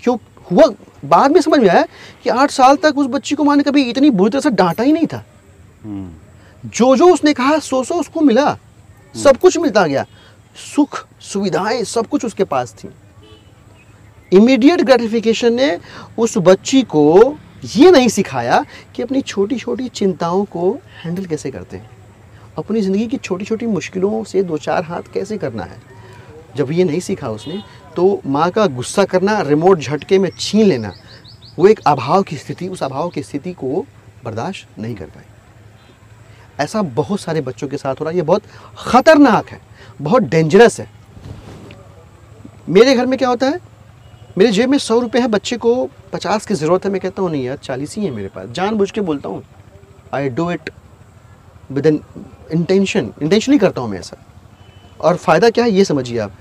क्यों? 0.03 0.17
हुआ 0.51 0.65
बाद 1.05 1.31
में 1.31 1.41
समझ 1.41 1.59
में 1.59 1.69
आया 1.69 1.85
कि 2.23 2.29
आठ 2.29 2.51
साल 2.51 2.75
तक 2.75 2.97
उस 2.97 3.07
बच्ची 3.07 3.35
को 3.35 3.43
माँ 3.43 3.55
ने 3.55 3.63
कभी 3.63 3.83
इतनी 3.89 4.09
बुरी 4.11 4.29
तरह 4.29 4.41
से 4.41 4.49
डांटा 4.51 4.83
ही 4.83 4.91
नहीं 4.91 5.07
था। 5.07 5.23
हम्म 5.83 6.09
जो 6.65 6.95
जो 6.95 7.07
उसने 7.13 7.33
कहा 7.33 7.57
सो 7.59 7.83
सो 7.83 7.95
उसको 7.95 8.21
मिला। 8.21 8.57
सब 9.15 9.37
कुछ 9.37 9.57
मिलता 9.57 9.85
गया। 9.87 10.05
सुख, 10.55 11.05
सुविधाएँ 11.21 11.83
सब 11.83 12.07
कुछ 12.07 12.25
उसके 12.25 12.43
पास 12.43 12.73
थी। 12.73 12.89
इमीडिएट 14.31 14.81
ग्रेटिफिकेशन 14.81 15.53
ने 15.53 15.77
उस 16.17 16.37
बच्ची 16.37 16.81
को 16.85 17.37
ये 17.65 17.91
नहीं 17.91 18.07
सिखाया 18.07 18.63
कि 18.95 19.03
अपनी 19.03 19.21
छोटी 19.21 19.55
छोटी 19.55 19.87
चिंताओं 19.89 20.43
को 20.45 20.71
हैंडल 21.03 21.25
कैसे 21.25 21.51
करते 21.51 21.77
हैं। 21.77 21.89
अपनी 22.57 22.81
ज़िंदगी 22.81 23.07
की 23.07 23.17
छोटी 23.17 23.45
छोटी 23.45 23.65
मुश्किलों 23.67 24.23
से 24.23 24.43
दो 24.43 24.57
चार 24.57 24.83
हाथ 24.83 25.11
कैसे 25.13 25.37
करना 25.37 25.63
है। 25.63 25.81
जब 26.57 26.71
ये 26.71 26.83
नहीं 26.83 26.99
सीखा 26.99 27.29
उसने 27.29 27.61
तो 27.95 28.21
माँ 28.25 28.49
का 28.51 28.65
गुस्सा 28.67 29.05
करना 29.05 29.39
रिमोट 29.41 29.79
झटके 29.79 30.19
में 30.19 30.29
छीन 30.39 30.65
लेना, 30.65 30.93
वो 31.59 31.67
एक 31.67 31.79
अभाव 31.87 32.23
की 32.23 32.37
स्थिति, 32.37 32.67
उस 32.67 32.83
अभाव 32.83 33.09
की 33.09 33.23
स्थिति 33.23 33.53
को 33.53 33.85
बर्दाश्त 34.25 34.79
नहीं 34.79 34.95
कर 34.95 35.05
पाई। 35.05 35.23
ऐसा 36.59 36.81
बहुत 36.81 37.19
सारे 37.19 37.41
बच्चों 37.41 37.67
के 37.67 37.77
साथ 37.77 37.95
हो 37.95 38.05
रहा 38.05 38.11
है। 38.11 38.15
ये 38.17 38.21
बहुत 38.23 38.43
ख़तरनाक 38.79 39.49
है 39.49 39.59
बहुत 40.01 40.23
डेंजरस 40.23 40.79
है। 40.79 40.87
मेरे 42.69 42.95
घर 42.95 43.05
में 43.05 43.17
क्या 43.19 43.29
होता 43.29 43.47
है? 43.47 43.59
मेरे 44.37 44.51
जेब 44.51 44.69
में 44.69 44.77
सौ 44.77 44.99
रुपये 44.99 45.21
है 45.21 45.27
बच्चे 45.27 45.57
को 45.57 45.89
पचास 46.13 46.45
की 46.45 46.53
ज़रूरत 46.53 46.85
है। 46.85 46.91
मैं 46.91 47.01
कहता 47.01 47.21
हूँ 47.21 47.29
नहीं 47.31 47.43
यार 47.43 47.57
चालीस 47.57 47.95
ही 47.95 48.05
है 48.05 48.11
मेरे 48.11 48.27
पास। 48.27 48.49
जानबूझ 48.49 48.89
के 48.91 49.01
बोलता 49.01 49.29
हूँ 49.29 49.43
I 50.13 50.29
do 50.29 50.49
it 50.51 50.69
with 51.71 51.85
an 51.85 51.99
intention 52.51 53.13
intentionally 53.21 53.57
करता 53.59 53.81
हूँ 53.81 53.89
मैं 53.89 53.99
ऐसा। 53.99 54.17
और 54.99 55.15
फ़ायदा 55.17 55.49
क्या 55.49 55.63
है 55.65 55.71
ये 55.71 55.85
समझिए 55.85 56.17
आप। 56.19 56.31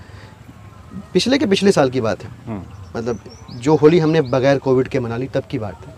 पिछले 1.12 1.38
के 1.38 1.46
पिछले 1.46 1.72
साल 1.72 1.90
की 1.90 2.00
बात 2.00 2.22
है। 2.24 2.30
हम्म। 2.46 2.62
मतलब 2.96 3.20
जो 3.56 3.74
होली 3.76 3.98
हमने 3.98 4.20
बगैर 4.30 4.58
कोविड 4.58 4.88
के 4.88 5.00
मना 5.00 5.16
ली 5.16 5.26
तब 5.26 5.44
की 5.50 5.58
बात 5.58 5.86
है। 5.86 5.94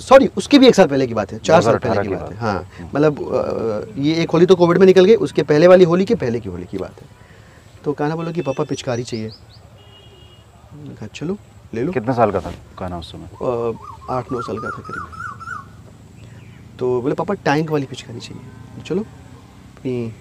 सॉरी 0.00 0.26
उसके 0.36 0.58
भी 0.58 0.66
एक 0.66 0.74
साल 0.74 0.86
पहले 0.86 1.06
की 1.06 1.14
बात 1.14 1.32
है 1.32 1.38
चार 1.40 1.62
साल 1.62 1.76
पहले 1.78 2.02
की 2.02 2.08
की 2.08 2.14
बात 2.14 2.32
है। 2.32 2.38
हाँ। 2.38 2.88
मतलब 2.94 3.92
ये 3.98 4.14
एक 4.22 4.30
होली 4.30 4.46
तो 4.46 4.56
कोविड 4.56 4.78
में 4.78 4.86
निकल 4.86 5.04
गई 5.04 5.14
उसके 5.26 5.42
पहले 5.42 5.66
वाली 5.66 5.84
होली 5.84 6.04
के 6.04 6.14
पहले 6.14 6.40
की 6.40 6.48
होली 6.48 6.64
की 6.64 6.78
बात 6.78 7.00
है। 7.00 7.06
तो 7.84 7.92
कहना 7.92 8.16
बोलो 8.16 8.32
कि 8.32 8.42
पापा 8.42 8.64
पिचकारी 8.64 9.02
चाहिए। 9.02 9.28
कहा 9.28 11.06
चलो 11.06 11.36
ले 11.74 11.82
लो। 11.82 11.92
कितने 11.92 12.14
साल 12.14 12.30
का 12.30 12.40
था 12.40 12.50
कहना 12.78 12.98
उस 12.98 13.12
समय? 13.12 13.26
आठ 14.10 14.32
नौ 14.32 14.40
साल 14.42 14.58
का 14.58 14.70
था 14.70 14.82
करीब। 14.82 15.04
तो 16.78 17.00
बोले 17.02 17.14
पापा 17.14 17.34
टैंक 17.44 17.70
वाली 17.70 17.86
पिचकारी 17.86 18.20
चाहिए। 18.20 18.82
चलो 18.84 19.02
अपनी 19.02 20.12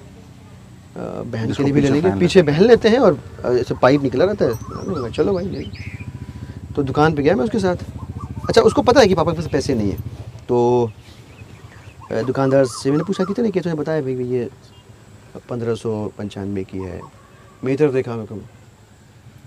बहन 0.97 1.53
के 1.53 1.63
लिए 1.63 1.73
भी 1.73 1.81
ले 1.81 1.89
लेंगे। 1.89 2.19
पीछे 2.19 2.41
बहन 2.43 2.63
लेते 2.63 2.89
हैं 2.89 2.99
और 2.99 3.17
ऐसे 3.45 3.73
पाइप 3.81 4.03
निकला 4.03 4.25
रहता 4.25 4.45
है। 4.45 5.11
चलो 5.11 5.33
भाई 5.33 5.45
ले। 5.45 5.65
तो 6.75 6.83
दुकान 6.83 7.13
पे 7.13 7.23
गया 7.23 7.35
मैं 7.35 7.43
उसके 7.43 7.59
साथ। 7.59 7.77
अच्छा 8.47 8.61
उसको 8.61 8.81
पता 8.81 9.01
है 9.01 9.07
कि 9.07 9.15
पापा 9.15 9.31
के 9.31 9.37
पास 9.37 9.47
पैसे 9.51 9.73
नहीं 9.75 9.91
है। 9.91 9.97
तो 10.47 10.91
दुकानदार 12.11 12.65
से 12.65 12.91
मैंने 12.91 13.03
पूछा, 13.03 13.23
कितने 13.23 13.51
की 13.51 13.59
तुमने 13.59 13.75
बताया, 13.75 14.01
भाई 14.01 14.13
ये 14.27 14.49
पंद्रह 15.49 15.75
सौ 15.75 15.91
पंचानवे 16.17 16.63
की 16.63 16.77
है। 16.77 16.99
मेरी 17.63 17.77
तरफ़ 17.77 17.93
देखा, 17.93 18.15
मेरे 18.15 18.27
को 18.27 18.39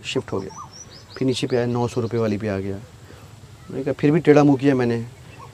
शिफ्ट 0.04 0.32
हो 0.32 0.40
गया। 0.40 0.68
फिर 1.16 1.26
नीचे 1.26 1.46
पे 1.46 1.56
आया, 1.56 1.66
नौ 1.66 1.86
सौ 1.88 2.00
रुपये 2.00 2.20
वाली 2.20 2.38
पे 2.38 2.48
आ 2.48 2.58
गया। 2.58 2.76
मैंने 3.70 3.84
कहा, 3.84 3.92
फिर 3.92 4.10
भी 4.10 4.20
टेढ़ा 4.20 4.44
मुँह 4.44 4.58
किया 4.58 4.74
मैंने। 4.74 5.04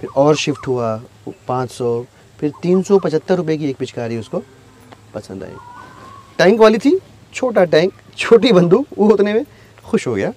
फिर 0.00 0.10
और 0.16 0.36
शिफ्ट 0.36 0.66
हुआ, 0.68 0.96
पाँच 1.48 1.70
सौ। 1.70 2.04
फिर 2.38 2.52
तीन 2.62 2.82
सौ 2.82 2.98
पचहत्तर 2.98 3.36
रुपये 3.36 3.56
की 3.58 3.70
एक 3.70 3.76
पिचकारी 3.76 4.16
उसको 4.18 4.42
पसंद 5.14 5.44
आई। 5.44 5.54
टैंक 6.38 6.60
वाली 6.60 6.78
थी, 6.78 6.98
छोटा 7.34 7.64
टैंक, 7.64 7.92
छोटी 8.16 8.52
बंदूक, 8.52 8.86
वो 8.98 9.08
उतने 9.08 9.32
में 9.34 9.44
खुश 9.84 10.06
हो 10.06 10.14
गया। 10.14 10.32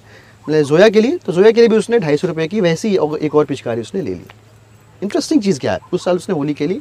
जोया 0.47 0.87
के 0.89 1.01
लिए 1.01 1.17
तो 1.17 1.33
जोया 1.33 1.51
के 1.51 1.61
लिए 1.61 1.69
भी 1.69 1.77
उसने 1.77 1.99
ढाई 1.99 2.17
सौ 2.17 2.27
रुपये 2.27 2.47
की, 2.47 2.61
वैसी 2.61 2.93
एक 2.95 3.35
और 3.35 3.45
पिचकारी 3.45 3.81
उसने 3.81 4.01
ले 4.01 4.13
ली। 4.13 4.25
इंटरेस्टिंग 5.01 5.41
चीज़ 5.41 5.59
क्या 5.59 5.73
है? 5.73 5.79
उस 5.93 6.03
साल 6.05 6.15
उसने 6.15 6.35
होली 6.35 6.53
खेली 6.53 6.79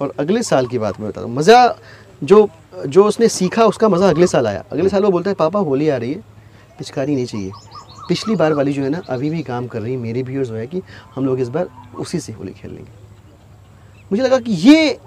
और 0.00 0.12
अगले 0.20 0.42
साल 0.42 0.66
की 0.66 0.78
बात 0.78 1.00
मैं 1.00 1.08
बता 1.08 1.20
हूँ। 1.20 1.34
मज़ा 1.34 1.76
जो 2.22 2.48
जो 2.86 3.04
उसने 3.04 3.28
सीखा, 3.28 3.64
उसका 3.64 3.88
मज़ा 3.88 4.08
अगले 4.08 4.26
साल 4.26 4.46
आया। 4.46 4.64
अगले 4.72 4.88
साल 4.88 5.02
वो 5.02 5.10
बोलता 5.10 5.30
है, 5.30 5.34
पापा, 5.34 5.58
होली 5.60 5.88
आ 5.88 5.96
रही 5.96 6.12
है, 6.12 6.20
पिचकारी 6.78 7.14
नहीं 7.14 7.26
चाहिए। 7.26 7.50
पिछली 8.08 8.34
बार 8.36 8.52
वाली 8.52 8.72
जो 8.72 8.82
है 8.82 8.88
ना, 8.88 9.00
अभी 9.08 9.30
भी 9.30 9.42
काम 9.42 9.66
कर 9.66 9.82
रही 9.82 9.92
है 9.92 9.98
मेरी 9.98 10.22
भी 10.22 10.36
और 10.38 10.44
जोया 10.44 10.64
की, 10.64 10.82
हम 11.14 11.26
लोग 11.26 11.40
इस 11.40 11.48
बार 11.48 11.68
उसी 11.98 12.20
से 12.20 12.32
होली 12.32 12.52
खेल 12.52 12.70
लेंगे। 12.70 12.90
मुझे 14.10 14.22
लगा 14.22 14.38
कि 14.38 14.52
ये 14.52 14.98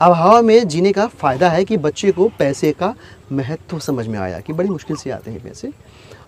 अभाव 0.00 0.42
में 0.42 0.68
जीने 0.68 0.92
का 0.92 1.06
फ़ायदा 1.08 1.48
है 1.48 1.64
कि 1.64 1.76
बच्चे 1.78 2.10
को 2.12 2.28
पैसे 2.38 2.72
का 2.72 2.94
महत्व 3.32 3.78
समझ 3.78 4.06
में 4.06 4.18
आया, 4.18 4.40
कि 4.40 4.52
बड़ी 4.52 4.68
मुश्किल 4.68 4.96
से 4.96 5.10
आते 5.10 5.30
हैं 5.30 5.42
पैसे। 5.42 5.70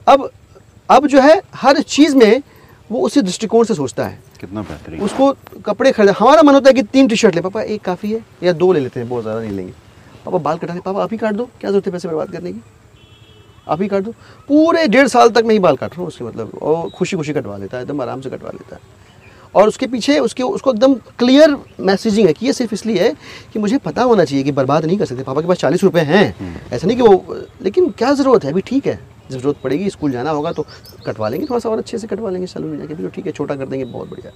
अब 0.06 0.30
अब 0.88 1.06
जो 1.06 1.20
है 1.20 1.40
हर 1.54 1.80
चीज़ 1.82 2.16
में 2.16 2.42
वो 2.90 3.00
उसी 3.00 3.20
दृष्टिकोण 3.22 3.64
से 3.64 3.74
सोचता 3.74 4.06
है। 4.06 4.18
कितना 4.40 4.62
बेहतरीन। 4.62 5.00
उसको 5.00 5.32
कपड़े 5.66 5.92
खरीद 5.92 6.10
हमारा 6.10 6.42
मन 6.42 6.54
होता 6.54 6.68
है 6.68 6.74
कि 6.74 6.82
तीन 6.84 7.08
टी 7.08 7.16
शर्ट 7.16 7.34
ले 7.34 7.40
पापा 7.40 7.62
एक 7.62 7.82
काफ़ी 7.82 8.12
है 8.12 8.20
या 8.42 8.52
दो 8.52 8.72
ले 8.72 8.80
लेते 8.80 9.00
हैं 9.00 9.08
बहुत 9.08 9.22
ज़्यादा 9.22 9.40
नहीं 9.40 9.50
लेंगे। 9.50 9.72
पापा 10.24 10.38
बाल 10.38 10.58
कटा 10.58 10.74
पापा 10.76 11.02
आप 11.02 11.12
ही 11.12 11.18
काट 11.18 11.34
दो 11.34 11.44
क्या 11.60 11.70
ज़रूरत 11.70 11.86
है 11.86 11.92
पैसे 11.92 12.08
बर्बाद 12.08 12.32
करने 12.32 12.52
की? 12.52 12.60
आप 13.66 13.82
ही 13.82 13.88
काट 13.88 14.02
दो। 14.02 14.10
पूरे 14.48 14.86
डेढ़ 14.88 15.08
साल 15.08 15.30
तक 15.30 15.44
मैं 15.44 15.52
ही 15.52 15.58
बाल 15.58 15.76
काट 15.76 15.90
रहा 15.90 16.00
हूँ 16.00 16.08
उसके 16.08 16.24
मतलब 16.24 16.58
और 16.62 16.88
खुशी 16.90 17.16
खुशी 17.16 17.32
कटवा 17.32 17.56
लेता 17.56 17.76
है 17.76 17.82
एकदम 17.82 18.00
आराम 18.02 18.20
से 18.20 18.30
कटवा 18.30 18.50
लेता 18.50 18.76
है। 18.76 18.82
और 19.56 19.68
उसके 19.68 19.86
पीछे 19.86 20.18
उसके 20.18 20.42
उसको 20.42 20.72
एकदम 20.72 20.94
क्लियर 21.18 21.56
मैसेजिंग 21.80 22.26
है 22.26 22.32
कि 22.32 22.46
ये 22.46 22.52
सिर्फ़ 22.52 22.74
इसलिए 22.74 23.02
है 23.02 23.14
कि 23.52 23.58
मुझे 23.58 23.78
पता 23.78 24.02
होना 24.02 24.24
चाहिए 24.24 24.44
कि 24.44 24.52
बर्बाद 24.52 24.84
नहीं 24.84 24.98
कर 24.98 25.04
सकते। 25.04 25.22
पापा 25.22 25.40
के 25.40 25.48
पास 25.48 25.56
चालीस 25.56 25.84
रुपये 25.84 26.02
हैं। 26.02 26.68
ऐसा 26.72 26.86
नहीं 26.86 26.96
कि 26.96 27.02
वो 27.02 27.36
लेकिन 27.62 27.90
क्या 27.90 28.12
ज़रूरत 28.12 28.44
है? 28.44 28.50
अभी 28.52 28.60
ठीक 28.60 28.86
है। 28.86 28.98
जब 29.30 29.38
ज़रूरत 29.38 29.56
पड़ेगी 29.64 29.90
स्कूल 29.90 30.10
जाना 30.12 30.30
होगा 30.30 30.52
तो 30.52 30.66
कटवा 31.06 31.28
लेंगे 31.28 31.46
थोड़ा 31.46 31.58
सा 31.58 31.68
और 31.68 31.78
अच्छे 31.78 31.98
से 31.98 32.06
कटवा 32.06 32.30
लेंगे 32.30 32.46
सैलून 32.46 32.70
में 32.70 32.78
जाके। 32.78 32.94
भी 32.94 33.08
ठीक 33.08 33.26
है 33.26 33.32
छोटा 33.32 33.54
कर 33.56 33.66
देंगे 33.66 33.84
बहुत 33.84 34.10
बढ़िया। 34.10 34.32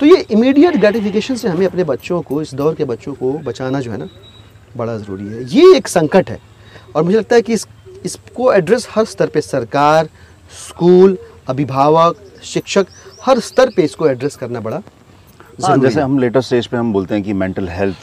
तो 0.00 0.06
ये 0.06 0.16
इमीडिएट 0.30 0.76
ग्रेटिफिकेशन 0.76 1.36
से 1.36 1.48
हमें 1.48 1.66
अपने 1.66 1.84
बच्चों 1.84 2.20
को 2.22 2.40
इस 2.42 2.54
दौर 2.54 2.74
के 2.74 2.84
बच्चों 2.84 3.14
को 3.14 3.32
बचाना 3.40 3.80
जो 3.80 3.90
है 3.92 3.98
ना 3.98 4.08
बड़ा 4.76 4.96
ज़रूरी 4.96 5.26
है। 5.26 5.44
ये 5.54 5.76
एक 5.76 5.88
संकट 5.88 6.30
है। 6.30 6.38
और 6.96 7.02
मुझे 7.02 7.16
लगता 7.18 7.36
है 7.36 7.42
कि 7.42 7.52
इस 7.52 7.66
इसको 8.04 8.52
एड्रेस 8.52 8.88
हर 8.90 9.04
स्तर 9.04 9.26
पे 9.26 9.40
सरकार 9.40 10.08
स्कूल 10.68 11.16
अभिभावक 11.48 12.16
शिक्षक 12.44 12.86
हर 13.26 13.40
स्तर 13.40 13.70
पे 13.76 13.82
इसको 13.82 14.08
एड्रेस 14.08 14.36
करना 14.36 14.60
पड़ा 14.60 14.80
हाँ, 15.64 15.76
जैसे 15.78 16.00
हम 16.00 16.18
लेटेस्ट 16.18 16.46
स्टेज 16.46 16.66
पे 16.66 16.76
हम 16.76 16.92
बोलते 16.92 17.14
हैं 17.14 17.22
कि 17.24 17.32
मेंटल 17.32 17.68
हेल्थ 17.68 17.96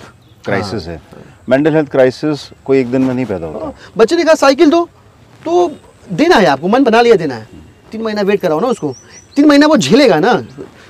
क्राइसिस 0.46 0.88
है। 0.88 1.02
मेंटल 1.50 1.76
हेल्थ 1.76 1.90
क्राइसिस 1.92 2.50
कोई 2.66 2.80
एक 2.80 2.92
दिन 2.92 3.02
में 3.02 3.14
नहीं 3.14 3.26
पैदा 3.26 3.48
होता। 3.48 3.74
बच्चे 3.98 4.16
ने 4.16 4.24
कहा 4.24 4.36
साइकिल 4.36 4.70
दो। 4.70 4.88
तो 5.46 5.72
देना 6.12 6.36
है 6.36 6.46
आपको 6.46 6.68
मन 6.68 6.84
बना 6.84 7.02
लिया 7.02 7.16
देना 7.16 7.36
है। 7.36 7.48
तीन 7.92 8.02
महीना 8.02 8.22
वेट 8.22 8.42
कराओ 8.42 8.60
ना 8.60 8.68
उसको। 8.68 8.94
तीन 9.36 9.48
महीना 9.48 9.68
वो 9.68 9.78
झेलेगा 9.78 10.20
ना। 10.20 10.34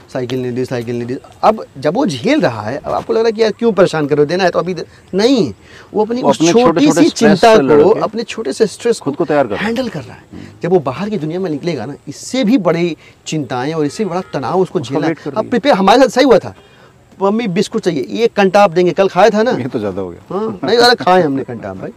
साइकिल 0.09 0.41
नहीं 0.41 0.51
दी 0.51 0.65
साइकिल 0.65 0.95
नहीं 0.95 1.07
दी। 1.07 1.17
अब 1.43 1.63
जब 1.77 1.95
वो 1.95 2.05
झेल 2.05 2.41
रहा 2.41 2.61
है 2.61 2.77
अब 2.77 2.93
आपको 2.93 3.13
लग 3.13 3.19
रहा 3.19 3.25
है 3.25 3.31
कि 3.31 3.41
यार 3.41 3.51
क्यों 3.59 3.71
परेशान 3.73 4.07
करो 4.07 4.25
देना 4.25 4.43
है 4.43 4.49
तो 4.49 4.59
अभी 4.59 4.75
नहीं। 5.15 5.51
वो 5.93 6.05
अपनी 6.05 6.21
वो 6.21 6.29
उस 6.29 6.37
अपने 6.39 6.51
छोटी 6.53 6.91
सी 6.91 7.09
चिंता 7.11 7.55
को 7.57 7.89
अपने 8.01 8.23
छोटे 8.25 8.53
से 8.53 8.67
स्ट्रेस 8.67 8.99
खुद 8.99 9.15
को 9.15 9.25
तैयार 9.25 9.47
कर 9.47 9.55
हैंडल 9.57 9.89
कर 9.89 10.01
रहा 10.01 10.15
है। 10.15 10.47
जब 10.63 10.71
वो 10.71 10.79
बाहर 10.81 11.09
की 11.09 11.17
दुनिया 11.17 11.39
में 11.39 11.49
निकलेगा 11.49 11.85
ना 11.85 11.95
इससे 12.07 12.43
भी 12.43 12.57
बड़ी 12.59 12.95
चिंताएँ 13.27 13.73
और 13.73 13.85
इससे 13.85 14.05
बड़ा 14.05 14.21
तनाव 14.33 14.61
उसको 14.61 14.79
झेलना 14.79 15.13
अब 15.31 15.49
प्रिपेयर 15.49 15.75
हमारे 15.75 15.99
साथ 15.99 16.09
सही 16.09 16.25
हुआ 16.25 16.39
था। 16.39 16.55
मम्मी 17.17 17.47
बिस्कुट 17.49 17.81
चाहिए 17.81 18.23
एक 18.23 18.33
कंटाप 18.33 18.71
देंगे 18.71 18.91
कल 18.93 19.07
खाया 19.09 19.29
था 19.29 19.41
ना? 19.43 19.51
ये 19.51 19.67
तो 19.67 19.79
ज़्यादा 19.79 20.01
हो 20.01 20.09
गया। 20.09 20.21
हाँ 20.29 20.59
नहीं 20.63 20.77
अरे 20.77 20.95
खाए 20.95 21.21
हमने 21.21 21.43
कंटाप 21.43 21.77
भाई। 21.77 21.91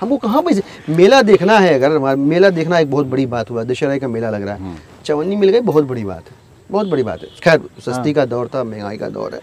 हमको 0.00 0.16
कहाँ 0.18 0.42
पैसे 0.42 0.62
मेला 0.90 1.20
देखना 1.22 1.58
है 1.58 1.72
अगर 1.74 2.16
मेला 2.16 2.50
देखना 2.50 2.78
एक 2.78 2.90
बहुत 2.90 3.06
बड़ी 3.06 3.24
बात 3.28 3.50
हुआ 3.50 3.64
दशहरा 3.64 3.96
का 3.98 4.08
मेला 4.08 4.30
लग 4.30 4.42
रहा 4.42 4.54
है। 4.54 4.76
चवन्नी 5.04 5.36
मिल 5.36 5.50
गई 5.50 5.60
बहुत 5.62 5.84
बड़ी 5.84 6.04
बात 6.04 6.22
है। 6.22 6.47
बहुत 6.70 6.86
बड़ी 6.86 7.02
बात 7.02 7.22
है। 7.22 7.28
खैर 7.44 7.60
सस्ती 7.80 8.12
का 8.12 8.24
दौर 8.26 8.48
था 8.54 8.62
महँगाई 8.64 8.96
का 8.96 9.08
दौर 9.08 9.34
है। 9.34 9.40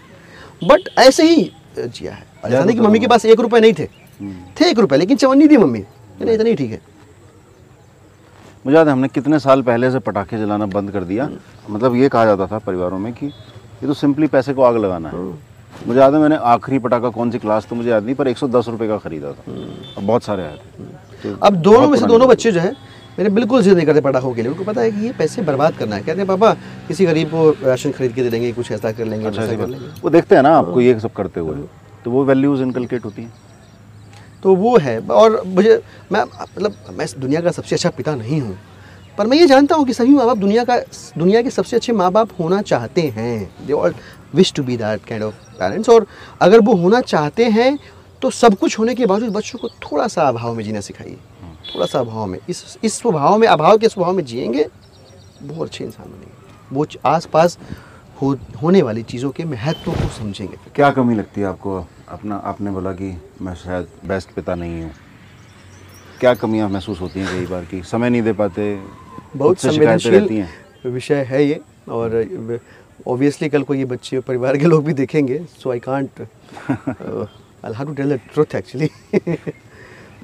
बट 0.62 0.88
ऐसे 0.98 1.22
ही 1.24 1.50
जिया 1.78 2.12
है। 2.12 2.24
ऐसा 2.44 2.64
नहीं 2.64 2.76
कि 2.76 2.82
मम्मी 2.82 2.98
के 2.98 3.06
पास 3.06 3.24
एक 3.26 3.40
रुपए 3.40 3.60
नहीं 3.60 3.72
थे। 3.72 3.86
थे 4.60 4.70
एक 4.70 4.78
रुपए 4.78 4.96
लेकिन 4.96 5.16
चवन्नी 5.16 5.48
दी 5.48 5.56
मम्मी। 5.56 5.78
नहीं 5.78 6.34
इतना 6.34 6.48
ही 6.48 6.54
ठीक 6.54 6.70
है। 6.70 6.80
मुझे 8.66 8.76
याद 8.76 8.86
है 8.86 8.92
हमने 8.92 9.08
कितने 9.08 9.38
साल 9.38 9.62
पहले 9.62 9.90
से 9.90 9.98
पटाखे 10.00 10.38
जलाना 10.38 10.66
बंद 10.68 10.90
कर 10.90 11.04
दिया। 11.04 11.28
मतलब 11.70 11.96
ये 11.96 12.08
कहा 12.08 12.24
जाता 12.24 12.46
था 12.46 12.58
परिवारों 12.58 12.98
में 12.98 13.12
कि 13.12 13.26
ये 13.26 13.86
तो 13.86 13.94
सिंपली 13.94 14.26
पैसे 14.26 14.54
को 14.54 14.62
आग 14.62 14.76
लगाना 14.76 15.08
है। 15.08 15.16
मुझे 15.86 15.98
याद 16.00 16.14
है 16.14 16.20
मैंने 16.20 16.36
आखिरी 16.36 16.78
पटाखा 16.78 17.08
कौन 17.10 17.30
सी 17.30 17.38
क्लास 17.38 17.66
तो 17.70 17.76
मुझे 17.76 17.90
याद 17.90 18.04
नहीं 18.04 18.14
पर 18.14 18.28
110 18.28 18.68
रुपए 18.68 18.88
का 18.88 18.96
खरीदा 18.98 19.32
था। 19.32 19.52
और 19.96 20.02
बहुत 20.02 20.22
सारे 20.22 20.42
आए 20.42 20.58
थे। 21.24 21.34
अब 21.42 21.56
दोनों 21.56 21.88
में 21.88 21.98
से 21.98 22.06
दोनों 22.06 22.28
बच्चे 22.28 22.52
जो 22.52 22.60
है 22.60 22.74
मेरे 23.18 23.30
बिल्कुल 23.30 23.62
जिद 23.62 23.76
नहीं 23.76 23.86
करते 23.86 24.00
पटाखों 24.00 24.32
के 24.34 24.42
लिए। 24.42 24.50
उनको 24.50 24.64
पता 24.64 24.80
है 24.80 24.90
कि 24.90 25.04
ये 25.06 25.12
पैसे 25.18 25.42
बर्बाद 25.42 25.76
करना 25.76 25.96
है। 25.96 26.02
कहते 26.02 26.18
हैं 26.18 26.26
पापा 26.28 26.52
किसी 26.88 27.06
गरीब 27.06 27.28
को 27.28 27.50
राशन 27.62 27.90
खरीद 27.92 28.12
के 28.12 28.22
दे 28.22 28.30
देंगे 28.30 28.52
कुछ 28.52 28.70
ऐसा 28.72 28.92
कर 28.92 29.04
लेंगे 29.04 29.26
अच्छा 29.26 29.46
कर 29.46 29.66
लेंगे। 29.66 29.86
वो 30.02 30.10
देखते 30.10 30.34
हैं 30.36 30.42
ना 30.42 30.56
आपको 30.58 30.80
ये 30.80 30.98
सब 31.00 31.12
करते 31.12 31.40
हुए। 31.40 31.66
तो 32.04 32.10
वो 32.10 32.24
वैल्यूज़ 32.24 32.62
इनकलकेट 32.62 33.04
होती 33.04 33.22
हैं। 33.22 33.32
तो 34.42 34.54
वो 34.54 34.76
है। 34.78 34.98
और 35.00 35.42
मुझे 35.46 35.80
मैं 36.12 36.22
मतलब 36.22 36.74
मैं 36.92 37.06
दुनिया 37.18 37.40
का 37.40 37.50
सबसे 37.50 37.76
अच्छा 37.76 37.90
पिता 37.90 38.14
नहीं 38.14 38.40
हूँ। 38.40 38.58
पर 39.18 39.26
मैं 39.26 39.36
ये 39.38 39.46
जानता 39.46 39.74
हूँ 39.74 39.86
कि 39.86 39.92
सभी 39.92 40.14
माँ 40.14 40.26
बाप 40.26 40.36
दुनिया 40.36 40.64
का 40.64 40.78
दुनिया 41.18 41.42
के 41.42 41.50
सबसे 41.50 41.76
अच्छे 41.76 41.92
माँ 41.92 42.10
बाप 42.12 42.30
होना 42.40 42.60
चाहते 42.62 43.02
हैं। 43.08 43.66
They 43.66 43.72
all 43.72 43.94
wish 44.34 44.52
to 44.52 44.62
be 44.62 44.76
that 44.76 45.04
kind 45.04 45.24
of 45.24 45.34
parents 45.58 45.88
और 45.88 46.06
अगर 46.40 46.60
वो 46.60 46.74
होना 46.74 47.00
चाहते 47.02 47.44
हैं 47.50 47.78
तो 48.22 48.30
सब 48.32 48.54
कुछ 48.54 48.78
होने 48.78 48.94
के 48.94 49.06
बावजूद 49.06 49.32
बच्चों 49.32 49.58
को 49.58 49.68
थोड़ा 49.82 50.06
सा 50.08 50.22
अभाव 50.22 50.54
में 50.54 50.62
जीना 50.64 50.80
सिखाइए। 50.80 51.16
थोड़ा 51.74 51.86
सा 51.86 52.00
अभाव 52.00 52.26
में 52.26 52.38
इस 52.48 52.78
इस 52.84 52.98
स्वभाव 52.98 53.38
में 53.38 53.46
अभाव 53.48 53.78
के 53.78 53.88
स्वभाव 53.88 54.12
में 54.12 54.24
जिएँगे 54.24 54.66
बहुत 55.42 55.68
अच्छे 55.68 55.84
इंसान 55.84 56.06
बनेंगे। 56.06 56.74
वो 56.74 56.86
आस 57.06 57.26
पास 57.32 57.58
हो, 58.22 58.36
होने 58.62 58.82
वाली 58.82 59.02
चीज़ों 59.02 59.30
के 59.30 59.44
महत्व 59.44 59.90
को 59.92 60.08
समझेंगे। 60.08 60.56
क्या 60.74 60.90
कमी 60.90 61.14
लगती 61.14 61.40
है 61.40 61.46
आपको? 61.46 61.84
अपना 62.08 62.36
आपने 62.44 62.70
बोला 62.70 62.92
कि 62.92 63.16
मैं 63.42 63.54
शायद 63.54 63.88
बेस्ट 64.08 64.30
पिता 64.34 64.54
नहीं 64.54 64.82
हूँ। 64.82 64.90
क्या 66.20 66.34
कमियाँ 66.34 66.68
महसूस 66.68 67.00
होती 67.00 67.20
हैं 67.20 67.28
कई 67.30 67.46
बार 67.46 67.64
की? 67.64 67.82
समय 67.82 68.10
नहीं 68.10 68.22
दे 68.22 68.32
पाते 68.32 68.74
बहुत 69.36 69.64
हैं 69.64 69.72
संवेदनशील 69.72 70.44
विषय 70.90 71.22
है 71.28 71.44
ये 71.44 71.60
और 71.88 72.58
ऑब्वियसली 73.08 73.48
कल 73.48 73.62
को 73.62 73.74
ये 73.74 73.84
बच्चे 73.84 74.20
परिवार 74.20 74.56
के 74.56 74.66
लोग 74.66 74.84
भी 74.84 74.92
देखेंगे 74.94 75.38
so 75.62 75.70
I 75.70 75.78
can't 75.80 76.20
I 76.70 77.72
have 77.72 77.86
to 77.86 77.92
tell 77.92 78.16
the 78.16 78.20
truth 78.34 78.54
actually 78.54 78.90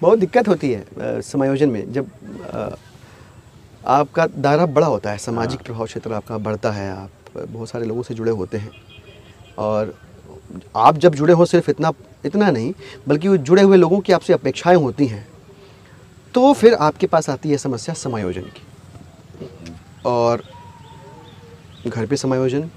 बहुत 0.02 0.18
दिक्कत 0.18 0.48
होती 0.48 0.70
है 0.72 1.20
समायोजन 1.22 1.70
में। 1.70 1.92
जब 1.92 2.10
आपका 3.88 4.26
दायरा 4.28 4.66
बड़ा 4.68 4.86
होता 4.86 5.10
है 5.10 5.18
सामाजिक 5.18 5.60
प्रभाव 5.60 5.86
क्षेत्र 5.86 6.12
आपका 6.12 6.38
बढ़ता 6.40 6.70
है 6.70 6.90
आप 6.92 7.10
बहुत 7.38 7.68
सारे 7.68 7.86
लोगों 7.86 8.02
से 8.02 8.14
जुड़े 8.14 8.30
होते 8.32 8.58
हैं। 8.58 8.70
और 9.58 9.94
आप 10.76 10.98
जब 10.98 11.14
जुड़े 11.14 11.32
हो 11.32 11.44
सिर्फ़ 11.46 11.70
इतना 11.70 11.92
इतना 12.24 12.50
नहीं 12.50 12.72
बल्कि 13.08 13.28
वो 13.28 13.36
जुड़े 13.38 13.62
हुए 13.62 13.76
लोगों 13.76 14.00
की 14.00 14.12
आपसे 14.12 14.32
अपेक्षाएँ 14.32 14.76
होती 14.78 15.06
हैं 15.06 15.26
तो 16.34 16.52
फिर 16.54 16.74
आपके 16.74 17.06
पास 17.06 17.30
आती 17.30 17.50
है 17.50 17.56
समस्या 17.58 17.94
समायोजन 17.94 18.42
की। 18.42 18.62
और 20.06 20.42
घर 21.86 22.06
पे 22.06 22.16
समायोजन 22.16 22.68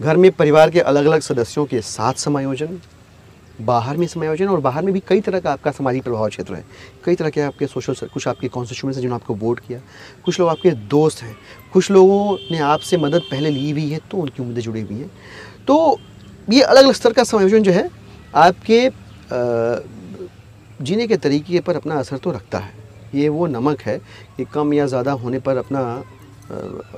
घर 0.00 0.16
में 0.16 0.30
परिवार 0.32 0.70
के 0.70 0.80
अलग 0.82 1.06
अलग 1.06 1.20
सदस्यों 1.20 1.64
के 1.66 1.80
साथ 1.82 2.14
समायोजन 2.18 2.80
बाहर 3.60 3.96
में 3.96 4.06
समायोजन 4.06 4.48
और 4.48 4.60
बाहर 4.60 4.84
में 4.84 4.92
भी 4.94 5.00
कई 5.08 5.20
तरह 5.20 5.40
का 5.40 5.52
आपका 5.52 5.70
सामाजिक 5.70 6.02
प्रभाव 6.02 6.28
क्षेत्र 6.28 6.54
है। 6.54 6.64
कई 7.04 7.14
तरह 7.14 7.30
के 7.30 7.40
आपके 7.40 7.66
सोशल 7.66 7.94
कुछ 8.04 8.26
आपके 8.28 8.48
कॉन्स्टिट्यूंस 8.48 8.94
हैं 8.96 9.02
जिन्होंने 9.02 9.22
आपको 9.22 9.34
वोट 9.36 9.60
किया। 9.60 9.80
कुछ 10.24 10.40
लोग 10.40 10.48
आपके 10.48 10.70
दोस्त 10.70 11.22
हैं। 11.22 11.36
कुछ 11.72 11.90
लोगों 11.90 12.36
ने 12.50 12.58
आपसे 12.60 12.96
मदद 12.96 13.22
पहले 13.30 13.50
ली 13.50 13.70
हुई 13.70 13.88
है 13.90 14.00
तो 14.10 14.18
उनकी 14.18 14.42
उम्मीदें 14.42 14.62
जुड़ी 14.62 14.80
हुई 14.80 14.98
हैं। 14.98 15.10
तो 15.66 15.98
ये 16.48 16.62
अलग 16.62 16.82
अलग 16.84 16.92
स्तर 16.92 17.12
का 17.12 17.24
समायोजन 17.24 17.62
जो 17.62 17.72
है, 17.72 17.88
आपके 18.34 18.90
जीने 20.80 21.06
के 21.06 21.16
तरीके 21.16 21.60
पर 21.60 21.76
अपना 21.76 21.94
असर 21.94 22.16
तो 22.16 22.30
रखता 22.30 22.58
है। 22.58 22.72
ये 23.14 23.28
वो 23.28 23.46
नमक 23.46 23.80
है 23.80 23.98
कि 24.36 24.44
कम 24.44 24.72
या 24.74 24.86
ज़्यादा 24.86 25.12
होने 25.14 25.38
पर 25.38 25.56
अपना 25.56 25.80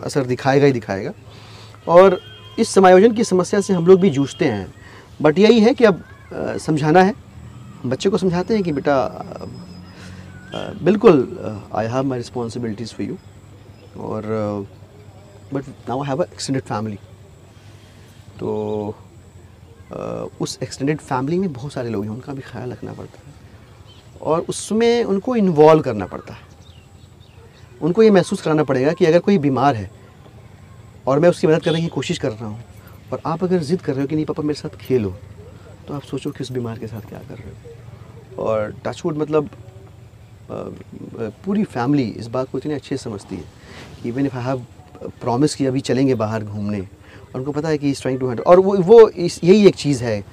असर 0.02 0.24
दिखाएगा 0.26 0.66
ही 0.66 0.72
दिखाएगा। 0.72 1.12
और 1.88 2.20
इस 2.58 2.68
समायोजन 2.68 3.12
की 3.12 3.24
समस्या 3.24 3.60
से 3.60 3.74
हम 3.74 3.86
लोग 3.86 4.00
भी 4.00 4.10
जूझते 4.10 4.44
हैं। 4.44 4.74
बट 5.20 5.38
यही 5.38 5.60
है 5.60 5.74
कि 5.74 5.84
अब 5.84 6.02
समझाना 6.32 7.02
है। 7.02 7.14
बच्चे 7.86 8.10
को 8.10 8.18
समझाते 8.18 8.54
हैं 8.54 8.62
कि, 8.62 8.72
बेटा 8.72 8.96
बिल्कुल 10.82 11.16
I 11.74 11.86
have 11.86 12.02
my 12.04 12.18
responsibilities 12.18 12.94
for 12.94 13.06
you 13.06 13.16
और 14.02 14.22
but 15.52 15.64
now 15.88 16.02
have 16.02 16.22
extended 16.22 16.62
family 16.64 16.98
तो 18.40 18.94
उस 20.40 20.58
एक्सटेंडेड 20.62 20.98
फैमिली 21.00 21.38
में 21.38 21.52
बहुत 21.52 21.72
सारे 21.72 21.90
लोग 21.90 22.04
हैं, 22.04 22.10
उनका 22.10 22.32
भी 22.32 22.42
ख्याल 22.42 22.70
रखना 22.72 22.92
पड़ता 22.92 23.18
है 23.18 23.34
और 24.22 24.40
उसमें 24.48 25.04
उनको 25.04 25.36
इन्वॉल्व 25.36 25.82
करना 25.82 26.06
पड़ता 26.06 26.34
है। 26.34 26.40
उनको 27.80 28.02
ये 28.02 28.10
महसूस 28.10 28.42
कराना 28.42 28.64
पड़ेगा 28.64 28.92
कि 28.92 29.06
अगर 29.06 29.18
कोई 29.20 29.38
बीमार 29.38 29.76
है 29.76 29.90
और 31.06 31.18
मैं 31.18 31.28
उसकी 31.28 31.46
मदद 31.46 31.62
करने 31.64 31.80
की 31.80 31.88
कोशिश 31.88 32.18
कर 32.18 32.30
रहा 32.30 32.46
हूँ 32.46 32.62
और 33.12 33.20
आप 33.26 33.44
अगर 33.44 33.58
ज़िद 33.60 33.80
कर 33.80 33.92
रहे 33.92 34.02
हो 34.02 34.08
कि 34.08 34.14
नहीं, 34.14 34.24
पापा, 34.26 34.42
मेरे 34.42 34.54
साथ 34.54 34.76
खेलो। 34.78 35.14
तो 35.88 35.94
आप 35.94 36.02
सोचो 36.02 36.30
कि 36.30 36.44
उस 36.44 36.50
बीमार 36.52 36.78
के 36.78 36.86
साथ 36.86 37.08
क्या 37.08 37.18
कर 37.28 37.34
रहे 37.34 37.48
हो। 37.48 38.42
और 38.44 38.74
टचवुड 38.86 39.16
मतलब 39.18 39.48
पूरी 41.44 41.64
फैमिली 41.66 42.02
इस 42.18 42.26
बात 42.28 42.48
को 42.50 42.58
इतनी 42.58 42.74
अच्छे 42.74 42.96
समझती 42.96 43.36
है 43.36 43.44
कि 44.02 44.08
even 44.08 44.26
if 44.26 44.36
I 44.36 44.44
have 44.44 44.64
promise 45.20 45.54
कि 45.54 45.66
अभी 45.66 45.80
चलेंगे 45.82 46.14
बाहर 46.16 46.44
घूमने, 46.44 46.80
और 46.80 47.38
उनको 47.38 47.52
पता 47.52 47.68
है 47.68 47.78
कि 47.78 47.90
इस 47.90 48.00
ट्राइंग 48.02 48.20
टू 48.20 48.26
हैंडल 48.28 48.42
और 48.42 48.60
वो 48.60 48.76
वो 48.82 49.08
इस, 49.08 49.40
यही 49.44 49.66
एक 49.68 49.74
चीज़ 49.76 50.04
है 50.04 50.24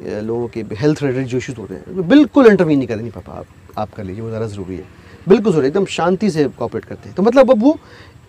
लोगों 0.00 0.48
के 0.48 0.64
हेल्थ 0.80 1.02
रिलेटेड 1.02 1.26
जो 1.26 1.38
इशूज़ 1.38 1.56
होते 1.56 1.74
हैं। 1.74 2.08
बिल्कुल 2.08 2.46
इंटरवीन 2.46 2.78
नहीं 2.78 2.88
करते 2.88 3.02
नहीं 3.02 3.12
पापा, 3.12 3.32
आप 3.32 3.46
आप 3.78 3.92
कर 3.94 4.04
लीजिए 4.04 4.22
वो 4.22 4.28
ज़्यादा 4.28 4.46
ज़रूरी 4.46 4.76
है। 4.76 4.84
बिल्कुल 5.28 5.52
ज़रूरी 5.52 5.68
एकदम 5.68 5.84
शांति 5.90 6.30
से 6.30 6.44
कॉपरेट 6.58 6.84
करते 6.84 7.08
हैं। 7.08 7.16
तो 7.16 7.22
मतलब 7.22 7.50
अब 7.50 7.62
वो 7.62 7.78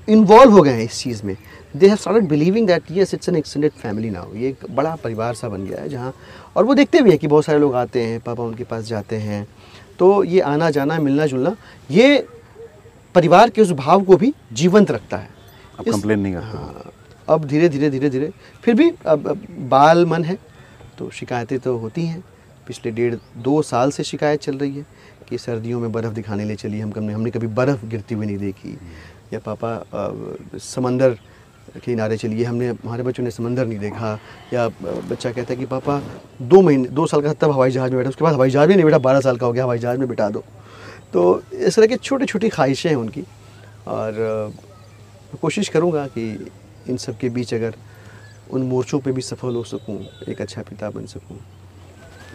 इन्वॉल्व 0.07 0.51
हो 0.51 0.61
गए 0.61 0.71
हैं 0.71 0.83
इस 0.83 0.99
चीज़ 0.99 1.23
में। 1.25 1.35
They 1.75 1.87
have 1.87 1.95
started 1.97 2.27
believing 2.29 2.67
that 2.67 2.91
yes 2.91 3.13
it's 3.13 3.29
an 3.29 3.35
extended 3.35 3.71
family 3.73 4.09
now 4.09 4.33
ये 4.35 4.49
एक 4.49 4.65
बड़ा 4.71 4.95
परिवार 5.03 5.33
सा 5.33 5.49
बन 5.49 5.65
गया 5.65 5.81
है 5.81 5.89
जहाँ 5.89 6.13
और 6.55 6.65
वो 6.65 6.73
देखते 6.75 7.01
भी 7.01 7.09
हैं 7.09 7.19
कि 7.19 7.27
बहुत 7.27 7.45
सारे 7.45 7.59
लोग 7.59 7.75
आते 7.75 8.03
हैं 8.03 8.19
पापा 8.21 8.43
उनके 8.43 8.63
पास 8.63 8.83
जाते 8.85 9.15
हैं। 9.17 9.45
तो 9.99 10.23
ये 10.23 10.39
आना 10.43 10.69
जाना 10.69 10.99
मिलना 10.99 11.25
जुलना 11.25 11.55
ये 11.91 12.27
परिवार 13.15 13.49
के 13.49 13.61
उस 13.61 13.71
भाव 13.73 14.03
को 14.03 14.17
भी 14.17 14.33
जीवंत 14.53 14.91
रखता 14.91 15.17
है। 15.17 15.29
अब 15.79 15.85
कंप्लेन 15.85 16.19
नहीं 16.19 16.33
करते 16.33 16.47
हाँ, 16.47 16.91
अब 17.27 17.45
धीरे 17.45 17.69
धीरे 17.69 17.89
धीरे 17.89 18.09
धीरे 18.09 18.31
फिर 18.63 18.75
भी 18.75 18.89
अब, 18.89 19.27
अब 19.27 19.45
बाल 19.69 20.05
मन 20.05 20.23
है 20.23 20.37
तो 20.97 21.09
शिकायतें 21.11 21.59
तो 21.59 21.77
होती 21.77 22.05
हैं। 22.05 22.23
पिछले 22.67 22.91
डेढ़ 22.91 23.15
दो 23.37 23.61
साल 23.61 23.91
से 23.91 24.03
शिकायत 24.03 24.41
चल 24.41 24.57
रही 24.57 24.75
है 24.75 24.85
कि 25.29 25.37
सर्दियों 25.37 25.79
में 25.79 25.91
बर्फ़ 25.91 26.13
दिखाने 26.13 26.45
ले 26.45 26.55
चली 26.55 26.79
हम 26.79 26.91
कभी 26.91 27.13
हमने 27.13 27.31
कभी 27.31 27.47
बर्फ़ 27.55 27.85
गिरती 27.85 28.15
हुई 28.15 28.25
नहीं 28.25 28.37
देखी। 28.37 28.77
या 29.33 29.39
पापा 29.45 30.57
समंदर 30.63 31.17
किनारे 31.79 32.17
चलिए। 32.17 32.43
हमने 32.45 32.67
हमारे 32.67 33.03
बच्चों 33.03 33.23
ने 33.23 33.31
समंदर 33.31 33.65
नहीं 33.65 33.79
देखा। 33.79 34.19
या 34.53 34.67
बच्चा 34.81 35.31
कहता 35.31 35.53
है 35.53 35.59
कि 35.59 35.65
पापा 35.65 36.01
दो 36.41 36.61
महीने 36.61 36.87
दो 36.89 37.05
साल 37.07 37.21
का 37.21 37.33
तब 37.33 37.51
हवाई 37.51 37.71
जहाज़ 37.71 37.91
में 37.91 37.97
बैठा 37.99 38.09
उसके 38.09 38.23
बाद 38.23 38.33
हवाई 38.33 38.49
जहाज़ 38.49 38.69
में 38.69 38.75
नहीं 38.75 38.85
बैठा 38.85 38.97
बारह 38.97 39.21
साल 39.21 39.37
का 39.37 39.45
हो 39.45 39.53
गया 39.53 39.63
हवाई 39.63 39.79
जहाज़ 39.79 39.99
में 39.99 40.07
बिठा 40.09 40.29
दो। 40.29 40.43
तो 41.13 41.41
इस 41.53 41.75
तरह 41.75 41.87
की 41.87 41.95
छोटी 41.97 42.25
छोटी 42.25 42.49
ख्वाहिशें 42.49 42.89
हैं 42.89 42.97
उनकी। 42.97 43.23
और 43.87 44.53
कोशिश 45.41 45.69
करूँगा 45.69 46.05
कि 46.07 46.51
इन 46.89 46.97
सब 46.97 47.17
के 47.17 47.29
बीच 47.29 47.53
अगर 47.53 47.75
उन 48.51 48.63
मोर्चों 48.63 48.99
पे 48.99 49.11
भी 49.11 49.21
सफल 49.21 49.55
हो 49.55 49.63
सकूँ 49.63 49.99
एक 50.29 50.41
अच्छा 50.41 50.61
पिता 50.61 50.89
बन 50.89 51.05
सकूँ 51.05 51.37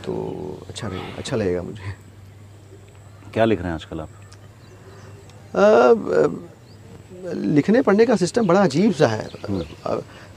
तो 0.05 0.13
अच्छा 0.69 0.89
रहेगा 0.89 1.17
अच्छा 1.19 1.37
लगेगा 1.37 1.63
मुझे। 1.63 1.93
क्या 3.35 3.45
लिख 3.45 3.59
रहे 3.59 3.69
हैं 3.69 3.75
आजकल 3.75 4.01
आप? 4.01 4.09
अ, 5.55 5.59
अ, 5.59 6.29
लिखने 7.25 7.83
पढ़ने 7.83 8.07
का 8.07 8.17
सिस्टम 8.17 8.47
बड़ा 8.47 8.61
अजीब 8.61 8.93
सा 8.93 9.07
है। 9.07 9.29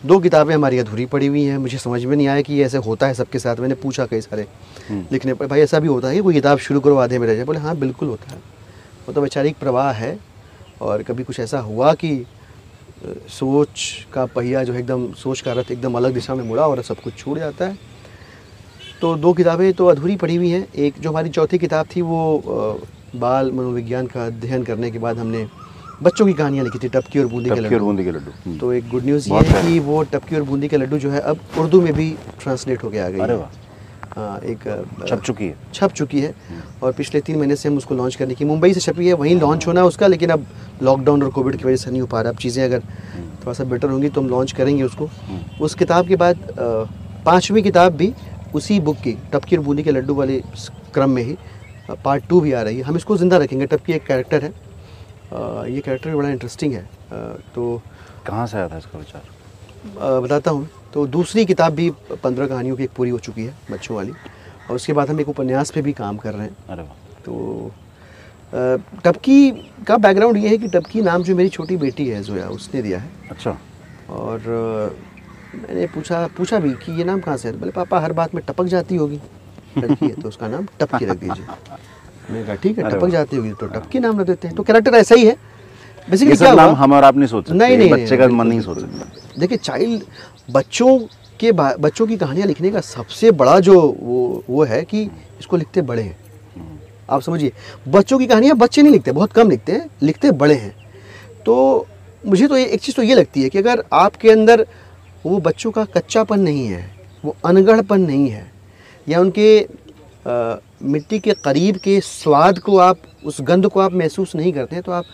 दो 0.06 0.20
किताबें 0.20 0.54
हमारी 0.56 0.78
अधूरी 0.80 1.06
पड़ी 1.06 1.28
हुई 1.28 1.44
हैं 1.44 1.58
मुझे 1.58 1.78
समझ 1.78 2.04
में 2.06 2.16
नहीं 2.18 2.28
आया 2.28 2.42
कि 2.42 2.54
ये 2.54 2.64
ऐसे 2.66 2.78
होता 2.78 3.08
है 3.08 3.14
सबके 3.14 3.40
साथ 3.40 3.56
मैंने 3.56 3.76
पूछा 3.76 4.06
कई 4.06 4.22
सारे 4.22 4.48
लिखने 4.92 5.34
पर 5.34 5.48
भाई 5.48 5.62
ऐसा 5.62 5.80
भी 5.80 5.88
होता 5.88 6.08
है 6.08 6.16
कि 6.16 6.22
कोई 6.22 6.34
किताब 6.34 6.58
शुरू 6.60 6.80
करो 6.80 6.96
आधे 6.98 7.20
में 7.20 7.28
रह 7.28 7.36
जाए? 7.36 7.46
बोले 7.46 7.60
हाँ 7.60 7.76
बिल्कुल 7.78 8.08
होता 8.08 8.32
है। 8.32 8.38
वो 9.08 9.14
तो 9.14 9.22
वैचारिक 9.22 9.58
प्रवाह 9.58 9.92
है 9.92 10.18
और 10.82 11.04
कभी 11.04 11.24
कुछ 11.24 11.40
ऐसा 11.40 11.60
हुआ 11.60 11.94
कि 11.94 12.26
सोच 13.30 14.06
का 14.14 14.26
पहिया 14.26 14.64
जो 14.64 14.74
है 14.74 14.80
एकदम 14.80 15.12
सोच 15.14 15.42
का 15.42 15.54
रथ 15.54 15.72
एकदम 15.72 15.96
अलग 15.96 16.14
दिशा 16.14 16.36
में 16.36 16.44
मुड़ा 16.44 16.68
और 16.68 16.82
सब 16.82 17.00
कुछ 17.02 17.18
छूट 17.18 17.38
जाता 17.38 17.66
है। 17.66 17.78
तो 19.02 19.16
दो 19.16 19.34
किताबें 19.34 19.72
तो 19.74 19.86
अधूरी 19.86 20.16
पड़ी 20.16 20.36
हुई 20.36 20.50
हैं। 20.50 20.68
एक 20.76 21.00
जो 21.00 21.10
हमारी 21.10 21.30
चौथी 21.30 21.58
किताब 21.58 21.88
थी 21.96 22.02
वो 22.02 22.80
बाल 23.16 23.52
मनोविज्ञान 23.52 24.08
का 24.08 24.26
अध्ययन 24.26 24.64
करने 24.64 24.92
के 24.92 25.00
बाद 25.00 25.18
हमने 25.20 25.48
बच्चों 26.02 26.26
की 26.26 26.34
कहानियाँ 26.34 26.64
लिखी 26.66 26.80
थी 26.80 26.90
टपकी 26.90 27.20
और 27.20 27.26
बूंदी 27.28 27.50
के 27.50 27.56
टपकी 27.56 27.66
और 27.66 27.72
लड्डू। 27.72 27.86
बूंदी 27.86 28.04
के 28.04 28.12
लड्डू। 28.12 28.32
हम्म। 28.46 28.58
तो 28.60 28.72
एक 28.74 28.90
गुड 28.90 29.04
न्यूज़ 29.06 29.30
ये 29.30 29.40
है 29.40 29.62
कि 29.64 29.80
वो 29.80 30.02
टपकी 30.14 30.36
और 30.36 30.44
बूंदी 30.44 30.68
के 30.68 30.78
लड्डू 30.78 30.98
जो 31.00 31.10
है 31.12 31.20
अब 31.22 31.40
उर्दू 31.60 31.82
में 31.82 31.94
भी 31.94 32.10
ट्रांसलेट 32.42 32.84
होके 32.84 33.00
आ 33.00 33.10
गई 33.10 33.20
अरे 33.20 33.34
है। 33.34 33.40
वाह। 33.40 33.62
हाँ 34.16 34.40
एक 34.40 34.60
छप 35.08 35.22
चुकी 35.26 35.46
है। 35.46 35.56
छप 35.74 35.92
चुकी 35.92 36.20
है। 36.22 36.34
और 36.84 36.92
पिछले 36.94 37.22
तीन 37.22 37.38
महीने 37.38 37.56
से 37.56 37.70
हम 37.70 37.78
उसको 37.78 37.96
लॉन्च 37.96 38.16
करने 38.16 38.36
की 38.36 38.46
मुंबई 38.46 38.74
से 38.74 38.80
छपी 38.82 39.08
है 39.08 39.14
वहीं 39.14 39.40
लॉन्च 39.40 39.68
होना 39.68 39.82
है 39.82 39.88
उसका 39.88 40.08
लेकिन 40.08 40.30
अब 40.30 40.46
लॉकडाउन 40.84 41.24
और 41.24 41.30
कोविड 41.32 41.56
की 41.58 41.66
वजह 41.66 41.76
से 41.76 41.92
नहीं 41.92 42.02
हो 42.02 42.08
पा 42.08 42.22
रहा। 42.22 42.32
अब 42.32 42.38
चीज़ें 42.38 42.64
अगर 42.64 42.80
थोड़ा 42.80 43.54
सा 43.54 43.64
बेटर 43.64 43.90
होंगी 43.90 44.10
तो 44.10 44.22
हम 44.22 44.30
लॉन्च 44.30 44.52
करेंगे 44.52 44.84
उसको। 44.84 45.10
उस 45.62 45.76
किताब 45.76 46.08
के 46.08 46.16
बाद 46.16 46.46
पांचवी 47.26 47.62
किताब 47.62 47.96
भी 47.96 48.14
उसी 48.56 48.80
बुक 48.80 48.98
की 48.98 49.18
टपकी 49.34 49.58
और 49.58 49.64
बूंदी 49.64 49.84
के 49.84 49.92
लड्डू 49.92 50.14
वाले 50.16 50.42
क्रम 50.94 51.10
में 51.10 51.24
ही 51.24 51.38
पार्ट 52.04 52.28
टू 52.30 52.40
भी 52.42 52.52
आ 52.52 52.62
रही 52.62 52.78
है। 52.78 52.84
हम 52.84 52.96
इसको 52.98 53.18
ज़िंदा 53.18 53.38
रखेंगे। 53.38 53.66
टपकी 53.66 53.94
एक 53.94 54.06
कैरेक्टर 54.06 54.44
है। 54.44 54.52
ये 55.34 55.82
कैरेक्टर 55.82 56.10
भी 56.10 56.16
बड़ा 56.16 56.30
इंटरेस्टिंग 56.30 56.74
है। 56.74 56.88
तो 57.56 57.82
कहाँ 58.28 58.48
से 58.48 58.58
आया 58.58 58.68
था 58.70 58.78
इसका 58.78 59.00
विचार? 59.00 59.22
बताता 60.22 60.52
हूँ। 60.52 60.68
तो 60.94 61.06
दूसरी 61.08 61.46
किताब 61.46 61.74
भी 61.74 61.90
पंद्रह 62.14 62.48
कहानियों 62.48 62.76
की 62.76 62.84
एक 62.84 62.92
पूरी 62.96 63.10
हो 63.10 63.20
चुकी 63.20 63.44
है 63.44 63.54
बच्चों 63.72 63.96
वाली। 63.96 64.12
और 64.12 64.76
उसके 64.76 64.94
बाद 64.94 65.10
हम 65.10 65.20
एक 65.20 65.30
उपन्यास 65.30 65.72
पे 65.72 65.82
भी 65.82 65.94
काम 65.94 66.18
कर 66.18 66.34
रहे 66.34 66.48
हैं। 66.48 66.56
अरे 66.70 66.84
वाह। 66.84 67.22
तो 67.26 67.72
टपकी 69.04 69.52
का 69.88 69.98
बैकग्राउंड 69.98 70.38
ये 70.38 70.50
है 70.50 70.58
कि 70.58 70.68
टपकी 70.70 71.02
नाम 71.02 71.24
जो 71.24 71.36
मेरी 71.36 71.50
छोटी 71.50 71.78
बेटी 71.78 72.08
है 72.08 72.22
जोया 72.24 72.48
उसने 72.50 72.82
दिया 72.82 73.00
है। 73.00 73.10
अच्छा। 73.32 73.58
और 74.12 74.40
मैंने 75.56 75.86
पूछा 75.88 76.26
पूछा 76.38 76.60
भी 76.60 76.74
कि 76.76 76.98
ये 76.98 77.04
नाम 77.04 77.20
कहाँ 77.22 77.38
से 77.38 77.48
है? 77.48 77.58
बोले 77.60 77.72
पापा 77.72 78.00
हर 78.00 78.14
बात 78.14 78.36
में 78.36 78.44
टपक 78.48 78.66
जाती 78.68 78.96
होगी। 78.96 79.20
लड़की 79.78 80.06
है 80.06 80.14
तो 80.14 80.28
उसका 80.28 80.48
नाम 80.48 80.68
टपकी 80.80 81.06
रख 81.06 81.18
दीजिए। 81.18 81.46
मैंने 82.30 82.46
कहा 82.46 82.56
ठीक 82.56 82.78
है 82.78 82.90
टपक। 82.90 83.10
जाती 83.10 83.38
होगी 83.38 83.52
तो 83.52 83.68
टपकी 83.68 84.00
नाम 84.00 84.20
रख 84.20 84.28
देते 84.28 84.48
हैं। 84.48 84.56
तो 84.58 84.64
कैरेक्टर 84.64 84.96
ऐसा 84.96 85.16
ही 85.16 85.26
है। 85.26 85.36
बेसिकली 86.08 86.36
क्या 86.36 86.54
नाम 86.54 86.76
हम 86.76 86.94
और 86.94 87.04
आप 87.04 87.16
नहीं 87.18 87.28
सोच 87.28 87.46
सकते। 87.46 87.58
नहीं 87.58 87.78
नहीं 87.78 87.90
बच्चे 87.90 88.18
का 88.18 88.28
मन 88.30 88.48
नहीं 88.48 88.62
सोच 88.62 88.80
सकता। 88.80 89.40
देखिए 89.40 89.58
चाइल्ड 89.58 90.04
बच्चों 90.52 90.98
के 91.40 91.52
बच्चों 91.52 92.08
की 92.08 92.18
कहानियाँ 92.18 92.48
लिखने 92.48 92.70
का 92.72 92.82
सबसे 92.82 93.32
बड़ा 93.34 93.60
जो 93.60 93.80
वो 94.00 94.44
वो 94.50 94.64
है 94.64 94.82
कि 94.84 95.02
इसको 95.40 95.58
लिखते 95.58 95.82
बड़े 95.82 96.04
हैं। 96.04 96.18
आप 97.10 97.22
समझिए 97.22 97.52
बच्चों 97.88 98.20
की 98.20 98.28
कहानियाँ 98.28 98.56
बच्चे 98.58 98.82
नहीं 98.82 98.92
लिखते 98.92 99.12
बहुत 99.12 99.32
कम 99.32 99.50
लिखते 99.50 99.72
हैं 99.72 99.90
लिखते 100.04 100.32
बड़े 100.34 100.56
हैं। 100.56 100.76
तो 101.46 101.86
मुझे 102.24 102.48
तो 102.48 102.58
ये 102.58 102.66
एक 102.66 102.82
चीज़ 102.82 102.96
तो 102.96 103.04
ये 103.04 103.16
लगती 103.16 103.44
है 103.44 103.50
कि 103.50 103.58
अगर 103.58 103.84
आपके 103.94 104.32
अंदर 104.32 104.66
वो 105.26 105.38
बच्चों 105.40 105.72
का 105.72 105.84
कच्चापन 105.86 106.40
नहीं 106.40 106.66
है 106.68 106.84
वो 107.26 107.36
अनगढ़पन 107.46 108.02
नहीं 108.02 108.30
है 108.30 108.46
या 109.08 109.20
उनके 109.20 109.60
अ, 110.26 110.60
मिट्टी 110.84 111.20
के 111.20 111.34
करीब 111.46 111.78
के 111.78 112.00
स्वाद 112.02 112.60
को 112.60 112.78
आप 112.80 112.98
उस 113.26 113.42
गंध 113.42 113.68
को 113.68 113.80
आप 113.80 113.94
महसूस 113.94 114.36
नहीं 114.36 114.54
करते 114.54 114.76
हैं 114.76 114.84
तो 114.84 114.92
आप 114.92 115.06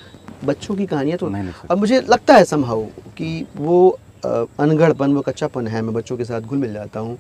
बच्चों 0.46 0.76
की 0.76 0.86
कहानियाँ 0.86 1.18
तो। 1.18 1.28
और 1.70 1.76
मुझे 1.76 2.00
लगता 2.02 2.36
है 2.36 2.44
समहाउ 2.46 2.84
कि 3.18 3.46
वो 3.58 3.90
अनगढ़पन 4.20 5.14
वो 5.14 5.22
कच्चापन 5.22 5.68
है। 5.68 5.82
मैं 5.82 5.94
बच्चों 5.94 6.18
के 6.18 6.26
साथ 6.26 6.42
घुल 6.42 6.58
मिल 6.58 6.74
जाता 6.74 7.00
हूँ। 7.00 7.18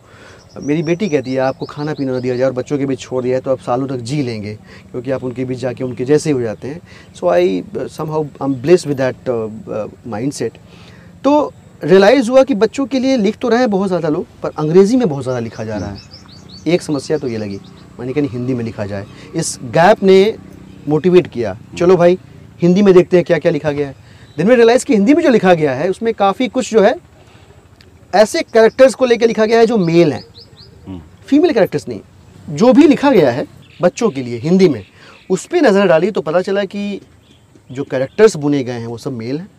मेरी 0.57 0.83
बेटी 0.83 1.09
कहती 1.09 1.33
है 1.33 1.39
आपको 1.39 1.65
खाना 1.65 1.93
पीना 1.93 2.11
ना 2.11 2.19
दिया 2.19 2.35
जाए 2.35 2.47
और 2.47 2.53
बच्चों 2.53 2.77
के 2.77 2.85
बीच 2.85 2.99
छोड़ 2.99 3.21
दिया 3.23 3.35
है 3.35 3.41
तो 3.41 3.51
आप 3.51 3.59
सालों 3.61 3.87
तक 3.87 3.97
जी 4.01 4.21
लेंगे 4.23 4.53
क्योंकि 4.91 5.11
आप 5.11 5.23
उनके 5.23 5.45
बीच 5.45 5.59
जाके 5.59 5.83
उनके 5.83 6.05
जैसे 6.05 6.31
हो 6.31 6.41
जाते 6.41 6.67
हैं। 6.67 6.81
So 7.15 7.29
I 7.29 7.63
somehow 7.75 8.23
I 8.23 8.45
am 8.45 8.55
blessed 8.61 8.87
with 8.87 9.01
that 9.01 9.29
mind 10.07 10.31
set 10.33 10.57
तो 11.23 11.51
रियलाइज़ 11.81 12.29
हुआ 12.29 12.43
कि 12.43 12.55
बच्चों 12.57 12.85
के 12.85 12.99
लिए 12.99 13.17
लिख 13.17 13.37
तो 13.37 13.49
रहे 13.49 13.59
हैं 13.59 13.69
बहुत 13.69 13.87
ज़्यादा 13.87 14.09
लोग 14.09 14.25
पर 14.43 14.51
अंग्रेज़ी 14.59 14.97
में 14.97 15.07
बहुत 15.09 15.23
ज़्यादा 15.23 15.39
लिखा 15.39 15.63
जा 15.63 15.77
रहा 15.77 15.89
है। 15.89 16.18
एक 16.68 16.82
समस्या 16.82 17.18
तो 17.18 17.28
ये 17.28 17.38
लगी 17.38 17.60
मैंने 17.99 18.14
कहा 18.14 18.28
हिंदी 18.32 18.53
में 18.53 18.64
लिखा 18.66 18.86
जाए। 18.86 19.05
इस 19.36 19.57
गैप 19.74 20.03
ने 20.03 20.36
मोटिवेट 20.88 21.28
किया 21.28 21.57
चलो 21.78 21.97
भाई 21.97 22.18
हिंदी 22.62 22.82
में 22.82 22.93
देखते 22.93 23.18
हैं 23.18 23.26
क्या 23.26 23.38
क्या 23.39 23.51
लिखा 23.51 23.72
गया 23.72 23.88
है। 23.88 23.95
दिन 24.38 24.47
में 24.47 24.55
रियलाइज़ 24.55 24.86
कि 24.86 24.93
हिंदी 24.93 25.14
में 25.14 25.22
जो 25.24 25.30
लिखा 25.30 25.53
गया 25.53 25.74
है 25.74 25.89
उसमें 25.89 26.14
काफ़ी 26.14 26.47
कुछ 26.49 26.72
जो 26.72 26.82
है 26.82 26.95
ऐसे 28.14 28.41
कैरेक्टर्स 28.43 28.95
को 28.95 29.05
लेकर 29.05 29.28
लिखा 29.28 29.45
गया 29.45 29.60
है 29.60 29.66
जो 29.66 29.78
मेल 29.78 30.14
हैं। 30.14 30.24
हम्म, 30.88 31.01
फीमेल 31.28 31.53
कैरेक्टर्स 31.53 31.88
नहीं 31.88 32.55
जो 32.55 32.72
भी 32.74 32.88
लिखा 32.88 33.12
गया 33.12 33.32
है 33.32 33.45
बच्चों 33.82 34.10
के 34.10 34.22
लिए 34.22 34.38
हिंदी 34.39 34.70
में 34.70 34.84
उस 35.30 35.45
पर 35.45 35.62
नज़र 35.62 35.88
डाली 35.88 36.12
तो 36.12 36.22
पता 36.22 36.41
चला 36.41 36.64
कि 36.66 36.99
जो 37.70 37.84
कैरेक्टर्स 37.84 38.36
बुने 38.38 38.64
गए 38.64 38.74
हैं 38.74 38.88
वो 38.88 38.97
सब 38.97 39.14
मेल 39.14 39.39
हैं। 39.39 39.49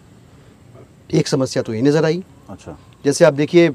एक 1.10 1.28
समस्या 1.28 1.62
तो 1.62 1.74
ये 1.74 1.82
नज़र 1.82 2.04
आई। 2.04 2.22
अच्छा। 2.50 2.76
जैसे 3.04 3.24
आप 3.24 3.34
देखिए 3.34 3.68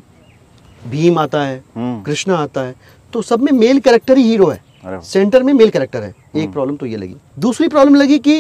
भीम 0.82 1.18
आता 1.20 1.42
है 1.42 1.64
हम्म। 1.76 2.02
कृष्णा 2.04 2.38
आता 2.38 2.62
है 2.62 2.76
तो 3.16 3.22
सब 3.22 3.41
में 3.41 3.51
मेल 3.53 3.80
कैरेक्टर 3.80 4.18
ही 4.18 4.24
हीरो 4.24 4.47
है। 4.47 4.99
सेंटर 5.03 5.43
में 5.43 5.51
मेल 5.53 5.70
कैरेक्टर 5.70 6.03
है। 6.03 6.13
एक 6.36 6.51
प्रॉब्लम 6.51 6.76
तो 6.76 6.86
ये 6.86 6.97
लगी। 6.97 7.16
दूसरी 7.39 7.68
प्रॉब्लम 7.68 7.95
लगी 7.95 8.18
कि 8.20 8.34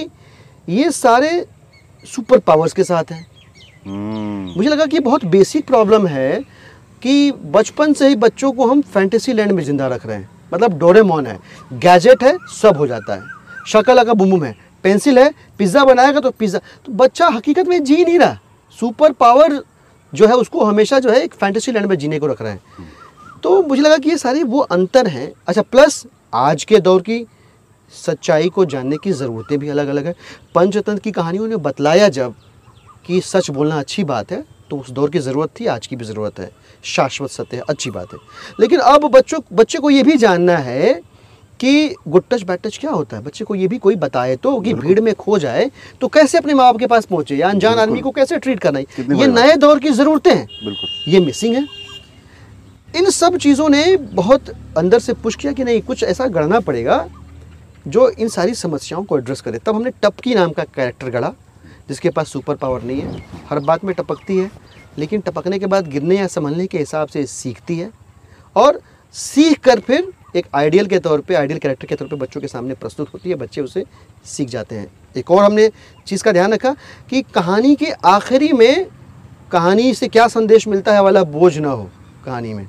ये 0.69 0.89
सारे 0.93 1.29
सुपर 2.05 2.39
पावर्स 2.39 2.73
के 2.73 2.83
साथ 2.83 3.11
हैं। 3.11 3.25
हम्म, 3.85 4.53
मुझे 4.57 4.69
लगा 4.69 4.85
कि 4.85 4.99
बहुत 5.01 5.25
बेसिक 5.27 5.65
प्रॉब्लम 5.67 6.07
है 6.07 6.39
कि 7.01 7.31
बचपन 7.31 7.93
से 7.93 8.07
ही 8.07 8.15
बच्चों 8.17 8.51
को 8.51 8.67
हम 8.67 8.81
फैंटेसी 8.83 9.33
लैंड 9.33 9.51
में 9.51 9.63
ज़िंदा 9.63 9.87
रख 9.87 10.05
रहे 10.05 10.17
हैं। 10.17 10.29
मतलब 10.53 10.77
डोरेमोन 10.79 11.27
है 11.27 11.37
गैजेट 11.75 12.23
है 12.23 12.37
सब 12.53 12.77
हो 12.77 12.87
जाता 12.87 13.15
है। 13.15 13.21
शक्ल 13.67 14.03
का 14.03 14.13
बुम 14.13 14.29
बुम 14.29 14.43
है 14.43 14.55
पेंसिल 14.83 15.19
है 15.19 15.31
पिज़्ज़ा 15.59 15.85
बनाएगा 15.85 16.19
तो 16.19 16.31
पिज़्ज़ा 16.33 16.59
तो 16.85 16.91
बच्चा 16.93 17.27
हकीकत 17.29 17.67
में 17.67 17.83
जी 17.83 18.03
नहीं 18.03 18.19
रहा। 18.19 18.37
सुपर 18.79 19.11
पावर 19.13 19.61
जो 20.13 20.27
है 20.27 20.35
उसको 20.35 20.65
हमेशा 20.65 20.99
जो 20.99 21.09
है 21.09 21.23
एक 21.23 21.33
फैंटेसी 21.35 21.71
लैंड 21.71 21.85
में 21.85 21.97
जीने 21.97 22.19
को 22.19 22.27
रख 22.27 22.41
रहे 22.41 22.51
हैं। 22.51 22.93
तो 23.45 23.61
मुझे 23.61 23.81
लगा 23.81 23.97
कि 23.97 24.09
ये 24.09 24.17
सारे 24.17 24.41
वो 24.43 24.59
अंतर 24.59 25.07
हैं। 25.07 25.31
अच्छा 25.47 25.61
प्लस 25.61 26.05
आज 26.33 26.63
के 26.63 26.79
दौर 26.79 27.01
की 27.01 27.25
सच्चाई 27.93 28.49
को 28.49 28.63
जानने 28.65 28.97
की 29.03 29.11
ज़रूरतें 29.11 29.57
भी 29.59 29.69
अलग 29.69 29.87
अलग 29.87 30.05
है। 30.05 30.13
पंचतंत्र 30.55 30.99
की 30.99 31.11
कहानियों 31.11 31.47
ने 31.47 31.57
बतलाया 31.57 32.07
जब 32.09 32.33
कि 33.05 33.19
सच 33.21 33.49
बोलना 33.49 33.79
अच्छी 33.79 34.03
बात 34.03 34.31
है 34.31 34.43
तो 34.69 34.77
उस 34.77 34.89
दौर 34.91 35.09
की 35.09 35.19
ज़रूरत 35.19 35.49
थी 35.59 35.65
आज 35.67 35.87
की 35.87 35.95
भी 35.95 36.05
ज़रूरत 36.05 36.39
है। 36.39 36.49
शाश्वत 36.85 37.29
सत्य 37.31 37.57
है 37.57 37.63
अच्छी 37.69 37.89
बात 37.91 38.13
है। 38.13 38.19
लेकिन 38.59 38.79
अब 38.79 39.05
बच्चों 39.11 39.39
बच्चे 39.53 39.79
को 39.79 39.89
ये 39.89 40.03
भी 40.03 40.17
जानना 40.17 40.57
है 40.59 40.93
कि 41.59 41.95
गुड 42.07 42.23
टच 42.31 42.43
बैड 42.43 42.59
टच 42.63 42.77
क्या 42.77 42.91
होता 42.91 43.17
है? 43.17 43.23
बच्चे 43.23 43.45
को 43.45 43.55
ये 43.55 43.67
भी 43.67 43.77
कोई 43.77 43.95
बताए 43.97 44.35
तो 44.37 44.59
कि 44.61 44.73
भीड़ 44.73 44.99
में 45.01 45.13
खो 45.15 45.39
जाए 45.39 45.69
तो 46.01 46.07
कैसे 46.09 46.37
अपने 46.37 46.53
माँ 46.53 46.65
बाप 46.65 46.79
के 46.79 46.87
पास 46.87 47.05
पहुँचे? 47.05 47.35
या 47.35 47.49
अनजान 47.49 47.79
आदमी 47.79 48.01
को 48.01 48.11
कैसे 48.11 48.39
ट्रीट 48.39 48.59
करना 48.59 48.79
है? 48.79 48.85
ये 49.19 49.27
नए 49.29 49.55
दौर 49.57 49.79
की 49.79 49.89
ज़रूरतें 49.91 50.35
हैं। 50.35 50.45
बिल्कुल। 50.63 51.13
ये 51.13 51.25
मिसिंग 51.25 51.55
है। 51.55 51.84
इन 52.95 53.09
सब 53.09 53.35
चीज़ों 53.37 53.67
ने 53.69 53.95
बहुत 53.97 54.49
अंदर 54.77 54.99
से 54.99 55.13
पुश 55.13 55.35
किया 55.35 55.51
कि 55.53 55.63
नहीं, 55.63 55.81
कुछ 55.81 56.03
ऐसा 56.03 56.27
गढ़ना 56.27 56.59
पड़ेगा 56.59 57.07
जो 57.87 58.09
इन 58.09 58.29
सारी 58.29 58.53
समस्याओं 58.55 59.03
को 59.03 59.17
एड्रेस 59.17 59.41
करे। 59.41 59.59
तब 59.59 59.75
हमने 59.75 59.91
टपकी 60.03 60.35
नाम 60.35 60.51
का 60.51 60.63
कैरेक्टर 60.65 61.09
गढ़ा, 61.09 61.33
जिसके 61.89 62.09
पास 62.09 62.29
सुपर 62.29 62.55
पावर 62.55 62.83
नहीं 62.83 63.01
है। 63.01 63.23
हर 63.49 63.59
बात 63.61 63.83
में 63.83 63.93
टपकती 63.95 64.37
है, 64.37 64.49
लेकिन 64.97 65.21
टपकने 65.21 65.59
के 65.59 65.65
बाद 65.65 65.87
गिरने 65.87 66.17
या 66.17 66.27
संभलने 66.27 66.67
के 66.67 66.77
हिसाब 66.77 67.07
से 67.07 67.25
सीखती 67.25 67.77
है 67.79 67.89
और 68.55 68.79
सीख 69.13 69.59
कर 69.59 69.79
फिर 69.79 70.11
एक 70.35 70.45
आइडियल 70.55 70.87
के 70.87 70.99
तौर 70.99 71.21
पे 71.21 71.35
आइडियल 71.35 71.59
कैरेक्टर 71.59 71.87
के 71.87 71.95
तौर 71.95 72.07
पे 72.07 72.15
बच्चों 72.15 72.41
के 72.41 72.47
सामने 72.47 72.73
प्रस्तुत 72.75 73.13
होती 73.13 73.29
है, 73.29 73.35
बच्चे 73.35 73.61
उसे 73.61 73.83
सीख 74.25 74.49
जाते 74.49 74.75
हैं। 74.75 74.87
एक 75.17 75.31
और 75.31 75.43
हमने 75.43 75.69
चीज़ 76.07 76.23
का 76.23 76.31
ध्यान 76.31 76.53
रखा 76.53 76.75
कि 77.09 77.21
कहानी 77.35 77.75
के 77.75 77.91
आखिरी 78.05 78.51
में 78.53 78.87
कहानी 79.51 79.93
से 79.93 80.07
क्या 80.07 80.27
संदेश 80.27 80.67
मिलता 80.67 80.93
है 80.93 81.03
वाला 81.03 81.23
बोझ 81.25 81.57
ना 81.57 81.69
हो 81.69 81.89
कहानी 82.25 82.53
में। 82.53 82.67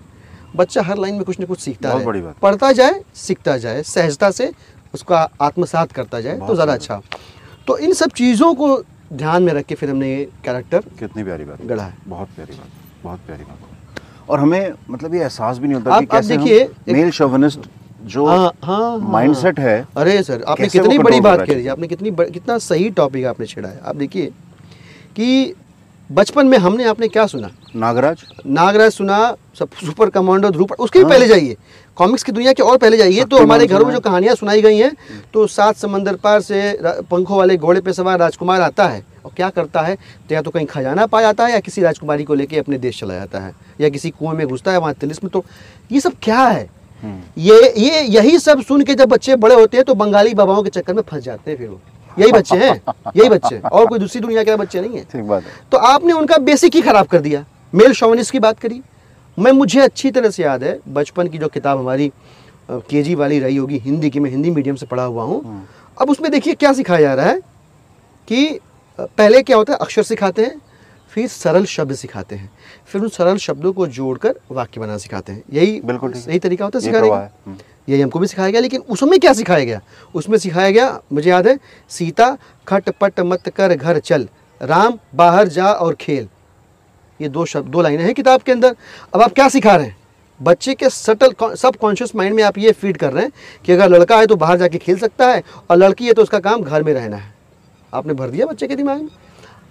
बच्चा 0.57 0.82
हर 0.82 0.98
लाइन 0.98 1.14
में 1.14 1.24
कुछ 1.24 1.40
ना 1.40 1.46
कुछ 1.46 1.61
सीखता 1.61 1.90
है 1.90 2.04
बड़ी 2.04 2.20
बात। 2.20 2.38
पढ़ता 2.42 2.72
जाए 2.72 3.00
सीखता 3.16 3.57
जाए 3.59 3.82
सहजता 3.84 4.30
से 4.30 4.50
उसका 4.94 5.28
आत्मसात 5.42 5.92
करता 5.92 6.20
जाए 6.20 6.38
तो 6.38 6.54
ज़्यादा 6.54 6.72
अच्छा। 6.72 7.00
तो 7.66 7.76
इन 7.78 7.92
सब 7.94 8.11
चीज़ों 8.12 8.54
को 8.54 8.76
ध्यान 9.14 9.42
में 9.42 9.52
रख 9.52 9.64
के 9.66 9.74
फिर 9.74 9.90
हमने 9.90 10.09
ये 10.09 10.24
कैरेक्टर 10.44 10.84
कितनी 10.98 11.24
प्यारी 11.24 11.44
बात। 11.44 11.62
गढ़ा 11.64 11.82
है। 11.82 11.94
बहुत 12.07 12.28
प्यारी 12.36 12.52
बात 12.52 13.02
बहुत 13.04 13.20
प्यारी 13.26 13.44
बात। 13.44 14.30
और 14.30 14.40
हमें 14.40 14.72
मतलब 14.90 15.14
ये 15.14 15.20
एहसास 15.20 15.59
भी 15.59 15.68
नहीं 15.68 15.76
होता 15.76 16.00
कि 16.00 16.07
कैसे 16.07 16.36
देखिए, 16.36 16.68
मेल 16.88 17.11
शोविनिस्ट 17.12 17.68
जो 18.04 18.24
हाँ 18.26 18.38
हाँ 18.38 18.78
हाँ। 18.90 19.11
माइंडसेट 19.11 19.59
है 19.61 19.86
अरे 19.96 20.22
सर 20.22 20.42
आपने 20.44 20.68
कितनी 20.68 20.98
बड़ी 20.98 21.20
बात 21.20 21.38
कर 21.38 21.44
रहा 21.44 21.54
कह 21.54 21.61
है 21.61 21.68
आपने 21.68 21.88
कितनी 21.88 22.11
कितना 22.32 22.59
सही 22.61 22.90
टॉपिक 22.92 23.24
आपने 23.26 23.46
छेड़ा 23.46 23.68
है। 23.68 23.80
आप 23.80 23.96
देखिए 23.96 24.26
कि 25.16 25.54
बचपन 26.11 26.46
में 26.46 26.57
हमने 26.59 26.84
आपने 26.84 27.07
क्या 27.09 27.26
सुना? 27.26 27.50
नागराज। 27.76 28.22
नागराज 28.46 28.92
सुना 28.92 29.16
सब 29.59 29.68
सुपर 29.76 30.11
कमांडो 30.11 30.50
ध्रुव 30.50 30.74
उसके 30.78 30.98
भी 30.98 31.04
हाँ। 31.04 31.11
पहले 31.11 31.26
जाइए। 31.28 31.57
कॉमिक्स 31.98 32.22
की 32.22 32.32
दुनिया 32.32 32.52
के 32.52 32.62
और 32.62 32.76
पहले 32.78 32.96
जाइए 32.96 33.24
तो 33.24 33.38
हमारे 33.38 33.66
घरों 33.66 33.86
में 33.86 33.92
जो। 33.94 34.00
कहानियाँ 34.00 34.34
सुनाई 34.34 34.62
गई 34.62 34.78
हैं 34.78 34.92
तो 35.34 35.46
सात 35.46 35.76
समंदर 35.76 36.16
पार 36.16 36.40
से 36.40 36.78
पंखों 37.11 37.38
वाले 37.38 37.57
घोड़े 37.57 37.80
पे 37.80 37.92
सवार 37.92 38.18
राजकुमार 38.18 38.61
आता 38.61 38.86
है। 38.86 39.04
और 39.24 39.32
क्या 39.36 39.48
करता 39.50 39.80
है? 39.80 39.96
तो 40.28 40.34
या 40.34 40.42
तो 40.42 40.50
कहीं 40.50 40.66
खजाना 40.66 41.07
पा 41.07 41.20
जाता 41.22 41.46
है 41.46 41.52
या 41.52 41.61
किसी 41.61 41.82
राजकुमारी 41.82 42.24
को 42.24 42.34
लेके 42.34 42.59
अपने 42.59 42.78
देश 42.78 43.00
चला 43.00 43.14
जाता 43.14 43.38
है 43.38 43.54
या 43.80 43.88
किसी 43.88 44.11
कुएँ 44.11 44.36
में 44.36 44.46
घुसता 44.46 44.72
है 44.72 44.78
वहाँ 44.78 44.94
तिलिस्म 44.94 45.28
तो 45.28 45.44
ये 45.92 46.00
सब 46.00 46.12
क्या 46.22 46.40
है? 46.40 46.68
हम्म, 47.02 47.20
ये 47.38 47.72
ये 47.78 48.00
यही 48.02 48.38
सब 48.38 48.62
सुन 48.62 48.82
के 48.82 48.94
जब 48.94 49.09
बच्चे 49.09 49.36
बड़े 49.36 49.54
होते 49.54 49.76
हैं 49.76 49.84
तो 49.84 49.94
बंगाली 49.94 50.34
बाबाओं 50.34 50.62
के 50.62 50.70
चक्कर 50.70 50.94
में 50.94 51.02
फंस 51.02 51.22
जाते 51.24 51.50
हैं 51.50 51.59
फिर 51.59 51.68
वो। 51.68 51.80
यही 52.19 52.33
बच्चे 52.33 52.57
हैं 52.57 52.75
यही 53.17 53.29
बच्चे 53.29 53.55
हैं। 53.55 53.62
और 53.62 53.87
कोई 53.87 53.99
दूसरी 53.99 54.21
दुनिया 54.21 54.43
के 54.45 54.57
बच्चे 54.57 54.81
नहीं 54.81 54.97
है। 54.97 55.05
ठीक 55.05 55.23
बात 55.25 55.43
है। 55.43 55.53
तो 55.73 55.79
आपने 55.79 56.12
उनका 56.12 56.39
बेसिक 56.41 56.75
ही 56.75 56.83
खराब 56.83 57.07
कर 57.07 57.21
दिया। 57.21 57.45
मेल 57.73 57.93
शोवनिस्ट 57.93 58.33
की 58.33 58.39
बात 58.39 58.59
करी। 58.59 58.81
मैं 59.39 59.53
मुझे 59.53 59.81
अच्छी 59.81 60.11
तरह 60.11 60.31
से 60.31 60.43
याद 60.43 60.64
है 60.64 60.79
बचपन 60.89 61.29
की 61.29 61.39
जो 61.39 61.49
किताब 61.49 61.79
हमारी 61.79 62.11
केजी 62.71 63.14
वाली 63.14 63.39
रही 63.39 63.57
होगी 63.57 63.79
हिंदी 63.79 64.11
की 64.11 64.21
मैं 64.21 64.31
हिंदी 64.31 64.51
मीडियम 64.51 64.77
से 64.77 64.87
पढ़ा 64.87 65.03
हुआ 65.03 65.25
हूँ। 65.25 65.67
अब 65.99 66.11
उसमें 66.11 66.31
देखिए 66.33 66.55
क्या 66.55 66.73
सिखाया 66.73 67.01
जा 67.01 67.14
रहा 67.14 67.27
है 67.27 67.41
कि 68.29 68.59
पहले 68.99 69.43
क्या 69.43 69.57
होता 69.57 69.73
है 69.73 69.79
अक्षर 69.79 70.03
सिखाते 70.03 70.45
हैं 70.45 70.61
फिर 71.12 71.29
सरल 71.29 71.64
शब्द 71.64 71.95
सिखाते 71.95 72.37
हैं। 72.37 72.51
फिर 72.87 73.03
उन 73.03 73.09
सरल 73.09 73.37
शब्दों 73.39 73.73
को 73.73 73.87
जोड़कर 73.89 74.35
वाक्य 74.51 74.81
बनाना 74.81 74.99
सिखाते 74.99 75.33
हैं। 75.33 75.43
यही 75.53 75.81
बिल्कुल 75.85 76.12
यही 76.19 76.39
तरीका 76.39 76.64
होता 76.64 76.79
है 76.79 76.85
सिखाने 76.85 77.09
का। 77.11 77.17
है, 77.17 77.31
हम्म। 77.47 77.57
यही 77.89 78.01
हमको 78.01 78.18
भी 78.18 78.26
सिखाया 78.26 78.51
गया, 78.51 78.61
लेकिन 78.61 78.80
उसमें 78.80 79.18
क्या 79.20 79.32
सिखाया 79.32 79.64
गया? 79.64 79.80
उसमें 80.14 80.39
सिखाया 80.39 80.70
गया, 80.70 81.01
मुझे 81.12 81.30
याद 81.30 81.47
है, 81.49 81.59
सीता, 81.91 82.37
खट 82.68 82.91
पट 82.91 83.20
मत 83.22 83.49
कर 83.49 83.74
घर 83.74 83.99
चल, 83.99 84.28
राम, 84.61 84.99
बाहर 85.14 85.49
जा 85.49 85.66
और 85.66 85.95
खेल। 85.95 86.28
ये 87.20 87.28
दो 87.28 87.45
शब्द, 87.45 87.68
दो 87.68 87.82
लाइनें 87.82 88.05
हैं 88.05 88.14
किताब 88.14 88.41
के 88.41 88.53
अंदर। 88.53 88.74
अब 89.14 89.22
आप 89.22 89.32
क्या 89.32 89.49
सिखा 89.49 89.76
रहे 89.76 89.87
हैं? 89.87 89.97
बच्चे 90.41 90.74
के 90.74 90.89
सटल 90.91 91.34
सब 91.55 91.76
कॉन्शियस 91.76 92.14
माइंड 92.16 92.34
में 92.34 92.43
आप 92.43 92.59
ये 92.59 92.72
फ़ीड 92.72 92.97
कर 92.97 93.12
रहे 93.12 93.22
हैं 93.22 93.32
कि 93.64 93.72
अगर 93.72 93.89
लड़का 93.89 94.18
है 94.18 94.26
तो 94.26 94.37
बाहर 94.37 94.59
जाके 94.59 94.78
खेल 94.78 94.99
सकता 94.99 95.28
है, 95.28 95.43
और 95.70 95.76
लड़की 95.76 96.07
है 96.07 96.12
तो 96.12 96.22
उसका 96.22 96.39
काम 96.41 96.62
घर 96.62 96.82
में 96.82 96.93
रहना 96.95 97.16
है। 97.16 97.34
आपने 97.93 98.14
भर 98.14 98.28
दिया 98.28 98.47
बच्चे 98.47 98.66
के 98.66 98.76
दिमाग 98.76 99.01
में? 99.03 99.09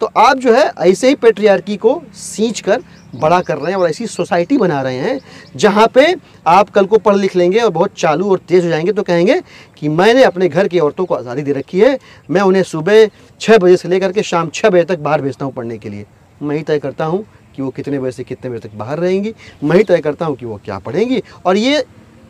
तो 0.02 0.06
आप 0.18 0.38
जो 0.38 0.54
है 0.54 0.64
ऐसे 0.82 1.10
ही 1.10 1.16
पेट्रियार्की 1.16 1.76
को 1.78 2.02
सींच 2.16 2.60
कर 2.60 2.82
बड़ा 3.16 3.40
कर 3.42 3.58
रहे 3.58 3.72
हैं 3.72 3.78
और 3.80 3.90
ऐसी 3.90 4.08
सोसाइटी 4.08 4.58
बना 4.58 4.82
रहे 4.82 4.98
हैं 4.98 5.20
जहाँ 5.56 5.88
पे 5.88 6.06
आप 6.48 6.70
कल 6.70 6.86
को 6.86 6.98
पढ़ 6.98 7.16
लिख 7.16 7.36
लेंगे 7.36 7.60
और 7.60 7.70
बहुत 7.72 7.94
चालू 7.98 8.30
और 8.32 8.40
तेज़ 8.48 8.64
हो 8.64 8.70
जाएँगे 8.70 8.94
तो 8.94 9.04
कहेंगे 9.04 9.40
कि 9.78 9.90
मैंने 9.90 10.24
अपने 10.24 10.50
घर 10.50 10.68
की 10.68 10.80
औरतों 10.80 11.06
को 11.06 11.16
आज़ादी 11.16 11.42
दे 11.42 11.52
रखी 11.52 11.80
है 11.80 11.98
मैं 12.30 12.42
उन्हें 12.42 12.64
सुबह 12.64 13.06
छः 13.42 13.58
बजे 13.58 13.78
से 13.78 13.90
लेकर 13.90 14.12
के 14.12 14.24
शाम 14.24 14.50
छः 14.50 14.70
बजे 14.70 14.84
तक 14.86 15.00
बाहर 15.00 15.22
भेजता 15.22 15.46
हूँ 15.46 15.54
पढ़ने 15.54 15.78
के 15.78 15.90
लिए। 15.90 16.06
मैं 16.42 16.56
ही 16.56 16.64
तय 16.64 16.80
करता 16.80 17.06
हूँ 17.06 17.26
कि 17.56 17.62
वो 17.62 17.70
कितने 17.70 18.00
बजे 18.00 18.12
से 18.12 18.24
कितने 18.24 18.50
बजे 18.50 18.68
तक 18.68 18.76
बाहर 18.78 19.00
रहेंगी 19.00 19.34
मैं 19.64 19.78
ही 19.78 19.84
तय 19.84 20.02
करता 20.02 20.26
हूँ 20.26 20.36
कि 20.36 20.46
वो 20.46 20.60
क्या 20.66 20.80
पढ़ेंगी 20.80 21.22
और 21.46 21.58
ये 21.58 21.82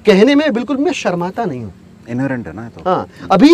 कहने 0.06 0.36
में 0.36 0.52
बिल्कुल 0.54 0.78
मैं 0.78 0.92
शर्माता 0.94 1.46
नहीं 1.46 1.64
हूँ। 1.64 1.74
इनहेरेंट 2.10 2.48
है 2.48 2.54
ना 2.56 2.68
तो। 2.70 2.82
हाँ 2.86 3.08
अभी 3.32 3.52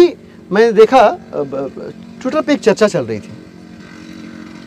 मैंने 0.51 0.72
देखा 0.74 1.07
ट्विटर 1.32 2.41
पे 2.41 2.53
एक 2.53 2.59
चर्चा 2.59 2.88
चल 2.88 3.05
रही 3.05 3.20
थी। 3.20 3.32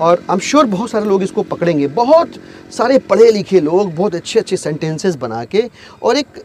और 0.00 0.24
आई 0.30 0.34
एम 0.34 0.40
श्योर 0.40 0.66
बहुत 0.66 0.90
सारे 0.90 1.06
लोग 1.06 1.22
इसको 1.22 1.42
पकड़ेंगे। 1.42 1.86
बहुत 1.88 2.32
सारे 2.72 2.98
पढ़े 3.00 3.30
लिखे 3.32 3.60
लोग 3.60 3.94
बहुत 3.94 4.14
अच्छे 4.14 4.38
अच्छे 4.38 4.56
सेंटेंसेस 4.56 5.16
बना 5.16 5.44
के 5.44 5.62
और 6.02 6.16
एक 6.16 6.42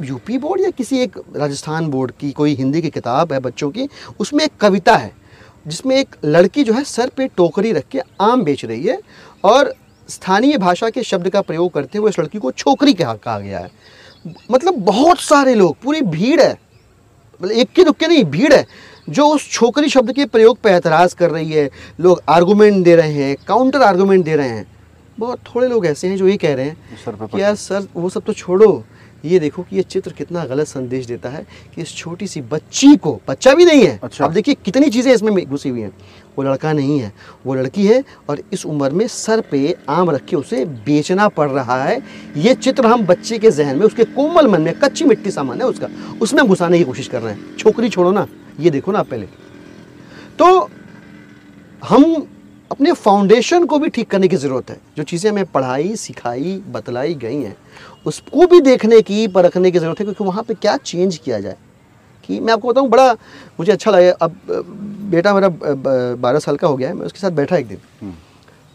यूपी 0.00 0.38
बोर्ड 0.38 0.60
या 0.60 0.70
किसी 0.70 0.98
एक 0.98 1.18
राजस्थान 1.36 1.88
बोर्ड 1.88 2.12
की 2.20 2.30
कोई 2.32 2.54
हिंदी 2.54 2.82
की 2.82 2.90
किताब 2.90 3.32
है 3.32 3.38
बच्चों 3.40 3.70
की, 3.70 3.88
उसमें 4.20 4.44
एक 4.44 4.56
कविता 4.60 4.96
है, 4.96 5.12
जिसमें 5.66 5.96
एक 5.96 6.16
लड़की 6.24 6.64
जो 6.64 6.72
है 6.72 6.84
सर 6.84 7.08
पे 7.08 7.26
टोकरी 7.28 7.72
रख 7.72 7.84
के 7.90 8.00
आम 8.20 8.42
बेच 8.44 8.64
रही 8.64 8.84
है 8.84 8.98
और 9.44 9.74
स्थानीय 10.08 10.56
भाषा 10.58 10.90
के 10.90 11.02
शब्द 11.02 11.28
का 11.28 11.40
प्रयोग 11.40 11.72
करते 11.72 11.98
हुए 11.98 12.10
इस 12.10 12.18
लड़की 12.18 12.38
को 12.38 12.50
छोकरी 12.50 12.94
कहा 12.94 13.14
कहा 13.14 13.38
गया 13.38 13.58
है। 13.58 13.70
मतलब 14.50 14.74
बहुत 14.84 15.20
सारे 15.20 15.54
लोग, 15.54 15.76
पूरी 15.82 16.00
भीड़ 16.02 16.40
है। 16.40 16.52
मतलब 17.40 17.52
इक्के 17.52 17.84
दुक्के 17.84 18.06
नहीं, 18.06 18.24
भीड़ 18.24 18.52
है। 18.52 18.66
जो 19.08 19.26
उस 19.26 19.50
छोकरी 19.50 19.88
शब्द 19.88 20.12
के 20.12 20.24
प्रयोग 20.26 20.60
पर 20.60 20.70
एतराज़ 20.70 21.14
कर 21.14 21.30
रही 21.30 21.52
है 21.52 21.68
लोग 22.00 22.22
आर्गूमेंट 22.28 22.84
दे 22.84 22.94
रहे 22.96 23.12
हैं 23.12 23.36
काउंटर 23.48 23.82
आर्गूमेंट 23.82 24.24
दे 24.24 24.36
रहे 24.36 24.48
हैं। 24.48 24.66
बहुत 25.18 25.38
थोड़े 25.46 25.68
लोग 25.68 25.86
ऐसे 25.86 26.08
हैं 26.08 26.16
जो 26.16 26.28
ये 26.28 26.36
कह 26.36 26.54
रहे 26.54 26.66
हैं 26.66 27.26
कि 27.26 27.40
यार 27.42 27.54
सर 27.54 27.86
वो 27.96 28.08
सब 28.08 28.22
तो 28.22 28.32
छोड़ो। 28.32 28.72
ये 29.24 29.38
देखो 29.38 29.62
कि 29.62 29.76
ये 29.76 29.82
चित्र 29.84 30.12
कितना 30.12 30.44
गलत 30.44 30.66
संदेश 30.66 31.06
देता 31.06 31.28
है 31.28 31.44
कि 31.74 31.82
इस 31.82 31.94
छोटी 31.96 32.26
सी 32.26 32.40
बच्ची 32.42 32.94
को 32.96 33.12
बच्चा 33.28 33.54
भी 33.54 33.64
नहीं 33.64 33.82
है। 33.82 33.98
अच्छा। 34.04 34.24
अब 34.24 34.32
देखिए 34.32 34.56
कितनी 34.64 34.90
चीज़ें 34.90 35.12
इसमें 35.12 35.34
घुसी 35.36 35.68
हुई 35.68 35.80
हैं। 35.80 35.92
वो 36.38 36.44
लड़का 36.44 36.72
नहीं 36.72 36.98
है 37.00 37.12
वो 37.46 37.54
लड़की 37.54 37.86
है 37.86 38.02
और 38.28 38.42
इस 38.52 38.64
उम्र 38.66 38.90
में 38.90 39.06
सर 39.08 39.40
पे 39.40 39.74
आम 39.88 40.10
रख 40.10 40.24
के 40.24 40.36
उसे 40.36 40.64
बेचना 40.64 41.28
पड़ 41.30 41.48
रहा 41.50 41.82
है। 41.84 42.00
ये 42.36 42.54
चित्र 42.54 42.86
हम 42.86 43.06
बच्चे 43.06 43.38
के 43.38 43.50
जहन 43.50 43.76
में 43.76 43.86
उसके 43.86 44.04
कोमल 44.06 44.46
मन 44.46 44.62
में 44.62 44.74
कच्ची 44.80 45.04
मिट्टी 45.04 45.30
सामान 45.30 45.60
है 45.60 45.66
उसका 45.66 45.88
उसमें 46.22 46.40
हम 46.40 46.48
घुसाने 46.48 46.78
की 46.78 46.84
कोशिश 46.84 47.08
कर 47.08 47.22
रहे 47.22 47.34
हैं। 47.34 47.56
छोकरी 47.56 47.88
छोड़ो 47.88 48.12
ना 48.12 48.26
ये 48.60 48.70
देखो 48.70 48.92
ना 48.92 48.98
आप 48.98 49.08
पहले। 49.08 49.26
तो 50.38 50.68
हम 51.82 52.26
अपने 52.70 52.92
फाउंडेशन 52.94 53.64
को 53.66 53.78
भी 53.78 53.88
ठीक 53.88 54.08
करने 54.10 54.28
की 54.28 54.36
ज़रूरत 54.36 54.70
है। 54.70 54.76
जो 54.96 55.02
चीज़ें 55.02 55.30
हमें 55.30 55.44
पढ़ाई 55.46 55.94
सिखाई 55.96 56.54
बतलाई 56.68 57.14
गई 57.14 57.36
हैं 57.36 57.56
उसको 58.06 58.46
भी 58.46 58.60
देखने 58.60 59.00
की 59.02 59.26
परखने 59.28 59.70
की 59.70 59.78
ज़रूरत 59.78 59.98
है 60.00 60.04
क्योंकि 60.04 60.24
वहाँ 60.24 60.42
पे 60.42 60.54
क्या 60.54 60.76
चेंज 60.76 61.16
किया 61.16 61.40
जाए? 61.40 61.56
कि 62.24 62.38
मैं 62.40 62.52
आपको 62.52 62.68
बताऊँ 62.68 62.88
बड़ा 62.88 63.12
मुझे 63.58 63.72
अच्छा 63.72 63.90
लगा 63.90 64.10
अब 64.22 64.36
बेटा 65.10 65.34
मेरा 65.34 65.48
बारह 66.16 66.38
साल 66.38 66.56
का 66.56 66.68
हो 66.68 66.76
गया 66.76 66.88
है 66.88 66.94
मैं 66.94 67.06
उसके 67.06 67.18
साथ 67.18 67.30
बैठा 67.30 67.56
एक 67.56 67.66
दिन। 67.68 67.78
हम्म, 68.00 68.14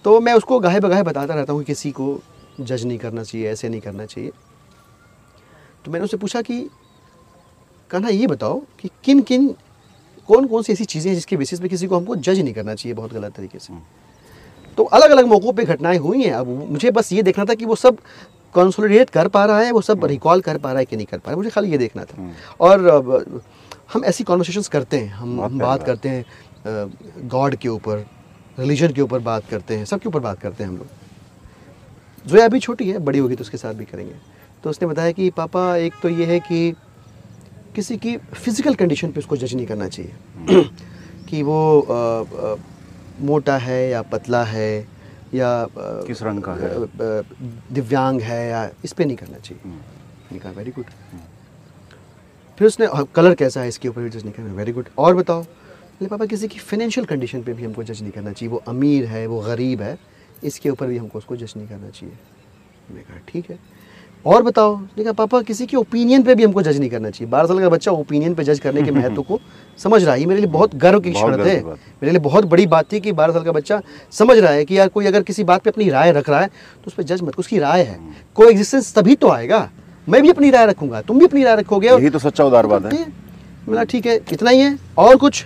तो 0.06 0.20
मैं 0.20 0.34
उसको 0.34 0.60
गाहे 0.60 0.80
बगाहे 0.80 1.04
बताता 1.04 1.34
रहता 1.34 1.54
हूँ 1.54 1.62
कि 1.62 1.66
किसी 1.66 1.92
को 1.92 2.20
जज 2.62 2.86
नहीं 2.86 2.98
करना 2.98 3.24
चाहिए 3.24 3.50
ऐसे 3.50 3.70
नहीं 3.70 3.82
करना 3.82 4.06
चाहिए। 4.06 4.32
तो 5.86 5.92
मैंने 5.92 6.04
उससे 6.06 6.18
पूछा 6.18 6.42
कि 6.42 6.62
कहना 7.90 8.10
ये 8.10 8.28
बताओ 8.28 8.60
कि 8.80 8.90
किन 9.04 9.22
किन 9.22 9.48
कौन 10.30 10.48
कौन 10.48 10.64
सी 10.64 10.74
ऐसी 10.74 10.86
चीज़ें 10.86 11.10
हैं 11.10 11.16
जिसके 11.16 11.38
बेसिस 11.38 11.60
पे 11.60 11.70
किसी 11.70 11.88
को 11.88 11.98
हमको 11.98 12.16
जज 12.18 12.40
नहीं 12.40 12.54
करना 12.54 12.76
चाहिए 12.76 12.94
बहुत 12.96 13.14
गलत 13.14 13.34
तरीके 13.34 13.60
से? 13.60 13.74
तो 14.78 14.84
अलग 14.84 15.12
अलग 15.12 15.26
मौक़ों 15.26 15.54
पे 15.54 15.64
घटनाएँ 15.64 15.98
हुई 15.98 16.24
हैं। 16.24 16.34
अब 16.34 16.48
मुझे 16.72 16.92
बस 16.92 17.12
ये 17.14 17.24
देखना 17.24 17.46
था 17.46 17.54
कि 17.54 17.66
वो 17.66 17.76
सब 17.76 17.98
कंसोलिडेट 18.56 19.10
कर 19.10 19.28
पा 19.28 19.46
रहा 19.46 19.60
है 19.60 19.72
वो 19.72 19.82
सब 19.82 20.06
रिकॉल 20.06 20.42
कर 20.42 20.58
पा 20.58 20.72
रहा 20.72 20.80
है 20.80 20.86
कि 20.86 20.96
नहीं 20.96 21.06
कर 21.06 21.18
पा 21.18 21.24
रहा 21.26 21.32
है 21.32 21.38
मुझे 21.38 21.50
खाली 21.50 21.72
ये 21.72 21.78
देखना 21.78 22.04
था। 22.04 22.32
और 22.62 23.46
हम 23.94 24.06
ऐसी 24.06 24.24
कॉन्वर्सेशंस 24.24 24.68
करते 24.68 24.98
हैं 24.98 25.10
हम 25.10 25.42
हम 25.42 25.58
बात। 25.60 25.86
करते 25.86 26.10
हैं 26.10 27.28
गॉड 27.30 27.56
के 27.56 27.70
ऊपर 27.70 28.06
रिलीजन 28.60 28.94
के 28.94 29.02
ऊपर 29.02 29.20
बात 29.20 29.50
करते 29.50 29.76
हैं 29.78 29.86
सबके 29.86 30.10
ऊपर 30.10 30.20
बात 30.20 30.40
करते 30.40 30.64
हैं 30.64 30.70
हम 30.72 30.78
लोग। 30.78 32.30
जोया 32.30 32.46
अभी 32.46 32.60
छोटी 32.60 32.90
है 32.90 33.00
बड़ी 33.00 33.20
होगी 33.20 33.36
तो 33.36 33.42
उसके 33.42 33.58
साथ 33.58 33.74
भी 33.74 33.86
करेंगे। 33.86 34.16
तो 34.64 34.70
उसने 34.70 34.88
बताया 34.88 35.12
कि 35.12 35.30
पापा 35.30 35.76
एक 35.78 35.94
तो 36.04 36.10
ये 36.10 36.26
है 36.26 36.40
कि 36.40 36.72
किसी 37.76 37.98
की 37.98 38.16
फ़िज़िकल 38.18 38.76
कंडीशन 38.76 39.12
पे 39.12 39.20
उसको 39.20 39.38
जज 39.38 39.54
नहीं 39.56 39.66
करना 39.68 39.88
चाहिए। 39.88 40.64
कि 41.30 41.42
वो 41.44 41.60
अ, 41.82 41.94
अ, 41.94 42.56
मोटा 43.22 43.58
है 43.58 43.90
या 43.90 44.02
पतला 44.02 44.44
है 44.44 44.88
या 45.36 45.50
किस 45.76 46.22
रंग 46.24 46.42
का 46.44 46.54
है? 46.54 46.70
दिव्यांग 47.74 48.22
है 48.22 48.48
या 48.50 48.70
इस 48.84 48.94
पर 48.94 49.06
नहीं 49.06 49.18
करना 49.18 49.38
चाहिए। 49.38 49.62
हम्म, 49.64 49.76
मैंने 49.76 50.40
कहा 50.40 50.52
वेरी 50.52 50.72
गुड 50.72 50.86
फिर 52.60 52.68
उसने 52.68 52.86
"हाँ, 52.86 53.04
कलर 53.16 53.34
कैसा 53.36 53.62
है 53.62 53.68
इसके 53.68 53.88
ऊपर 53.88 54.02
भी 54.02 54.10
जज 54.10 54.24
नहीं 54.24 54.34
करना। 54.34 54.54
वेरी 54.54 54.72
गुड 54.72 54.88
और 54.98 55.16
बताओ 55.16 55.42
बोले 55.42 56.08
पापा 56.10 56.26
किसी 56.26 56.48
की 56.48 56.60
फाइनेंशियल 56.60 57.06
कंडीशन 57.08 57.42
पे 57.44 57.54
भी 57.54 57.64
हमको 57.64 57.84
जज 57.84 58.02
नहीं 58.02 58.12
करना 58.12 58.32
चाहिए। 58.32 58.52
वो 58.52 58.62
अमीर 58.68 59.06
है 59.06 59.26
वो 59.28 59.40
गरीब 59.42 59.82
है 59.82 59.98
इसके 60.44 60.70
ऊपर 60.70 60.88
भी 60.88 60.98
हमको 60.98 61.18
उसको 61.18 61.36
जज 61.36 61.54
नहीं 61.58 61.68
करना 61.68 61.90
चाहिए। 61.90 62.16
मैंने 62.90 63.02
कहा 63.04 63.18
ठीक 63.28 63.50
है। 63.52 63.58
और 64.26 64.44
बताओ। 64.44 64.76
कहा 65.00 65.12
पापा 65.12 65.42
किसी 65.42 65.66
के 65.66 65.78
ओपिनियन 65.78 66.24
पे 66.24 66.36
भी 66.36 66.44
हमको 66.44 66.62
जज 66.62 66.80
नहीं 66.80 66.90
करना 66.90 67.10
चाहिए। 67.10 67.30
बारह 67.32 67.48
साल 67.48 67.60
का 67.60 67.70
बच्चा 67.70 67.92
ओपिनियन 67.92 68.34
पे 68.36 68.44
जज 68.44 68.60
करने 68.60 68.82
के 68.84 68.92
महत्व 69.00 69.22
को 69.22 69.40
समझ 69.80 70.04
रहा 70.04 70.14
है। 70.14 70.20
ये 70.20 70.26
मेरे 70.26 70.42
लिए 70.42 70.50
बहुत 70.50 70.76
गर्व 70.76 71.00
की 71.00 71.12
क्षण 71.12 71.38
बात। 71.38 71.48
मेरे 71.48 72.12
लिए 72.12 72.20
बहुत 72.20 72.46
बड़ी 72.46 72.66
बात 72.68 72.92
थी 72.92 73.00
कि 73.00 73.12
बारह 73.12 73.34
साल 73.34 73.44
का 73.44 73.52
बच्चा 73.52 73.82
समझ 74.12 74.38
रहा 74.38 74.52
है 74.52 74.66
कि 74.66 74.78
यार 74.78 74.88
कोई 74.88 75.06
अगर 75.06 75.24
किसी 75.24 75.44
बात 75.44 75.64
पे 75.64 75.70
अपनी 75.70 75.90
राय 75.90 76.12
रख 76.12 76.30
रहा 76.30 76.40
है 76.40 76.48
तो 76.48 76.88
उस 76.88 76.94
पर 76.94 77.04
जज 77.04 77.22
मत। 77.22 77.40
उसकी 77.40 77.60
राय 77.60 77.84
है। 77.84 78.00
को 78.36 78.50
एग्जिस्टेंस 78.50 78.94
तभी 78.96 79.16
तो 79.16 79.30
आएगा। 79.30 79.70
मैं 80.08 80.22
भी 80.22 80.30
अपनी 80.30 80.50
राय 80.50 80.66
रखूँगा। 80.66 81.02
तुम 81.02 81.20
भी 81.20 81.26
अपनी 81.26 81.44
राय 81.44 81.56
रखोगे 81.56 81.90
यही 81.90 82.10
तो 82.10 82.20
सच्चा 82.20 82.44
उदारवाद 82.44 82.86
है। 82.86 83.04
बोला 83.66 83.84
ठीक 83.84 84.06
है 84.06 84.16
इतना 84.32 84.50
ही 84.50 84.60
है। 84.60 84.78
और 84.98 85.16
कुछ? 85.16 85.46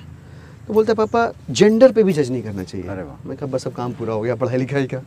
तो 0.67 0.73
बोलते 0.73 0.93
पापा 0.93 1.31
जेंडर 1.49 1.91
पे 1.91 2.03
भी 2.03 2.13
जज 2.13 2.31
नहीं 2.31 2.41
करना 2.43 2.63
चाहिए। 2.63 2.87
अरे 2.87 3.03
मैं 3.25 3.37
कहा 3.37 3.47
बस 3.47 3.67
अब 3.67 3.73
काम 3.73 3.93
पूरा 3.93 4.13
हो 4.13 4.21
गया 4.21 4.35
पढ़ाई 4.35 4.57
लिखाई 4.57 4.87
का। 4.87 5.01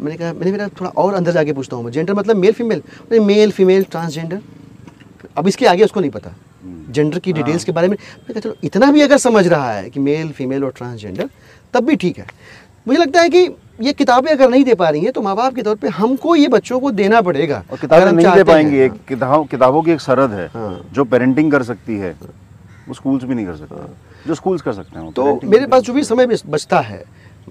मैंने 0.00 0.16
कहा 0.16 0.32
मैंने 0.32 0.52
मेरा 0.52 0.68
थोड़ा 0.80 0.90
और 0.96 1.14
अंदर 1.14 1.32
जाके 1.32 1.52
पूछता 1.52 1.76
हूँ 1.76 1.84
मैं 1.84 1.92
जेंडर 1.92 2.14
मतलब 2.14 2.36
male 2.36 2.52
female 2.52 2.82
male 3.12 3.50
female 3.50 3.84
transgender 3.90 4.40
अब 5.36 5.48
इसके 5.48 5.66
आगे 5.66 5.84
उसको 5.84 6.00
नहीं 6.00 6.10
पता। 6.10 6.30
हम्म। 6.62 6.92
जेंडर 6.92 7.18
की 7.18 7.32
डिटेल्स 7.32 7.64
के 7.64 7.72
बारे 7.72 7.88
में 7.88 7.96
मैं 7.96 8.32
कहा 8.32 8.40
चलो 8.40 8.54
इतना 8.64 8.90
भी 8.92 9.00
अगर 9.00 9.18
समझ 9.18 9.46
रहा 9.46 9.72
है 9.72 9.90
कि 9.90 10.00
मेल 10.00 10.30
फीमेल 10.32 10.64
और 10.64 10.72
ट्रांसजेंडर 10.76 11.28
तब 11.74 11.84
भी 11.84 11.96
ठीक 11.96 12.18
है। 12.18 12.26
मुझे 12.86 12.98
लगता 13.00 13.20
है 13.20 13.28
कि 13.28 13.38
ये 13.80 13.92
किताबें 13.92 14.30
अगर 14.32 14.48
नहीं 14.50 14.64
दे 14.64 14.74
पा 14.74 14.88
रही 14.88 15.00
हैं 15.02 15.12
तो 15.12 15.22
माँ 15.22 15.34
बाप 15.36 15.54
के 15.54 15.62
तौर 15.62 15.76
पे 15.76 15.88
हमको 15.90 16.36
ये 16.36 16.48
बच्चों 16.48 16.80
को 16.80 16.90
देना 16.92 17.20
पड़ेगा। 17.22 17.62
और 17.70 17.78
किताबें 17.78 18.12
नहीं 18.12 18.26
दे 18.26 18.30
हैं। 18.30 18.44
पाएँगी 18.44 18.78
एक 18.78 18.92
किताब 19.08 19.46
किताबों 19.48 19.82
की 19.82 19.92
एक 19.92 20.00
सरहद 20.00 20.32
है 20.32 20.46
हाँ। 20.48 20.90
जो 20.94 21.04
पेरेंटिंग 21.04 21.50
कर 21.52 21.62
सकती 21.62 21.96
है 21.98 22.14
वो 22.88 22.94
स्कूल्स 22.94 23.24
भी 23.24 23.34
नहीं 23.34 23.46
कर 23.46 23.56
सकते। 23.56 24.28
जो 24.28 24.34
स्कूल्स 24.34 24.62
कर 24.62 24.72
सकते 24.72 24.98
हैं 24.98 25.12
तो 25.12 25.40
मेरे 25.44 25.66
पास 25.66 25.82
जो 25.82 25.92
भी 25.92 26.02
समय 26.04 26.26
बचता 26.26 26.80
है 26.80 27.02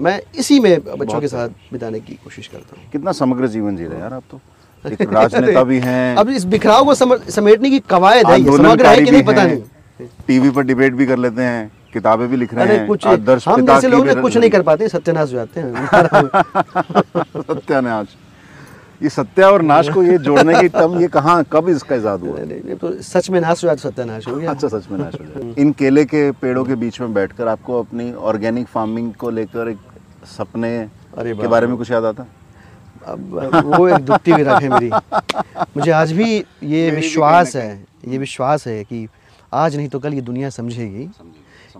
मैं 0.02 0.20
इसी 0.38 0.60
में 0.60 0.98
बच्चों 0.98 1.20
के 1.22 1.28
साथ 1.28 1.50
बिताने 1.72 2.00
की 2.00 2.14
कोशिश 2.14 2.48
करता 2.48 2.76
हूँ। 2.78 2.90
कितना 2.92 3.12
समग्र 3.12 3.48
जीवन 3.48 3.76
जी 3.78 3.84
रहे 3.84 3.96
हैं 3.96 4.02
यार 4.02 4.14
आप 4.14 4.24
तो। 4.32 4.40
एक 4.92 5.14
राजनेता 5.14 5.64
भी 5.64 5.80
हैं। 5.80 6.16
अब 6.16 6.30
इस 6.30 6.44
बिखराव 6.46 6.86
को 6.86 6.94
समेटने 7.32 7.70
की 7.70 7.80
कवायद 7.80 8.28
है 8.28 8.44
समग्र 8.58 8.86
है 8.88 9.02
कि 9.02 9.12
नहीं 9.12 9.24
पता 9.24 9.44
नहीं। 9.44 10.08
टीवी 10.28 10.50
पर 10.50 10.64
डिबेट 10.64 10.94
भी 10.94 11.06
कर 11.06 11.18
लेते 11.18 11.42
हैं 11.42 11.72
किताबें 11.94 12.28
भी 12.30 12.38
लिख 12.38 12.54
रहे 12.54 12.78
हैं 12.78 12.88
कुछ 12.88 13.06
आदर्श 13.08 13.48
हम 13.48 13.66
जैसे 13.66 13.88
लोग 13.88 14.22
कुछ 14.22 14.38
नहीं 14.38 14.50
कर 14.50 14.62
पाते 14.62 14.88
सत्यानाश 14.88 15.34
हो 15.34 15.36
जाते 15.36 15.60
हैं। 15.60 15.88
सत्यानाश। 17.42 18.08
ये 19.04 19.10
सत्या 19.10 19.50
और 19.52 19.62
नाश 19.62 19.90
को 19.90 20.04
ये 20.04 20.18
जोड़ने 20.18 20.60
की 20.62 20.68
टर्म 20.70 21.00
ये 21.00 21.08
कहाँ 21.08 21.44
कब 21.52 21.70
इसका 21.70 21.96
इजाद 21.96 22.22
हुआ? 22.22 22.38
नहीं, 22.40 22.60
ये 22.60 22.76
तो 22.76 22.92
सच 23.04 23.30
में 23.30 23.40
नाश 23.42 23.64
हो 23.64 23.68
जाए 23.68 23.76
तो 23.76 23.90
सत्यानाश 23.90 24.28
हो 24.28 24.36
गया। 24.36 24.52
अच्छा 24.52 24.68
सच 24.68 24.88
में 24.92 24.98
नाश 25.00 25.14
हो 25.14 25.26
जाए। 25.26 25.54
इन 25.62 25.72
केले 25.72 26.06
के 26.06 26.32
पेड़ों 26.42 26.64
के 26.66 26.76
बीच 26.76 27.00
में 27.02 27.14
बैठकर 27.14 27.48
आपको 27.48 27.80
अपनी 27.80 28.12
ऑर्गेनिक 28.14 28.68
फ़ार्मिंग 28.68 29.14
को 29.14 29.30
लेकर 29.30 29.70
एक 29.70 29.78
सपने 30.28 30.78
अरे 31.18 31.34
के 31.36 31.48
बारे 31.48 31.68
में 31.68 31.76
कुछ 31.78 31.92
याद 31.92 32.06
आता? 32.06 32.26
अब 33.06 33.74
वो 33.76 33.88
एक 33.88 34.06
दुखती 34.06 34.34
भी 34.34 34.44
रख 34.44 34.62
है 34.62 34.70
मेरी। 34.70 34.90
मुझे 35.78 35.92
आज 35.92 36.12
भी 36.12 36.34
ये 36.64 36.90
विश्वास 36.92 37.56
है 37.56 37.86
ये 38.08 38.18
विश्वास 38.18 38.68
है 38.68 38.84
कि 38.84 39.08
आज 39.54 39.76
नहीं 39.78 39.90
तो 39.90 40.00
कल 40.00 40.14
ये 40.14 40.22
दुनिया 40.24 40.50
समझेगी। 40.52 41.10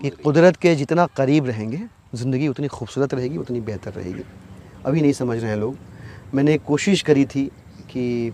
कि 0.02 0.10
कुदरत 0.24 0.56
के 0.56 0.74
जितना 0.74 1.06
करीब 1.16 1.46
रहेंगे 1.46 1.80
ज़िंदगी 2.14 2.48
उतनी 2.48 2.68
खूबसूरत 2.68 3.14
रहेगी 3.14 3.36
उतनी 3.38 3.60
बेहतर 3.60 3.92
रहेगी। 3.92 4.22
अभी 4.86 5.00
नहीं 5.00 5.12
समझ 5.12 5.38
रहे 5.38 5.50
हैं 5.50 5.58
लोग। 5.58 5.76
मैंने 6.34 6.58
कोशिश 6.58 7.02
करी 7.02 7.24
थी 7.24 7.46
कि 7.90 8.32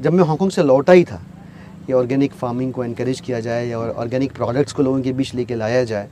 जब 0.00 0.12
मैं 0.12 0.24
हांगकॉन्ग 0.24 0.52
से 0.52 0.62
लौटा 0.62 0.92
ही 0.92 1.04
था 1.04 1.22
कि 1.86 1.92
ऑर्गेनिक 1.92 2.32
फ़ार्मिंग 2.32 2.72
को 2.72 2.84
इनक्रेज 2.84 3.20
किया 3.20 3.40
जाए 3.40 3.66
या 3.66 3.78
और 3.78 3.90
ऑर्गेनिक 3.90 4.32
प्रोडक्ट्स 4.32 4.72
को 4.72 4.82
लोगों 4.82 5.02
के 5.02 5.12
बीच 5.12 5.34
लेके 5.34 5.54
लाया 5.54 5.84
जाए 5.84 6.08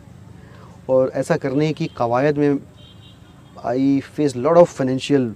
और 0.88 1.12
ऐसा 1.14 1.36
करने 1.36 1.72
की 1.72 1.86
कवायद 1.86 2.38
में 2.38 2.58
I 3.64 4.00
face 4.00 4.36
lot 4.36 4.56
of 4.56 4.74
financial 4.74 5.34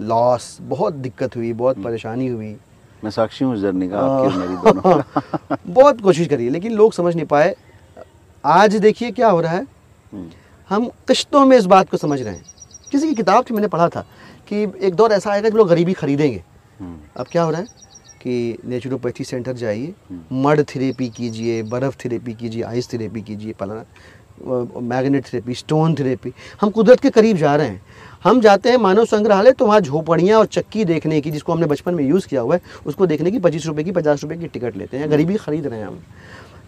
loss 0.00 0.58
बहुत 0.60 0.94
दिक्कत 0.94 1.36
हुई 1.36 1.52
बहुत 1.52 1.82
परेशानी 1.82 2.26
हुई। 2.26 2.56
मैं 3.04 3.10
साक्षी 3.10 3.44
हूँ 3.44 3.56
जर्नी 3.56 3.88
का 3.88 3.98
आपकी 3.98 4.38
मेरी 4.38 4.54
दोनों। 4.54 5.02
बहुत 5.66 6.00
कोशिश 6.00 6.28
करी 6.28 6.50
लेकिन 6.50 6.72
लोग 6.72 6.92
समझ 6.92 7.14
नहीं 7.14 7.26
पाए। 7.26 7.56
आज 8.44 8.76
देखिए 8.76 9.10
क्या 9.10 9.28
हो 9.28 9.40
रहा 9.40 9.52
है। 9.52 9.62
हम्म, 10.12 10.30
हम 10.70 10.88
किश्तों 10.88 11.46
में 11.46 11.56
इस 11.58 11.64
बात 11.64 11.90
को 11.90 11.96
समझ 11.96 12.22
रहे 12.22 12.34
हैं। 12.34 12.44
किसी 12.92 13.08
की 13.08 13.14
किताब 13.14 13.44
थी 13.50 13.54
मैंने 13.54 13.68
पढ़ा 13.68 13.88
था। 13.88 14.06
कि 14.54 14.86
एक 14.86 14.94
दौर 14.94 15.12
ऐसा 15.12 15.30
आएगा 15.30 15.48
जब 15.48 15.56
लोग 15.56 15.68
गरीबी 15.68 15.92
खरीदेंगे। 15.92 16.42
हम्म, 16.80 16.96
अब 17.16 17.26
क्या 17.26 17.42
हो 17.42 17.50
रहा 17.50 17.60
है 17.60 17.66
कि 18.22 18.58
नेचुरोपैथी 18.64 19.24
सेंटर 19.24 19.52
जाइए 19.52 19.94
मड 20.32 20.64
थेरेपी 20.64 21.08
कीजिए 21.08 21.62
बर्फ़ 21.64 21.96
थेरेपी 22.04 22.32
कीजिए 22.34 22.62
आइस 22.62 22.92
थेरेपी 22.92 23.22
कीजिए 23.22 23.52
पलाना 23.52 23.84
मैग्नेट 24.82 25.26
थेरेपी 25.26 25.54
स्टोन 25.54 25.94
थेरेपी 25.94 26.32
हम 26.60 26.70
कुदरत 26.70 27.00
के 27.00 27.10
करीब 27.10 27.36
जा 27.36 27.54
रहे 27.56 27.68
हैं। 27.68 27.82
हम 28.24 28.40
जाते 28.40 28.70
हैं 28.70 28.76
मानव 28.76 29.04
संग्रहालय 29.04 29.52
तो 29.52 29.66
वहाँ 29.66 29.80
झोपड़ियाँ 29.80 30.38
और 30.38 30.46
चक्की 30.46 30.84
देखने 30.84 31.20
की 31.20 31.30
जिसको 31.30 31.52
हमने 31.52 31.66
बचपन 31.66 31.94
में 31.94 32.04
यूज़ 32.04 32.26
किया 32.28 32.40
हुआ 32.40 32.54
है 32.54 32.60
उसको 32.86 33.06
देखने 33.06 33.30
की 33.30 33.38
पच्चीस 33.38 33.66
रुपये 33.66 33.84
की 33.84 33.92
पचास 33.92 34.22
रुपये 34.22 34.38
की 34.38 34.46
टिकट 34.48 34.76
लेते 34.76 34.96
हैं 34.96 35.10
गरीबी 35.10 35.36
खरीद 35.36 35.66
रहे 35.66 35.78
हैं 35.78 35.86
हम। 35.86 35.98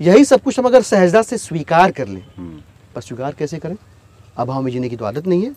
यही 0.01 0.25
सब 0.25 0.43
कुछ 0.43 0.59
हम 0.59 0.67
अगर 0.67 0.83
सहजता 0.83 1.23
से 1.23 1.39
स्वीकार 1.39 1.91
कर 1.91 2.09
लें 2.09 2.25
हम्म, 2.37 2.61
पर 2.95 3.01
स्वीकार 3.01 3.35
कैसे 3.39 3.59
करें? 3.59 3.77
अब 4.37 4.51
हमें 4.51 4.71
जीने 4.73 4.89
की 4.89 4.97
तो 4.97 5.05
आदत 5.05 5.27
नहीं 5.27 5.43
है। 5.43 5.55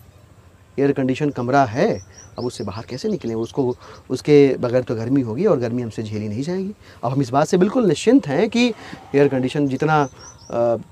एयर 0.80 0.92
कंडीशन 0.92 1.30
कमरा 1.30 1.64
है, 1.64 2.00
अब 2.38 2.44
उससे 2.44 2.64
बाहर 2.64 2.84
कैसे 2.88 3.08
निकलें? 3.08 3.34
उसको, 3.34 3.76
उसके 4.10 4.56
बगैर 4.60 4.82
तो 4.82 4.94
गर्मी 4.94 5.20
होगी 5.20 5.46
और 5.46 5.58
गर्मी 5.58 5.82
हमसे 5.82 6.02
झेली 6.02 6.28
नहीं 6.28 6.42
जाएगी। 6.42 6.72
अब 7.04 7.12
हम 7.12 7.22
इस 7.22 7.30
बात 7.30 7.46
से 7.46 7.56
बिल्कुल 7.56 7.86
निश्चिंत 7.88 8.26
हैं 8.26 8.48
कि 8.50 8.66
एयर 9.14 9.28
कंडीशन 9.28 9.66
जितना 9.68 10.06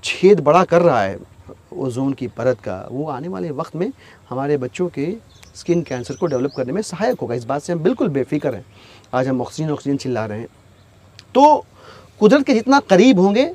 छेद 0.03 0.39
बड़ा 0.39 0.63
कर 0.63 0.81
रहा 0.81 1.01
है 1.01 1.17
ओजोन 1.73 2.13
की 2.13 2.27
परत 2.27 2.59
का, 2.59 2.87
वो 2.91 3.07
आने 3.09 3.27
वाले 3.27 3.51
वक्त 3.51 3.75
में 3.75 3.91
हमारे 4.29 4.57
बच्चों 4.57 4.87
के 4.89 5.13
स्किन 5.55 5.81
कैंसर 5.81 6.15
को 6.15 6.25
डेवलप 6.25 6.51
करने 6.57 6.73
में 6.73 6.81
सहायक 6.81 7.19
होगा। 7.21 7.35
इस 7.35 7.43
बात 7.45 7.61
से 7.61 7.73
हम 7.73 7.79
बिल्कुल 7.79 8.09
बेफिक्र 8.09 8.53
हैं। 8.55 8.65
आज 9.13 9.27
हम 9.27 9.41
ऑक्सीजन 9.41 9.71
ऑक्सीजन 9.71 9.97
चिल्ला 9.97 10.25
रहे 10.25 10.39
हैं। 10.39 10.47
तो 11.35 11.65
कुदरत 12.19 12.45
के 12.45 12.53
जितना 12.53 12.79
करीब 12.79 13.19
होंगे, 13.19 13.51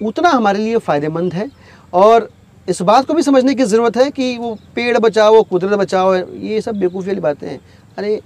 उतना 0.00 0.28
हमारे 0.28 0.58
लिए 0.58 0.78
फ़ायदेमंद 0.78 1.34
है 1.34 1.50
और 1.92 2.28
इस 2.68 2.80
बात 2.82 3.06
को 3.06 3.14
भी 3.14 3.22
समझने 3.22 3.54
की 3.54 3.64
ज़रूरत 3.64 3.96
है 3.96 4.10
कि 4.10 4.36
वो 4.38 4.54
पेड़ 4.74 4.98
बचाओ 4.98 5.42
कुदरत 5.42 5.78
बचाओ 5.78 6.14
ये 6.14 6.60
सब 6.60 6.76
बेवकूफ़ी 6.76 7.08
वाली 7.08 7.20
बातें 7.20 7.48
हैं। 7.48 7.60
अरे 7.98 8.20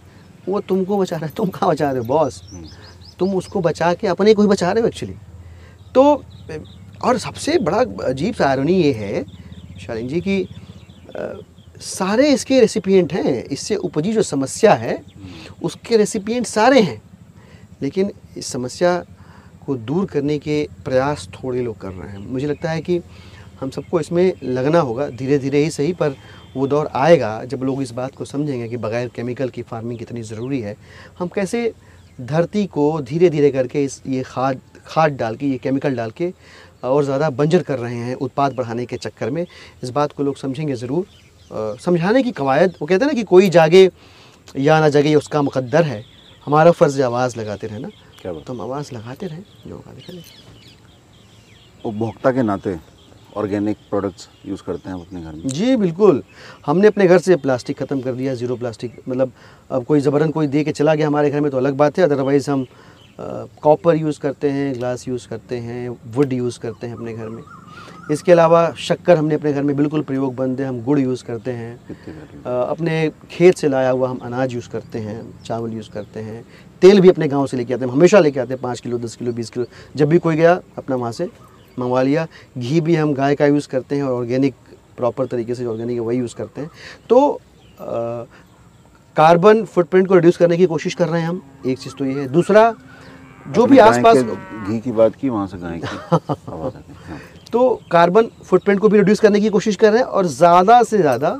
वो 0.49 0.61
तुमको 0.61 0.99
बचा 0.99 1.17
रहा 1.17 1.27
है 1.27 1.33
तुम 1.37 1.49
कहाँ 1.49 1.71
बचा 1.71 1.91
रहे 1.91 1.99
हो 1.99 2.05
बॉस? 2.07 2.43
तुम 3.19 3.35
उसको 3.35 3.61
बचा 3.61 3.93
के 3.95 4.07
अपने 4.07 4.35
को 4.35 4.43
ही 4.43 4.49
बचा 4.49 4.71
रहे 4.73 4.83
हो 4.83 4.89
एक्चुअली 4.89 5.15
तो 5.95 6.05
और 7.05 7.19
सबसे 7.19 7.59
बड़ा 7.59 7.79
अजीब 8.05 8.35
सा 8.35 8.49
आयरनी 8.49 8.75
ये 8.75 8.93
है 8.93 9.25
शालीन 9.81 10.09
जी 10.09 10.21
कि 10.21 10.43
अ, 11.17 11.41
सारे 11.81 12.29
इसके 12.33 12.61
रेसिपिएंट 12.61 13.13
हैं 13.13 13.43
इससे 13.45 13.77
उपजी 13.77 14.13
जो 14.13 14.23
समस्या 14.23 14.75
है 14.75 14.99
उसके 15.63 15.97
रेसिपिएंट 15.97 16.47
सारे 16.47 16.81
हैं। 16.81 17.01
लेकिन 17.83 18.11
इस 18.37 18.47
समस्या 18.47 18.97
को 19.67 19.75
दूर 19.77 20.07
करने 20.07 20.39
के 20.39 20.69
प्रयास 20.85 21.29
थोड़े 21.35 21.63
लोग 21.63 21.79
कर 21.81 21.91
रहे 21.91 22.11
हैं। 22.11 22.27
मुझे 22.29 22.47
लगता 22.47 22.71
है 22.71 22.81
कि 22.81 22.99
हम 23.61 23.71
सबको 23.71 24.01
इसमें 24.01 24.33
लगना 24.43 24.81
होगा 24.81 25.09
धीरे 25.11 25.39
धीरे 25.39 25.63
ही 25.65 25.71
सही 25.71 25.93
पर 25.93 26.15
वो 26.57 26.67
दौर 26.67 26.89
आएगा 26.95 27.45
जब 27.45 27.63
लोग 27.63 27.83
इस 27.83 27.91
बात 27.93 28.15
को 28.17 28.25
समझेंगे 28.25 28.69
कि 28.69 28.77
बगैर 28.77 29.09
केमिकल 29.09 29.49
की 29.49 29.63
फ़ार्मिंग 29.63 29.99
कितनी 29.99 30.23
ज़रूरी 30.25 30.61
है। 30.61 30.77
हम 31.19 31.29
कैसे 31.29 31.73
धरती 32.21 32.67
को 32.69 33.01
धीरे 33.03 33.31
धीरे 33.31 33.51
करके 33.51 33.85
इस 33.85 34.03
ये 34.07 34.23
खाद 34.27 34.61
खाद 34.87 35.13
डाल 35.13 35.37
के 35.37 35.47
ये 35.47 35.59
केमिकल 35.59 35.97
डाल 35.97 36.11
के 36.11 36.33
और 36.85 37.05
ज़्यादा 37.05 37.31
बंजर 37.33 37.63
कर 37.63 37.79
रहे 37.79 37.97
हैं 37.97 38.15
उत्पाद 38.17 38.55
बढ़ाने 38.55 38.87
के 38.87 38.97
चक्कर 38.97 39.31
में 39.31 39.47
इस 39.83 39.91
बात 39.91 40.13
को 40.13 40.23
लोग 40.23 40.37
समझेंगे 40.37 40.75
ज़रूर। 40.75 41.77
समझाने 41.79 42.23
की 42.23 42.31
कवायद 42.33 42.75
वो 42.81 42.87
कहते 42.87 43.05
हैं 43.05 43.13
ना 43.13 43.17
कि 43.17 43.25
कोई 43.25 43.49
जागे 43.51 43.89
या 44.57 44.79
ना 44.81 44.89
जागे 44.89 45.09
ये 45.09 45.15
उसका 45.15 45.43
मुकद्दर 45.43 45.83
है। 45.85 46.05
हमारा 46.47 46.71
फ़र्ज़ 46.73 47.03
आवाज़ 47.03 47.39
लगाते 47.39 47.67
रहना। 47.67 47.89
क्या 48.21 48.33
बात। 48.33 48.45
तो 48.45 48.53
हम 48.53 48.61
आवाज़ 48.61 48.95
लगाते 48.95 49.27
रहें 49.27 49.43
लोगों 49.67 49.95
देखा 49.95 50.13
उपभोक्ता 51.85 52.31
के 52.33 52.43
नाते 52.43 52.71
ऑर्गेनिक 53.39 53.77
प्रोडक्ट्स 53.91 54.29
यूज़ 54.47 54.63
करते 54.67 54.89
हैं 54.89 54.97
हम 54.97 55.03
अपने 55.03 55.23
घर 55.23 55.33
में? 55.33 55.47
जी 55.49 55.77
बिल्कुल। 55.77 56.23
हमने 56.67 56.87
अपने 56.87 57.07
घर 57.07 57.19
से 57.21 57.37
प्लास्टिक 57.39 57.79
ख़त्म 57.79 58.01
कर 58.01 58.13
दिया 58.15 58.35
ज़ीरो 58.35 58.57
प्लास्टिक। 58.57 59.01
मतलब 59.09 59.33
अब 59.71 59.85
कोई 59.85 60.01
ज़बरन 60.01 60.31
कोई 60.31 60.47
दे 60.47 60.65
के 60.65 60.73
चला 60.73 60.95
गया 60.95 61.07
हमारे 61.07 61.31
घर 61.31 61.41
में 61.41 61.51
तो 61.51 61.57
अलग 61.57 61.77
बात 61.77 61.99
है। 61.99 62.05
अदरवाइज़ 62.05 62.51
हम 62.51 62.67
कॉपर 63.63 63.97
यूज़ 63.97 64.19
करते 64.21 64.51
हैं 64.51 64.75
ग्लास 64.75 65.07
यूज़ 65.09 65.29
करते 65.29 65.57
हैं 65.59 65.89
वुड 66.15 66.33
यूज़ 66.33 66.59
करते 66.61 66.87
हैं 66.87 66.95
अपने 66.95 67.15
घर 67.15 67.29
में। 67.29 67.43
इसके 68.13 68.33
अलावा 68.33 68.61
शक्कर 68.79 69.17
हमने 69.17 69.35
अपने 69.35 69.53
घर 69.53 69.63
में 69.63 69.75
बिल्कुल 69.77 70.03
प्रयोग 70.03 70.35
बंद 70.35 70.61
है 70.61 70.67
हम 70.67 70.81
गुड़ 70.85 70.99
यूज़ 70.99 71.25
करते 71.25 71.51
हैं। 71.53 71.75
अपने 72.45 73.11
खेत 73.31 73.57
से 73.59 73.69
लाया 73.69 73.91
हुआ 73.91 74.09
हम 74.09 74.19
अनाज 74.25 74.55
यूज़ 74.55 74.69
करते 74.69 74.99
हैं 74.99 75.21
चावल 75.45 75.73
यूज़ 75.73 75.91
करते 75.91 76.21
हैं। 76.21 76.45
तेल 76.83 77.01
भी 77.01 77.09
अपने 77.09 77.29
गाँव 77.29 77.47
से 77.47 77.57
लेके 77.57 77.75
आते 77.75 77.85
हैं 77.85 77.93
हमेशा 77.93 78.21
लेके 78.21 78.41
आते 78.41 78.55
हैं 78.55 78.63
पाँच 78.63 78.81
किलो 78.81 78.99
दस 78.99 79.17
किलो 79.17 79.33
बीस 79.33 79.51
किलो 79.51 79.67
जब 79.97 80.09
भी 80.09 80.19
कोई 80.19 80.37
गया 80.37 80.61
अपना 80.79 80.97
वहाँ 80.97 81.13
से 81.13 81.29
मंगवा 81.79 82.03
लिया। 82.03 82.27
घी 82.59 82.81
भी 82.81 82.95
हम 82.97 83.13
गाय 83.15 83.35
का 83.35 83.47
यूज़ 83.47 83.69
करते 83.69 83.97
हैं 83.97 84.03
और 84.03 84.13
ऑर्गेनिक 84.13 84.55
प्रॉपर 84.97 85.27
तरीके 85.27 85.55
से 85.55 85.67
ऑर्गेनिक 85.67 85.99
वही 86.01 86.19
यूज़ 86.19 86.35
करते 86.37 86.61
हैं। 86.61 86.71
तो 87.11 87.41
कार्बन 89.17 89.65
फुटप्रिंट 89.65 90.09
को 90.09 90.15
रिड्यूस 90.15 90.37
करने 90.37 90.57
की 90.57 90.67
कोशिश 90.67 90.95
कर 90.95 91.09
रहे 91.09 91.21
हैं 91.21 91.29
हम। 91.29 91.43
एक 91.67 91.79
चीज़ 91.79 91.95
तो 91.95 92.05
ये 92.05 92.21
है। 92.21 92.29
दूसरा 92.29 92.73
जो 93.47 93.67
भी 93.67 93.79
आसपास 93.79 94.17
घी 94.17 94.79
की 94.81 94.93
बात 94.93 95.15
की 95.15 95.29
वहाँ 95.29 95.47
से 95.47 95.59
गाय 95.59 95.79
की 95.79 95.87
हाँ। 95.87 96.71
तो 97.53 97.69
कार्बन 97.91 98.29
फुटप्रिंट 98.45 98.81
को 98.81 98.89
भी 98.89 98.99
रिड्यूस 98.99 99.21
करने 99.21 99.41
की 99.41 99.49
कोशिश 99.49 99.77
कर 99.77 99.93
रहे 99.93 100.01
हैं 100.01 100.09
और 100.09 100.27
ज़्यादा 100.27 100.83
से 100.83 100.99
ज़्यादा 100.99 101.31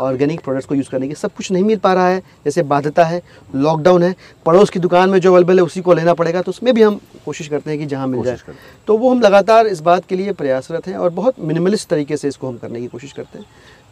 ऑर्गेनिक 0.00 0.40
प्रोडक्ट्स 0.40 0.66
को 0.66 0.74
यूज़ 0.74 0.90
करने 0.90 1.08
की 1.08 1.14
सब 1.14 1.32
कुछ 1.34 1.50
नहीं 1.52 1.62
मिल 1.64 1.78
पा 1.78 1.92
रहा 1.94 2.08
है 2.08 2.20
जैसे 2.44 2.62
बाध्यता 2.64 3.04
है 3.04 3.20
लॉकडाउन 3.56 4.02
है 4.02 4.14
पड़ोस 4.46 4.70
की 4.70 4.80
दुकान 4.80 5.10
में 5.10 5.18
जो 5.20 5.32
अवेलेबल 5.32 5.58
है 5.58 5.64
उसी 5.64 5.80
को 5.80 5.94
लेना 5.94 6.14
पड़ेगा 6.14 6.42
तो 6.42 6.50
उसमें 6.50 6.72
भी 6.74 6.82
हम 6.82 7.00
कोशिश 7.24 7.48
करते 7.48 7.70
हैं 7.70 7.78
कि 7.78 7.86
जहाँ 7.86 8.06
मिल 8.06 8.24
जाए। 8.24 8.54
तो 8.88 8.96
वो 8.98 9.10
हम 9.10 9.20
लगातार 9.20 9.66
इस 9.66 9.80
बात 9.82 10.06
के 10.06 10.16
लिए 10.16 10.32
प्रयासरत 10.34 10.86
हैं 10.88 10.96
और 10.96 11.10
बहुत 11.12 11.40
मिनिमलिस्ट 11.40 11.88
तरीके 11.88 12.16
से 12.16 12.28
इसको 12.28 12.48
हम 12.48 12.58
करने 12.58 12.80
की 12.80 12.86
कोशिश 12.88 13.12
करते 13.12 13.38
हैं। 13.38 13.46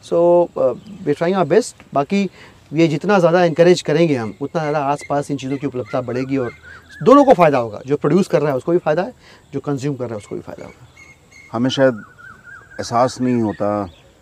So 0.05 0.49
we 0.57 1.13
trying 1.13 1.37
our 1.37 1.45
best 1.47 1.83
बाकी 1.95 2.29
ये 2.73 2.87
जितना 2.89 3.19
ज़्यादा 3.19 3.45
इंकरेज 3.45 3.81
करेंगे 3.83 4.15
हम 4.17 4.35
उतना 4.41 4.61
ज़्यादा 4.61 4.79
आसपास 4.87 5.31
इन 5.31 5.37
चीज़ों 5.37 5.57
की 5.59 5.67
उपलब्धता 5.67 6.01
बढ़ेगी 6.03 6.37
और 6.37 6.53
दोनों 7.01 7.25
को 7.25 7.35
फ़ायदा 7.35 7.59
होगा 7.59 7.81
जो 7.87 7.97
प्रोड्यूस 7.97 8.29
कर 8.29 8.41
रहा 8.43 8.51
है 8.51 8.57
उसको 8.57 8.73
भी 8.73 8.79
फ़ायदा 8.79 9.03
है 9.03 9.13
जो 9.53 9.61
कंज्यूम 9.61 9.95
कर 9.97 10.05
रहा 10.05 10.13
है 10.13 10.19
उसको 10.19 10.35
भी 10.35 10.41
फ़ायदा 10.41 10.65
होगा। 10.65 10.87
हमें 11.53 11.71
शायद 11.71 12.03
एहसास 12.73 13.21
नहीं 13.21 13.41
होता 13.43 13.69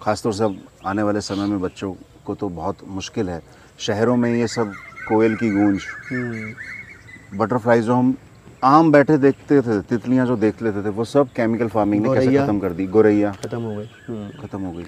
ख़ासतौर 0.06 0.32
से 0.32 0.44
अब 0.44 0.56
आने 0.86 1.02
वाले 1.02 1.20
समय 1.20 1.46
में 1.48 1.60
बच्चों 1.60 1.92
को 2.24 2.34
तो 2.34 2.48
बहुत 2.48 2.78
मुश्किल 2.88 3.28
है। 3.28 3.40
शहरों 3.78 4.16
में 4.16 4.30
ये 4.30 4.46
सब 4.48 4.72
कोयल 5.08 5.34
की 5.36 5.50
गूंज। 5.50 5.82
बटरफ्लाई 7.34 7.80
जो 7.82 7.94
हम 7.94 8.14
आम 8.64 8.92
बैठे 8.92 9.16
देखते 9.18 9.60
थे 9.62 9.80
तितलियाँ 9.82 10.26
जो 10.26 10.36
देख 10.36 10.62
लेते 10.62 10.84
थे 10.84 10.88
वो 10.90 11.04
सब 11.04 11.32
केमिकल 11.36 11.68
फ़ार्मिंग 11.68 12.06
ने 12.06 12.14
कैसे 12.14 12.36
ख़त्म 12.36 12.58
कर 12.60 12.72
दी? 12.72 12.86
गोरैया। 12.86 13.32
ख़त्म 13.42 13.62
हो 13.62 13.74
गई। 13.76 13.86
ख़त्म 14.42 14.60
हो 14.60 14.72
गई। 14.72 14.84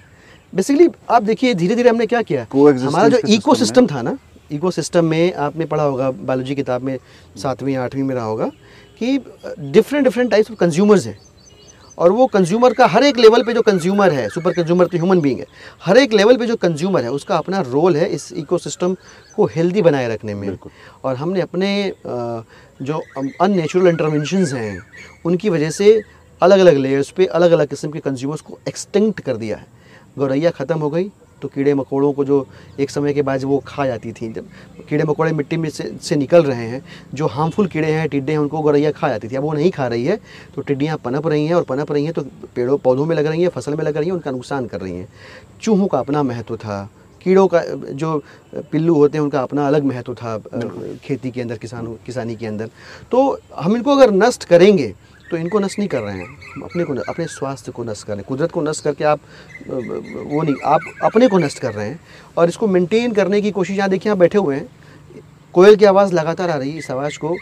बेसिकली 0.52 0.88
आप 1.10 1.22
देखिए 1.22 1.54
धीरे 1.54 1.76
धीरे 1.76 1.90
हमने 1.90 2.06
क्या 2.06 2.22
किया? 2.22 2.46
हमारा 2.54 3.08
जो 3.08 3.18
के 3.18 3.34
इको 3.34 3.54
सिस्टम 3.56 3.86
था 3.86 4.02
ना 4.02 4.16
इको 4.52 4.70
सिस्टम 4.70 5.04
में 5.04 5.34
आपने 5.46 5.64
पढ़ा 5.66 5.82
होगा 5.82 6.10
बायोलॉजी 6.12 6.54
किताब 6.54 6.82
में 6.82 6.98
सातवीं 7.36 7.76
आठवीं 7.78 8.02
में 8.02 8.14
रहा 8.14 8.24
होगा 8.24 8.46
कि 9.00 9.18
different 9.18 10.04
different 10.04 10.30
types 10.30 10.50
of 10.50 10.58
consumers 10.58 11.06
हैं। 11.06 11.18
और 11.98 12.12
वो 12.12 12.26
कंज्यूमर 12.26 12.72
का 12.72 12.86
हर 12.86 13.04
एक 13.04 13.18
लेवल 13.18 13.42
पे 13.42 13.54
जो 13.54 13.62
कंज्यूमर 13.62 14.12
है 14.12 14.28
सुपर 14.28 14.52
कंज्यूमर 14.52 14.86
तो 14.86 14.98
ह्यूमन 14.98 15.20
बीइंग 15.20 15.38
है 15.40 15.46
हर 15.84 15.96
एक 15.96 16.12
लेवल 16.12 16.36
पे 16.36 16.46
जो 16.46 16.56
कंज्यूमर 16.56 17.04
है 17.04 17.10
उसका 17.10 17.36
अपना 17.36 17.60
रोल 17.62 17.96
है 17.96 18.08
इस 18.08 18.32
इकोसिस्टम 18.34 18.96
को 19.36 19.46
हेल्दी 19.46 19.82
बनाए 19.82 20.08
रखने 20.08 20.34
में। 20.34 20.58
और 21.04 21.16
हमने 21.16 21.40
अपने 21.40 21.92
जो 22.06 23.02
अननेचुरल 23.18 23.88
इंटरवेंशनस 23.88 24.52
हैं 24.52 24.78
उनकी 25.26 25.48
वजह 25.48 25.70
से 25.70 26.00
अलग 26.42 26.58
अलग 26.60 26.76
लेयर्स 26.76 27.10
पे 27.10 27.26
अलग 27.26 27.50
अलग 27.52 27.68
किस्म 27.68 27.90
के 27.90 28.00
कंज्यूमर्स 28.00 28.40
को 28.40 28.58
एक्सटेंट 28.68 29.20
कर 29.20 29.36
दिया 29.36 29.56
है। 29.56 29.66
गौरैया 30.18 30.50
ख़त्म 30.50 30.78
हो 30.78 30.90
गई। 30.90 31.10
तो 31.42 31.48
कीड़े 31.48 31.74
मकोड़ों 31.74 32.12
को 32.12 32.24
जो 32.24 32.46
एक 32.80 32.90
समय 32.90 33.12
के 33.14 33.22
बाद 33.22 33.44
वो 33.44 33.58
खा 33.66 33.86
जाती 33.86 34.12
थी। 34.12 34.32
जब 34.32 34.48
कीड़े 34.88 35.04
मकोड़े 35.04 35.32
मिट्टी 35.32 35.56
में 35.56 35.68
से, 35.70 35.92
से 36.02 36.16
निकल 36.16 36.42
रहे 36.42 36.66
हैं 36.66 36.82
जो 37.14 37.26
हार्मफुल 37.28 37.66
कीड़े 37.66 37.92
हैं 37.92 38.08
टिड्डे 38.08 38.32
हैं 38.32 38.38
उनको 38.38 38.60
गौरैया 38.62 38.90
खा 38.92 39.08
जाती 39.08 39.28
थी। 39.28 39.36
अब 39.36 39.42
वो 39.42 39.52
नहीं 39.52 39.70
खा 39.70 39.86
रही 39.86 40.04
है 40.04 40.18
तो 40.54 40.62
टिड्डियाँ 40.62 40.96
पनप 41.04 41.26
रही 41.26 41.46
हैं 41.46 41.54
और 41.54 41.62
पनप 41.64 41.92
रही 41.92 42.04
हैं 42.04 42.12
तो 42.12 42.22
पेड़ों 42.54 42.78
पौधों 42.78 43.06
में 43.06 43.16
लग 43.16 43.26
रही 43.26 43.42
हैं 43.42 43.48
फ़सल 43.50 43.74
में 43.74 43.84
लग 43.84 43.96
रही 43.96 44.06
हैं 44.06 44.14
उनका 44.14 44.30
नुकसान 44.30 44.66
कर 44.66 44.80
रही 44.80 44.96
हैं। 44.96 45.08
चूहों 45.60 45.86
का 45.86 45.98
अपना 45.98 46.22
महत्व 46.22 46.56
था। 46.56 46.88
कीड़ों 47.20 47.46
का 47.48 47.62
जो 47.92 48.22
पिल्लू 48.72 48.94
होते 48.94 49.18
हैं 49.18 49.22
उनका 49.22 49.40
अपना 49.42 49.66
अलग 49.66 49.84
महत्व 49.84 50.14
था 50.14 50.36
खेती 51.04 51.30
के 51.30 51.40
अंदर 51.40 51.58
किसानों 51.58 51.94
किसानी 52.06 52.36
के 52.36 52.46
अंदर। 52.46 52.70
तो 53.10 53.40
हम 53.54 53.76
इनको 53.76 53.96
अगर 53.96 54.10
नष्ट 54.12 54.44
करेंगे 54.44 54.94
तो 55.30 55.36
इनको 55.36 55.58
नष्ट 55.58 55.78
नहीं 55.78 55.88
कर 55.88 56.00
रहे 56.00 56.18
हैं। 56.18 56.62
अपने 56.64 56.84
को 56.84 56.94
अपने 57.08 57.26
स्वास्थ्य 57.26 57.72
को 57.72 57.84
नष्ट 57.84 58.06
कर 58.06 58.12
रहे 58.12 58.18
हैं। 58.18 58.26
कुदरत 58.28 58.52
को 58.52 58.62
नष्ट 58.62 58.84
करके 58.84 59.04
आप 59.04 59.20
वो 59.68 60.42
नहीं, 60.42 60.54
आप 60.64 60.80
अपने 61.04 61.28
को 61.28 61.38
नष्ट 61.38 61.58
कर 61.58 61.74
रहे 61.74 61.88
हैं 61.88 62.00
और 62.36 62.48
इसको 62.48 62.66
मेंटेन 62.66 63.12
करने 63.12 63.40
की 63.42 63.50
कोशिश, 63.50 63.76
यहाँ 63.76 63.90
देखिए, 63.90 64.10
यहाँ 64.10 64.18
बैठे 64.18 64.38
हुए 64.38 64.56
हैं। 64.56 64.68
कोयल 65.54 65.76
की 65.76 65.84
आवाज़ 65.84 66.12
लगातार 66.14 66.50
आ 66.50 66.56
रही 66.56 66.70
है 66.70 66.78
इस 66.78 66.90
आवाज़ 66.90 67.18
को। 67.18 67.36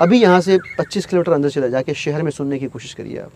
अभी 0.00 0.20
यहाँ 0.22 0.40
से 0.40 0.58
25 0.78 1.06
किलोमीटर 1.06 1.32
अंदर 1.32 1.50
चले 1.50 1.70
जाके 1.70 1.94
शहर 1.94 2.22
में 2.22 2.30
सुनने 2.30 2.58
की 2.58 2.66
कोशिश 2.66 2.94
करिए 2.94 3.18
आप। 3.18 3.32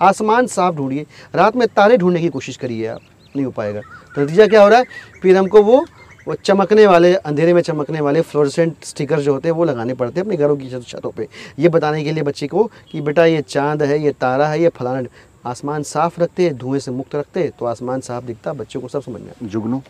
आसमान 0.00 0.46
साफ़ 0.46 0.74
ढूंढिए। 0.74 1.06
रात 1.34 1.56
में 1.56 1.66
तारे 1.68 1.96
ढूँढने 1.96 2.20
की 2.20 2.28
कोशिश 2.28 2.56
करिए 2.56 2.86
आप। 2.86 3.00
नहीं 3.36 3.44
हो 3.44 3.50
पाएगा। 3.50 3.80
तो 4.14 4.22
नतीजा 4.22 4.46
क्या 4.46 4.62
हो 4.62 4.68
रहा 4.68 4.78
है? 4.78 4.84
फिर 5.22 5.36
हमको 5.36 5.62
वो 5.62 5.84
वो 6.28 6.34
चमकने 6.34 6.86
वाले 6.86 7.14
अंधेरे 7.16 7.52
में 7.54 7.60
चमकने 7.62 8.00
वाले 8.00 8.20
फ्लोरेसेंट 8.20 8.84
स्टिकर 8.84 9.20
जो 9.20 9.32
होते 9.32 9.48
हैं 9.48 9.54
वो 9.56 9.64
लगाने 9.64 9.94
पड़ते 9.94 10.20
हैं 10.20 10.24
अपने 10.24 10.36
घरों 10.36 10.56
की 10.56 10.68
छतों 10.80 11.10
पे। 11.10 11.26
ये 11.58 11.68
बताने 11.68 12.02
के 12.04 12.12
लिए 12.12 12.22
बच्चे 12.22 12.46
को 12.46 12.64
कि 12.90 13.00
बेटा 13.00 13.24
ये 13.24 13.40
चाँद 13.42 13.82
है 13.82 13.98
ये 13.98 14.12
तारा 14.20 14.48
है 14.48 14.60
ये 14.62 14.68
फलाना 14.68 15.08
आसमान 15.46 15.82
साफ़ 15.82 16.20
रखते 16.20 16.50
धुएँ 16.52 16.80
से 16.80 16.90
मुक्त 16.90 17.14
रखते 17.14 17.48
तो 17.58 17.66
आसमान 17.66 18.00
साफ़ 18.00 18.24
दिखता 18.24 18.52
बच्चों 18.52 18.80
को 18.80 18.88
सब 18.88 19.02
समझ 19.02 19.20
में 19.20 19.32
जुगनू? 19.42 19.82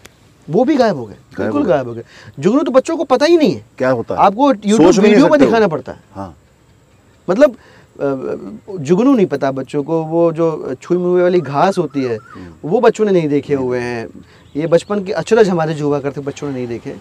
वो 0.48 0.64
भी 0.64 0.76
गायब 0.76 0.96
हो 0.96 1.06
गए 1.06 1.16
बिल्कुल 1.38 1.64
गायब 1.64 1.88
हो 1.88 1.94
गए। 1.94 2.04
जुगनू 2.38 2.62
तो 2.62 2.70
बच्चों 2.70 2.96
को 2.96 3.04
पता 3.04 3.26
ही 3.26 3.36
नहीं 3.36 3.54
है। 3.54 3.64
क्या 3.78 3.90
होता 3.90 4.14
है? 4.14 4.20
आपको 4.20 4.52
यूट्यूब 4.52 5.04
वीडियो 5.04 5.28
में 5.28 5.38
दिखाना 5.40 5.68
पड़ता 5.68 5.92
है। 5.92 5.98
हाँ। 6.12 6.34
मतलब 7.28 7.56
जुगनू 8.00 9.14
नहीं 9.14 9.26
पता 9.26 9.50
बच्चों 9.52 9.82
को 9.82 10.02
वो 10.04 10.30
जो 10.32 10.74
छुई 10.82 10.98
मुई 10.98 11.20
वाली 11.22 11.40
घास 11.40 11.78
होती 11.78 12.02
है 12.04 12.16
हम्म। 12.16 12.68
वो 12.68 12.80
बच्चों 12.80 13.04
ने 13.04 13.12
नहीं 13.12 13.28
देखे 13.28 13.54
हुए 13.54 13.78
हैं। 13.78 14.06
ये 14.56 14.66
बचपन 14.66 15.04
के 15.04 15.12
अचरज 15.12 15.48
हमारे 15.48 15.74
जो 15.74 15.86
हुआ 15.86 16.00
करते 16.00 16.20
बच्चों 16.20 16.48
ने 16.48 16.54
नहीं 16.54 16.66
देखे। 16.66 16.94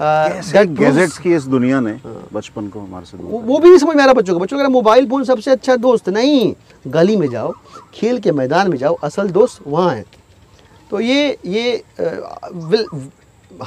गैजेट्स 0.00 1.18
की 1.18 1.34
इस 1.34 1.44
दुनिया 1.46 1.80
ने 1.80 1.96
बचपन 2.32 2.68
को 2.68 2.80
हमारे 2.80 3.06
से 3.06 3.18
वो 3.18 3.38
वो 3.38 3.58
भी 3.58 3.68
नहीं 3.68 3.78
समझ 3.78 3.96
में 3.96 4.02
आ 4.02 4.06
रहा 4.06 4.14
बच्चों 4.14 4.34
को। 4.34 4.40
बच्चों 4.40 4.68
मोबाइल 4.70 5.08
फ़ोन 5.08 5.24
सबसे 5.24 5.50
अच्छा 5.50 5.76
दोस्त 5.76 6.08
नहीं 6.08 6.54
गली 6.86 7.16
में 7.16 7.28
जाओ 7.30 7.52
खेल 7.94 8.18
के 8.18 8.32
मैदान 8.32 8.70
में 8.70 8.76
जाओ 8.78 8.94
असल 9.04 9.30
दोस्त 9.30 9.62
वहाँ 9.66 9.94
है। 9.94 10.04
तो 10.90 11.00
ये 11.00 11.38
ये 11.46 11.82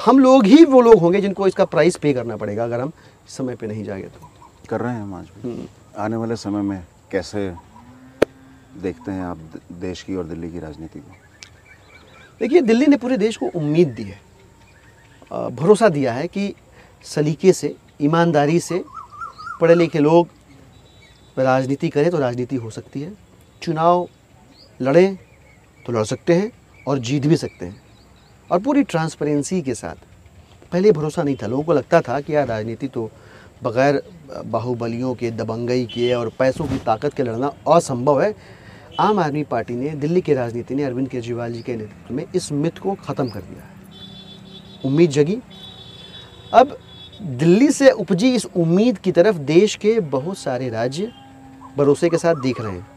हम 0.05 0.19
लोग 0.19 0.45
ही 0.45 0.63
वो 0.65 0.82
लोग 0.82 0.99
होंगे 0.99 1.21
जिनको 1.21 1.47
इसका 1.47 1.65
प्राइस 1.65 1.95
पे 1.97 2.13
करना 2.13 2.36
पड़ेगा 2.38 2.63
अगर 2.63 2.80
हम 2.80 2.91
समय 3.28 3.55
पे 3.55 3.67
नहीं 3.67 3.84
जाएँगे 3.84 4.07
तो। 4.07 4.30
कर 4.69 4.82
रहे 4.82 4.93
हैं 4.93 5.01
हम 5.01 5.13
आज 5.13 5.25
भी। 5.25 5.49
हम्म। 5.49 5.65
आने 5.97 6.15
वाले 6.15 6.35
समय 6.35 6.61
में 6.61 6.85
कैसे 7.11 7.49
देखते 8.81 9.11
हैं 9.11 9.21
आप 9.21 9.37
देश 9.73 10.01
की 10.03 10.15
और 10.15 10.23
दिल्ली 10.23 10.49
की 10.51 10.59
राजनीति 10.59 10.99
को? 10.99 11.11
देखिए, 12.39 12.61
दिल्ली 12.61 12.87
ने 12.87 12.97
पूरे 12.97 13.17
देश 13.17 13.37
को 13.37 13.45
उम्मीद 13.55 13.87
दी 13.89 14.03
है। 14.03 14.19
भरोसा 15.55 15.89
दिया 15.89 16.13
है 16.13 16.27
कि 16.27 16.53
सलीके 17.05 17.53
से, 17.53 17.75
ईमानदारी 18.01 18.59
से 18.59 18.83
पढ़े 19.61 19.75
लिखे 19.75 19.99
लोग 19.99 20.27
राजनीति 21.37 21.89
करें 21.89 22.09
तो 22.11 22.19
राजनीति 22.19 22.55
हो 22.55 22.69
सकती 22.69 23.01
है। 23.01 23.13
चुनाव 23.61 24.07
लड़ें 24.81 25.15
तो 25.85 25.93
लड़ 25.93 26.03
सकते 26.05 26.33
हैं 26.33 26.51
और 26.87 26.99
जीत 26.99 27.25
भी 27.25 27.37
सकते 27.37 27.65
हैं। 27.65 27.81
और 28.49 28.59
पूरी 28.59 28.83
ट्रांसपेरेंसी 28.83 29.61
के 29.61 29.73
साथ, 29.73 29.95
पहले 30.71 30.91
भरोसा 30.91 31.23
नहीं 31.23 31.35
था। 31.35 31.47
लोगों 31.47 31.63
को 31.63 31.73
लगता 31.73 32.01
था 32.01 32.19
कि 32.21 32.35
यार 32.35 32.47
राजनीति 32.47 32.87
तो 32.87 33.09
बगैर 33.63 34.01
बाहुबलियों 34.45 35.15
के 35.15 35.32
दबंगई 35.32 35.86
के 35.86 36.13
और 36.13 36.32
पैसों 36.39 36.65
की 36.65 36.78
ताकत 36.78 37.13
के 37.13 37.23
लड़ना 37.23 37.51
असंभव 37.67 38.21
है। 38.21 38.36
आम 38.99 39.19
आदमी 39.19 39.43
पार्टी 39.43 39.75
ने 39.75 39.89
दिल्ली 39.89 40.21
की 40.21 40.34
राजनीति 40.34 40.75
ने 40.75 40.84
अरविंद 40.84 41.09
केजरीवाल 41.09 41.53
जी 41.53 41.61
के 41.61 41.75
नेतृत्व 41.75 42.13
में 42.13 42.25
इस 42.36 42.51
मिथ 42.51 42.71
को 42.71 42.95
ख़त्म 42.95 43.30
कर 43.30 43.41
दिया 43.41 43.63
है। 43.63 43.69
उम्मीद 44.86 45.09
जगी। 45.09 45.38
अब 46.53 46.78
दिल्ली 47.21 47.71
से 47.71 47.91
उपजी 47.91 48.36
इस 48.36 48.45
उम्मीद 48.45 48.97
की 48.97 49.11
तरफ़ 49.11 49.38
देश 49.38 49.75
के 49.75 49.99
बहुत 49.99 50.38
सारे 50.38 50.69
राज्य 50.69 51.11
भरोसे 51.78 52.09
के 52.09 52.17
साथ 52.17 52.36
देख 52.36 52.61
रहे 52.61 52.71
हैं। 52.71 52.88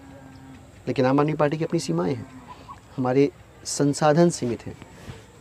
लेकिन 0.88 1.06
आम 1.06 1.20
आदमी 1.20 1.32
पार्टी 1.32 1.56
की 1.56 1.64
अपनी 1.64 1.80
सीमाएँ 1.80 2.14
हैं। 2.14 2.26
हमारे 2.96 3.30
संसाधन 3.64 4.30
सीमित 4.30 4.66
हैं। 4.66 4.76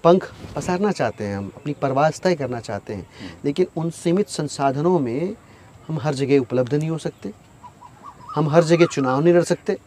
पंख 0.03 0.33
पसारना 0.55 0.91
चाहते 0.91 1.23
हैं 1.23 1.37
हम, 1.37 1.51
अपनी 1.55 1.73
परवाज 1.73 2.21
तय 2.21 2.35
करना 2.35 2.59
चाहते 2.59 2.93
हैं। 2.93 3.07
लेकिन 3.45 3.65
उन 3.77 3.89
सीमित 3.89 4.27
संसाधनों 4.27 4.99
में 4.99 5.35
हम 5.89 5.99
हर 5.99 6.13
जगह 6.13 6.39
उपलब्ध 6.39 6.73
नहीं 6.73 6.89
हो 6.89 6.97
सकते। 6.97 7.31
हम 8.35 8.49
हर 8.49 8.63
जगह 8.63 8.85
चुनाव 8.85 9.21
नहीं 9.21 9.33
लड़ 9.33 9.43
सकते। 9.43 9.77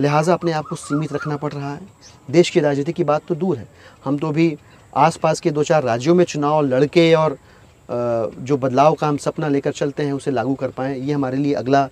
लिहाजा 0.00 0.32
अपने 0.32 0.52
आप 0.52 0.64
को 0.66 0.76
सीमित 0.76 1.12
रखना 1.12 1.36
पड़ 1.36 1.52
रहा 1.52 1.72
है। 1.72 1.80
देश 2.28 2.50
की 2.50 2.60
राजनीति 2.60 2.92
की 2.92 3.04
बात 3.04 3.22
तो 3.28 3.34
दूर 3.34 3.56
है। 3.58 3.66
हम 4.04 4.18
तो 4.18 4.30
भी 4.30 4.56
आसपास 4.92 5.40
के 5.40 5.50
दो 5.50 5.62
चार 5.64 5.82
राज्यों 5.82 6.14
में 6.14 6.24
चुनाव, 6.24 6.60
लड़के 6.62 7.12
और 7.14 7.38
जो 7.88 8.56
बदलाव 8.56 8.94
का 8.94 9.08
हम 9.08 9.16
सपना 9.16 9.48
लेकर 9.48 9.72
चलते 9.72 10.02
हैं, 10.02 10.12
उसे 10.12 10.30
लागू 10.30 10.54
कर 10.54 10.70
पाएँ। 10.70 10.98
ये 10.98 11.12
हमारे 11.12 11.36
लिए 11.36 11.54
अगला 11.54 11.88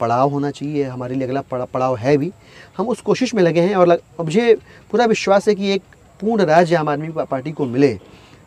पड़ाव 0.00 0.30
होना 0.30 0.50
चाहिए। 0.52 0.84
हमारे 0.84 1.14
लिए 1.14 1.26
अगला 1.26 1.40
पड़ा, 1.40 1.64
पड़ाव 1.64 1.96
है 1.96 2.16
भी। 2.16 2.32
हम 2.76 2.88
उस 2.88 3.00
कोशिश 3.00 3.34
में 3.34 3.42
लगे 3.42 3.60
हैं 3.60 3.74
और 3.76 3.98
मुझे 4.20 4.54
पूरा 4.90 5.04
विश्वास 5.06 5.48
है 5.48 5.54
कि 5.54 5.72
एक 5.74 5.82
पूर्ण 6.20 6.44
राज्य 6.44 6.76
आम 6.76 6.88
आदमी 6.88 7.08
पार्टी 7.20 7.52
को 7.52 7.66
मिले 7.66 7.94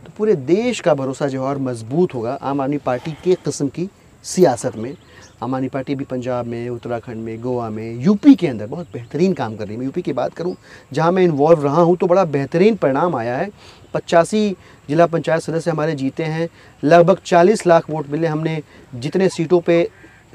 तो 0.05 0.11
पूरे 0.17 0.33
देश 0.35 0.79
का 0.79 0.93
भरोसा 0.93 1.27
जो 1.27 1.41
है 1.41 1.47
और 1.47 1.57
मज़बूत 1.57 2.13
होगा 2.13 2.33
आम 2.41 2.59
आदमी 2.61 2.77
पार्टी 2.77 3.11
के 3.23 3.35
किस्म 3.35 3.67
की। 3.67 3.87
सियासत 4.25 4.75
में, 4.75 4.95
आम 5.43 5.55
आदमी 5.55 5.67
पार्टी 5.69 5.95
भी 5.95 6.03
पंजाब 6.03 6.45
में, 6.45 6.69
उत्तराखंड 6.69 7.23
में, 7.23 7.41
गोवा 7.41 7.69
में, 7.69 7.99
यूपी 8.01 8.35
के 8.35 8.47
अंदर 8.47 8.67
बहुत 8.67 8.87
बेहतरीन 8.93 9.33
काम 9.33 9.55
कर 9.55 9.63
रही 9.63 9.73
है। 9.73 9.79
मैं 9.79 9.85
यूपी 9.85 10.01
की 10.01 10.13
बात 10.13 10.33
करूँ, 10.33 10.55
जहाँ 10.93 11.11
मैं 11.11 11.23
इन्वॉल्व 11.23 11.63
रहा 11.63 11.81
हूँ 11.81 11.95
तो 11.97 12.07
बड़ा 12.07 12.25
बेहतरीन 12.25 12.75
परिणाम 12.75 13.15
आया 13.15 13.37
है। 13.37 13.49
पचासी 13.93 14.49
जिला 14.89 15.05
पंचायत 15.05 15.41
सदस्य 15.41 15.71
हमारे 15.71 15.95
जीते 15.95 16.23
हैं। 16.23 16.49
लगभग 16.83 17.17
40 17.25 17.65
लाख 17.67 17.89
वोट 17.89 18.09
मिले 18.09 18.27
हमने, 18.27 18.61
जितने 18.95 19.29
सीटों 19.29 19.61
पे 19.61 19.83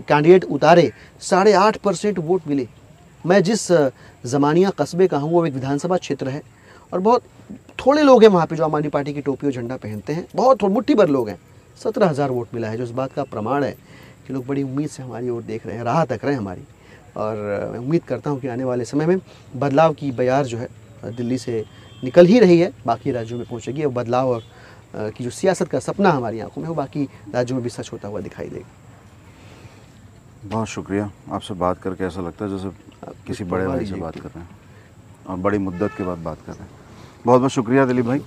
कैंडिडेट 0.08 0.44
उतारे, 0.44 0.92
साढ़े 1.20 1.52
आठ 1.52 1.76
परसेंट 1.76 2.18
वोट 2.18 2.48
मिले। 2.48 2.68
मैं 3.26 3.42
जिस, 3.42 3.72
ज़मानिया 4.26 4.70
कस्बे 4.70 5.06
का 5.06 5.18
हूँ, 5.18 5.32
वो 5.32 5.46
एक 5.46 5.54
विधानसभा 5.54 5.96
क्षेत्र 5.96 6.28
है, 6.28 6.42
और 6.92 7.00
बहुत 7.00 7.22
थोड़े 7.78 8.02
लोग 8.02 8.22
हैं 8.22 8.30
वहाँ 8.30 8.46
पे 8.46 8.56
जो 8.56 8.64
आम 8.64 8.74
आदमी 8.74 8.88
पार्टी 8.88 9.14
की 9.14 9.20
टोपी 9.20 9.46
और 9.46 9.52
झंडा 9.52 9.76
पहनते 9.76 10.12
हैं। 10.12 10.26
बहुत 10.36 10.64
मुट्ठी 10.64 10.94
भर 10.94 11.08
लोग 11.08 11.28
हैं। 11.28 11.38
सत्रह 11.80 12.08
हज़ार 12.08 12.30
वोट 12.30 12.54
मिला 12.54 12.68
है 12.68 12.76
जो 12.76 12.84
इस 12.84 12.90
बात 12.92 13.12
का 13.12 13.22
प्रमाण 13.26 13.64
है 13.64 13.72
कि 14.26 14.32
लोग 14.32 14.46
बड़ी 14.46 14.62
उम्मीद 14.62 14.88
से 14.90 15.02
हमारी 15.02 15.28
ओर 15.30 15.42
देख 15.42 15.66
रहे 15.66 15.76
हैं 15.76 15.84
राह 15.84 16.04
तक 16.04 16.20
रहे 16.24 16.32
हैं 16.32 16.40
हमारी। 16.40 16.62
और 17.16 17.36
मैं 17.72 17.78
उम्मीद 17.78 18.02
करता 18.04 18.30
हूँ 18.30 18.40
कि 18.40 18.48
आने 18.48 18.64
वाले 18.64 18.84
समय 18.84 19.06
में 19.06 19.20
बदलाव 19.56 19.94
की 19.94 20.10
बयार 20.12 20.44
जो 20.46 20.58
है 20.58 20.68
दिल्ली 21.06 21.38
से 21.38 21.64
निकल 22.02 22.26
ही 22.26 22.38
रही 22.40 22.58
है 22.60 22.70
बाकी 22.86 23.10
राज्यों 23.12 23.38
में 23.38 23.46
पहुँचेगी। 23.46 23.84
और 23.84 23.92
बदलाव 23.92 24.28
और 24.28 24.42
की 24.94 25.24
जो 25.24 25.30
सियासत 25.30 25.68
का 25.68 25.78
सपना 25.80 26.10
हमारी 26.10 26.40
आँखों 26.40 26.62
में 26.62 26.68
वो 26.68 26.74
बाकी 26.74 27.08
राज्यों 27.34 27.56
में 27.56 27.62
भी 27.64 27.70
सच 27.70 27.92
होता 27.92 28.08
हुआ 28.08 28.20
दिखाई 28.20 28.48
देगा। 28.48 28.66
बहुत 30.44 30.68
शुक्रिया। 30.68 31.10
आपसे 31.30 31.54
बात 31.54 31.78
करके 31.78 32.04
ऐसा 32.04 32.20
लगता 32.20 32.44
है 32.44 32.50
जैसे 32.50 32.68
किसी 33.26 33.44
बड़े 33.44 33.66
भाई 33.66 33.86
से 33.86 33.94
बात 33.96 34.18
कर 34.18 34.28
रहे 34.28 34.40
हैं 34.40 34.48
और 35.26 35.36
बड़ी 35.38 35.58
मुद्दत 35.60 35.90
के 35.96 36.04
बाद 36.04 36.18
बात 36.20 36.38
कर 36.46 36.52
रहे 36.52 36.62
हैं। 36.62 36.70
बहुत 37.26 37.40
बहुत 37.40 37.52
शुक्रिया 37.52 37.84
दिलीप 37.86 38.06
भाई। 38.06 38.20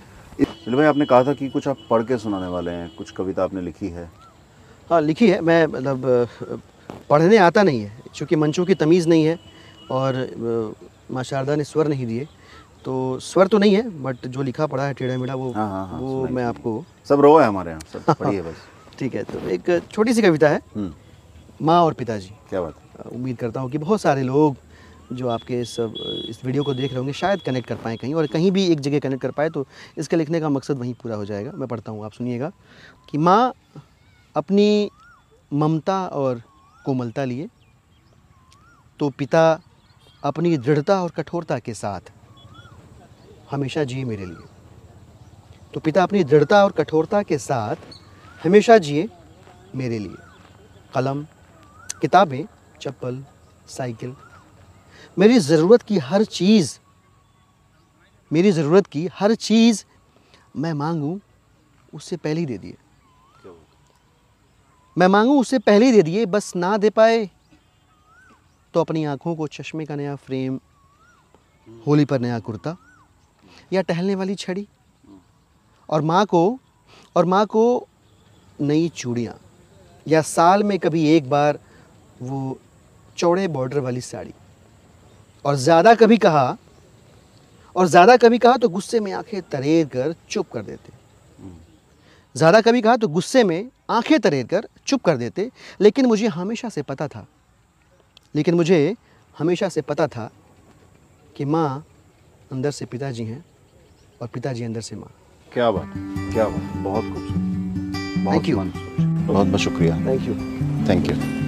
दिलीप 0.65 0.77
भाई 0.77 0.85
आपने 0.87 1.05
कहा 1.05 1.23
था 1.23 1.33
कि 1.33 1.47
कुछ 1.49 1.67
आप 1.67 1.77
पढ़ 1.89 2.03
के 2.07 2.17
सुनाने 2.17 2.47
वाले 2.47 2.71
हैं 2.71 2.89
कुछ 2.95 3.11
कविता 3.11 3.43
आपने 3.43 3.61
लिखी 3.61 3.87
है। 3.89 4.09
हाँ 4.89 4.99
लिखी 5.01 5.29
है। 5.29 5.39
मैं 5.41 5.65
मतलब 5.67 6.27
पढ़ने 7.09 7.37
आता 7.37 7.63
नहीं 7.63 7.81
है 7.81 7.91
क्योंकि 8.15 8.35
मंचों 8.35 8.65
की 8.65 8.75
तमीज़ 8.75 9.07
नहीं 9.09 9.25
है 9.25 9.37
और 9.91 10.15
माँ 11.11 11.23
शारदा 11.23 11.55
ने 11.55 11.63
स्वर 11.63 11.87
नहीं 11.87 12.05
दिए। 12.07 12.27
तो 12.85 12.93
स्वर 13.23 13.47
तो 13.47 13.57
नहीं 13.57 13.75
है 13.75 13.89
बट 14.03 14.25
जो 14.27 14.41
लिखा 14.43 14.65
पढ़ा 14.67 14.85
है 14.85 14.93
टेढ़ा 14.93 15.17
मेढ़ा 15.17 15.35
वो 15.35 15.51
हाँ, 15.51 15.69
हाँ, 15.69 15.87
हाँ, 15.87 15.99
वो 15.99 16.27
मैं 16.27 16.43
आपको 16.45 16.83
सब 17.09 17.21
रो 17.21 17.37
है 17.37 17.47
हमारे 17.47 17.71
यहाँ 17.71 17.81
सब 17.93 18.13
पढ़िए 18.15 18.41
बस। 18.47 18.65
ठीक 18.99 19.15
है 19.15 19.23
तो 19.23 19.47
एक 19.49 19.79
छोटी 19.91 20.13
सी 20.13 20.21
कविता 20.21 20.49
है। 20.49 20.59
हम्म। 20.75 20.93
माँ 21.65 21.81
और 21.83 21.93
पिताजी। 21.93 22.29
क्या 22.49 22.61
बात 22.61 23.07
उम्मीद 23.13 23.37
करता 23.37 23.59
हूँ 23.59 23.69
कि 23.71 23.77
बहुत 23.77 24.01
सारे 24.01 24.23
लोग 24.23 24.55
जो 25.13 25.27
आपके 25.29 25.59
इस 25.61 25.75
इस 26.29 26.43
वीडियो 26.45 26.63
को 26.63 26.73
देख 26.73 26.91
रहे 26.91 26.97
होंगे, 26.97 27.13
शायद 27.13 27.41
कनेक्ट 27.41 27.67
कर 27.67 27.75
पाएँ 27.75 27.97
कहीं 27.97 28.13
और 28.13 28.27
कहीं 28.27 28.51
भी 28.51 28.65
एक 28.71 28.79
जगह 28.79 28.99
कनेक्ट 28.99 29.21
कर 29.21 29.31
पाए 29.31 29.49
तो 29.49 29.65
इसके 29.97 30.15
लिखने 30.15 30.39
का 30.39 30.49
मकसद 30.49 30.77
वहीं 30.77 30.93
पूरा 30.93 31.15
हो 31.15 31.25
जाएगा। 31.25 31.51
मैं 31.51 31.67
पढ़ता 31.67 31.91
हूँ, 31.91 32.05
आप 32.05 32.11
सुनिएगा 32.13 32.51
कि 33.09 33.17
माँ 33.19 33.53
अपनी 34.35 34.89
ममता 35.51 36.05
और 36.07 36.41
कोमलता 36.85 37.25
लिए 37.25 37.49
तो 38.99 39.09
पिता 39.11 39.59
अपनी 40.23 40.57
दृढ़ता 40.57 41.01
और 41.03 41.11
कठोरता 41.11 41.59
के 41.59 41.73
साथ 41.73 42.11
हमेशा 43.51 43.83
जिए 43.83 44.03
मेरे 44.05 44.25
लिए। 44.25 44.47
तो 45.73 45.79
पिता 45.79 46.03
अपनी 46.03 46.23
दृढ़ता 46.23 46.63
और 46.63 46.71
कठोरता 46.71 47.21
के 47.23 47.37
साथ 47.39 47.75
हमेशा 48.41 48.77
जिए 48.77 49.07
मेरे 49.75 49.99
लिए। 49.99 50.15
कलम, 50.93 51.25
किताबें, 52.01 52.45
चप्पल, 52.81 53.23
साइकिल 53.67 54.13
मेरी 55.17 55.37
ज़रूरत 55.39 55.81
की 55.81 55.97
हर 55.99 56.23
चीज़, 56.25 56.77
मेरी 58.31 58.51
ज़रूरत 58.51 58.87
की 58.87 59.05
हर 59.13 59.33
चीज़ 59.37 59.83
मैं 60.57 60.73
मांगूं, 60.73 61.17
उससे 61.93 62.17
पहले 62.17 62.39
ही 62.39 62.45
दे 62.45 62.57
दिए। 62.57 62.77
मैं 64.97 65.07
मांगूं, 65.07 65.39
उससे 65.39 65.59
पहले 65.59 65.85
ही 65.85 65.91
दे 65.91 66.01
दिए, 66.03 66.25
बस 66.25 66.55
ना 66.55 66.75
दे 66.77 66.89
पाए 66.89 67.29
तो 68.73 68.81
अपनी 68.81 69.03
आँखों 69.05 69.35
को 69.35 69.47
चश्मे 69.49 69.85
का 69.85 69.95
नया 69.95 70.15
फ्रेम, 70.17 70.59
होली 71.87 72.05
पर 72.05 72.19
नया 72.19 72.39
कुर्ता 72.41 72.75
या 73.73 73.81
टहलने 73.81 74.15
वाली 74.15 74.35
छड़ी 74.35 74.67
और 75.89 76.01
माँ 76.01 76.25
को, 76.25 76.59
और 77.15 77.25
माँ 77.25 77.45
को 77.45 77.87
नई 78.59 78.89
चूड़ियाँ 78.89 79.39
या 80.05 80.21
साल 80.27 80.63
में 80.63 80.79
कभी 80.79 81.09
एक 81.09 81.29
बार 81.29 81.59
वो 82.21 82.57
चौड़े 83.17 83.47
बॉर्डर 83.47 83.79
वाली 83.79 84.01
साड़ी। 84.03 84.33
और 85.45 85.55
ज़्यादा 85.57 85.93
कभी 85.95 86.17
कहा 86.17 86.55
और 87.75 87.87
ज़्यादा 87.87 88.15
कभी 88.17 88.37
कहा 88.37 88.57
तो 88.57 88.69
गुस्से 88.69 88.99
में 88.99 89.11
आँखें 89.13 89.41
तरेर 89.51 89.85
कर 89.87 90.13
चुप 90.29 90.51
कर 90.53 90.61
देते। 90.63 90.91
ज़्यादा 92.35 92.61
कभी 92.61 92.81
कहा 92.81 92.95
तो 92.97 93.07
गुस्से 93.07 93.43
में 93.43 93.69
आँखें 93.89 94.19
तरेर 94.19 94.45
कर 94.45 94.67
चुप 94.87 95.03
कर 95.05 95.17
देते 95.17 95.49
लेकिन 95.81 96.05
मुझे 96.05 96.27
हमेशा 96.29 96.69
से 96.69 96.81
पता 96.81 97.07
था 97.07 97.25
लेकिन 98.35 98.55
मुझे 98.55 98.95
हमेशा 99.35 99.69
से 99.69 99.81
पता 99.81 100.07
था 100.07 100.29
कि 101.35 101.45
माँ 101.45 101.83
अंदर 102.51 102.71
से 102.71 102.85
पिताजी 102.85 103.23
हैं 103.23 103.43
और 104.21 104.27
पिताजी 104.33 104.63
अंदर 104.63 104.81
से 104.81 104.95
माँ। 104.95 105.11
क्या 105.51 105.69
बात 105.71 105.93
क्या 106.33 106.47
बात 106.47 106.83
बहुत 106.83 107.13
खूबसूरत 107.13 108.27
थैंक 108.27 108.49
यू 108.49 108.57
बहुत 108.57 109.47
बहुत 109.47 109.59
शुक्रिया। 109.61 109.95
Thank 110.05 110.27
you 110.27 110.35
thank 110.89 111.09
you 111.09 111.42